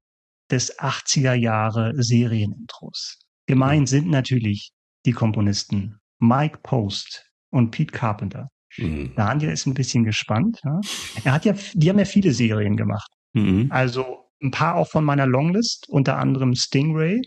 des 0.51 0.79
80er 0.79 1.35
Jahre 1.35 1.93
Serienintros. 1.97 3.19
Gemeint 3.47 3.89
sind 3.89 4.09
natürlich 4.09 4.73
die 5.07 5.13
Komponisten 5.13 5.99
Mike 6.19 6.59
Post 6.63 7.25
und 7.51 7.71
Pete 7.71 7.93
Carpenter. 7.93 8.49
Mhm. 8.77 9.13
Daniel 9.15 9.53
ist 9.53 9.67
ein 9.67 9.75
bisschen 9.75 10.05
gespannt. 10.05 10.61
Ja? 10.65 10.81
Er 11.25 11.33
hat 11.33 11.45
ja, 11.45 11.55
die 11.75 11.89
haben 11.89 11.99
ja 11.99 12.05
viele 12.05 12.33
Serien 12.33 12.77
gemacht. 12.77 13.11
Mhm. 13.33 13.69
Also 13.71 14.31
ein 14.43 14.51
paar 14.51 14.75
auch 14.75 14.89
von 14.89 15.05
meiner 15.05 15.27
Longlist, 15.27 15.89
unter 15.89 16.19
anderem 16.19 16.55
Stingray 16.55 17.23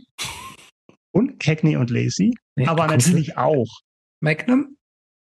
und 1.12 1.40
Cagney 1.40 1.78
und 1.78 1.90
Lacey, 1.90 2.34
ja, 2.58 2.70
aber 2.70 2.88
natürlich 2.88 3.38
auch 3.38 3.68
Magnum, 4.20 4.76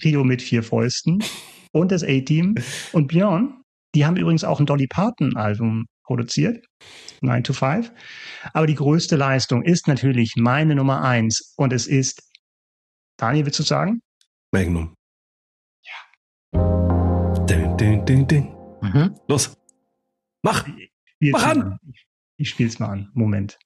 Trio 0.01 0.25
mit 0.25 0.43
vier 0.43 0.63
Fäusten 0.63 1.25
und 1.73 1.91
das 1.91 2.05
A-Team 2.05 2.57
und 2.93 3.09
Björn. 3.09 3.60
Die 3.95 4.07
haben 4.07 4.17
übrigens 4.17 4.45
auch 4.45 4.61
ein 4.61 4.67
Dolly 4.67 4.87
Parton 4.87 5.37
Album 5.37 5.87
produziert, 6.05 6.65
9 7.23 7.45
to 7.45 7.53
5. 7.53 7.93
Aber 8.53 8.67
die 8.67 8.75
größte 8.75 9.17
Leistung 9.17 9.63
ist 9.63 9.89
natürlich 9.89 10.35
meine 10.37 10.75
Nummer 10.75 11.03
eins 11.03 11.55
und 11.57 11.73
es 11.73 11.87
ist, 11.87 12.23
Daniel, 13.17 13.47
willst 13.47 13.59
du 13.59 13.63
sagen? 13.65 14.01
Magnum. 14.53 14.95
Ding, 17.51 17.77
ding, 17.77 18.05
ding, 18.05 18.27
ding. 18.27 18.55
Mhm. 18.81 19.17
Los. 19.29 19.57
Mach. 20.43 20.67
Mach 21.21 21.47
an. 21.47 21.79
Ich, 21.93 22.07
ich 22.37 22.49
spiel's 22.51 22.79
mal 22.79 22.91
an. 22.91 23.11
Moment. 23.15 23.59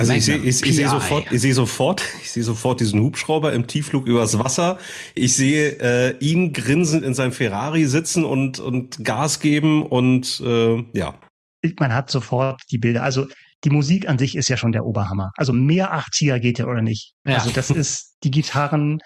Also 0.00 0.14
ich 0.14 0.24
sehe 0.24 0.38
ich, 0.38 0.62
ich 0.62 0.76
seh 0.76 0.86
sofort, 0.86 1.30
ich 1.30 1.40
sehe 1.42 1.52
sofort, 1.52 2.02
ich 2.22 2.30
sehe 2.30 2.42
sofort 2.42 2.80
diesen 2.80 3.00
Hubschrauber 3.00 3.52
im 3.52 3.66
Tiefflug 3.66 4.06
übers 4.06 4.38
Wasser. 4.38 4.78
Ich 5.14 5.36
sehe 5.36 5.78
äh, 5.80 6.16
ihn 6.20 6.54
grinsend 6.54 7.04
in 7.04 7.12
seinem 7.12 7.32
Ferrari 7.32 7.84
sitzen 7.84 8.24
und 8.24 8.58
und 8.60 9.04
Gas 9.04 9.40
geben 9.40 9.84
und 9.84 10.40
äh, 10.44 10.82
ja. 10.94 11.18
Man 11.78 11.92
hat 11.92 12.10
sofort 12.10 12.62
die 12.70 12.78
Bilder. 12.78 13.02
Also 13.02 13.26
die 13.64 13.70
Musik 13.70 14.08
an 14.08 14.18
sich 14.18 14.36
ist 14.36 14.48
ja 14.48 14.56
schon 14.56 14.72
der 14.72 14.86
Oberhammer. 14.86 15.32
Also 15.36 15.52
mehr 15.52 15.94
80er 15.94 16.38
geht 16.38 16.58
ja 16.58 16.66
oder 16.66 16.80
nicht. 16.80 17.12
Ja. 17.26 17.34
Also 17.34 17.50
das 17.50 17.68
ist 17.68 18.16
die 18.24 18.30
Gitarren. 18.30 19.00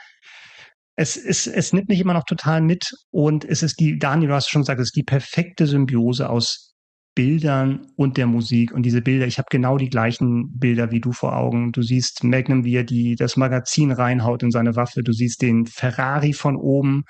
Es, 0.94 1.16
ist, 1.16 1.48
es 1.48 1.72
nimmt 1.72 1.88
mich 1.88 1.98
immer 1.98 2.14
noch 2.14 2.22
total 2.22 2.60
mit 2.60 2.92
und 3.10 3.44
es 3.44 3.64
ist 3.64 3.80
die, 3.80 3.98
Daniel, 3.98 4.28
du 4.28 4.34
hast 4.36 4.48
schon 4.48 4.62
gesagt, 4.62 4.78
es 4.80 4.88
ist 4.88 4.96
die 4.96 5.02
perfekte 5.02 5.66
Symbiose 5.66 6.30
aus 6.30 6.73
Bildern 7.14 7.86
und 7.96 8.16
der 8.16 8.26
Musik. 8.26 8.72
Und 8.72 8.82
diese 8.82 9.00
Bilder, 9.00 9.26
ich 9.26 9.38
habe 9.38 9.46
genau 9.50 9.78
die 9.78 9.88
gleichen 9.90 10.58
Bilder 10.58 10.90
wie 10.90 11.00
du 11.00 11.12
vor 11.12 11.36
Augen. 11.36 11.72
Du 11.72 11.82
siehst 11.82 12.24
Magnum, 12.24 12.64
wie 12.64 12.74
er 12.76 12.84
die, 12.84 13.14
das 13.14 13.36
Magazin 13.36 13.92
reinhaut 13.92 14.42
in 14.42 14.50
seine 14.50 14.74
Waffe. 14.76 15.02
Du 15.02 15.12
siehst 15.12 15.42
den 15.42 15.66
Ferrari 15.66 16.32
von 16.32 16.56
oben. 16.56 17.04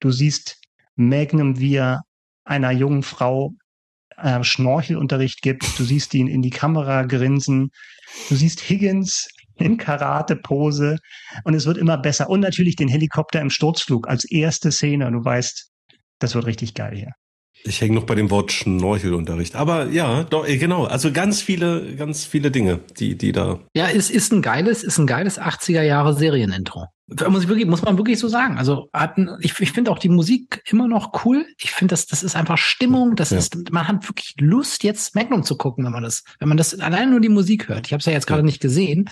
Du 0.00 0.10
siehst 0.10 0.58
Magnum, 0.96 1.58
wie 1.58 1.76
er 1.76 2.02
einer 2.44 2.70
jungen 2.70 3.02
Frau 3.02 3.52
äh, 4.16 4.42
Schnorchelunterricht 4.42 5.42
gibt. 5.42 5.78
Du 5.78 5.84
siehst 5.84 6.14
ihn 6.14 6.26
in 6.26 6.42
die 6.42 6.50
Kamera 6.50 7.02
grinsen. 7.02 7.68
Du 8.28 8.36
siehst 8.36 8.60
Higgins 8.68 9.28
in 9.56 9.76
Karate-Pose. 9.76 10.96
Und 11.44 11.54
es 11.54 11.66
wird 11.66 11.76
immer 11.76 11.98
besser. 11.98 12.30
Und 12.30 12.40
natürlich 12.40 12.76
den 12.76 12.88
Helikopter 12.88 13.40
im 13.40 13.50
Sturzflug 13.50 14.08
als 14.08 14.24
erste 14.24 14.72
Szene. 14.72 15.10
Du 15.12 15.22
weißt, 15.22 15.70
das 16.18 16.34
wird 16.34 16.46
richtig 16.46 16.74
geil 16.74 16.96
hier. 16.96 17.12
Ich 17.64 17.80
hänge 17.80 17.94
noch 17.94 18.04
bei 18.04 18.14
dem 18.14 18.30
Wort 18.30 18.52
Schnorchelunterricht. 18.52 19.54
Aber 19.54 19.88
ja, 19.88 20.24
doch, 20.24 20.46
äh, 20.46 20.56
genau. 20.56 20.84
Also 20.84 21.12
ganz 21.12 21.42
viele, 21.42 21.94
ganz 21.96 22.24
viele 22.24 22.50
Dinge, 22.50 22.80
die, 22.98 23.16
die 23.16 23.32
da. 23.32 23.58
Ja, 23.74 23.88
es 23.88 24.10
ist 24.10 24.32
ein 24.32 24.42
geiles, 24.42 24.82
ist 24.82 24.98
ein 24.98 25.06
geiles 25.06 25.40
80er 25.40 25.82
Jahre 25.82 26.14
Serienintro. 26.14 26.86
Muss, 27.28 27.42
ich 27.42 27.48
wirklich, 27.48 27.66
muss 27.66 27.82
man 27.82 27.98
wirklich 27.98 28.18
so 28.18 28.28
sagen. 28.28 28.56
Also 28.56 28.88
hatten, 28.92 29.28
ich, 29.40 29.58
ich 29.60 29.72
finde 29.72 29.90
auch 29.90 29.98
die 29.98 30.08
Musik 30.08 30.62
immer 30.70 30.88
noch 30.88 31.24
cool. 31.24 31.44
Ich 31.58 31.72
finde, 31.72 31.92
das, 31.92 32.06
das 32.06 32.22
ist 32.22 32.36
einfach 32.36 32.56
Stimmung. 32.56 33.16
Das 33.16 33.30
ja. 33.30 33.38
ist, 33.38 33.70
man 33.72 33.88
hat 33.88 34.08
wirklich 34.08 34.36
Lust, 34.38 34.84
jetzt 34.84 35.14
Magnum 35.14 35.42
zu 35.42 35.56
gucken, 35.56 35.84
wenn 35.84 35.92
man 35.92 36.04
das, 36.04 36.24
wenn 36.38 36.48
man 36.48 36.56
das 36.56 36.78
allein 36.78 37.10
nur 37.10 37.20
die 37.20 37.28
Musik 37.28 37.68
hört. 37.68 37.86
Ich 37.86 37.92
habe 37.92 38.00
es 38.00 38.06
ja 38.06 38.12
jetzt 38.12 38.26
gerade 38.26 38.42
ja. 38.42 38.46
nicht 38.46 38.60
gesehen. 38.60 39.10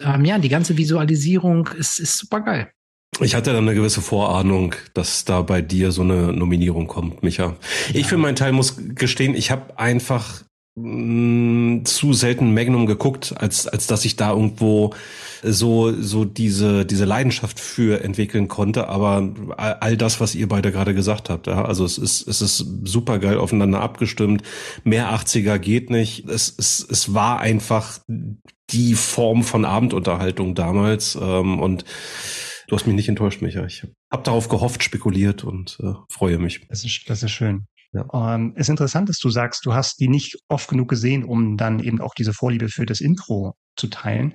Ähm, 0.00 0.24
ja, 0.24 0.38
die 0.38 0.48
ganze 0.48 0.76
Visualisierung 0.76 1.68
ist, 1.76 1.98
ist 1.98 2.16
super 2.16 2.40
geil. 2.40 2.72
Ich 3.20 3.34
hatte 3.34 3.52
dann 3.52 3.68
eine 3.68 3.74
gewisse 3.74 4.00
Vorahnung, 4.00 4.74
dass 4.94 5.26
da 5.26 5.42
bei 5.42 5.60
dir 5.60 5.92
so 5.92 6.00
eine 6.00 6.32
Nominierung 6.32 6.86
kommt, 6.86 7.22
Micha. 7.22 7.44
Ja. 7.44 7.56
Ich 7.92 8.06
für 8.06 8.16
meinen 8.16 8.36
Teil 8.36 8.52
muss 8.52 8.76
gestehen, 8.94 9.34
ich 9.34 9.50
habe 9.50 9.78
einfach 9.78 10.44
mh, 10.76 11.80
mm, 11.80 11.84
zu 11.84 12.14
selten 12.14 12.54
Magnum 12.54 12.86
geguckt, 12.86 13.34
als 13.36 13.66
als 13.66 13.86
dass 13.86 14.06
ich 14.06 14.16
da 14.16 14.30
irgendwo 14.30 14.94
so 15.42 15.92
so 16.00 16.24
diese 16.24 16.86
diese 16.86 17.04
Leidenschaft 17.04 17.60
für 17.60 18.02
entwickeln 18.02 18.48
konnte. 18.48 18.88
Aber 18.88 19.28
all, 19.58 19.74
all 19.74 19.96
das, 19.98 20.18
was 20.20 20.34
ihr 20.34 20.48
beide 20.48 20.72
gerade 20.72 20.94
gesagt 20.94 21.28
habt, 21.28 21.48
ja, 21.48 21.66
also 21.66 21.84
es 21.84 21.98
ist 21.98 22.26
es 22.26 22.40
ist 22.40 22.66
super 22.84 23.18
geil 23.18 23.36
aufeinander 23.36 23.82
abgestimmt. 23.82 24.42
Mehr 24.84 25.12
80er 25.12 25.58
geht 25.58 25.90
nicht. 25.90 26.26
Es 26.30 26.54
es 26.58 26.86
es 26.88 27.12
war 27.12 27.40
einfach 27.40 27.98
die 28.70 28.94
Form 28.94 29.42
von 29.42 29.66
Abendunterhaltung 29.66 30.54
damals 30.54 31.14
ähm, 31.20 31.60
und 31.60 31.84
Du 32.68 32.76
hast 32.76 32.86
mich 32.86 32.94
nicht 32.94 33.08
enttäuscht, 33.08 33.42
Micha. 33.42 33.64
Ich 33.64 33.86
habe 34.10 34.22
darauf 34.22 34.48
gehofft, 34.48 34.82
spekuliert 34.82 35.44
und 35.44 35.78
äh, 35.82 35.94
freue 36.08 36.38
mich. 36.38 36.66
Das 36.68 36.84
ist, 36.84 37.08
das 37.08 37.22
ist 37.22 37.32
schön. 37.32 37.66
Ja. 37.92 38.34
Ähm, 38.34 38.54
ist 38.56 38.70
interessant, 38.70 39.08
dass 39.08 39.18
du 39.18 39.28
sagst, 39.28 39.66
du 39.66 39.74
hast 39.74 40.00
die 40.00 40.08
nicht 40.08 40.38
oft 40.48 40.68
genug 40.68 40.88
gesehen, 40.88 41.24
um 41.24 41.56
dann 41.56 41.78
eben 41.80 42.00
auch 42.00 42.14
diese 42.14 42.32
Vorliebe 42.32 42.68
für 42.68 42.86
das 42.86 43.00
Intro 43.00 43.54
zu 43.76 43.88
teilen. 43.88 44.34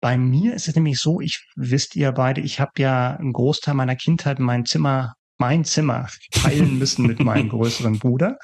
Bei 0.00 0.16
mir 0.16 0.54
ist 0.54 0.68
es 0.68 0.74
nämlich 0.74 0.98
so, 0.98 1.20
ich 1.20 1.44
wisst 1.56 1.96
ihr 1.96 2.12
beide, 2.12 2.40
ich 2.40 2.60
habe 2.60 2.72
ja 2.78 3.16
einen 3.16 3.32
Großteil 3.32 3.74
meiner 3.74 3.96
Kindheit 3.96 4.38
in 4.38 4.44
meinem 4.44 4.64
Zimmer 4.64 5.14
mein 5.38 5.64
Zimmer 5.64 6.08
teilen 6.32 6.78
müssen 6.78 7.06
mit 7.06 7.20
meinem 7.20 7.48
größeren 7.50 7.98
Bruder. 7.98 8.36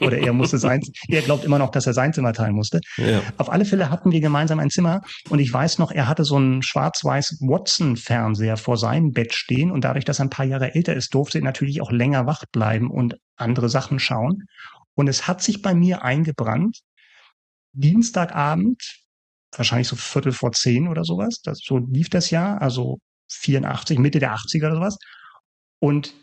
Oder 0.00 0.18
er 0.18 0.32
musste 0.32 0.58
sein, 0.58 0.80
er 1.08 1.22
glaubt 1.22 1.44
immer 1.44 1.58
noch, 1.58 1.70
dass 1.70 1.86
er 1.86 1.94
sein 1.94 2.12
Zimmer 2.12 2.32
teilen 2.32 2.54
musste. 2.54 2.80
Ja. 2.96 3.22
Auf 3.36 3.50
alle 3.50 3.64
Fälle 3.64 3.88
hatten 3.88 4.10
wir 4.10 4.20
gemeinsam 4.20 4.58
ein 4.58 4.70
Zimmer 4.70 5.00
und 5.30 5.38
ich 5.38 5.52
weiß 5.52 5.78
noch, 5.78 5.92
er 5.92 6.08
hatte 6.08 6.24
so 6.24 6.36
einen 6.36 6.62
schwarz-weiß 6.62 7.38
Watson-Fernseher 7.40 8.56
vor 8.56 8.76
seinem 8.76 9.12
Bett 9.12 9.32
stehen 9.34 9.70
und 9.70 9.84
dadurch, 9.84 10.04
dass 10.04 10.18
er 10.18 10.26
ein 10.26 10.30
paar 10.30 10.46
Jahre 10.46 10.74
älter 10.74 10.94
ist, 10.94 11.14
durfte 11.14 11.38
er 11.38 11.44
natürlich 11.44 11.80
auch 11.80 11.92
länger 11.92 12.26
wach 12.26 12.44
bleiben 12.52 12.90
und 12.90 13.16
andere 13.36 13.68
Sachen 13.68 13.98
schauen. 13.98 14.44
Und 14.94 15.08
es 15.08 15.28
hat 15.28 15.42
sich 15.42 15.62
bei 15.62 15.74
mir 15.74 16.02
eingebrannt, 16.02 16.80
Dienstagabend, 17.72 18.82
wahrscheinlich 19.56 19.86
so 19.86 19.94
Viertel 19.94 20.32
vor 20.32 20.50
zehn 20.52 20.88
oder 20.88 21.04
sowas, 21.04 21.40
das, 21.42 21.60
so 21.62 21.78
lief 21.78 22.08
das 22.08 22.30
Jahr, 22.30 22.60
also 22.60 22.98
84, 23.30 23.98
Mitte 23.98 24.18
der 24.18 24.34
80er 24.34 24.66
oder 24.66 24.76
sowas. 24.76 24.98
Und 25.80 26.14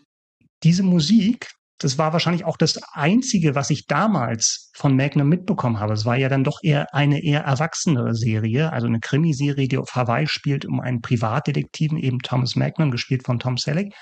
diese 0.64 0.84
Musik 0.84 1.50
das 1.80 1.98
war 1.98 2.14
wahrscheinlich 2.14 2.46
auch 2.46 2.58
das 2.58 2.80
Einzige, 2.94 3.54
was 3.54 3.70
ich 3.70 3.86
damals 3.86 4.72
von 4.76 4.96
Magnum 4.96 5.28
mitbekommen 5.28 5.80
habe. 5.80 5.94
Es 5.94 6.06
war 6.06 6.16
ja 6.16 6.30
dann 6.30 6.46
doch 6.46 6.60
eher 6.64 6.94
eine 6.94 7.22
eher 7.22 7.42
erwachsenere 7.42 8.16
Serie, 8.16 8.72
also 8.72 8.88
eine 8.88 9.02
Krimiserie, 9.02 9.68
die 9.68 9.78
auf 9.78 9.94
Hawaii 9.94 10.28
spielt, 10.28 10.66
um 10.66 10.80
einen 10.80 11.02
Privatdetektiven, 11.02 11.98
eben 11.98 12.20
Thomas 12.20 12.56
Magnum, 12.56 12.92
gespielt 12.92 13.26
von 13.26 13.40
Tom 13.40 13.58
Selleck. 13.58 13.94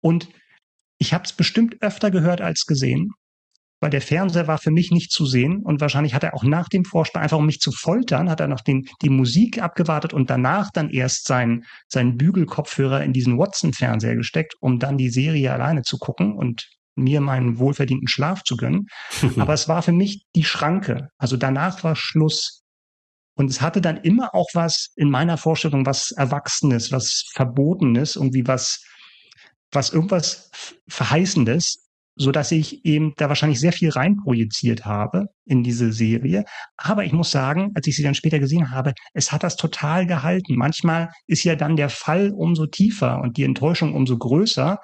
Und 0.00 0.28
ich 0.98 1.14
habe 1.14 1.24
es 1.24 1.32
bestimmt 1.32 1.76
öfter 1.80 2.10
gehört 2.10 2.42
als 2.42 2.66
gesehen, 2.66 3.12
weil 3.80 3.90
der 3.90 4.00
Fernseher 4.00 4.48
war 4.48 4.58
für 4.58 4.70
mich 4.70 4.90
nicht 4.90 5.12
zu 5.12 5.26
sehen 5.26 5.62
und 5.62 5.80
wahrscheinlich 5.80 6.14
hat 6.14 6.24
er 6.24 6.34
auch 6.34 6.42
nach 6.42 6.68
dem 6.68 6.84
Vorspann, 6.84 7.22
einfach 7.22 7.38
um 7.38 7.46
mich 7.46 7.60
zu 7.60 7.72
foltern, 7.72 8.28
hat 8.28 8.40
er 8.40 8.48
noch 8.48 8.60
den, 8.60 8.88
die 9.02 9.10
Musik 9.10 9.62
abgewartet 9.62 10.12
und 10.12 10.30
danach 10.30 10.70
dann 10.72 10.90
erst 10.90 11.26
seinen, 11.26 11.64
seinen 11.88 12.16
Bügelkopfhörer 12.16 13.04
in 13.04 13.12
diesen 13.12 13.38
Watson-Fernseher 13.38 14.16
gesteckt, 14.16 14.54
um 14.60 14.78
dann 14.78 14.98
die 14.98 15.10
Serie 15.10 15.52
alleine 15.52 15.82
zu 15.82 15.98
gucken 15.98 16.34
und 16.34 16.68
mir 16.96 17.20
meinen 17.20 17.58
wohlverdienten 17.58 18.08
Schlaf 18.08 18.42
zu 18.42 18.56
gönnen. 18.56 18.86
Aber 19.38 19.54
es 19.54 19.68
war 19.68 19.82
für 19.82 19.92
mich 19.92 20.24
die 20.34 20.44
Schranke. 20.44 21.08
Also 21.16 21.36
danach 21.36 21.84
war 21.84 21.94
Schluss. 21.94 22.64
Und 23.36 23.48
es 23.50 23.60
hatte 23.60 23.80
dann 23.80 23.98
immer 23.98 24.34
auch 24.34 24.48
was 24.54 24.92
in 24.96 25.10
meiner 25.10 25.36
Vorstellung, 25.36 25.86
was 25.86 26.10
Erwachsenes, 26.10 26.90
was 26.90 27.30
Verbotenes, 27.34 28.16
irgendwie 28.16 28.44
was, 28.44 28.82
was 29.70 29.90
irgendwas 29.92 30.50
Verheißendes 30.88 31.87
so 32.18 32.32
dass 32.32 32.52
ich 32.52 32.84
eben 32.84 33.12
da 33.16 33.28
wahrscheinlich 33.28 33.60
sehr 33.60 33.72
viel 33.72 33.90
reinprojiziert 33.90 34.84
habe 34.84 35.26
in 35.44 35.62
diese 35.62 35.92
Serie. 35.92 36.44
Aber 36.76 37.04
ich 37.04 37.12
muss 37.12 37.30
sagen, 37.30 37.70
als 37.74 37.86
ich 37.86 37.96
sie 37.96 38.02
dann 38.02 38.14
später 38.14 38.38
gesehen 38.38 38.70
habe, 38.70 38.92
es 39.14 39.32
hat 39.32 39.44
das 39.44 39.56
total 39.56 40.06
gehalten. 40.06 40.56
Manchmal 40.56 41.10
ist 41.26 41.44
ja 41.44 41.54
dann 41.54 41.76
der 41.76 41.88
Fall 41.88 42.32
umso 42.34 42.66
tiefer 42.66 43.20
und 43.20 43.36
die 43.36 43.44
Enttäuschung 43.44 43.94
umso 43.94 44.18
größer, 44.18 44.78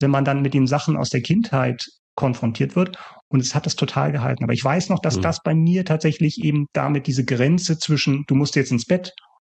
wenn 0.00 0.10
man 0.10 0.24
dann 0.24 0.42
mit 0.42 0.52
den 0.52 0.66
Sachen 0.66 0.96
aus 0.96 1.10
der 1.10 1.22
Kindheit 1.22 1.86
konfrontiert 2.16 2.76
wird. 2.76 2.98
Und 3.28 3.40
es 3.40 3.54
hat 3.54 3.66
das 3.66 3.76
total 3.76 4.10
gehalten. 4.10 4.42
Aber 4.42 4.52
ich 4.52 4.64
weiß 4.64 4.88
noch, 4.88 4.98
dass 4.98 5.16
mhm. 5.16 5.22
das 5.22 5.42
bei 5.42 5.54
mir 5.54 5.84
tatsächlich 5.84 6.42
eben 6.42 6.66
damit 6.72 7.06
diese 7.06 7.24
Grenze 7.24 7.78
zwischen, 7.78 8.24
du 8.26 8.34
musst 8.34 8.56
jetzt 8.56 8.72
ins 8.72 8.84
Bett 8.84 9.12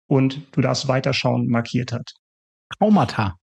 und 0.07 0.41
du 0.53 0.62
darfst 0.62 0.88
weiterschauen, 0.88 1.48
markiert 1.48 1.91
hat. 1.91 2.12
Traumata. 2.78 3.36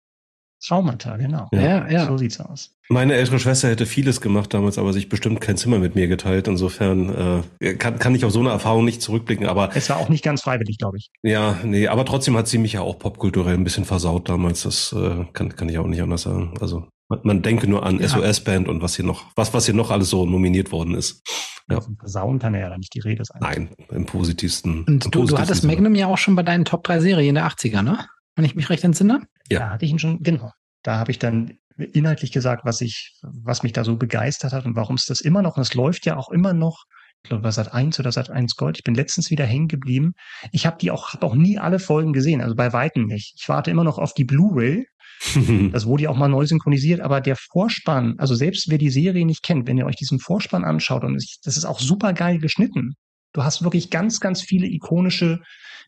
Traumata, 0.65 1.17
genau. 1.17 1.49
Ja, 1.53 1.89
ja. 1.89 2.07
So 2.07 2.19
sieht's 2.19 2.39
aus. 2.41 2.75
Meine 2.89 3.15
ältere 3.15 3.39
Schwester 3.39 3.69
hätte 3.69 3.87
vieles 3.87 4.21
gemacht 4.21 4.53
damals, 4.53 4.77
aber 4.77 4.93
sich 4.93 5.09
bestimmt 5.09 5.41
kein 5.41 5.57
Zimmer 5.57 5.79
mit 5.79 5.95
mir 5.95 6.09
geteilt. 6.09 6.49
Insofern 6.49 7.45
äh, 7.61 7.75
kann, 7.75 7.99
kann 7.99 8.15
ich 8.15 8.25
auf 8.25 8.33
so 8.33 8.41
eine 8.41 8.51
Erfahrung 8.51 8.85
nicht 8.85 9.01
zurückblicken. 9.01 9.47
Aber 9.47 9.71
es 9.75 9.89
war 9.89 9.99
auch 9.99 10.09
nicht 10.09 10.25
ganz 10.25 10.43
freiwillig, 10.43 10.79
glaube 10.79 10.99
ich. 10.99 11.11
Ja, 11.23 11.57
nee, 11.65 11.89
aber 11.89 12.05
trotzdem 12.05 12.37
hat 12.37 12.49
sie 12.49 12.59
mich 12.59 12.75
ja 12.75 12.81
auch 12.81 12.99
popkulturell 12.99 13.55
ein 13.55 13.65
bisschen 13.65 13.85
versaut 13.85 14.29
damals. 14.29 14.63
Das 14.63 14.93
äh, 14.93 15.25
kann, 15.33 15.55
kann 15.55 15.69
ich 15.69 15.79
auch 15.79 15.87
nicht 15.87 16.03
anders 16.03 16.23
sagen. 16.23 16.55
Also 16.61 16.89
man, 17.09 17.21
man 17.23 17.43
denke 17.43 17.67
nur 17.67 17.87
an 17.87 18.01
ja. 18.01 18.09
SOS-Band 18.09 18.69
und 18.69 18.83
was 18.83 18.97
hier 18.97 19.05
noch, 19.05 19.27
was, 19.37 19.55
was 19.55 19.67
hier 19.67 19.75
noch 19.75 19.91
alles 19.91 20.11
so 20.11 20.27
nominiert 20.27 20.73
worden 20.73 20.95
ist. 20.95 21.23
Ja. 21.71 21.77
Also 21.77 21.93
versauen 21.99 22.39
kann 22.39 22.55
er 22.55 22.71
ja 22.71 22.77
nicht 22.77 22.95
die 22.95 23.01
Rede 23.01 23.25
sein. 23.25 23.39
Nein, 23.41 23.69
im 23.91 24.05
positivsten. 24.05 24.81
Und 24.81 24.89
im 24.89 24.99
du, 24.99 25.21
positivsten 25.21 25.37
du 25.37 25.39
hattest 25.39 25.65
Magnum 25.65 25.95
ja 25.95 26.09
auch 26.09 26.19
schon 26.19 26.35
bei 26.35 26.43
deinen 26.43 26.65
Top 26.65 26.85
3 26.85 27.01
Serien 27.01 27.37
der 27.37 27.47
80er, 27.47 27.83
ne? 27.83 28.07
Wenn 28.41 28.47
ich 28.47 28.55
mich 28.55 28.71
recht 28.71 28.85
entsinne? 28.85 29.21
Ja. 29.51 29.59
Da 29.59 29.71
hatte 29.73 29.85
ich 29.85 29.91
ihn 29.91 29.99
schon, 29.99 30.23
genau. 30.23 30.51
Da 30.83 30.97
habe 30.97 31.11
ich 31.11 31.19
dann 31.19 31.59
inhaltlich 31.77 32.33
gesagt, 32.33 32.65
was 32.65 32.81
ich, 32.81 33.19
was 33.21 33.63
mich 33.63 33.75
da 33.75 33.85
so 33.85 33.99
begeistert 33.99 34.55
hat 34.55 34.65
und 34.65 34.77
warum 34.77 34.97
es 34.97 35.05
das 35.05 35.21
immer 35.21 35.43
noch, 35.43 35.59
und 35.59 35.63
es 35.63 35.75
läuft 35.75 36.07
ja 36.07 36.17
auch 36.17 36.31
immer 36.31 36.55
noch, 36.55 36.85
ich 37.23 37.29
glaube, 37.29 37.53
seit 37.53 37.75
eins 37.75 38.01
oder 38.01 38.13
seit 38.13 38.31
eins 38.31 38.57
Gold. 38.57 38.79
Ich 38.79 38.83
bin 38.83 38.95
letztens 38.95 39.31
wieder 39.31 39.45
hängen 39.45 39.69
geblieben. 39.69 40.13
Ich 40.53 40.65
habe 40.65 40.79
die 40.81 40.91
auch, 40.91 41.13
habe 41.13 41.27
auch 41.27 41.35
nie 41.35 41.59
alle 41.59 41.79
Folgen 41.79 42.15
gesehen, 42.15 42.41
also 42.41 42.55
bei 42.55 42.73
weitem 42.73 43.05
nicht. 43.05 43.35
Ich 43.39 43.47
warte 43.47 43.71
immer 43.71 43.85
noch 43.85 43.99
auf 43.99 44.15
die 44.15 44.25
Blu-ray. 44.25 44.87
das 45.73 45.85
wurde 45.85 46.05
ja 46.05 46.09
auch 46.09 46.17
mal 46.17 46.29
neu 46.29 46.47
synchronisiert, 46.47 47.03
aber 47.03 47.21
der 47.21 47.37
Vorspann, 47.37 48.15
also 48.17 48.35
selbst 48.35 48.71
wer 48.71 48.79
die 48.79 48.89
Serie 48.89 49.27
nicht 49.27 49.43
kennt, 49.43 49.69
wenn 49.69 49.77
ihr 49.77 49.85
euch 49.85 49.97
diesen 49.97 50.19
Vorspann 50.19 50.65
anschaut, 50.65 51.05
und 51.05 51.23
das 51.45 51.57
ist 51.59 51.67
auch 51.67 51.79
super 51.79 52.15
geil 52.15 52.39
geschnitten. 52.39 52.95
Du 53.33 53.45
hast 53.45 53.63
wirklich 53.63 53.91
ganz, 53.91 54.21
ganz 54.21 54.43
viele 54.43 54.67
ikonische, 54.67 55.41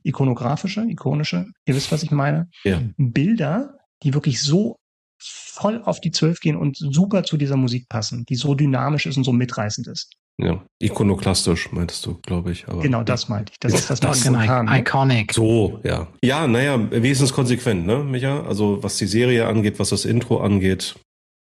ikonografische, 0.05 0.85
ikonische, 0.89 1.47
ihr 1.66 1.74
wisst, 1.74 1.93
was 1.93 2.02
ich 2.02 2.10
meine, 2.10 2.48
ja. 2.64 2.81
Bilder, 2.97 3.78
die 4.02 4.14
wirklich 4.14 4.40
so 4.40 4.77
voll 5.19 5.82
auf 5.85 6.01
die 6.01 6.10
Zwölf 6.10 6.40
gehen 6.40 6.56
und 6.56 6.77
super 6.77 7.23
zu 7.24 7.36
dieser 7.36 7.56
Musik 7.56 7.89
passen, 7.89 8.24
die 8.28 8.35
so 8.35 8.55
dynamisch 8.55 9.06
ist 9.06 9.16
und 9.16 9.24
so 9.24 9.32
mitreißend 9.32 9.86
ist. 9.86 10.12
Ja, 10.39 10.64
ikonoklastisch 10.81 11.70
meintest 11.73 12.06
du, 12.06 12.19
glaube 12.23 12.52
ich. 12.52 12.66
Aber, 12.66 12.81
genau, 12.81 13.02
das 13.02 13.28
meinte 13.28 13.52
ich. 13.52 13.60
Das 13.60 13.74
ist 13.74 13.90
das, 13.90 14.01
das 14.01 14.27
Vulkan, 14.27 14.64
ne? 14.64 14.81
Iconic. 14.81 15.32
So, 15.32 15.81
ja. 15.85 16.09
Ja, 16.24 16.47
naja, 16.47 16.90
wenigstens 16.90 17.32
konsequent, 17.32 17.86
ne, 17.86 18.02
Micha? 18.02 18.43
Also 18.44 18.82
was 18.82 18.97
die 18.97 19.06
Serie 19.06 19.47
angeht, 19.47 19.78
was 19.78 19.90
das 19.90 20.05
Intro 20.05 20.40
angeht, 20.40 20.97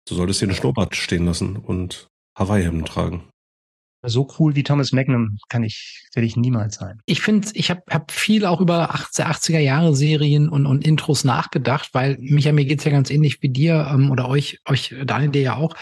du 0.08 0.14
solltest 0.14 0.40
hier 0.40 0.48
eine 0.48 0.56
Schnurrbart 0.56 0.96
stehen 0.96 1.26
lassen 1.26 1.56
und 1.56 2.08
Hawaii-Hemden 2.36 2.86
tragen 2.86 3.24
so 4.02 4.28
cool 4.38 4.54
wie 4.54 4.62
Thomas 4.62 4.92
Magnum 4.92 5.38
kann 5.48 5.64
ich, 5.64 6.06
werde 6.14 6.26
ich 6.26 6.36
niemals 6.36 6.76
sein. 6.76 7.00
Ich 7.06 7.20
finde, 7.20 7.48
ich 7.54 7.70
habe 7.70 7.82
hab 7.90 8.12
viel 8.12 8.46
auch 8.46 8.60
über 8.60 8.94
80er 8.94 9.58
Jahre 9.58 9.94
Serien 9.94 10.48
und, 10.48 10.66
und 10.66 10.86
Intros 10.86 11.24
nachgedacht, 11.24 11.90
weil 11.92 12.16
Micha, 12.20 12.52
mir 12.52 12.64
geht's 12.64 12.84
ja 12.84 12.92
ganz 12.92 13.10
ähnlich 13.10 13.42
wie 13.42 13.48
dir 13.48 13.88
ähm, 13.92 14.10
oder 14.10 14.28
euch, 14.28 14.60
euch, 14.66 14.94
Daniel, 15.04 15.30
dir 15.30 15.42
ja 15.42 15.56
auch. 15.56 15.74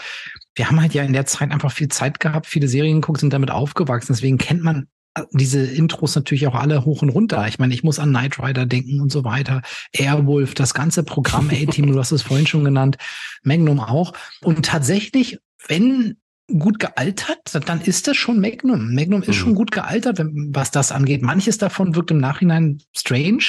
Wir 0.55 0.67
haben 0.67 0.81
halt 0.81 0.93
ja 0.93 1.03
in 1.03 1.13
der 1.13 1.27
Zeit 1.27 1.51
einfach 1.51 1.71
viel 1.71 1.89
Zeit 1.89 2.19
gehabt, 2.19 2.47
viele 2.47 2.67
Serien 2.67 3.01
geguckt, 3.01 3.19
sind 3.19 3.33
damit 3.33 3.51
aufgewachsen. 3.51 4.13
Deswegen 4.13 4.39
kennt 4.39 4.63
man 4.63 4.87
äh, 5.13 5.21
diese 5.31 5.63
Intros 5.63 6.15
natürlich 6.15 6.47
auch 6.47 6.55
alle 6.55 6.85
hoch 6.85 7.03
und 7.03 7.09
runter. 7.09 7.47
Ich 7.47 7.59
meine, 7.59 7.73
ich 7.73 7.83
muss 7.83 7.99
an 7.99 8.09
Knight 8.09 8.39
Rider 8.39 8.65
denken 8.65 8.99
und 8.99 9.11
so 9.11 9.23
weiter. 9.23 9.61
Airwolf, 9.93 10.55
das 10.55 10.73
ganze 10.73 11.03
Programm 11.03 11.49
A-Team, 11.49 11.91
du 11.91 11.99
hast 11.99 12.11
es 12.11 12.23
vorhin 12.23 12.47
schon 12.47 12.65
genannt, 12.65 12.97
Magnum 13.43 13.79
auch. 13.79 14.13
Und 14.41 14.65
tatsächlich, 14.65 15.37
wenn 15.67 16.17
gut 16.47 16.79
gealtert, 16.79 17.39
dann 17.67 17.81
ist 17.81 18.07
das 18.07 18.15
schon 18.15 18.39
Magnum. 18.39 18.93
Magnum 18.93 19.21
ist 19.21 19.29
mhm. 19.29 19.33
schon 19.33 19.55
gut 19.55 19.71
gealtert, 19.71 20.17
wenn, 20.17 20.51
was 20.53 20.71
das 20.71 20.93
angeht. 20.93 21.21
Manches 21.21 21.57
davon 21.57 21.93
wirkt 21.95 22.11
im 22.11 22.19
Nachhinein 22.19 22.81
strange, 22.95 23.43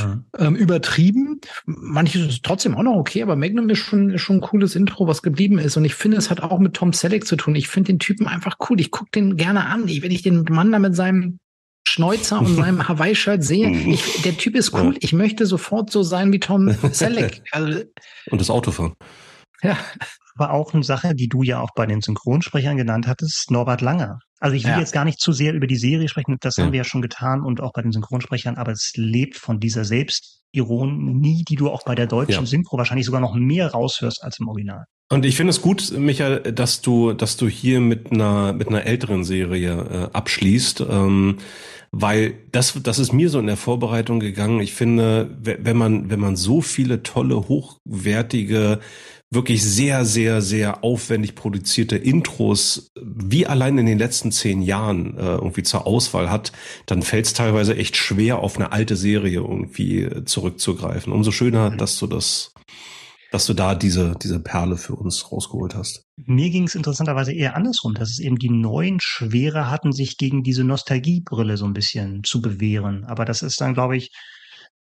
mhm. 0.00 0.24
ähm, 0.38 0.54
übertrieben. 0.54 1.40
Manches 1.66 2.28
ist 2.28 2.44
trotzdem 2.44 2.76
auch 2.76 2.84
noch 2.84 2.94
okay, 2.94 3.22
aber 3.22 3.34
Magnum 3.34 3.68
ist 3.70 3.80
schon, 3.80 4.10
ist 4.10 4.22
schon 4.22 4.36
ein 4.36 4.42
cooles 4.42 4.76
Intro, 4.76 5.08
was 5.08 5.22
geblieben 5.22 5.58
ist. 5.58 5.76
Und 5.76 5.84
ich 5.84 5.94
finde, 5.94 6.16
es 6.16 6.30
hat 6.30 6.40
auch 6.40 6.60
mit 6.60 6.74
Tom 6.74 6.92
Selleck 6.92 7.26
zu 7.26 7.34
tun. 7.34 7.56
Ich 7.56 7.68
finde 7.68 7.92
den 7.92 7.98
Typen 7.98 8.28
einfach 8.28 8.56
cool. 8.70 8.80
Ich 8.80 8.92
gucke 8.92 9.10
den 9.12 9.36
gerne 9.36 9.66
an. 9.66 9.88
Ich, 9.88 10.02
wenn 10.02 10.12
ich 10.12 10.22
den 10.22 10.44
Mann 10.44 10.70
da 10.70 10.78
mit 10.78 10.94
seinem 10.94 11.40
Schnäuzer 11.88 12.38
und 12.38 12.54
seinem 12.56 12.86
Hawaii-Shirt 12.86 13.42
sehe, 13.42 13.68
mhm. 13.68 13.90
ich, 13.90 14.22
der 14.22 14.36
Typ 14.36 14.54
ist 14.54 14.72
cool. 14.74 14.92
Ja. 14.92 14.98
Ich 15.00 15.12
möchte 15.12 15.44
sofort 15.44 15.90
so 15.90 16.04
sein 16.04 16.32
wie 16.32 16.38
Tom 16.38 16.72
Selleck. 16.92 17.42
Also, 17.50 17.82
und 18.30 18.40
das 18.40 18.48
Autofahren. 18.48 18.94
Ja 19.60 19.76
war 20.38 20.52
auch 20.52 20.74
eine 20.74 20.84
Sache, 20.84 21.14
die 21.14 21.28
du 21.28 21.42
ja 21.42 21.60
auch 21.60 21.70
bei 21.74 21.86
den 21.86 22.00
Synchronsprechern 22.00 22.76
genannt 22.76 23.06
hattest, 23.06 23.50
Norbert 23.50 23.80
Langer. 23.80 24.18
Also 24.40 24.54
ich 24.54 24.64
will 24.64 24.72
ja. 24.72 24.78
jetzt 24.78 24.92
gar 24.92 25.04
nicht 25.04 25.20
zu 25.20 25.32
sehr 25.32 25.52
über 25.52 25.66
die 25.66 25.76
Serie 25.76 26.08
sprechen, 26.08 26.36
das 26.40 26.56
ja. 26.56 26.64
haben 26.64 26.72
wir 26.72 26.78
ja 26.78 26.84
schon 26.84 27.02
getan 27.02 27.42
und 27.42 27.60
auch 27.60 27.72
bei 27.72 27.82
den 27.82 27.92
Synchronsprechern, 27.92 28.56
aber 28.56 28.72
es 28.72 28.92
lebt 28.94 29.36
von 29.36 29.58
dieser 29.58 29.84
Selbstironie, 29.84 31.44
die 31.48 31.56
du 31.56 31.70
auch 31.70 31.82
bei 31.84 31.94
der 31.94 32.06
deutschen 32.06 32.44
ja. 32.44 32.46
Synchro 32.46 32.78
wahrscheinlich 32.78 33.06
sogar 33.06 33.20
noch 33.20 33.34
mehr 33.34 33.72
raushörst 33.72 34.22
als 34.22 34.38
im 34.38 34.48
Original. 34.48 34.84
Und 35.10 35.24
ich 35.24 35.36
finde 35.36 35.50
es 35.50 35.62
gut, 35.62 35.90
Michael, 35.96 36.52
dass 36.52 36.82
du, 36.82 37.14
dass 37.14 37.36
du 37.36 37.48
hier 37.48 37.80
mit 37.80 38.12
einer 38.12 38.52
mit 38.52 38.68
einer 38.68 38.84
älteren 38.84 39.24
Serie 39.24 40.10
äh, 40.12 40.16
abschließt, 40.16 40.84
ähm, 40.88 41.38
weil 41.90 42.34
das, 42.52 42.78
das 42.82 42.98
ist 42.98 43.14
mir 43.14 43.30
so 43.30 43.38
in 43.38 43.46
der 43.46 43.56
Vorbereitung 43.56 44.20
gegangen. 44.20 44.60
Ich 44.60 44.74
finde, 44.74 45.30
wenn 45.40 45.76
man 45.76 46.10
wenn 46.10 46.20
man 46.20 46.36
so 46.36 46.60
viele 46.60 47.02
tolle, 47.02 47.48
hochwertige 47.48 48.80
wirklich 49.30 49.62
sehr, 49.62 50.04
sehr, 50.04 50.40
sehr 50.40 50.82
aufwendig 50.82 51.34
produzierte 51.34 51.96
Intros 51.96 52.90
wie 53.00 53.46
allein 53.46 53.76
in 53.76 53.86
den 53.86 53.98
letzten 53.98 54.32
zehn 54.32 54.62
Jahren 54.62 55.16
äh, 55.18 55.34
irgendwie 55.34 55.62
zur 55.62 55.86
Auswahl 55.86 56.30
hat, 56.30 56.52
dann 56.86 57.02
fällt 57.02 57.26
es 57.26 57.34
teilweise 57.34 57.76
echt 57.76 57.96
schwer, 57.96 58.38
auf 58.38 58.56
eine 58.56 58.72
alte 58.72 58.96
Serie 58.96 59.40
irgendwie 59.40 60.08
zurückzugreifen. 60.24 61.12
Umso 61.12 61.30
schöner, 61.30 61.70
mhm. 61.70 61.78
dass 61.78 61.98
du 61.98 62.06
das 62.06 62.52
dass 63.30 63.46
du 63.46 63.54
da 63.54 63.74
diese, 63.74 64.16
diese 64.22 64.40
Perle 64.40 64.76
für 64.76 64.94
uns 64.94 65.30
rausgeholt 65.30 65.74
hast. 65.74 66.06
Mir 66.16 66.50
ging 66.50 66.64
es 66.64 66.74
interessanterweise 66.74 67.32
eher 67.32 67.56
andersrum, 67.56 67.94
dass 67.94 68.10
es 68.10 68.20
eben 68.20 68.38
die 68.38 68.50
neuen 68.50 69.00
Schwere 69.00 69.70
hatten, 69.70 69.92
sich 69.92 70.16
gegen 70.16 70.42
diese 70.42 70.64
Nostalgiebrille 70.64 71.56
so 71.56 71.66
ein 71.66 71.74
bisschen 71.74 72.24
zu 72.24 72.40
bewähren. 72.40 73.04
Aber 73.04 73.24
das 73.24 73.42
ist 73.42 73.60
dann, 73.60 73.74
glaube 73.74 73.96
ich, 73.96 74.12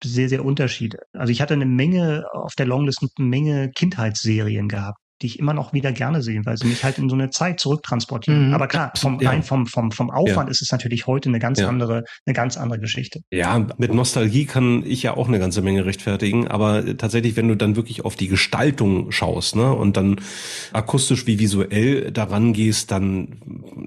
sehr, 0.05 0.29
sehr 0.29 0.45
Unterschied. 0.45 0.97
Also 1.13 1.33
ich 1.33 1.41
hatte 1.41 1.55
eine 1.55 1.67
Menge 1.67 2.25
auf 2.33 2.55
der 2.55 2.67
Longlist 2.67 3.03
eine 3.03 3.19
Menge 3.19 3.71
Kindheitsserien 3.71 4.69
gehabt 4.69 5.02
die 5.21 5.27
ich 5.27 5.39
immer 5.39 5.55
noch 5.55 5.73
wieder 5.73 5.93
gerne 5.93 6.23
sehe, 6.23 6.45
weil 6.45 6.57
sie 6.57 6.67
mich 6.67 6.83
halt 6.85 6.99
in 6.99 7.09
so 7.09 7.15
eine 7.15 7.31
Zeit 7.31 7.61
zurücktransportieren. 7.61 8.49
Mhm. 8.49 8.55
Aber 8.55 8.67
klar, 8.67 8.93
vom, 8.97 9.21
ja. 9.21 9.31
rein 9.31 9.43
vom, 9.43 9.67
vom, 9.67 9.93
vom 9.93 10.11
Aufwand 10.11 10.49
ja. 10.49 10.51
ist 10.51 10.63
es 10.63 10.73
natürlich 10.73 11.07
heute 11.07 11.29
eine 11.29 11.39
ganz 11.39 11.61
ja. 11.61 11.69
andere, 11.69 12.05
eine 12.27 12.35
ganz 12.35 12.57
andere 12.57 12.81
Geschichte. 12.81 13.21
Ja, 13.31 13.67
mit 13.77 13.95
Nostalgie 13.95 14.47
kann 14.47 14.85
ich 14.85 15.03
ja 15.03 15.17
auch 15.17 15.29
eine 15.29 15.39
ganze 15.39 15.63
Menge 15.63 15.85
rechtfertigen, 15.85 16.49
aber 16.49 16.97
tatsächlich, 16.97 17.37
wenn 17.37 17.49
du 17.49 17.57
dann 17.57 17.77
wirklich 17.77 18.05
auf 18.05 18.17
die 18.17 18.29
Gestaltung 18.29 19.13
schaust, 19.13 19.57
ne, 19.57 19.73
und 19.73 19.97
dann 19.97 20.17
akustisch 20.73 21.27
wie 21.27 21.39
visuell 21.39 22.11
daran 22.11 22.53
gehst, 22.53 22.91
dann 22.91 23.29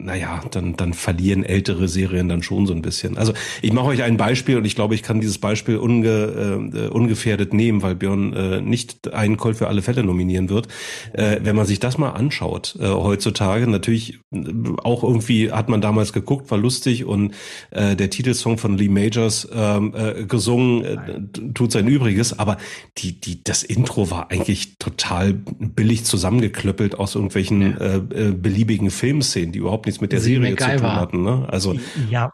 naja, 0.06 0.42
dann, 0.52 0.76
dann 0.76 0.94
verlieren 0.94 1.44
ältere 1.44 1.88
Serien 1.88 2.30
dann 2.30 2.44
schon 2.44 2.68
so 2.68 2.74
ein 2.74 2.82
bisschen. 2.82 3.18
Also 3.18 3.34
ich 3.62 3.74
mache 3.74 3.88
euch 3.88 4.04
ein 4.04 4.18
Beispiel 4.18 4.58
und 4.58 4.66
ich 4.66 4.76
glaube, 4.76 4.96
ich 4.96 5.04
kann 5.04 5.20
dieses 5.20 5.40
Beispiel 5.40 5.78
unge, 5.78 6.72
äh, 6.74 6.88
ungefährdet 6.88 7.54
nehmen, 7.54 7.82
weil 7.82 7.96
Björn 7.96 8.34
äh, 8.34 8.62
nicht 8.62 9.14
einen 9.14 9.38
Colt 9.38 9.58
für 9.58 9.68
alle 9.68 9.82
Fälle 9.82 10.04
nominieren 10.04 10.50
wird. 10.50 10.68
Äh, 11.14 11.25
wenn 11.42 11.56
man 11.56 11.66
sich 11.66 11.80
das 11.80 11.98
mal 11.98 12.12
anschaut 12.12 12.78
äh, 12.80 12.88
heutzutage, 12.88 13.68
natürlich 13.68 14.20
äh, 14.32 14.44
auch 14.84 15.04
irgendwie 15.04 15.52
hat 15.52 15.70
man 15.70 15.82
damals 15.82 16.14
geguckt, 16.14 16.50
war 16.52 16.58
lustig 16.58 17.06
und 17.06 17.34
äh, 17.72 17.96
der 17.96 18.10
Titelsong 18.10 18.58
von 18.58 18.78
Lee 18.78 18.90
Majors 18.90 19.48
ähm, 19.54 19.94
äh, 19.96 20.26
gesungen, 20.26 20.84
äh, 20.84 21.54
tut 21.54 21.72
sein 21.72 21.88
Übriges, 21.88 22.38
aber 22.38 22.58
die, 22.98 23.20
die, 23.20 23.44
das 23.44 23.64
Intro 23.64 24.10
war 24.12 24.32
eigentlich 24.32 24.78
total 24.78 25.34
billig 25.34 26.06
zusammengeklöppelt 26.06 26.96
aus 26.96 27.16
irgendwelchen 27.16 27.62
ja. 27.62 27.78
äh, 27.78 27.96
äh, 27.96 28.32
beliebigen 28.32 28.90
Filmszenen, 28.90 29.52
die 29.52 29.60
überhaupt 29.60 29.86
nichts 29.86 30.02
mit 30.02 30.12
der 30.12 30.20
Sie 30.20 30.36
Serie 30.36 30.52
MacGyver. 30.52 30.78
zu 30.78 30.80
tun 30.80 30.96
hatten. 30.96 31.24
Ne? 31.24 31.48
Also 31.50 31.76
ja, 32.10 32.32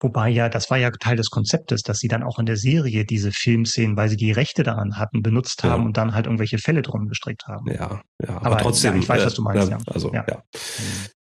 wobei 0.00 0.30
ja, 0.30 0.48
das 0.48 0.70
war 0.70 0.78
ja 0.78 0.90
Teil 0.90 1.16
des 1.16 1.30
Konzeptes, 1.30 1.82
dass 1.82 1.98
sie 1.98 2.08
dann 2.08 2.22
auch 2.22 2.38
in 2.38 2.46
der 2.46 2.56
Serie 2.56 3.04
diese 3.04 3.32
Filmszenen, 3.32 3.96
weil 3.96 4.08
sie 4.08 4.16
die 4.16 4.32
Rechte 4.32 4.62
daran 4.62 4.98
hatten, 4.98 5.22
benutzt 5.22 5.64
haben 5.64 5.82
ja. 5.82 5.86
und 5.86 5.96
dann 5.96 6.14
halt 6.14 6.26
irgendwelche 6.26 6.58
Fälle 6.58 6.82
drum 6.82 7.08
gestrickt 7.08 7.46
haben. 7.46 7.70
Ja, 7.70 8.02
ja, 8.22 8.36
aber, 8.36 8.46
aber 8.46 8.58
trotzdem. 8.58 8.94
Ja, 8.94 9.00
ich 9.00 9.08
weiß, 9.08 9.26
was 9.26 9.34
du 9.34 9.42
meinst. 9.42 9.68
Äh, 9.68 9.70
ja. 9.72 9.78
Also 9.86 10.12
ja. 10.12 10.24
ja. 10.28 10.42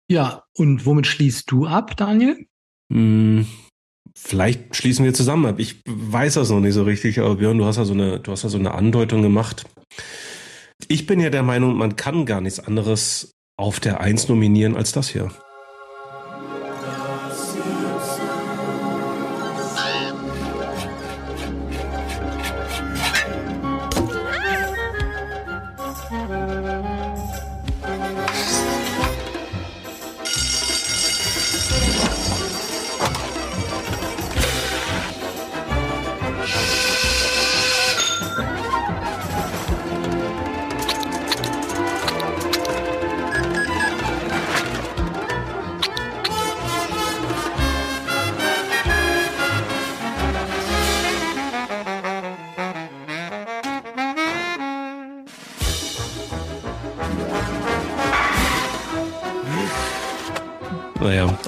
Ja, 0.10 0.44
und 0.58 0.86
womit 0.86 1.08
schließt 1.08 1.50
du 1.50 1.66
ab, 1.66 1.96
Daniel? 1.96 2.46
Hm, 2.92 3.48
vielleicht 4.14 4.76
schließen 4.76 5.06
wir 5.06 5.14
zusammen 5.14 5.46
ab. 5.46 5.56
Ich 5.58 5.82
weiß 5.88 6.34
das 6.34 6.50
noch 6.50 6.60
nicht 6.60 6.74
so 6.74 6.84
richtig, 6.84 7.20
aber 7.20 7.36
Björn, 7.36 7.58
du 7.58 7.66
hast 7.66 7.78
ja 7.78 7.86
so 7.86 7.94
eine, 7.94 8.20
du 8.20 8.32
hast 8.32 8.44
ja 8.44 8.50
so 8.50 8.58
eine 8.58 8.74
Andeutung 8.74 9.22
gemacht. 9.22 9.66
Ich 10.90 11.06
bin 11.06 11.22
ja 11.22 11.30
der 11.30 11.44
Meinung, 11.44 11.78
man 11.78 11.96
kann 11.96 12.26
gar 12.26 12.42
nichts 12.42 12.60
anderes 12.60 13.32
auf 13.58 13.80
der 13.80 14.02
Eins 14.02 14.28
nominieren 14.28 14.76
als 14.76 14.92
das 14.92 15.08
hier. 15.08 15.32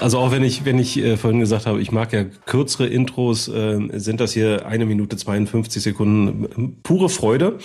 Also 0.03 0.19
auch 0.19 0.31
wenn 0.31 0.43
ich, 0.43 0.65
wenn 0.65 0.80
ich 0.80 0.97
äh, 0.97 1.15
vorhin 1.15 1.39
gesagt 1.39 1.65
habe, 1.65 1.81
ich 1.81 1.93
mag 1.93 2.11
ja 2.11 2.25
kürzere 2.25 2.88
Intros, 2.88 3.47
äh, 3.47 3.80
sind 3.93 4.19
das 4.19 4.34
hier 4.34 4.65
eine 4.65 4.85
Minute 4.85 5.15
52 5.15 5.81
Sekunden 5.81 6.43
äh, 6.43 6.67
pure 6.84 7.07
Freude. 7.07 7.57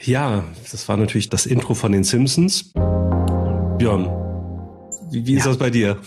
Ja, 0.00 0.42
das 0.72 0.88
war 0.88 0.96
natürlich 0.96 1.28
das 1.28 1.46
Intro 1.46 1.74
von 1.74 1.92
den 1.92 2.02
Simpsons. 2.02 2.72
Björn, 3.78 4.10
wie, 5.12 5.24
wie 5.24 5.34
ist 5.34 5.44
ja. 5.44 5.50
das 5.50 5.58
bei 5.58 5.70
dir? 5.70 5.98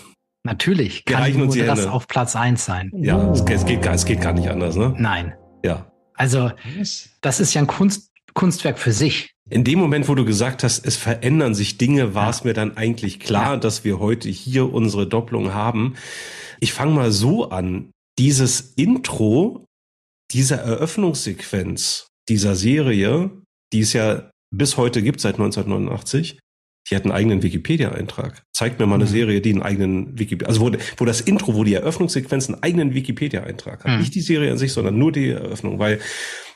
Natürlich 0.44 1.06
kann 1.06 1.32
nur 1.32 1.48
das 1.48 1.80
Hände. 1.80 1.92
auf 1.94 2.10
Platz 2.10 2.36
eins 2.36 2.66
sein. 2.66 2.92
Ja, 2.94 3.18
uh. 3.18 3.32
es, 3.32 3.40
es, 3.40 3.66
geht 3.66 3.84
gar, 3.84 3.94
es 3.94 4.04
geht 4.04 4.20
gar 4.20 4.34
nicht 4.34 4.50
anders, 4.50 4.76
ne? 4.76 4.94
Nein. 4.98 5.34
Ja. 5.64 5.90
Also, 6.16 6.52
das 7.22 7.40
ist 7.40 7.54
ja 7.54 7.62
ein 7.62 7.68
Kunst, 7.68 8.12
Kunstwerk 8.36 8.78
für 8.78 8.92
sich. 8.92 9.32
In 9.50 9.64
dem 9.64 9.80
Moment, 9.80 10.08
wo 10.08 10.16
du 10.16 10.26
gesagt 10.26 10.64
hast, 10.64 10.86
es 10.86 10.96
verändern 10.96 11.56
sich 11.56 11.78
Dinge, 11.78 12.14
war 12.14 12.30
es 12.30 12.44
mir 12.44 12.54
dann 12.54 12.78
eigentlich 12.78 13.20
klar, 13.20 13.54
ja. 13.54 13.58
dass 13.58 13.84
wir 13.84 14.00
heute 14.00 14.30
hier 14.30 14.72
unsere 14.72 15.08
Doppelung 15.08 15.54
haben. 15.54 15.96
Ich 16.60 16.74
fange 16.74 16.94
mal 16.94 17.12
so 17.12 17.50
an. 17.50 17.92
Dieses 18.18 18.74
Intro 18.76 19.66
dieser 20.32 20.58
Eröffnungssequenz 20.58 22.08
dieser 22.30 22.56
Serie, 22.56 23.30
die 23.72 23.82
es 23.82 23.94
ja 23.94 24.32
bis 24.52 24.78
heute 24.78 25.02
gibt, 25.02 25.22
seit 25.22 25.36
1989, 25.36 26.40
die 26.90 26.96
hat 26.96 27.04
einen 27.04 27.12
eigenen 27.12 27.44
Wikipedia-Eintrag. 27.44 28.44
Zeigt 28.54 28.80
mir 28.80 28.86
mal 28.86 28.96
eine 28.96 29.06
mhm. 29.06 29.10
Serie, 29.10 29.42
die 29.42 29.52
einen 29.52 29.64
eigenen 29.64 30.18
Wikipedia, 30.18 30.48
also 30.48 30.62
wo, 30.62 30.72
wo 30.98 31.06
das 31.06 31.22
Intro, 31.22 31.56
wo 31.56 31.64
die 31.64 31.74
Eröffnungssequenz 31.74 32.48
einen 32.48 32.62
eigenen 32.62 32.94
Wikipedia-Eintrag 32.94 33.84
hat. 33.84 33.92
Mhm. 33.92 34.00
Nicht 34.00 34.16
die 34.16 34.22
Serie 34.22 34.52
an 34.52 34.58
sich, 34.58 34.72
sondern 34.72 34.98
nur 34.98 35.12
die 35.12 35.30
Eröffnung, 35.30 35.80
weil 35.80 36.00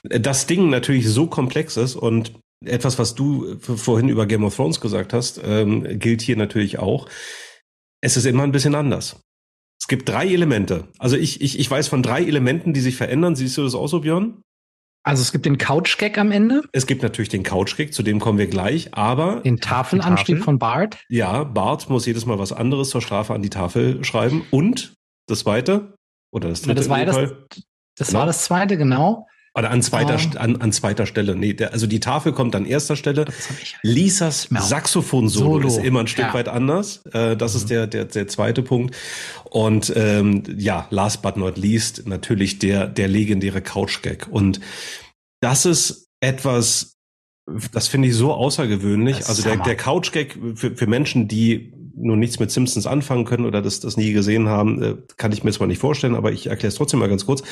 das 0.03 0.47
Ding 0.47 0.69
natürlich 0.69 1.09
so 1.09 1.27
komplex 1.27 1.77
ist 1.77 1.95
und 1.95 2.33
etwas, 2.65 2.99
was 2.99 3.15
du 3.15 3.57
vorhin 3.59 4.09
über 4.09 4.25
Game 4.25 4.43
of 4.43 4.55
Thrones 4.55 4.81
gesagt 4.81 5.13
hast, 5.13 5.41
ähm, 5.43 5.99
gilt 5.99 6.21
hier 6.21 6.35
natürlich 6.35 6.79
auch. 6.79 7.07
Es 8.01 8.17
ist 8.17 8.25
immer 8.25 8.43
ein 8.43 8.51
bisschen 8.51 8.75
anders. 8.75 9.21
Es 9.81 9.87
gibt 9.87 10.09
drei 10.09 10.27
Elemente. 10.27 10.87
Also 10.97 11.15
ich, 11.15 11.41
ich, 11.41 11.57
ich 11.57 11.71
weiß 11.71 11.87
von 11.87 12.03
drei 12.03 12.23
Elementen, 12.23 12.73
die 12.73 12.81
sich 12.81 12.97
verändern. 12.97 13.35
Siehst 13.35 13.57
du 13.57 13.63
das 13.63 13.75
auch 13.75 13.87
so, 13.87 14.01
Björn? 14.01 14.41
Also 15.03 15.21
es 15.21 15.31
gibt 15.31 15.45
den 15.45 15.57
Couch-Gag 15.57 16.17
am 16.17 16.31
Ende. 16.31 16.63
Es 16.73 16.85
gibt 16.85 17.01
natürlich 17.01 17.29
den 17.29 17.43
Couch-Gag, 17.43 17.93
zu 17.93 18.03
dem 18.03 18.19
kommen 18.19 18.37
wir 18.37 18.47
gleich, 18.47 18.93
aber... 18.93 19.39
Den 19.39 19.61
Tafelanstieg 19.61 20.35
Tafel. 20.35 20.43
von 20.43 20.59
Bart. 20.59 20.97
Ja, 21.07 21.45
Bart 21.45 21.89
muss 21.89 22.05
jedes 22.05 22.25
Mal 22.25 22.37
was 22.37 22.51
anderes 22.51 22.89
zur 22.89 23.01
Strafe 23.01 23.33
an 23.33 23.41
die 23.41 23.49
Tafel 23.49 24.03
schreiben. 24.03 24.45
Und 24.51 24.93
das 25.27 25.39
zweite, 25.39 25.93
oder 26.31 26.49
das 26.49 26.61
dritte 26.63 26.71
ja, 26.71 26.75
das 26.75 26.89
war, 26.89 27.05
das, 27.05 27.15
das 27.97 28.07
genau. 28.07 28.19
war 28.19 28.25
das 28.25 28.43
zweite, 28.43 28.77
genau. 28.77 29.25
Oder 29.59 29.71
an 29.71 29.81
zweiter, 29.81 30.17
oh. 30.17 30.37
an, 30.37 30.55
an 30.57 30.71
zweiter 30.71 31.05
Stelle. 31.05 31.35
Nee, 31.35 31.53
der, 31.53 31.73
also 31.73 31.85
die 31.85 31.99
Tafel 31.99 32.31
kommt 32.31 32.55
an 32.55 32.65
erster 32.65 32.95
Stelle. 32.95 33.25
Lisas 33.83 34.47
Saxophon-Solo 34.49 35.67
ist 35.67 35.77
immer 35.77 35.99
ein 35.99 36.07
Stück 36.07 36.25
ja. 36.25 36.33
weit 36.33 36.47
anders. 36.47 37.05
Äh, 37.11 37.35
das 37.35 37.53
mhm. 37.53 37.57
ist 37.57 37.69
der, 37.69 37.87
der, 37.87 38.05
der 38.05 38.27
zweite 38.27 38.63
Punkt. 38.63 38.95
Und 39.43 39.91
ähm, 39.95 40.43
ja, 40.57 40.87
last 40.91 41.21
but 41.21 41.35
not 41.35 41.57
least, 41.57 42.07
natürlich 42.07 42.59
der, 42.59 42.87
der 42.87 43.09
legendäre 43.09 43.61
Couch-Gag. 43.61 44.27
Und 44.29 44.61
das 45.41 45.65
ist 45.65 46.07
etwas, 46.21 46.97
das 47.73 47.89
finde 47.89 48.07
ich 48.07 48.15
so 48.15 48.33
außergewöhnlich. 48.33 49.27
Also 49.27 49.43
der, 49.43 49.57
der 49.57 49.75
Couch-Gag 49.75 50.37
für, 50.55 50.75
für 50.75 50.87
Menschen, 50.87 51.27
die 51.27 51.73
nur 52.01 52.15
nichts 52.15 52.39
mit 52.39 52.49
Simpsons 52.49 52.87
anfangen 52.87 53.25
können 53.25 53.45
oder 53.45 53.61
das, 53.61 53.81
das 53.81 53.97
nie 53.97 54.13
gesehen 54.13 54.47
haben, 54.47 54.81
äh, 54.81 54.95
kann 55.17 55.31
ich 55.31 55.43
mir 55.43 55.51
zwar 55.51 55.67
nicht 55.67 55.79
vorstellen, 55.79 56.15
aber 56.15 56.31
ich 56.31 56.47
erkläre 56.47 56.69
es 56.69 56.75
trotzdem 56.75 56.99
mal 56.99 57.09
ganz 57.09 57.25
kurz. 57.25 57.43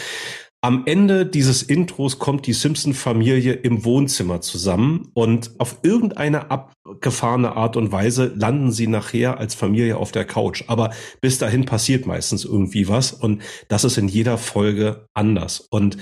Am 0.61 0.83
Ende 0.87 1.27
dieses 1.27 1.61
Intros 1.61 2.17
kommt 2.17 2.47
die 2.47 2.53
Simpson-Familie 2.53 3.53
im 3.53 3.85
Wohnzimmer 3.85 4.41
zusammen 4.41 5.11
und 5.13 5.51
auf 5.59 5.77
irgendeine 5.83 6.49
abgefahrene 6.49 7.55
Art 7.55 7.77
und 7.77 7.91
Weise 7.91 8.33
landen 8.35 8.71
sie 8.71 8.87
nachher 8.87 9.37
als 9.37 9.53
Familie 9.53 9.97
auf 9.97 10.11
der 10.11 10.25
Couch. 10.25 10.63
Aber 10.65 10.91
bis 11.21 11.37
dahin 11.37 11.65
passiert 11.65 12.07
meistens 12.07 12.43
irgendwie 12.43 12.87
was 12.87 13.13
und 13.13 13.43
das 13.67 13.83
ist 13.83 13.97
in 13.97 14.07
jeder 14.07 14.39
Folge 14.39 15.07
anders. 15.13 15.59
Und 15.59 15.97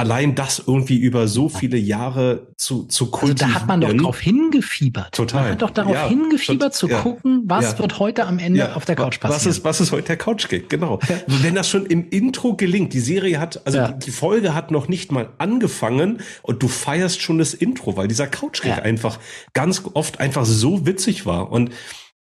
allein 0.00 0.34
das 0.34 0.62
irgendwie 0.66 0.98
über 0.98 1.28
so 1.28 1.50
viele 1.50 1.76
Jahre 1.76 2.48
zu, 2.56 2.84
zu 2.84 3.10
kultivieren. 3.10 3.54
Also 3.54 3.54
da 3.54 3.60
hat 3.60 3.68
man 3.68 3.80
doch 3.80 4.04
drauf 4.04 4.20
hingefiebert. 4.20 5.14
Total. 5.14 5.42
Man 5.42 5.52
hat 5.52 5.62
doch 5.62 5.70
darauf 5.70 5.92
ja, 5.92 6.08
hingefiebert 6.08 6.74
zu 6.74 6.88
ja, 6.88 7.02
gucken, 7.02 7.42
was 7.44 7.72
ja. 7.72 7.78
wird 7.78 7.98
heute 7.98 8.26
am 8.26 8.38
Ende 8.38 8.74
auf 8.74 8.86
der 8.86 8.96
Couch 8.96 9.20
passieren. 9.20 9.36
Was 9.36 9.46
ist, 9.46 9.64
was 9.64 9.80
ist 9.80 9.92
heute 9.92 10.06
der 10.08 10.16
Couch-Gig? 10.16 10.68
Genau. 10.68 10.98
Wenn 11.26 11.54
das 11.54 11.68
schon 11.68 11.84
im 11.84 12.08
Intro 12.08 12.56
gelingt, 12.56 12.94
die 12.94 13.00
Serie 13.00 13.38
hat, 13.38 13.60
also 13.66 13.86
die, 13.86 14.06
die, 14.06 14.10
Folge 14.10 14.54
hat 14.54 14.70
noch 14.70 14.88
nicht 14.88 15.12
mal 15.12 15.28
angefangen 15.38 16.20
und 16.42 16.62
du 16.62 16.68
feierst 16.68 17.20
schon 17.20 17.38
das 17.38 17.52
Intro, 17.52 17.96
weil 17.96 18.08
dieser 18.08 18.26
Couch-Gig 18.26 18.72
einfach 18.82 19.18
ganz 19.52 19.82
oft 19.92 20.18
einfach 20.18 20.46
so 20.46 20.86
witzig 20.86 21.26
war. 21.26 21.52
Und 21.52 21.70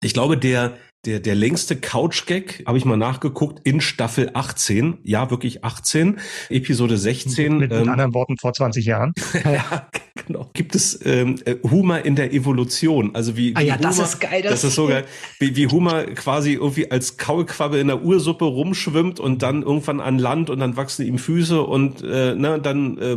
ich 0.02 0.12
glaube, 0.12 0.36
der, 0.36 0.76
der, 1.06 1.20
der 1.20 1.34
längste 1.34 1.76
Couch-Gag, 1.76 2.64
habe 2.66 2.78
ich 2.78 2.84
mal 2.84 2.96
nachgeguckt, 2.96 3.66
in 3.66 3.80
Staffel 3.80 4.30
18, 4.34 4.98
ja 5.02 5.30
wirklich 5.30 5.64
18, 5.64 6.18
Episode 6.50 6.96
16. 6.96 7.58
Mit, 7.58 7.70
mit 7.70 7.80
ähm, 7.80 7.88
anderen 7.88 8.14
Worten 8.14 8.36
vor 8.38 8.52
20 8.52 8.84
Jahren. 8.84 9.12
ja, 9.44 9.88
genau. 10.26 10.50
Gibt 10.54 10.74
es 10.74 10.98
ähm, 11.04 11.36
Humor 11.62 11.98
in 11.98 12.16
der 12.16 12.32
Evolution? 12.32 13.14
Also 13.14 13.36
wie, 13.36 13.54
ah, 13.54 13.60
wie 13.60 13.66
ja, 13.66 13.74
Humor, 13.78 13.88
das 13.88 13.98
ist 13.98 14.20
geil. 14.20 14.42
Das, 14.42 14.52
das 14.52 14.64
ist 14.64 14.74
so 14.74 14.86
geil. 14.86 15.04
Wie, 15.38 15.56
wie 15.56 15.66
Humor 15.66 16.04
quasi 16.14 16.54
irgendwie 16.54 16.90
als 16.90 17.16
Kaulquabbe 17.16 17.78
in 17.78 17.88
der 17.88 18.02
Ursuppe 18.02 18.44
rumschwimmt 18.44 19.20
und 19.20 19.42
dann 19.42 19.62
irgendwann 19.62 20.00
an 20.00 20.18
Land 20.18 20.50
und 20.50 20.60
dann 20.60 20.76
wachsen 20.76 21.06
ihm 21.06 21.18
Füße 21.18 21.62
und 21.62 22.02
äh, 22.02 22.34
ne, 22.34 22.58
dann, 22.60 22.98
äh, 22.98 23.16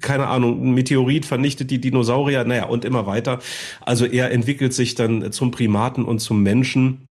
keine 0.00 0.28
Ahnung, 0.28 0.62
ein 0.62 0.74
Meteorit 0.74 1.26
vernichtet 1.26 1.70
die 1.70 1.80
Dinosaurier, 1.80 2.44
naja, 2.44 2.66
und 2.66 2.84
immer 2.84 3.06
weiter. 3.06 3.40
Also 3.80 4.06
er 4.06 4.30
entwickelt 4.30 4.74
sich 4.74 4.94
dann 4.94 5.32
zum 5.32 5.50
Primaten 5.50 6.04
und 6.04 6.20
zum 6.20 6.42
Menschen 6.42 7.06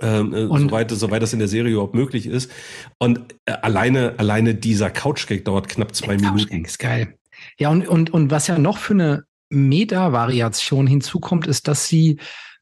ähm, 0.00 0.34
äh, 0.34 0.44
und, 0.44 0.68
soweit, 0.68 0.90
soweit 0.90 1.22
das 1.22 1.32
in 1.32 1.38
der 1.38 1.48
Serie 1.48 1.72
überhaupt 1.72 1.94
möglich 1.94 2.26
ist. 2.26 2.50
Und 2.98 3.20
äh, 3.46 3.52
alleine, 3.52 4.14
alleine 4.18 4.54
dieser 4.54 4.90
Couch-Gag 4.90 5.44
dauert 5.44 5.68
knapp 5.68 5.94
zwei 5.94 6.16
Minuten. 6.16 6.64
ist 6.64 6.78
geil. 6.78 7.14
Ja, 7.58 7.70
und, 7.70 7.86
und, 7.86 8.12
und 8.12 8.30
was 8.30 8.46
ja 8.46 8.58
noch 8.58 8.78
für 8.78 8.94
eine 8.94 9.24
Meta-Variation 9.48 10.86
hinzukommt, 10.86 11.46
ist, 11.46 11.68
dass 11.68 11.86
sie 11.86 12.18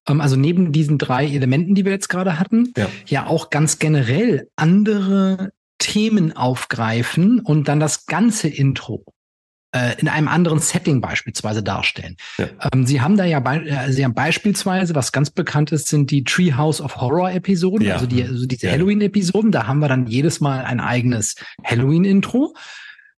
ähm, 0.09 0.21
also 0.21 0.37
neben 0.37 0.73
diesen 0.73 0.99
drei 0.99 1.27
Elementen, 1.27 1.75
die 1.75 1.85
wir 1.85 1.93
jetzt 1.93 2.09
gerade 2.09 2.39
hatten, 2.39 2.73
ja. 2.77 2.89
ja 3.07 3.27
auch 3.27 3.51
ganz 3.51 3.79
generell 3.79 4.49
andere 4.57 5.53
Themen 5.79 6.37
aufgreifen 6.37 7.41
und 7.41 7.69
dann 7.69 7.81
das 7.81 8.07
ganze 8.07 8.49
Intro 8.49 9.05
äh, 9.75 9.99
in 9.99 10.09
einem 10.09 10.29
anderen 10.29 10.61
Setting 10.61 11.01
beispielsweise 11.01 11.63
darstellen. 11.63 12.17
Ja. 12.39 12.47
Ähm, 12.73 12.87
Sie 12.87 13.01
haben 13.01 13.17
da 13.17 13.25
ja, 13.25 13.41
äh, 13.41 13.93
Sie 13.93 14.05
haben 14.05 14.15
beispielsweise, 14.15 14.95
was 14.95 15.13
ganz 15.13 15.31
bekannt 15.31 15.73
ist, 15.73 15.89
sind 15.89 16.11
die 16.11 16.23
Treehouse 16.23 16.81
of 16.81 16.97
Horror 16.97 17.33
Episoden, 17.33 17.87
ja. 17.87 17.95
also, 17.95 18.07
die, 18.07 18.23
also 18.23 18.47
diese 18.47 18.67
ja. 18.67 18.73
Halloween-Episoden. 18.73 19.51
Da 19.51 19.67
haben 19.67 19.81
wir 19.81 19.89
dann 19.89 20.07
jedes 20.07 20.41
Mal 20.41 20.65
ein 20.65 20.81
eigenes 20.81 21.35
Halloween-Intro. 21.65 22.55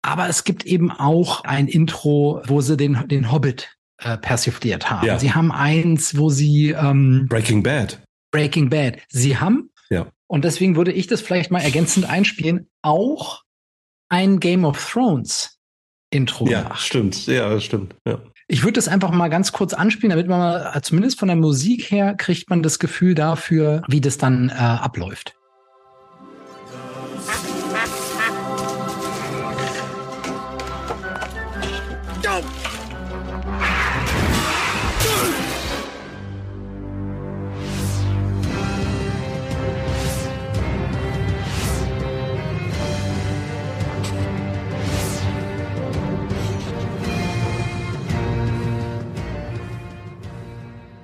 Aber 0.03 0.28
es 0.28 0.45
gibt 0.45 0.65
eben 0.65 0.91
auch 0.91 1.45
ein 1.45 1.69
Intro, 1.69 2.41
wo 2.47 2.61
sie 2.61 2.77
den, 2.77 3.07
den 3.09 3.33
Hobbit 3.33 3.77
äh, 3.99 4.16
persifliert 4.16 4.89
haben. 4.89 5.07
Ja. 5.07 5.19
Sie 5.19 5.33
haben 5.33 5.53
eins, 5.53 6.16
wo 6.16 6.31
sie 6.31 6.70
ähm, 6.70 7.27
Breaking 7.28 7.62
Bad. 7.62 8.01
Breaking 8.31 8.70
Bad. 8.70 8.99
Sie 9.09 9.37
haben, 9.37 9.70
ja. 9.91 10.07
und 10.27 10.45
deswegen 10.45 10.77
würde 10.77 10.93
ich 10.93 11.07
das 11.07 11.20
vielleicht 11.20 11.51
mal 11.51 11.61
ergänzend 11.61 12.09
einspielen, 12.09 12.69
auch 12.83 13.43
ein 14.09 14.39
Game 14.39 14.65
of 14.65 14.93
Thrones 14.93 15.56
Intro 16.11 16.47
ja, 16.47 16.62
gemacht. 16.62 16.81
Stimmt, 16.81 17.27
ja, 17.27 17.49
das 17.49 17.65
stimmt. 17.65 17.95
Ja. 18.07 18.19
Ich 18.49 18.62
würde 18.62 18.74
das 18.74 18.89
einfach 18.89 19.11
mal 19.11 19.28
ganz 19.28 19.53
kurz 19.53 19.73
anspielen, 19.74 20.11
damit 20.11 20.28
man 20.28 20.39
mal, 20.39 20.81
zumindest 20.83 21.19
von 21.19 21.28
der 21.28 21.37
Musik 21.37 21.91
her, 21.91 22.15
kriegt 22.15 22.49
man 22.49 22.62
das 22.62 22.78
Gefühl 22.78 23.15
dafür, 23.15 23.83
wie 23.89 24.01
das 24.01 24.19
dann 24.19 24.51
äh, 24.51 24.53
abläuft. 24.53 25.35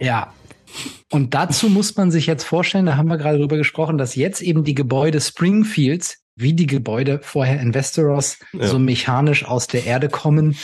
Ja. 0.03 0.33
Und 1.11 1.35
dazu 1.35 1.69
muss 1.69 1.97
man 1.97 2.11
sich 2.11 2.27
jetzt 2.27 2.45
vorstellen, 2.45 2.87
da 2.87 2.97
haben 2.97 3.09
wir 3.09 3.19
gerade 3.19 3.39
drüber 3.39 3.57
gesprochen, 3.57 3.99
dass 3.99 4.15
jetzt 4.15 4.41
eben 4.41 4.65
die 4.65 4.74
Gebäude 4.74 5.20
Springfields, 5.20 6.19
wie 6.35 6.55
die 6.55 6.66
Gebäude 6.66 7.20
vorher 7.23 7.61
in 7.61 7.74
Westeros, 7.74 8.39
ja. 8.55 8.66
so 8.66 8.79
mechanisch 8.79 9.45
aus 9.45 9.66
der 9.66 9.85
Erde 9.85 10.09
kommen 10.09 10.57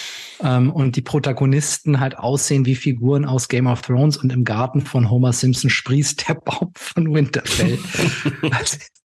ähm, 0.43 0.73
und 0.73 0.97
die 0.97 1.03
Protagonisten 1.03 2.01
halt 2.01 2.17
aussehen 2.17 2.65
wie 2.65 2.75
Figuren 2.75 3.27
aus 3.27 3.49
Game 3.49 3.67
of 3.67 3.83
Thrones 3.83 4.17
und 4.17 4.33
im 4.33 4.45
Garten 4.45 4.81
von 4.81 5.11
Homer 5.11 5.35
Simpson 5.35 5.69
sprießt 5.69 6.27
der 6.29 6.35
Baum 6.35 6.73
von 6.75 7.13
Winterfell. 7.13 7.79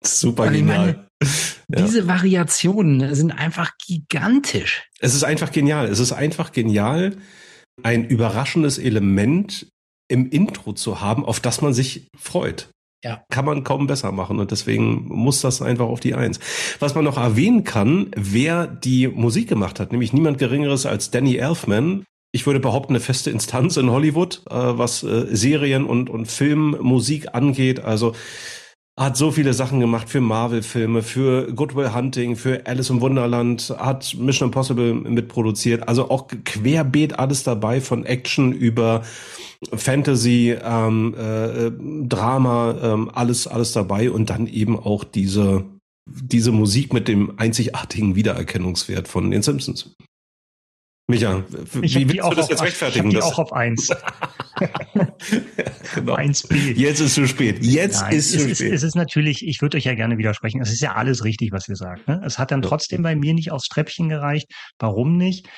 Super 0.02 0.50
genial. 0.50 1.08
Ja. 1.22 1.28
Diese 1.68 2.06
Variationen 2.06 3.14
sind 3.14 3.32
einfach 3.32 3.72
gigantisch. 3.86 4.88
Es 5.00 5.14
ist 5.14 5.24
einfach 5.24 5.50
genial. 5.50 5.88
Es 5.88 5.98
ist 5.98 6.12
einfach 6.12 6.52
genial, 6.52 7.16
ein 7.82 8.04
überraschendes 8.04 8.78
Element 8.78 9.66
im 10.08 10.30
Intro 10.30 10.72
zu 10.72 11.00
haben, 11.00 11.24
auf 11.24 11.40
das 11.40 11.62
man 11.62 11.74
sich 11.74 12.08
freut. 12.16 12.68
Ja. 13.04 13.22
Kann 13.30 13.44
man 13.44 13.62
kaum 13.62 13.86
besser 13.86 14.10
machen 14.10 14.40
und 14.40 14.50
deswegen 14.50 15.06
muss 15.08 15.40
das 15.40 15.62
einfach 15.62 15.86
auf 15.86 16.00
die 16.00 16.14
Eins. 16.14 16.40
Was 16.80 16.94
man 16.94 17.04
noch 17.04 17.18
erwähnen 17.18 17.62
kann, 17.62 18.10
wer 18.16 18.66
die 18.66 19.06
Musik 19.06 19.48
gemacht 19.48 19.78
hat, 19.78 19.92
nämlich 19.92 20.12
niemand 20.12 20.38
Geringeres 20.38 20.86
als 20.86 21.10
Danny 21.10 21.36
Elfman. 21.36 22.04
Ich 22.32 22.46
würde 22.46 22.58
behaupten, 22.58 22.92
eine 22.92 23.00
feste 23.00 23.30
Instanz 23.30 23.76
in 23.76 23.90
Hollywood, 23.90 24.42
äh, 24.50 24.54
was 24.54 25.02
äh, 25.02 25.26
Serien 25.30 25.84
und, 25.84 26.10
und 26.10 26.26
Filmmusik 26.26 27.34
angeht. 27.34 27.80
Also 27.84 28.14
hat 28.98 29.16
so 29.16 29.30
viele 29.30 29.52
Sachen 29.52 29.78
gemacht 29.78 30.08
für 30.08 30.22
Marvel-Filme, 30.22 31.02
für 31.02 31.52
Goodwill 31.52 31.92
Hunting, 31.94 32.34
für 32.34 32.66
Alice 32.66 32.88
im 32.88 33.02
Wunderland, 33.02 33.74
hat 33.76 34.16
Mission 34.18 34.48
Impossible 34.48 34.94
mitproduziert. 34.94 35.86
Also 35.86 36.10
auch 36.10 36.28
querbeet 36.44 37.18
alles 37.18 37.42
dabei, 37.42 37.82
von 37.82 38.06
Action 38.06 38.52
über 38.52 39.02
Fantasy, 39.74 40.56
ähm, 40.62 41.14
äh, 41.14 41.70
Drama, 42.08 42.74
ähm, 42.82 43.10
alles, 43.12 43.46
alles 43.46 43.72
dabei 43.72 44.10
und 44.10 44.30
dann 44.30 44.46
eben 44.46 44.78
auch 44.78 45.04
diese, 45.04 45.64
diese 46.08 46.52
Musik 46.52 46.94
mit 46.94 47.06
dem 47.06 47.38
einzigartigen 47.38 48.16
Wiedererkennungswert 48.16 49.08
von 49.08 49.30
den 49.30 49.42
Simpsons. 49.42 49.94
Micha, 51.08 51.44
ich 51.82 51.94
wie 51.94 52.08
willst 52.08 52.24
du 52.24 52.34
das 52.34 52.48
jetzt 52.48 52.62
rechtfertigen? 52.62 53.08
Ich 53.08 53.14
die 53.14 53.22
auch 53.22 53.38
auf 53.38 53.52
eins. 53.52 53.88
genau. 55.94 56.14
Eins 56.14 56.42
B. 56.48 56.72
Jetzt 56.72 56.98
ist 56.98 57.14
zu 57.14 57.28
spät. 57.28 57.64
Jetzt 57.64 58.02
Nein, 58.02 58.16
ist 58.16 58.32
zu 58.32 58.40
spät. 58.40 58.72
es 58.72 58.82
ist 58.82 58.96
natürlich, 58.96 59.46
ich 59.46 59.62
würde 59.62 59.76
euch 59.76 59.84
ja 59.84 59.94
gerne 59.94 60.18
widersprechen. 60.18 60.60
Es 60.60 60.72
ist 60.72 60.80
ja 60.80 60.96
alles 60.96 61.22
richtig, 61.22 61.52
was 61.52 61.68
ihr 61.68 61.76
sagt. 61.76 62.08
Ne? 62.08 62.20
Es 62.24 62.40
hat 62.40 62.50
dann 62.50 62.60
trotzdem 62.60 63.02
bei 63.02 63.14
mir 63.14 63.34
nicht 63.34 63.52
aufs 63.52 63.68
Treppchen 63.68 64.08
gereicht. 64.08 64.50
Warum 64.80 65.16
nicht? 65.16 65.48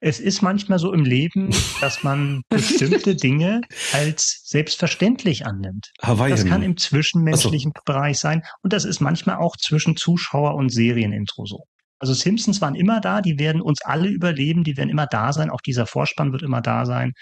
Es 0.00 0.18
ist 0.18 0.42
manchmal 0.42 0.78
so 0.80 0.92
im 0.92 1.04
Leben, 1.04 1.50
dass 1.80 2.02
man 2.02 2.42
bestimmte 2.48 3.14
Dinge 3.14 3.60
als 3.92 4.42
selbstverständlich 4.44 5.46
annimmt. 5.46 5.92
Hawaii. 6.02 6.30
Das 6.30 6.44
kann 6.44 6.62
im 6.62 6.76
zwischenmenschlichen 6.76 7.72
so. 7.76 7.82
Bereich 7.84 8.18
sein 8.18 8.42
und 8.62 8.72
das 8.72 8.84
ist 8.84 9.00
manchmal 9.00 9.36
auch 9.36 9.56
zwischen 9.56 9.96
Zuschauer 9.96 10.54
und 10.56 10.70
Serienintro 10.70 11.46
so. 11.46 11.64
Also 11.98 12.12
Simpsons 12.14 12.60
waren 12.60 12.74
immer 12.74 13.00
da, 13.00 13.20
die 13.20 13.38
werden 13.38 13.62
uns 13.62 13.82
alle 13.82 14.08
überleben, 14.08 14.64
die 14.64 14.76
werden 14.76 14.90
immer 14.90 15.06
da 15.06 15.32
sein, 15.32 15.50
auch 15.50 15.60
dieser 15.60 15.86
Vorspann 15.86 16.32
wird 16.32 16.42
immer 16.42 16.60
da 16.60 16.84
sein. 16.84 17.12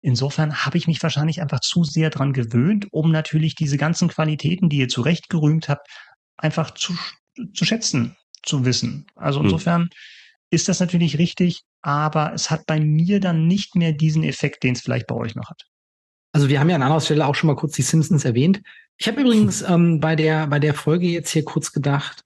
Insofern 0.00 0.64
habe 0.64 0.78
ich 0.78 0.86
mich 0.86 1.02
wahrscheinlich 1.02 1.40
einfach 1.40 1.60
zu 1.60 1.84
sehr 1.84 2.10
dran 2.10 2.32
gewöhnt, 2.32 2.86
um 2.90 3.10
natürlich 3.10 3.54
diese 3.54 3.76
ganzen 3.76 4.08
Qualitäten, 4.08 4.68
die 4.68 4.78
ihr 4.78 4.88
zu 4.88 5.00
Recht 5.00 5.28
gerühmt 5.28 5.68
habt, 5.68 5.88
einfach 6.36 6.72
zu, 6.72 6.94
zu 7.54 7.64
schätzen, 7.64 8.16
zu 8.42 8.64
wissen. 8.64 9.06
Also 9.14 9.40
hm. 9.40 9.46
insofern 9.46 9.82
hm. 9.82 9.88
ist 10.50 10.68
das 10.68 10.80
natürlich 10.80 11.18
richtig, 11.18 11.62
aber 11.82 12.32
es 12.34 12.50
hat 12.50 12.66
bei 12.66 12.80
mir 12.80 13.20
dann 13.20 13.46
nicht 13.46 13.74
mehr 13.74 13.92
diesen 13.92 14.22
Effekt, 14.24 14.64
den 14.64 14.74
es 14.74 14.82
vielleicht 14.82 15.06
bei 15.06 15.14
euch 15.14 15.34
noch 15.34 15.48
hat. 15.48 15.62
Also 16.32 16.48
wir 16.48 16.60
haben 16.60 16.68
ja 16.68 16.76
an 16.76 16.82
anderer 16.82 17.00
Stelle 17.00 17.26
auch 17.26 17.34
schon 17.34 17.46
mal 17.46 17.56
kurz 17.56 17.74
die 17.74 17.82
Simpsons 17.82 18.24
erwähnt. 18.24 18.60
Ich 18.98 19.08
habe 19.08 19.20
übrigens 19.20 19.62
ähm, 19.68 20.00
bei 20.00 20.16
der 20.16 20.46
bei 20.48 20.58
der 20.58 20.74
Folge 20.74 21.06
jetzt 21.06 21.30
hier 21.30 21.44
kurz 21.44 21.72
gedacht, 21.72 22.25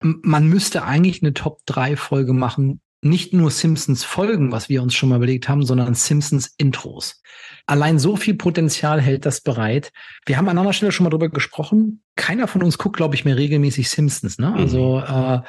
man 0.00 0.48
müsste 0.48 0.84
eigentlich 0.84 1.22
eine 1.22 1.34
Top 1.34 1.60
3 1.66 1.96
Folge 1.96 2.32
machen, 2.32 2.80
nicht 3.02 3.32
nur 3.32 3.50
Simpsons 3.50 4.04
Folgen, 4.04 4.52
was 4.52 4.68
wir 4.68 4.82
uns 4.82 4.94
schon 4.94 5.08
mal 5.08 5.16
überlegt 5.16 5.48
haben, 5.48 5.64
sondern 5.64 5.94
Simpsons 5.94 6.54
Intros. 6.56 7.22
Allein 7.66 7.98
so 7.98 8.16
viel 8.16 8.34
Potenzial 8.34 9.00
hält 9.00 9.26
das 9.26 9.40
bereit. 9.40 9.92
Wir 10.24 10.36
haben 10.36 10.48
an 10.48 10.58
anderer 10.58 10.72
Stelle 10.72 10.92
schon 10.92 11.04
mal 11.04 11.10
drüber 11.10 11.28
gesprochen. 11.28 12.02
Keiner 12.16 12.48
von 12.48 12.62
uns 12.62 12.78
guckt, 12.78 12.96
glaube 12.96 13.14
ich, 13.14 13.24
mehr 13.24 13.36
regelmäßig 13.36 13.88
Simpsons. 13.88 14.38
Ne? 14.38 14.52
Also 14.54 14.98
mhm. 14.98 15.14
äh, 15.14 15.40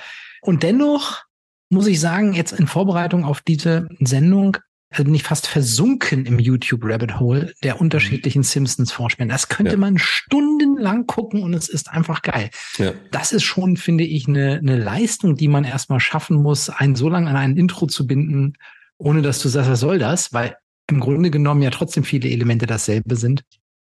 und 0.41 0.63
dennoch 0.63 1.23
muss 1.69 1.87
ich 1.87 1.99
sagen, 1.99 2.33
jetzt 2.33 2.53
in 2.53 2.67
Vorbereitung 2.67 3.25
auf 3.25 3.41
diese 3.41 3.87
Sendung 3.99 4.57
also 4.89 5.03
bin 5.03 5.15
ich 5.15 5.23
fast 5.23 5.47
versunken 5.47 6.25
im 6.25 6.39
YouTube 6.39 6.81
Rabbit 6.83 7.19
Hole 7.19 7.53
der 7.63 7.75
mhm. 7.75 7.81
unterschiedlichen 7.81 8.43
Simpsons 8.43 8.91
Vorspielen. 8.91 9.29
Das 9.29 9.49
könnte 9.49 9.73
ja. 9.73 9.77
man 9.77 9.97
stundenlang 9.97 11.05
gucken 11.07 11.43
und 11.43 11.53
es 11.53 11.67
ist 11.67 11.89
einfach 11.91 12.21
geil. 12.21 12.49
Ja. 12.77 12.93
Das 13.11 13.31
ist 13.33 13.43
schon, 13.43 13.75
finde 13.75 14.05
ich, 14.05 14.27
eine, 14.27 14.57
eine 14.57 14.77
Leistung, 14.77 15.35
die 15.35 15.49
man 15.49 15.65
erstmal 15.65 15.99
schaffen 15.99 16.37
muss, 16.37 16.69
einen 16.69 16.95
so 16.95 17.09
lange 17.09 17.29
an 17.29 17.35
ein 17.35 17.57
Intro 17.57 17.87
zu 17.87 18.07
binden, 18.07 18.53
ohne 18.97 19.21
dass 19.21 19.39
du 19.39 19.49
sagst, 19.49 19.69
was 19.69 19.79
soll 19.81 19.99
das? 19.99 20.33
Weil 20.33 20.55
im 20.89 21.01
Grunde 21.01 21.31
genommen 21.31 21.61
ja 21.61 21.69
trotzdem 21.69 22.05
viele 22.05 22.29
Elemente 22.29 22.65
dasselbe 22.65 23.17
sind 23.17 23.43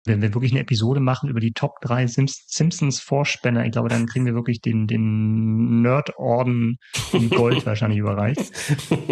wenn 0.05 0.21
wir 0.21 0.33
wirklich 0.33 0.51
eine 0.51 0.61
Episode 0.61 0.99
machen 0.99 1.29
über 1.29 1.39
die 1.39 1.51
Top 1.51 1.81
3 1.81 2.07
Simpsons 2.07 2.99
Vorspänner, 2.99 3.65
ich 3.65 3.71
glaube, 3.71 3.89
dann 3.89 4.05
kriegen 4.05 4.25
wir 4.25 4.35
wirklich 4.35 4.61
den, 4.61 4.87
den 4.87 5.81
Nerd-Orden 5.81 6.77
in 7.11 7.29
Gold 7.29 7.65
wahrscheinlich 7.65 7.99
überreicht. 7.99 8.51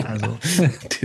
Also, 0.03 0.37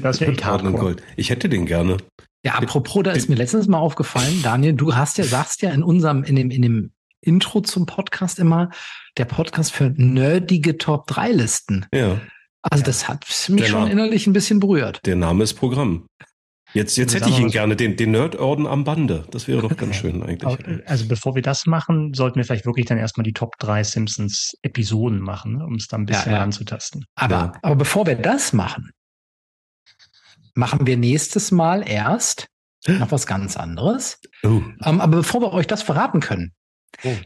das 0.02 0.20
wäre 0.20 0.32
echt 0.32 0.44
hardcore. 0.44 0.74
Gold. 0.74 1.02
Ich 1.16 1.31
hätte 1.31 1.48
den 1.48 1.66
gerne. 1.66 1.97
Ja, 2.44 2.55
apropos, 2.55 3.02
da 3.02 3.12
ist 3.12 3.28
mir 3.28 3.35
letztens 3.35 3.66
mal 3.66 3.78
aufgefallen, 3.78 4.43
Daniel, 4.43 4.74
du 4.74 4.94
hast 4.94 5.19
ja, 5.19 5.24
sagst 5.24 5.62
ja 5.62 5.70
in 5.70 5.82
unserem, 5.82 6.23
in 6.23 6.36
dem, 6.36 6.51
in 6.51 6.62
dem 6.62 6.93
Intro 7.20 7.60
zum 7.60 7.86
Podcast 7.86 8.39
immer, 8.39 8.70
der 9.16 9.24
Podcast 9.24 9.73
für 9.73 9.93
nerdige 9.97 10.78
Top 10.78 11.06
3 11.09 11.32
Listen. 11.32 11.86
Ja. 11.93 12.20
Also 12.62 12.85
das 12.85 13.09
hat 13.09 13.27
mich 13.48 13.62
der 13.62 13.69
schon 13.69 13.81
Name, 13.81 13.93
innerlich 13.93 14.27
ein 14.27 14.32
bisschen 14.32 14.60
berührt. 14.60 15.01
Der 15.05 15.16
Name 15.16 15.44
ist 15.44 15.55
Programm. 15.55 16.06
Jetzt, 16.74 16.96
jetzt 16.96 17.14
hätte 17.14 17.30
ich 17.30 17.38
ihn 17.38 17.48
gerne, 17.48 17.76
den, 17.76 17.96
den 17.96 18.10
Nerd-Orden 18.10 18.66
am 18.66 18.84
Bande. 18.84 19.24
Das 19.30 19.48
wäre 19.48 19.62
doch 19.62 19.74
ganz 19.76 19.96
schön 19.96 20.22
eigentlich. 20.22 20.86
Also 20.86 21.08
bevor 21.08 21.34
wir 21.34 21.42
das 21.42 21.66
machen, 21.66 22.12
sollten 22.12 22.36
wir 22.36 22.44
vielleicht 22.44 22.66
wirklich 22.66 22.86
dann 22.86 22.98
erstmal 22.98 23.24
die 23.24 23.32
Top 23.32 23.58
3 23.58 23.82
Simpsons-Episoden 23.84 25.20
machen, 25.20 25.62
um 25.62 25.76
es 25.76 25.88
dann 25.88 26.02
ein 26.02 26.06
bisschen 26.06 26.32
ja, 26.32 26.38
ja. 26.38 26.44
anzutasten. 26.44 27.06
Aber, 27.14 27.34
ja. 27.34 27.52
aber 27.62 27.76
bevor 27.76 28.06
wir 28.06 28.16
das 28.16 28.52
machen, 28.52 28.90
machen 30.54 30.86
wir 30.86 30.98
nächstes 30.98 31.50
Mal 31.50 31.88
erst 31.88 32.48
noch 32.86 33.12
was 33.12 33.26
ganz 33.26 33.56
anderes. 33.56 34.20
Uh. 34.44 34.62
Um, 34.84 35.00
aber 35.00 35.18
bevor 35.18 35.40
wir 35.40 35.52
euch 35.54 35.66
das 35.66 35.82
verraten 35.82 36.20
können, 36.20 36.52
oh. 36.52 36.57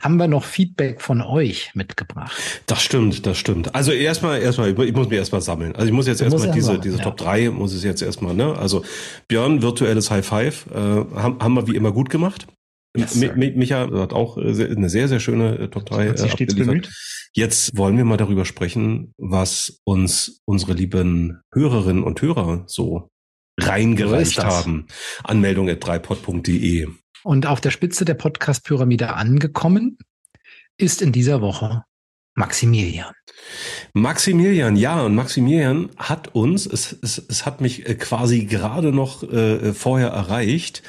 Haben 0.00 0.16
wir 0.16 0.28
noch 0.28 0.44
Feedback 0.44 1.00
von 1.00 1.22
euch 1.22 1.70
mitgebracht. 1.74 2.62
Das 2.66 2.82
stimmt, 2.82 3.24
das 3.26 3.38
stimmt. 3.38 3.74
Also 3.74 3.92
erstmal, 3.92 4.40
erstmal, 4.42 4.70
ich 4.70 4.94
muss 4.94 5.08
mir 5.08 5.16
erstmal 5.16 5.40
sammeln. 5.40 5.74
Also 5.74 5.86
ich 5.86 5.92
muss 5.92 6.06
jetzt 6.06 6.20
erstmal 6.20 6.50
diese, 6.50 6.78
diese 6.78 6.98
ja. 6.98 7.04
Top 7.04 7.16
3, 7.16 7.50
muss 7.50 7.72
es 7.72 7.82
jetzt 7.82 8.02
erstmal, 8.02 8.34
ne? 8.34 8.56
Also 8.58 8.84
Björn, 9.28 9.62
virtuelles 9.62 10.10
High 10.10 10.26
Five, 10.26 10.66
äh, 10.70 10.76
haben, 10.76 11.38
haben 11.40 11.54
wir 11.54 11.66
wie 11.66 11.76
immer 11.76 11.92
gut 11.92 12.10
gemacht. 12.10 12.46
Yes, 12.94 13.16
Micha 13.16 13.88
hat 13.90 14.12
auch 14.12 14.36
äh, 14.36 14.42
eine 14.42 14.90
sehr, 14.90 15.08
sehr 15.08 15.20
schöne 15.20 15.58
äh, 15.58 15.68
Top 15.68 15.86
3 15.86 16.06
äh, 16.06 16.20
abgeliefert. 16.20 16.90
Jetzt 17.34 17.76
wollen 17.78 17.96
wir 17.96 18.04
mal 18.04 18.18
darüber 18.18 18.44
sprechen, 18.44 19.14
was 19.16 19.80
uns 19.84 20.42
unsere 20.44 20.74
lieben 20.74 21.40
Hörerinnen 21.54 22.02
und 22.02 22.20
Hörer 22.20 22.64
so 22.66 23.08
reingereicht 23.58 24.44
haben. 24.44 24.86
Anmeldung 25.24 25.70
at 25.70 25.82
3pod.de. 25.82 26.88
Und 27.22 27.46
auf 27.46 27.60
der 27.60 27.70
Spitze 27.70 28.04
der 28.04 28.14
Podcast-Pyramide 28.14 29.14
angekommen 29.14 29.98
ist 30.76 31.02
in 31.02 31.12
dieser 31.12 31.40
Woche 31.40 31.84
Maximilian. 32.34 33.12
Maximilian, 33.92 34.74
ja, 34.76 35.02
und 35.02 35.14
Maximilian 35.14 35.90
hat 35.98 36.34
uns, 36.34 36.64
es, 36.64 36.96
es, 37.02 37.18
es 37.18 37.44
hat 37.44 37.60
mich 37.60 37.86
äh, 37.86 37.94
quasi 37.94 38.46
gerade 38.46 38.90
noch 38.90 39.22
äh, 39.22 39.74
vorher 39.74 40.08
erreicht. 40.08 40.82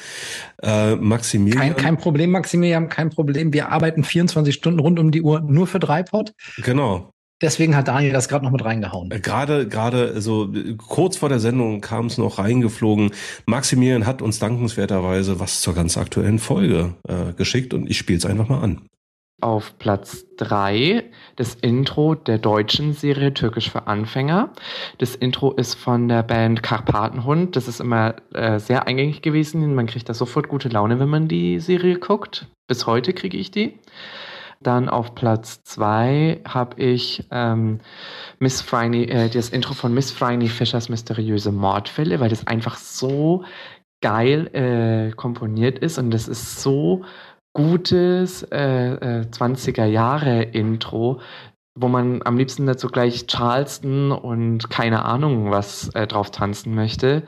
Äh, 0.61 0.95
Maximilian. 0.95 1.59
Kein, 1.59 1.75
kein 1.75 1.97
Problem, 1.97 2.31
Maximilian, 2.31 2.87
kein 2.87 3.09
Problem. 3.09 3.51
Wir 3.51 3.69
arbeiten 3.69 4.05
24 4.05 4.55
Stunden 4.55 4.79
rund 4.79 4.99
um 4.99 5.11
die 5.11 5.21
Uhr 5.21 5.41
nur 5.41 5.67
für 5.67 5.79
Dreipod. 5.79 6.33
Genau. 6.57 7.11
Deswegen 7.41 7.75
hat 7.75 7.87
Daniel 7.87 8.13
das 8.13 8.29
gerade 8.29 8.45
noch 8.45 8.51
mit 8.51 8.63
reingehauen. 8.63 9.11
Äh, 9.11 9.19
gerade, 9.19 9.67
gerade 9.67 10.21
so 10.21 10.49
kurz 10.77 11.17
vor 11.17 11.29
der 11.29 11.39
Sendung 11.39 11.81
kam 11.81 12.05
es 12.05 12.17
noch 12.17 12.37
reingeflogen. 12.37 13.11
Maximilian 13.45 14.05
hat 14.05 14.21
uns 14.21 14.39
dankenswerterweise 14.39 15.39
was 15.39 15.61
zur 15.61 15.73
ganz 15.73 15.97
aktuellen 15.97 16.39
Folge 16.39 16.93
äh, 17.07 17.33
geschickt 17.33 17.73
und 17.73 17.89
ich 17.89 17.97
spiele 17.97 18.17
es 18.17 18.25
einfach 18.25 18.47
mal 18.49 18.61
an 18.61 18.81
auf 19.43 19.77
Platz 19.77 20.25
3 20.37 21.03
das 21.35 21.55
Intro 21.55 22.15
der 22.15 22.37
deutschen 22.37 22.93
Serie 22.93 23.33
Türkisch 23.33 23.69
für 23.69 23.87
Anfänger. 23.87 24.53
Das 24.99 25.15
Intro 25.15 25.51
ist 25.51 25.75
von 25.75 26.07
der 26.07 26.23
Band 26.23 26.63
Karpatenhund. 26.63 27.55
Das 27.55 27.67
ist 27.67 27.81
immer 27.81 28.15
äh, 28.33 28.59
sehr 28.59 28.87
eingängig 28.87 29.21
gewesen. 29.21 29.75
Man 29.75 29.87
kriegt 29.87 30.07
da 30.07 30.13
sofort 30.13 30.47
gute 30.47 30.69
Laune, 30.69 30.99
wenn 30.99 31.09
man 31.09 31.27
die 31.27 31.59
Serie 31.59 31.99
guckt. 31.99 32.47
Bis 32.67 32.87
heute 32.87 33.13
kriege 33.13 33.37
ich 33.37 33.51
die. 33.51 33.77
Dann 34.63 34.89
auf 34.89 35.15
Platz 35.15 35.63
2 35.63 36.41
habe 36.47 36.81
ich 36.81 37.25
ähm, 37.31 37.79
Miss 38.39 38.61
Franny, 38.61 39.03
äh, 39.03 39.29
das 39.29 39.49
Intro 39.49 39.73
von 39.73 39.93
Miss 39.93 40.11
Franny 40.11 40.47
Fischers 40.47 40.89
mysteriöse 40.89 41.51
Mordfälle, 41.51 42.19
weil 42.19 42.29
das 42.29 42.47
einfach 42.47 42.77
so 42.77 43.43
geil 44.01 44.47
äh, 44.53 45.15
komponiert 45.15 45.79
ist 45.79 45.97
und 45.97 46.11
das 46.11 46.27
ist 46.27 46.61
so 46.61 47.03
gutes 47.53 48.43
äh, 48.51 49.21
äh, 49.21 49.25
20er 49.29 49.85
Jahre 49.85 50.41
Intro, 50.43 51.21
wo 51.75 51.87
man 51.87 52.21
am 52.23 52.37
liebsten 52.37 52.65
dazu 52.65 52.87
gleich 52.87 53.27
Charleston 53.27 54.11
und 54.11 54.69
keine 54.69 55.05
Ahnung 55.05 55.51
was 55.51 55.89
äh, 55.95 56.05
drauf 56.07 56.31
tanzen 56.31 56.75
möchte. 56.75 57.23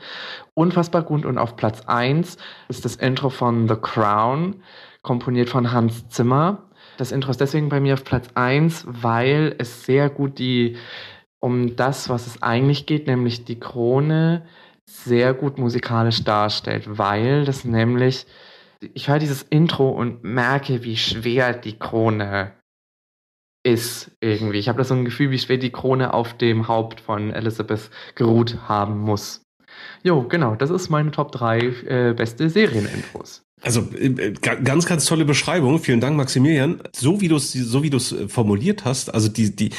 Unfassbar 0.54 1.02
gut 1.02 1.24
und 1.24 1.38
auf 1.38 1.56
Platz 1.56 1.82
1 1.86 2.36
ist 2.68 2.84
das 2.84 2.96
Intro 2.96 3.30
von 3.30 3.68
The 3.68 3.76
Crown, 3.76 4.56
komponiert 5.02 5.48
von 5.48 5.72
Hans 5.72 6.08
Zimmer. 6.08 6.62
Das 6.96 7.12
Intro 7.12 7.30
ist 7.30 7.40
deswegen 7.40 7.68
bei 7.68 7.80
mir 7.80 7.94
auf 7.94 8.04
Platz 8.04 8.28
1, 8.34 8.84
weil 8.86 9.54
es 9.58 9.84
sehr 9.84 10.08
gut 10.10 10.38
die 10.38 10.76
um 11.38 11.76
das, 11.76 12.08
was 12.08 12.26
es 12.26 12.42
eigentlich 12.42 12.86
geht, 12.86 13.06
nämlich 13.06 13.44
die 13.44 13.60
Krone, 13.60 14.46
sehr 14.88 15.34
gut 15.34 15.58
musikalisch 15.58 16.24
darstellt, 16.24 16.98
weil 16.98 17.44
das 17.44 17.64
nämlich 17.64 18.26
ich 18.94 19.08
höre 19.08 19.18
dieses 19.18 19.42
Intro 19.42 19.88
und 19.90 20.22
merke, 20.24 20.84
wie 20.84 20.96
schwer 20.96 21.54
die 21.54 21.78
Krone 21.78 22.52
ist 23.64 24.12
irgendwie. 24.20 24.58
Ich 24.58 24.68
habe 24.68 24.78
da 24.78 24.84
so 24.84 24.94
ein 24.94 25.04
Gefühl, 25.04 25.30
wie 25.30 25.38
schwer 25.38 25.58
die 25.58 25.72
Krone 25.72 26.14
auf 26.14 26.36
dem 26.36 26.68
Haupt 26.68 27.00
von 27.00 27.32
Elizabeth 27.32 27.90
geruht 28.14 28.68
haben 28.68 28.98
muss. 28.98 29.42
Jo, 30.02 30.22
genau, 30.22 30.54
das 30.54 30.70
ist 30.70 30.88
meine 30.88 31.10
Top 31.10 31.32
3 31.32 31.58
äh, 31.58 32.14
beste 32.14 32.48
Serienintros. 32.48 33.45
Also 33.62 33.88
äh, 33.98 34.32
ganz, 34.32 34.86
ganz 34.86 35.06
tolle 35.06 35.24
Beschreibung. 35.24 35.78
Vielen 35.78 36.00
Dank, 36.00 36.16
Maximilian. 36.16 36.80
So 36.94 37.20
wie 37.20 37.28
du 37.28 37.36
es, 37.36 37.52
so 37.52 37.82
wie 37.82 37.90
du 37.90 37.96
es 37.96 38.12
äh, 38.12 38.28
formuliert 38.28 38.84
hast, 38.84 39.12
also 39.12 39.28
die, 39.28 39.54
die, 39.54 39.70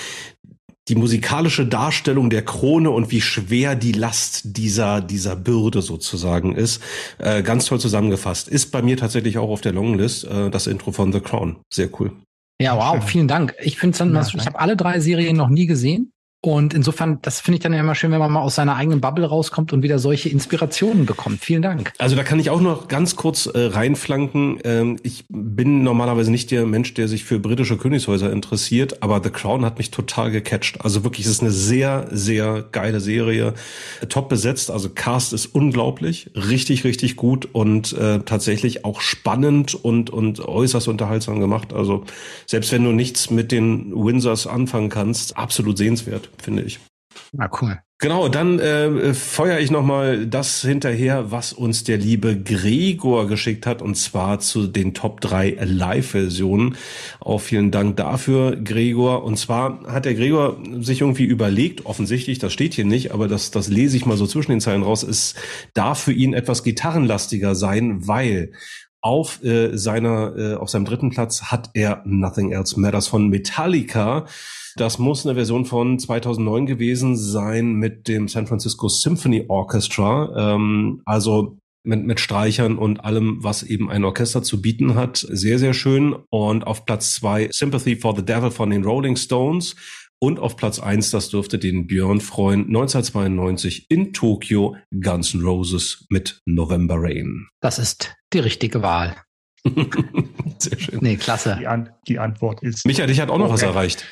die 0.88 0.96
musikalische 0.96 1.66
Darstellung 1.66 2.30
der 2.30 2.44
Krone 2.44 2.90
und 2.90 3.12
wie 3.12 3.22
schwer 3.22 3.76
die 3.76 3.92
Last 3.92 4.58
dieser 4.58 5.02
dieser 5.02 5.36
Bürde 5.36 5.82
sozusagen 5.82 6.56
ist. 6.56 6.82
Äh, 7.20 7.44
ganz 7.44 7.66
toll 7.66 7.80
zusammengefasst. 7.80 8.48
Ist 8.48 8.72
bei 8.72 8.82
mir 8.82 8.98
tatsächlich 8.98 9.38
auch 9.38 9.50
auf 9.50 9.62
der 9.62 9.74
Longlist 9.74 10.24
äh, 10.26 10.50
das 10.50 10.68
Intro 10.68 10.92
von 10.92 11.14
The 11.14 11.20
Crown. 11.20 11.58
Sehr 11.72 11.90
cool. 12.00 12.12
Ja, 12.60 12.76
wow, 12.76 13.04
vielen 13.04 13.28
Dank. 13.28 13.54
Ich 13.62 13.78
finde 13.78 13.96
ich 13.96 14.46
habe 14.46 14.60
alle 14.60 14.76
drei 14.76 15.00
Serien 15.00 15.38
noch 15.38 15.50
nie 15.50 15.68
gesehen. 15.68 16.12
Und 16.48 16.74
insofern, 16.74 17.20
das 17.24 17.42
finde 17.42 17.58
ich 17.58 17.64
dann 17.64 17.74
immer 17.74 17.94
schön, 17.94 18.10
wenn 18.12 18.20
man 18.20 18.32
mal 18.32 18.40
aus 18.40 18.56
seiner 18.56 18.78
eigenen 18.78 19.02
Bubble 19.02 19.26
rauskommt 19.26 19.74
und 19.74 19.84
wieder 19.84 20.00
solche 20.00 20.30
Inspirationen 20.30 21.06
bekommt. 21.06 21.44
Vielen 21.44 21.62
Dank. 21.62 21.92
Also 21.98 22.16
da 22.16 22.24
kann 22.24 22.40
ich 22.40 22.50
auch 22.50 22.62
noch 22.62 22.88
ganz 22.88 23.18
kurz 23.18 23.48
äh, 23.48 23.60
reinflanken. 23.66 24.60
Ähm, 24.64 24.98
ich 25.04 25.26
bin 25.28 25.84
normalerweise 25.84 26.32
nicht 26.32 26.50
der 26.52 26.66
Mensch, 26.66 26.94
der 26.94 27.10
sich 27.10 27.26
für 27.26 27.38
britische 27.40 27.76
Königshäuser 27.76 28.32
interessiert, 28.32 29.04
aber 29.04 29.22
The 29.22 29.30
Crown 29.30 29.66
hat 29.66 29.78
mich 29.78 29.92
total 29.92 30.32
gecatcht. 30.32 30.80
Also 30.86 31.04
wirklich, 31.04 31.26
es 31.26 31.34
ist 31.34 31.42
eine 31.42 31.52
sehr, 31.52 32.08
sehr 32.12 32.64
geile 32.72 33.02
Serie. 33.02 33.54
Top 34.08 34.30
besetzt, 34.30 34.72
also 34.72 34.88
Cast 34.88 35.34
ist 35.34 35.48
unglaublich, 35.48 36.32
richtig, 36.34 36.86
richtig 36.86 37.18
gut 37.18 37.50
und 37.52 37.92
äh, 37.92 38.20
tatsächlich 38.20 38.86
auch 38.86 39.02
spannend 39.02 39.76
und, 39.76 40.12
und 40.12 40.40
äußerst 40.40 40.88
unterhaltsam 40.88 41.42
gemacht. 41.42 41.74
Also 41.74 42.06
selbst 42.46 42.72
wenn 42.72 42.86
du 42.86 42.94
nichts 42.94 43.32
mit 43.32 43.52
den 43.52 43.92
Windsors 43.94 44.48
anfangen 44.48 44.88
kannst, 44.88 45.36
absolut 45.36 45.78
sehenswert 45.78 46.30
finde 46.42 46.64
ich. 46.64 46.80
Ah, 47.38 47.50
cool. 47.62 47.80
Genau, 48.00 48.30
dann 48.30 48.60
äh, 48.60 49.16
feuere 49.16 49.60
ich 49.60 49.72
nochmal 49.72 50.28
das 50.28 50.62
hinterher, 50.62 51.32
was 51.32 51.52
uns 51.52 51.84
der 51.84 51.98
liebe 51.98 52.40
Gregor 52.40 53.28
geschickt 53.28 53.66
hat, 53.66 53.82
und 53.82 53.96
zwar 53.96 54.40
zu 54.40 54.68
den 54.68 54.94
Top 54.94 55.20
3 55.20 55.58
Live-Versionen. 55.62 56.76
Auch 57.20 57.40
vielen 57.42 57.72
Dank 57.72 57.98
dafür, 57.98 58.56
Gregor. 58.56 59.24
Und 59.24 59.40
zwar 59.40 59.84
hat 59.88 60.06
der 60.06 60.14
Gregor 60.14 60.58
sich 60.80 61.02
irgendwie 61.02 61.24
überlegt, 61.24 61.88
offensichtlich, 61.88 62.38
das 62.38 62.54
steht 62.54 62.76
hier 62.76 62.86
nicht, 62.86 63.14
aber 63.14 63.28
das, 63.28 63.50
das 63.50 63.68
lese 63.68 63.98
ich 63.98 64.06
mal 64.06 64.18
so 64.18 64.28
zwischen 64.28 64.52
den 64.52 64.62
Zeilen 64.62 64.84
raus, 64.84 65.02
es 65.02 65.34
darf 65.74 66.00
für 66.00 66.14
ihn 66.14 66.34
etwas 66.34 66.64
gitarrenlastiger 66.64 67.56
sein, 67.56 68.08
weil 68.08 68.52
auf 69.02 69.44
äh, 69.44 69.76
seiner 69.76 70.36
äh, 70.38 70.56
auf 70.56 70.70
seinem 70.70 70.86
dritten 70.86 71.10
Platz 71.10 71.44
hat 71.44 71.72
er 71.74 72.04
Nothing 72.06 72.52
Else 72.52 72.80
Matters 72.80 73.08
von 73.08 73.30
Metallica 73.30 74.26
das 74.80 75.00
muss 75.00 75.26
eine 75.26 75.36
Version 75.36 75.66
von 75.66 76.00
2009 76.00 76.66
gewesen 76.66 77.16
sein 77.16 77.74
mit 77.74 78.08
dem 78.08 78.28
San 78.28 78.48
Francisco 78.48 78.88
Symphony 78.88 79.46
Orchestra. 79.48 80.56
Ähm, 80.56 81.02
also 81.06 81.58
mit, 81.84 82.06
mit 82.06 82.20
Streichern 82.20 82.78
und 82.78 83.00
allem, 83.04 83.44
was 83.44 83.64
eben 83.64 83.90
ein 83.90 84.04
Orchester 84.04 84.44
zu 84.44 84.62
bieten 84.62 84.96
hat. 84.96 85.26
Sehr, 85.30 85.58
sehr 85.58 85.74
schön. 85.74 86.16
Und 86.30 86.68
auf 86.68 86.86
Platz 86.86 87.16
zwei 87.16 87.50
Sympathy 87.52 87.96
for 87.96 88.16
the 88.16 88.26
Devil 88.26 88.52
von 88.52 88.70
den 88.70 88.84
Rolling 88.84 89.16
Stones. 89.16 89.76
Und 90.20 90.40
auf 90.40 90.58
Platz 90.58 90.80
eins, 90.80 91.12
das 91.12 91.30
dürfte 91.30 91.60
den 91.60 91.86
Björn 91.86 92.22
freuen, 92.22 92.66
1992 92.68 93.86
in 93.90 94.14
Tokio, 94.14 94.76
Guns 94.92 95.36
N' 95.36 95.42
Roses 95.42 96.08
mit 96.10 96.42
November 96.46 96.96
Rain. 96.98 97.48
Das 97.62 97.78
ist 97.78 98.16
die 98.34 98.40
richtige 98.40 98.82
Wahl. 98.82 99.16
Sehr 100.58 100.80
schön. 100.80 101.00
Nee, 101.02 101.18
klasse. 101.18 101.58
Die, 101.60 101.68
An 101.68 101.92
die 102.08 102.18
Antwort 102.18 102.64
ist. 102.64 102.86
Michael, 102.86 103.08
dich 103.08 103.20
hat 103.20 103.30
auch 103.30 103.38
noch 103.38 103.46
okay. 103.46 103.54
was 103.54 103.62
erreicht. 103.62 104.06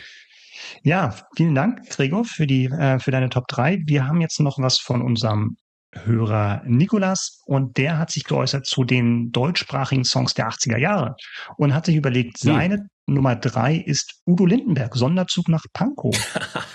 Ja, 0.86 1.16
vielen 1.36 1.56
Dank, 1.56 1.90
Gregor, 1.90 2.26
für 2.26 2.46
die, 2.46 2.66
äh, 2.66 3.00
für 3.00 3.10
deine 3.10 3.30
Top 3.30 3.48
3. 3.48 3.82
Wir 3.88 4.08
haben 4.08 4.22
jetzt 4.22 4.40
noch 4.40 4.60
was 4.60 4.78
von 4.78 5.02
unserem 5.02 5.58
Hörer 5.92 6.62
Nikolas 6.64 7.42
und 7.48 7.78
der 7.78 7.98
hat 7.98 8.12
sich 8.12 8.24
geäußert 8.24 8.68
zu 8.68 8.84
den 8.84 9.32
deutschsprachigen 9.32 10.04
Songs 10.04 10.36
der 10.36 10.48
80er 10.48 10.78
Jahre 10.78 11.16
und 11.58 11.74
hat 11.74 11.88
sich 11.88 11.96
überlegt, 11.96 12.40
hm. 12.40 12.54
seine 12.54 12.76
hm. 12.76 12.90
Nummer 13.08 13.36
drei 13.36 13.78
ist 13.78 14.22
Udo 14.28 14.46
Lindenberg, 14.46 14.96
Sonderzug 14.96 15.50
nach 15.50 15.66
Pankow. 15.74 16.16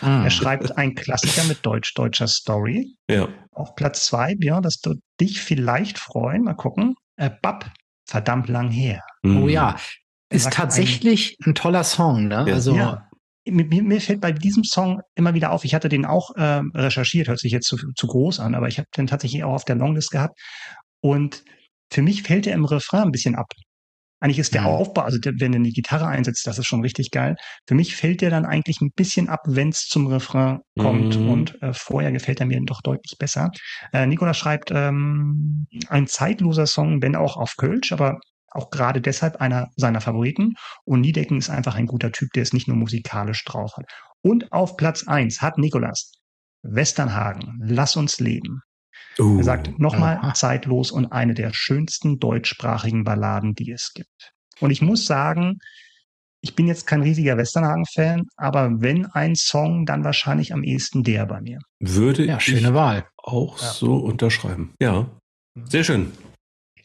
Ah. 0.01 0.25
er 0.25 0.31
schreibt 0.31 0.77
ein 0.77 0.97
Klassiker 0.97 1.45
mit 1.45 1.65
deutsch-deutscher 1.65 2.27
Story. 2.27 2.97
Ja. 3.09 3.29
Auf 3.53 3.77
Platz 3.77 4.07
zwei, 4.07 4.35
ja, 4.41 4.61
das 4.61 4.81
wird 4.85 4.99
dich 5.21 5.41
vielleicht 5.41 6.01
freuen. 6.01 6.43
Mal 6.43 6.55
gucken. 6.55 6.97
Äh, 7.17 7.31
Bab, 7.43 7.71
verdammt 8.07 8.49
lang 8.49 8.71
her. 8.71 9.05
Oh 9.25 9.47
ja. 9.47 9.77
Ist 10.31 10.53
tatsächlich 10.53 11.37
ein, 11.41 11.51
ein, 11.51 11.55
toller 11.55 11.85
Song, 11.85 12.27
ne? 12.27 12.45
Ja. 12.49 12.55
Also 12.55 12.75
ja 12.75 13.10
mir, 13.47 13.83
mir 13.83 14.01
fällt 14.01 14.21
bei 14.21 14.33
diesem 14.33 14.65
Song 14.65 15.01
immer 15.15 15.35
wieder 15.35 15.53
auf, 15.53 15.65
ich 15.65 15.75
hatte 15.75 15.89
den 15.89 16.05
auch 16.05 16.35
äh, 16.37 16.63
recherchiert, 16.75 17.29
hört 17.29 17.39
sich 17.39 17.53
jetzt 17.53 17.67
zu, 17.67 17.77
zu 17.95 18.07
groß 18.07 18.41
an, 18.41 18.55
aber 18.55 18.69
ich 18.69 18.79
habe 18.79 18.89
den 18.97 19.07
tatsächlich 19.07 19.45
auch 19.45 19.55
auf 19.55 19.65
der 19.65 19.77
Longlist 19.77 20.11
gehabt. 20.11 20.39
Und 21.01 21.45
für 21.91 22.03
mich 22.03 22.23
fällt 22.23 22.47
er 22.47 22.55
im 22.55 22.65
Refrain 22.65 23.05
ein 23.05 23.13
bisschen 23.13 23.35
ab. 23.35 23.53
Eigentlich 24.23 24.39
ist 24.39 24.53
der 24.53 24.63
ja. 24.63 24.69
Aufbau, 24.69 25.01
also 25.01 25.19
der, 25.19 25.33
wenn 25.39 25.55
er 25.55 25.61
eine 25.61 25.71
Gitarre 25.71 26.07
einsetzt, 26.07 26.47
das 26.47 26.59
ist 26.59 26.67
schon 26.67 26.83
richtig 26.83 27.11
geil. 27.11 27.37
Für 27.67 27.75
mich 27.75 27.97
fällt 27.97 28.21
der 28.21 28.29
dann 28.29 28.45
eigentlich 28.45 28.83
ein 28.83 28.91
bisschen 28.95 29.31
ab, 29.31 29.41
wenn 29.47 29.71
es 29.71 29.87
zum 29.87 30.07
Refrain 30.09 30.59
kommt. 30.79 31.19
Mhm. 31.19 31.31
Und 31.31 31.63
äh, 31.63 31.73
vorher 31.73 32.13
gefällt 32.13 32.39
er 32.41 32.47
mir 32.47 32.61
doch 32.63 32.83
deutlich 32.83 33.17
besser. 33.19 33.51
Äh, 33.95 34.07
Nikola 34.07 34.35
schreibt 34.35 34.71
ähm, 34.73 35.67
ein 35.89 36.07
zeitloser 36.07 36.67
Song, 36.67 37.01
wenn 37.01 37.17
auch 37.17 37.39
auf 37.39 37.57
Kölsch, 37.57 37.93
aber 37.93 38.19
auch 38.51 38.71
gerade 38.71 39.01
deshalb 39.01 39.37
einer 39.37 39.71
seiner 39.77 40.01
Favoriten. 40.01 40.55
Und 40.85 41.01
Niedecken 41.01 41.39
ist 41.39 41.51
einfach 41.51 41.75
ein 41.75 41.87
guter 41.87 42.13
Typ, 42.13 42.33
der 42.33 42.43
es 42.43 42.53
nicht 42.53 42.69
nur 42.69 42.77
musikalisch 42.77 43.45
drauf 43.45 43.77
hat. 43.77 43.87
Und 44.23 44.53
auf 44.53 44.77
Platz 44.77 45.07
eins 45.07 45.41
hat 45.41 45.59
Nikolas 45.59 46.13
Westernhagen, 46.63 47.59
Lass 47.63 47.97
uns 47.97 48.21
leben. 48.21 48.63
Uh, 49.19 49.39
er 49.39 49.45
sagt 49.45 49.79
nochmal 49.79 50.21
uh. 50.23 50.33
zeitlos 50.33 50.91
und 50.91 51.13
eine 51.13 51.35
der 51.35 51.53
schönsten 51.53 52.19
deutschsprachigen 52.19 53.05
Balladen, 53.05 53.55
die 53.55 53.71
es 53.73 53.93
gibt. 53.95 54.33
Und 54.61 54.71
ich 54.71 54.83
muss 54.83 55.07
sagen, 55.07 55.59
ich 56.43 56.55
bin 56.55 56.67
jetzt 56.67 56.87
kein 56.87 57.03
riesiger 57.03 57.37
Westernhagen-Fan, 57.37 58.27
aber 58.37 58.81
wenn 58.81 59.07
ein 59.07 59.35
Song, 59.37 59.85
dann 59.85 60.05
wahrscheinlich 60.05 60.55
am 60.55 60.63
ehesten 60.63 61.03
der 61.03 61.27
bei 61.27 61.41
mir. 61.41 61.59
Würde 61.81 62.25
ja, 62.25 62.41
schöne 62.41 62.73
Wahl. 62.75 63.07
auch 63.17 63.61
ja. 63.61 63.69
so 63.69 63.97
unterschreiben. 63.97 64.75
Ja, 64.81 65.07
sehr 65.65 65.85
schön. 65.85 66.13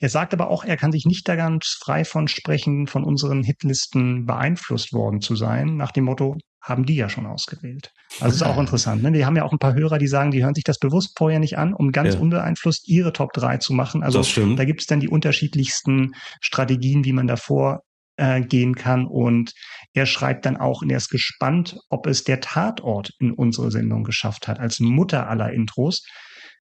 Er 0.05 0.09
sagt 0.09 0.35
aber 0.35 0.51
auch, 0.51 0.63
er 0.63 0.77
kann 0.77 0.91
sich 0.91 1.07
nicht 1.07 1.27
da 1.27 1.35
ganz 1.35 1.79
frei 1.83 2.05
von 2.05 2.27
sprechen, 2.27 2.85
von 2.85 3.03
unseren 3.03 3.41
Hitlisten 3.41 4.27
beeinflusst 4.27 4.93
worden 4.93 5.19
zu 5.19 5.35
sein, 5.35 5.77
nach 5.77 5.89
dem 5.89 6.03
Motto, 6.03 6.37
haben 6.61 6.85
die 6.85 6.93
ja 6.93 7.09
schon 7.09 7.25
ausgewählt. 7.25 7.91
Also 8.19 8.35
ist 8.35 8.43
auch 8.43 8.59
interessant. 8.59 9.01
Ne? 9.01 9.11
Wir 9.13 9.25
haben 9.25 9.35
ja 9.35 9.41
auch 9.41 9.51
ein 9.51 9.57
paar 9.57 9.73
Hörer, 9.73 9.97
die 9.97 10.05
sagen, 10.05 10.29
die 10.29 10.43
hören 10.43 10.53
sich 10.53 10.63
das 10.63 10.77
bewusst 10.77 11.17
vorher 11.17 11.39
nicht 11.39 11.57
an, 11.57 11.73
um 11.73 11.91
ganz 11.91 12.13
ja. 12.13 12.19
unbeeinflusst 12.19 12.87
ihre 12.87 13.13
Top 13.13 13.33
3 13.33 13.57
zu 13.57 13.73
machen. 13.73 14.03
Also 14.03 14.21
da 14.55 14.63
gibt 14.63 14.81
es 14.81 14.85
dann 14.85 14.99
die 14.99 15.09
unterschiedlichsten 15.09 16.13
Strategien, 16.39 17.03
wie 17.03 17.13
man 17.13 17.25
davor 17.25 17.81
äh, 18.17 18.41
gehen 18.41 18.75
kann. 18.75 19.07
Und 19.07 19.53
er 19.95 20.05
schreibt 20.05 20.45
dann 20.45 20.55
auch, 20.55 20.83
und 20.83 20.91
er 20.91 20.97
ist 20.97 21.09
gespannt, 21.09 21.79
ob 21.89 22.05
es 22.05 22.23
der 22.23 22.41
Tatort 22.41 23.09
in 23.17 23.31
unsere 23.31 23.71
Sendung 23.71 24.03
geschafft 24.03 24.47
hat, 24.47 24.59
als 24.59 24.79
Mutter 24.79 25.27
aller 25.27 25.51
Intros. 25.51 26.05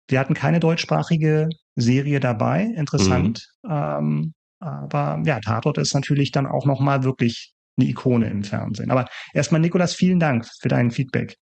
Wir 0.08 0.20
hatten 0.20 0.34
keine 0.34 0.60
deutschsprachige 0.60 1.48
Serie 1.76 2.20
dabei, 2.20 2.62
interessant. 2.76 3.48
Mhm. 3.62 3.70
Ähm, 3.70 4.34
aber 4.60 5.22
ja, 5.24 5.40
Tatort 5.40 5.78
ist 5.78 5.94
natürlich 5.94 6.30
dann 6.30 6.46
auch 6.46 6.66
nochmal 6.66 7.04
wirklich 7.04 7.54
eine 7.76 7.88
Ikone 7.88 8.28
im 8.28 8.44
Fernsehen. 8.44 8.90
Aber 8.90 9.06
erstmal, 9.32 9.60
Nikolas, 9.60 9.94
vielen 9.94 10.20
Dank 10.20 10.46
für 10.60 10.68
dein 10.68 10.90
Feedback. 10.90 11.36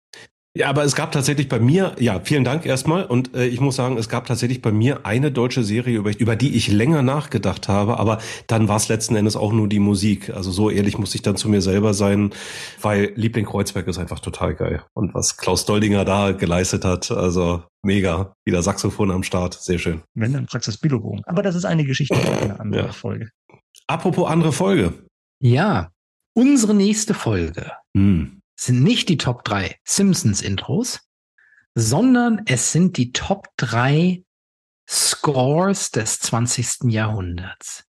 Ja, 0.56 0.68
aber 0.68 0.82
es 0.82 0.97
gab 0.97 1.12
tatsächlich 1.12 1.48
bei 1.48 1.60
mir, 1.60 1.94
ja, 2.01 2.18
vielen 2.18 2.43
Dank 2.43 2.66
erstmal. 2.66 3.05
Und 3.05 3.36
äh, 3.36 3.47
ich 3.47 3.60
muss 3.60 3.77
sagen, 3.77 3.97
es 3.98 4.09
gab 4.09 4.27
tatsächlich 4.27 4.60
bei 4.60 4.72
mir 4.72 5.06
eine 5.06 5.31
deutsche 5.31 5.62
Serie, 5.62 5.97
über, 5.97 6.18
über 6.18 6.35
die 6.35 6.56
ich 6.56 6.66
länger 6.66 7.02
nachgedacht 7.02 7.68
habe, 7.68 8.01
aber 8.01 8.18
dann 8.48 8.66
war 8.66 8.77
es 8.77 8.89
letzten 8.89 9.14
Endes 9.14 9.36
auch 9.36 9.52
nur 9.52 9.68
die 9.68 9.78
Musik. 9.78 10.31
Also 10.31 10.51
so 10.51 10.68
ehrlich 10.68 10.98
muss 10.98 11.14
ich 11.14 11.22
dann 11.22 11.36
zu 11.36 11.48
mir 11.48 11.62
selber 11.62 11.94
sein, 11.94 12.32
weil 12.82 13.12
Liebling 13.14 13.47
Kreuzberg 13.47 13.86
ist 13.86 13.98
einfach 13.98 14.18
total 14.18 14.56
geil. 14.56 14.82
Und 14.93 15.14
was 15.14 15.36
Klaus 15.36 15.66
Doldinger 15.66 16.05
da 16.05 16.32
geleistet 16.32 16.85
hat, 16.85 17.12
also 17.12 17.62
mega. 17.85 18.32
Wieder 18.44 18.62
Saxophon 18.64 19.12
am 19.12 19.22
Start, 19.22 19.55
sehr 19.55 19.78
schön. 19.78 20.02
Wenn 20.14 20.32
dann 20.32 20.47
Praxis 20.47 20.78
Bilobogen. 20.78 21.22
Aber 21.27 21.44
das 21.44 21.55
ist 21.55 21.64
eine 21.64 21.85
Geschichte 21.85 22.16
für 22.16 22.43
eine 22.43 22.59
andere 22.59 22.86
ja. 22.86 22.93
Folge. 22.93 23.31
Apropos 23.86 24.28
andere 24.28 24.52
Folge. 24.52 24.94
Ja, 25.40 25.93
unsere 26.35 26.74
nächste 26.74 27.14
Folge. 27.14 27.70
Hm 27.97 28.40
sind 28.61 28.82
nicht 28.82 29.09
die 29.09 29.16
Top 29.16 29.45
3 29.45 29.77
Simpsons-Intros, 29.85 31.01
sondern 31.74 32.43
es 32.47 32.73
sind 32.73 32.97
die 32.97 33.12
Top 33.12 33.49
3 33.57 34.23
Scores 34.89 35.91
des 35.91 36.19
20. 36.19 36.91
Jahrhunderts. 36.93 37.85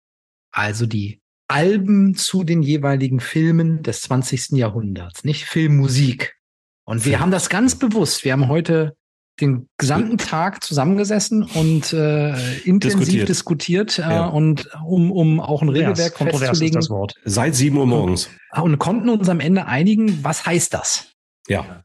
Also 0.51 0.86
die 0.86 1.20
Alben 1.48 2.14
zu 2.14 2.43
den 2.43 2.62
jeweiligen 2.62 3.20
Filmen 3.20 3.82
des 3.82 4.01
20. 4.02 4.52
Jahrhunderts, 4.52 5.22
nicht 5.22 5.44
Filmmusik. 5.44 6.36
Und 6.84 7.05
wir 7.05 7.20
haben 7.20 7.30
das 7.30 7.48
ganz 7.48 7.76
bewusst. 7.76 8.24
Wir 8.24 8.32
haben 8.32 8.48
heute 8.48 8.97
den 9.40 9.68
gesamten 9.76 10.18
Tag 10.18 10.64
zusammengesessen 10.64 11.42
und 11.42 11.92
äh, 11.92 12.58
intensiv 12.60 13.00
diskutiert, 13.00 13.28
diskutiert 13.28 13.98
äh, 13.98 14.02
ja. 14.02 14.26
und 14.26 14.68
um, 14.86 15.12
um 15.12 15.40
auch 15.40 15.62
ein 15.62 15.68
Regelwerk 15.68 16.18
ja, 16.20 16.26
festzulegen. 16.26 16.76
Das 16.76 16.90
Wort. 16.90 17.14
Seit 17.24 17.54
sieben 17.54 17.76
Uhr 17.76 17.86
morgens. 17.86 18.30
Und, 18.54 18.62
und 18.62 18.78
konnten 18.78 19.08
uns 19.08 19.28
am 19.28 19.40
Ende 19.40 19.66
einigen, 19.66 20.24
was 20.24 20.46
heißt 20.46 20.72
das? 20.72 21.12
Ja. 21.48 21.84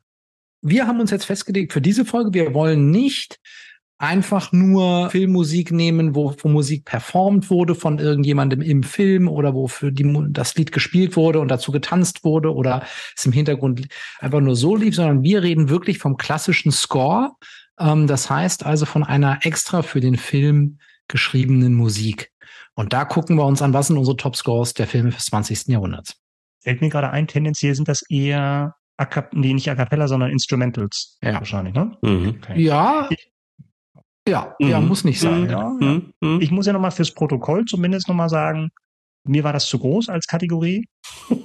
Wir 0.61 0.87
haben 0.87 0.99
uns 0.99 1.11
jetzt 1.11 1.25
festgelegt 1.25 1.73
für 1.73 1.81
diese 1.81 2.05
Folge, 2.05 2.33
wir 2.33 2.53
wollen 2.53 2.91
nicht 2.91 3.39
einfach 4.01 4.51
nur 4.51 5.09
Filmmusik 5.11 5.71
nehmen, 5.71 6.15
wo, 6.15 6.35
wo 6.41 6.49
Musik 6.49 6.85
performt 6.85 7.49
wurde 7.49 7.75
von 7.75 7.99
irgendjemandem 7.99 8.61
im 8.61 8.83
Film 8.83 9.27
oder 9.27 9.53
wo 9.53 9.67
für 9.67 9.91
die, 9.91 10.11
das 10.29 10.55
Lied 10.55 10.71
gespielt 10.71 11.15
wurde 11.15 11.39
und 11.39 11.49
dazu 11.49 11.71
getanzt 11.71 12.23
wurde 12.23 12.53
oder 12.53 12.83
es 13.15 13.25
im 13.25 13.31
Hintergrund 13.31 13.87
einfach 14.19 14.39
nur 14.39 14.55
so 14.55 14.75
lief, 14.75 14.95
sondern 14.95 15.21
wir 15.21 15.43
reden 15.43 15.69
wirklich 15.69 15.99
vom 15.99 16.17
klassischen 16.17 16.71
Score. 16.71 17.31
Ähm, 17.79 18.07
das 18.07 18.29
heißt 18.29 18.65
also 18.65 18.85
von 18.85 19.03
einer 19.03 19.39
extra 19.43 19.83
für 19.83 19.99
den 19.99 20.15
Film 20.15 20.79
geschriebenen 21.07 21.75
Musik. 21.75 22.31
Und 22.73 22.93
da 22.93 23.05
gucken 23.05 23.35
wir 23.35 23.45
uns 23.45 23.61
an, 23.61 23.73
was 23.73 23.87
sind 23.87 23.97
unsere 23.97 24.17
Top 24.17 24.35
Scores 24.35 24.73
der 24.73 24.87
Filme 24.87 25.11
des 25.11 25.25
20. 25.25 25.67
Jahrhunderts. 25.67 26.15
Fällt 26.61 26.81
mir 26.81 26.89
gerade 26.89 27.11
ein, 27.11 27.27
tendenziell 27.27 27.75
sind 27.75 27.87
das 27.87 28.01
eher 28.09 28.75
A 28.97 29.07
nee, 29.33 29.53
nicht 29.53 29.69
A 29.69 29.75
cappella, 29.75 30.07
sondern 30.07 30.31
Instrumentals. 30.31 31.17
Ja. 31.23 31.33
Wahrscheinlich, 31.33 31.73
ne? 31.73 31.97
Mhm. 32.01 32.39
Okay. 32.41 32.61
Ja. 32.61 33.09
Ja, 34.27 34.55
mhm. 34.59 34.67
ja, 34.67 34.79
muss 34.81 35.03
nicht 35.03 35.19
sein. 35.19 35.49
Ja, 35.49 35.69
mhm. 35.69 36.13
ja. 36.21 36.37
Ich 36.39 36.51
muss 36.51 36.65
ja 36.65 36.73
nochmal 36.73 36.91
fürs 36.91 37.11
Protokoll 37.11 37.65
zumindest 37.65 38.07
nochmal 38.07 38.29
sagen, 38.29 38.69
mir 39.23 39.43
war 39.43 39.53
das 39.53 39.67
zu 39.67 39.79
groß 39.79 40.09
als 40.09 40.27
Kategorie. 40.27 40.87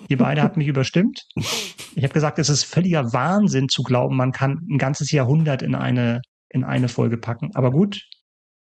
Ihr 0.09 0.16
beide 0.16 0.43
habt 0.43 0.57
mich 0.57 0.69
überstimmt. 0.69 1.27
Ich 1.35 2.03
habe 2.03 2.12
gesagt, 2.12 2.39
es 2.39 2.48
ist 2.48 2.65
völliger 2.65 3.12
Wahnsinn 3.12 3.69
zu 3.69 3.82
glauben, 3.82 4.16
man 4.16 4.32
kann 4.32 4.66
ein 4.70 4.78
ganzes 4.78 5.12
Jahrhundert 5.12 5.62
in 5.62 5.74
eine, 5.74 6.20
in 6.48 6.65
eine 6.65 6.89
Folge 6.89 7.19
packen. 7.19 7.51
Aber 7.55 7.70
gut. 7.70 8.03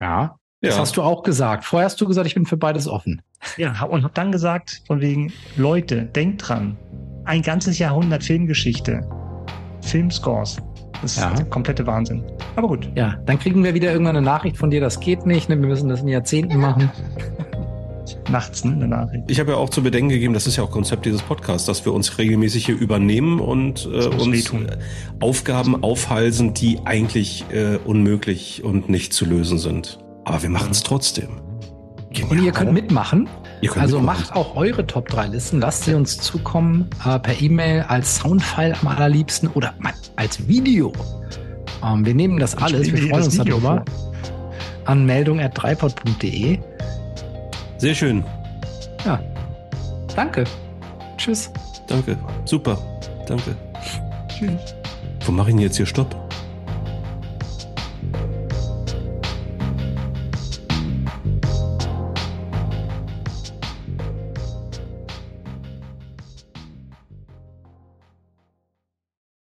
Ja, 0.01 0.37
das 0.61 0.75
ja. 0.75 0.81
hast 0.81 0.97
du 0.97 1.01
auch 1.01 1.23
gesagt. 1.23 1.65
Vorher 1.65 1.85
hast 1.85 1.99
du 1.99 2.07
gesagt, 2.07 2.27
ich 2.27 2.35
bin 2.35 2.45
für 2.45 2.57
beides 2.57 2.87
offen. 2.87 3.21
Ja, 3.57 3.83
und 3.83 4.03
hab 4.03 4.13
dann 4.13 4.31
gesagt, 4.31 4.81
von 4.85 5.01
wegen, 5.01 5.33
Leute, 5.55 6.05
denkt 6.05 6.47
dran, 6.47 6.77
ein 7.25 7.41
ganzes 7.41 7.79
Jahrhundert 7.79 8.23
Filmgeschichte, 8.23 9.01
Filmscores, 9.81 10.57
das 11.01 11.15
ja. 11.15 11.29
ist 11.29 11.39
der 11.39 11.45
komplette 11.45 11.85
Wahnsinn. 11.87 12.23
Aber 12.55 12.67
gut. 12.67 12.89
Ja, 12.95 13.15
dann 13.25 13.39
kriegen 13.39 13.63
wir 13.63 13.73
wieder 13.73 13.91
irgendwann 13.91 14.15
eine 14.15 14.25
Nachricht 14.25 14.57
von 14.57 14.69
dir, 14.69 14.81
das 14.81 14.99
geht 14.99 15.25
nicht, 15.25 15.49
ne? 15.49 15.59
wir 15.59 15.67
müssen 15.67 15.89
das 15.89 16.01
in 16.01 16.07
Jahrzehnten 16.07 16.57
machen. 16.57 16.91
Nachts, 18.29 18.63
ne, 18.63 18.73
eine 18.73 18.87
Nachricht. 18.87 19.23
Ich 19.27 19.39
habe 19.39 19.51
ja 19.51 19.57
auch 19.57 19.69
zu 19.69 19.83
bedenken 19.83 20.09
gegeben, 20.09 20.33
das 20.33 20.47
ist 20.47 20.55
ja 20.55 20.63
auch 20.63 20.71
Konzept 20.71 21.05
dieses 21.05 21.21
Podcasts, 21.21 21.65
dass 21.65 21.85
wir 21.85 21.93
uns 21.93 22.17
regelmäßig 22.17 22.65
hier 22.65 22.77
übernehmen 22.77 23.39
und 23.39 23.89
äh, 23.91 24.07
uns 24.07 24.53
Aufgaben 25.19 25.83
aufhalsen, 25.83 26.53
die 26.53 26.79
eigentlich 26.85 27.45
äh, 27.51 27.77
unmöglich 27.83 28.63
und 28.63 28.89
nicht 28.89 29.13
zu 29.13 29.25
lösen 29.25 29.57
sind. 29.57 29.99
Aber 30.23 30.43
wir 30.43 30.49
machen 30.49 30.71
es 30.71 30.83
trotzdem. 30.83 31.41
Genial. 32.11 32.31
Und 32.31 32.45
ihr 32.45 32.51
könnt 32.51 32.73
mitmachen. 32.73 33.29
Also 33.75 33.99
macht 33.99 34.35
auch 34.35 34.55
eure 34.55 34.85
Top 34.85 35.07
3 35.07 35.27
Listen, 35.27 35.59
lasst 35.59 35.85
sie 35.85 35.93
uns 35.93 36.19
zukommen 36.19 36.89
äh, 37.05 37.19
per 37.19 37.39
E-Mail 37.39 37.85
als 37.87 38.17
Soundfile 38.17 38.75
am 38.81 38.87
allerliebsten 38.87 39.49
oder 39.49 39.73
als 40.15 40.47
Video. 40.47 40.91
Ähm, 41.83 42.05
wir 42.05 42.13
nehmen 42.13 42.39
das 42.39 42.57
alles, 42.57 42.91
wir 42.91 43.09
freuen 43.09 43.23
uns 43.23 43.37
darüber. 43.37 43.85
An 44.85 45.05
meldung.dreipod.de. 45.05 46.59
Sehr 47.77 47.95
schön. 47.95 48.23
Ja. 49.05 49.19
Danke. 50.15 50.43
Tschüss. 51.17 51.51
Danke. 51.87 52.17
Super. 52.45 52.77
Danke. 53.27 53.55
Tschüss. 54.27 54.75
Wo 55.25 55.31
mache 55.31 55.49
ich 55.49 55.55
denn 55.55 55.63
jetzt 55.63 55.77
hier 55.77 55.85
Stopp? 55.85 56.20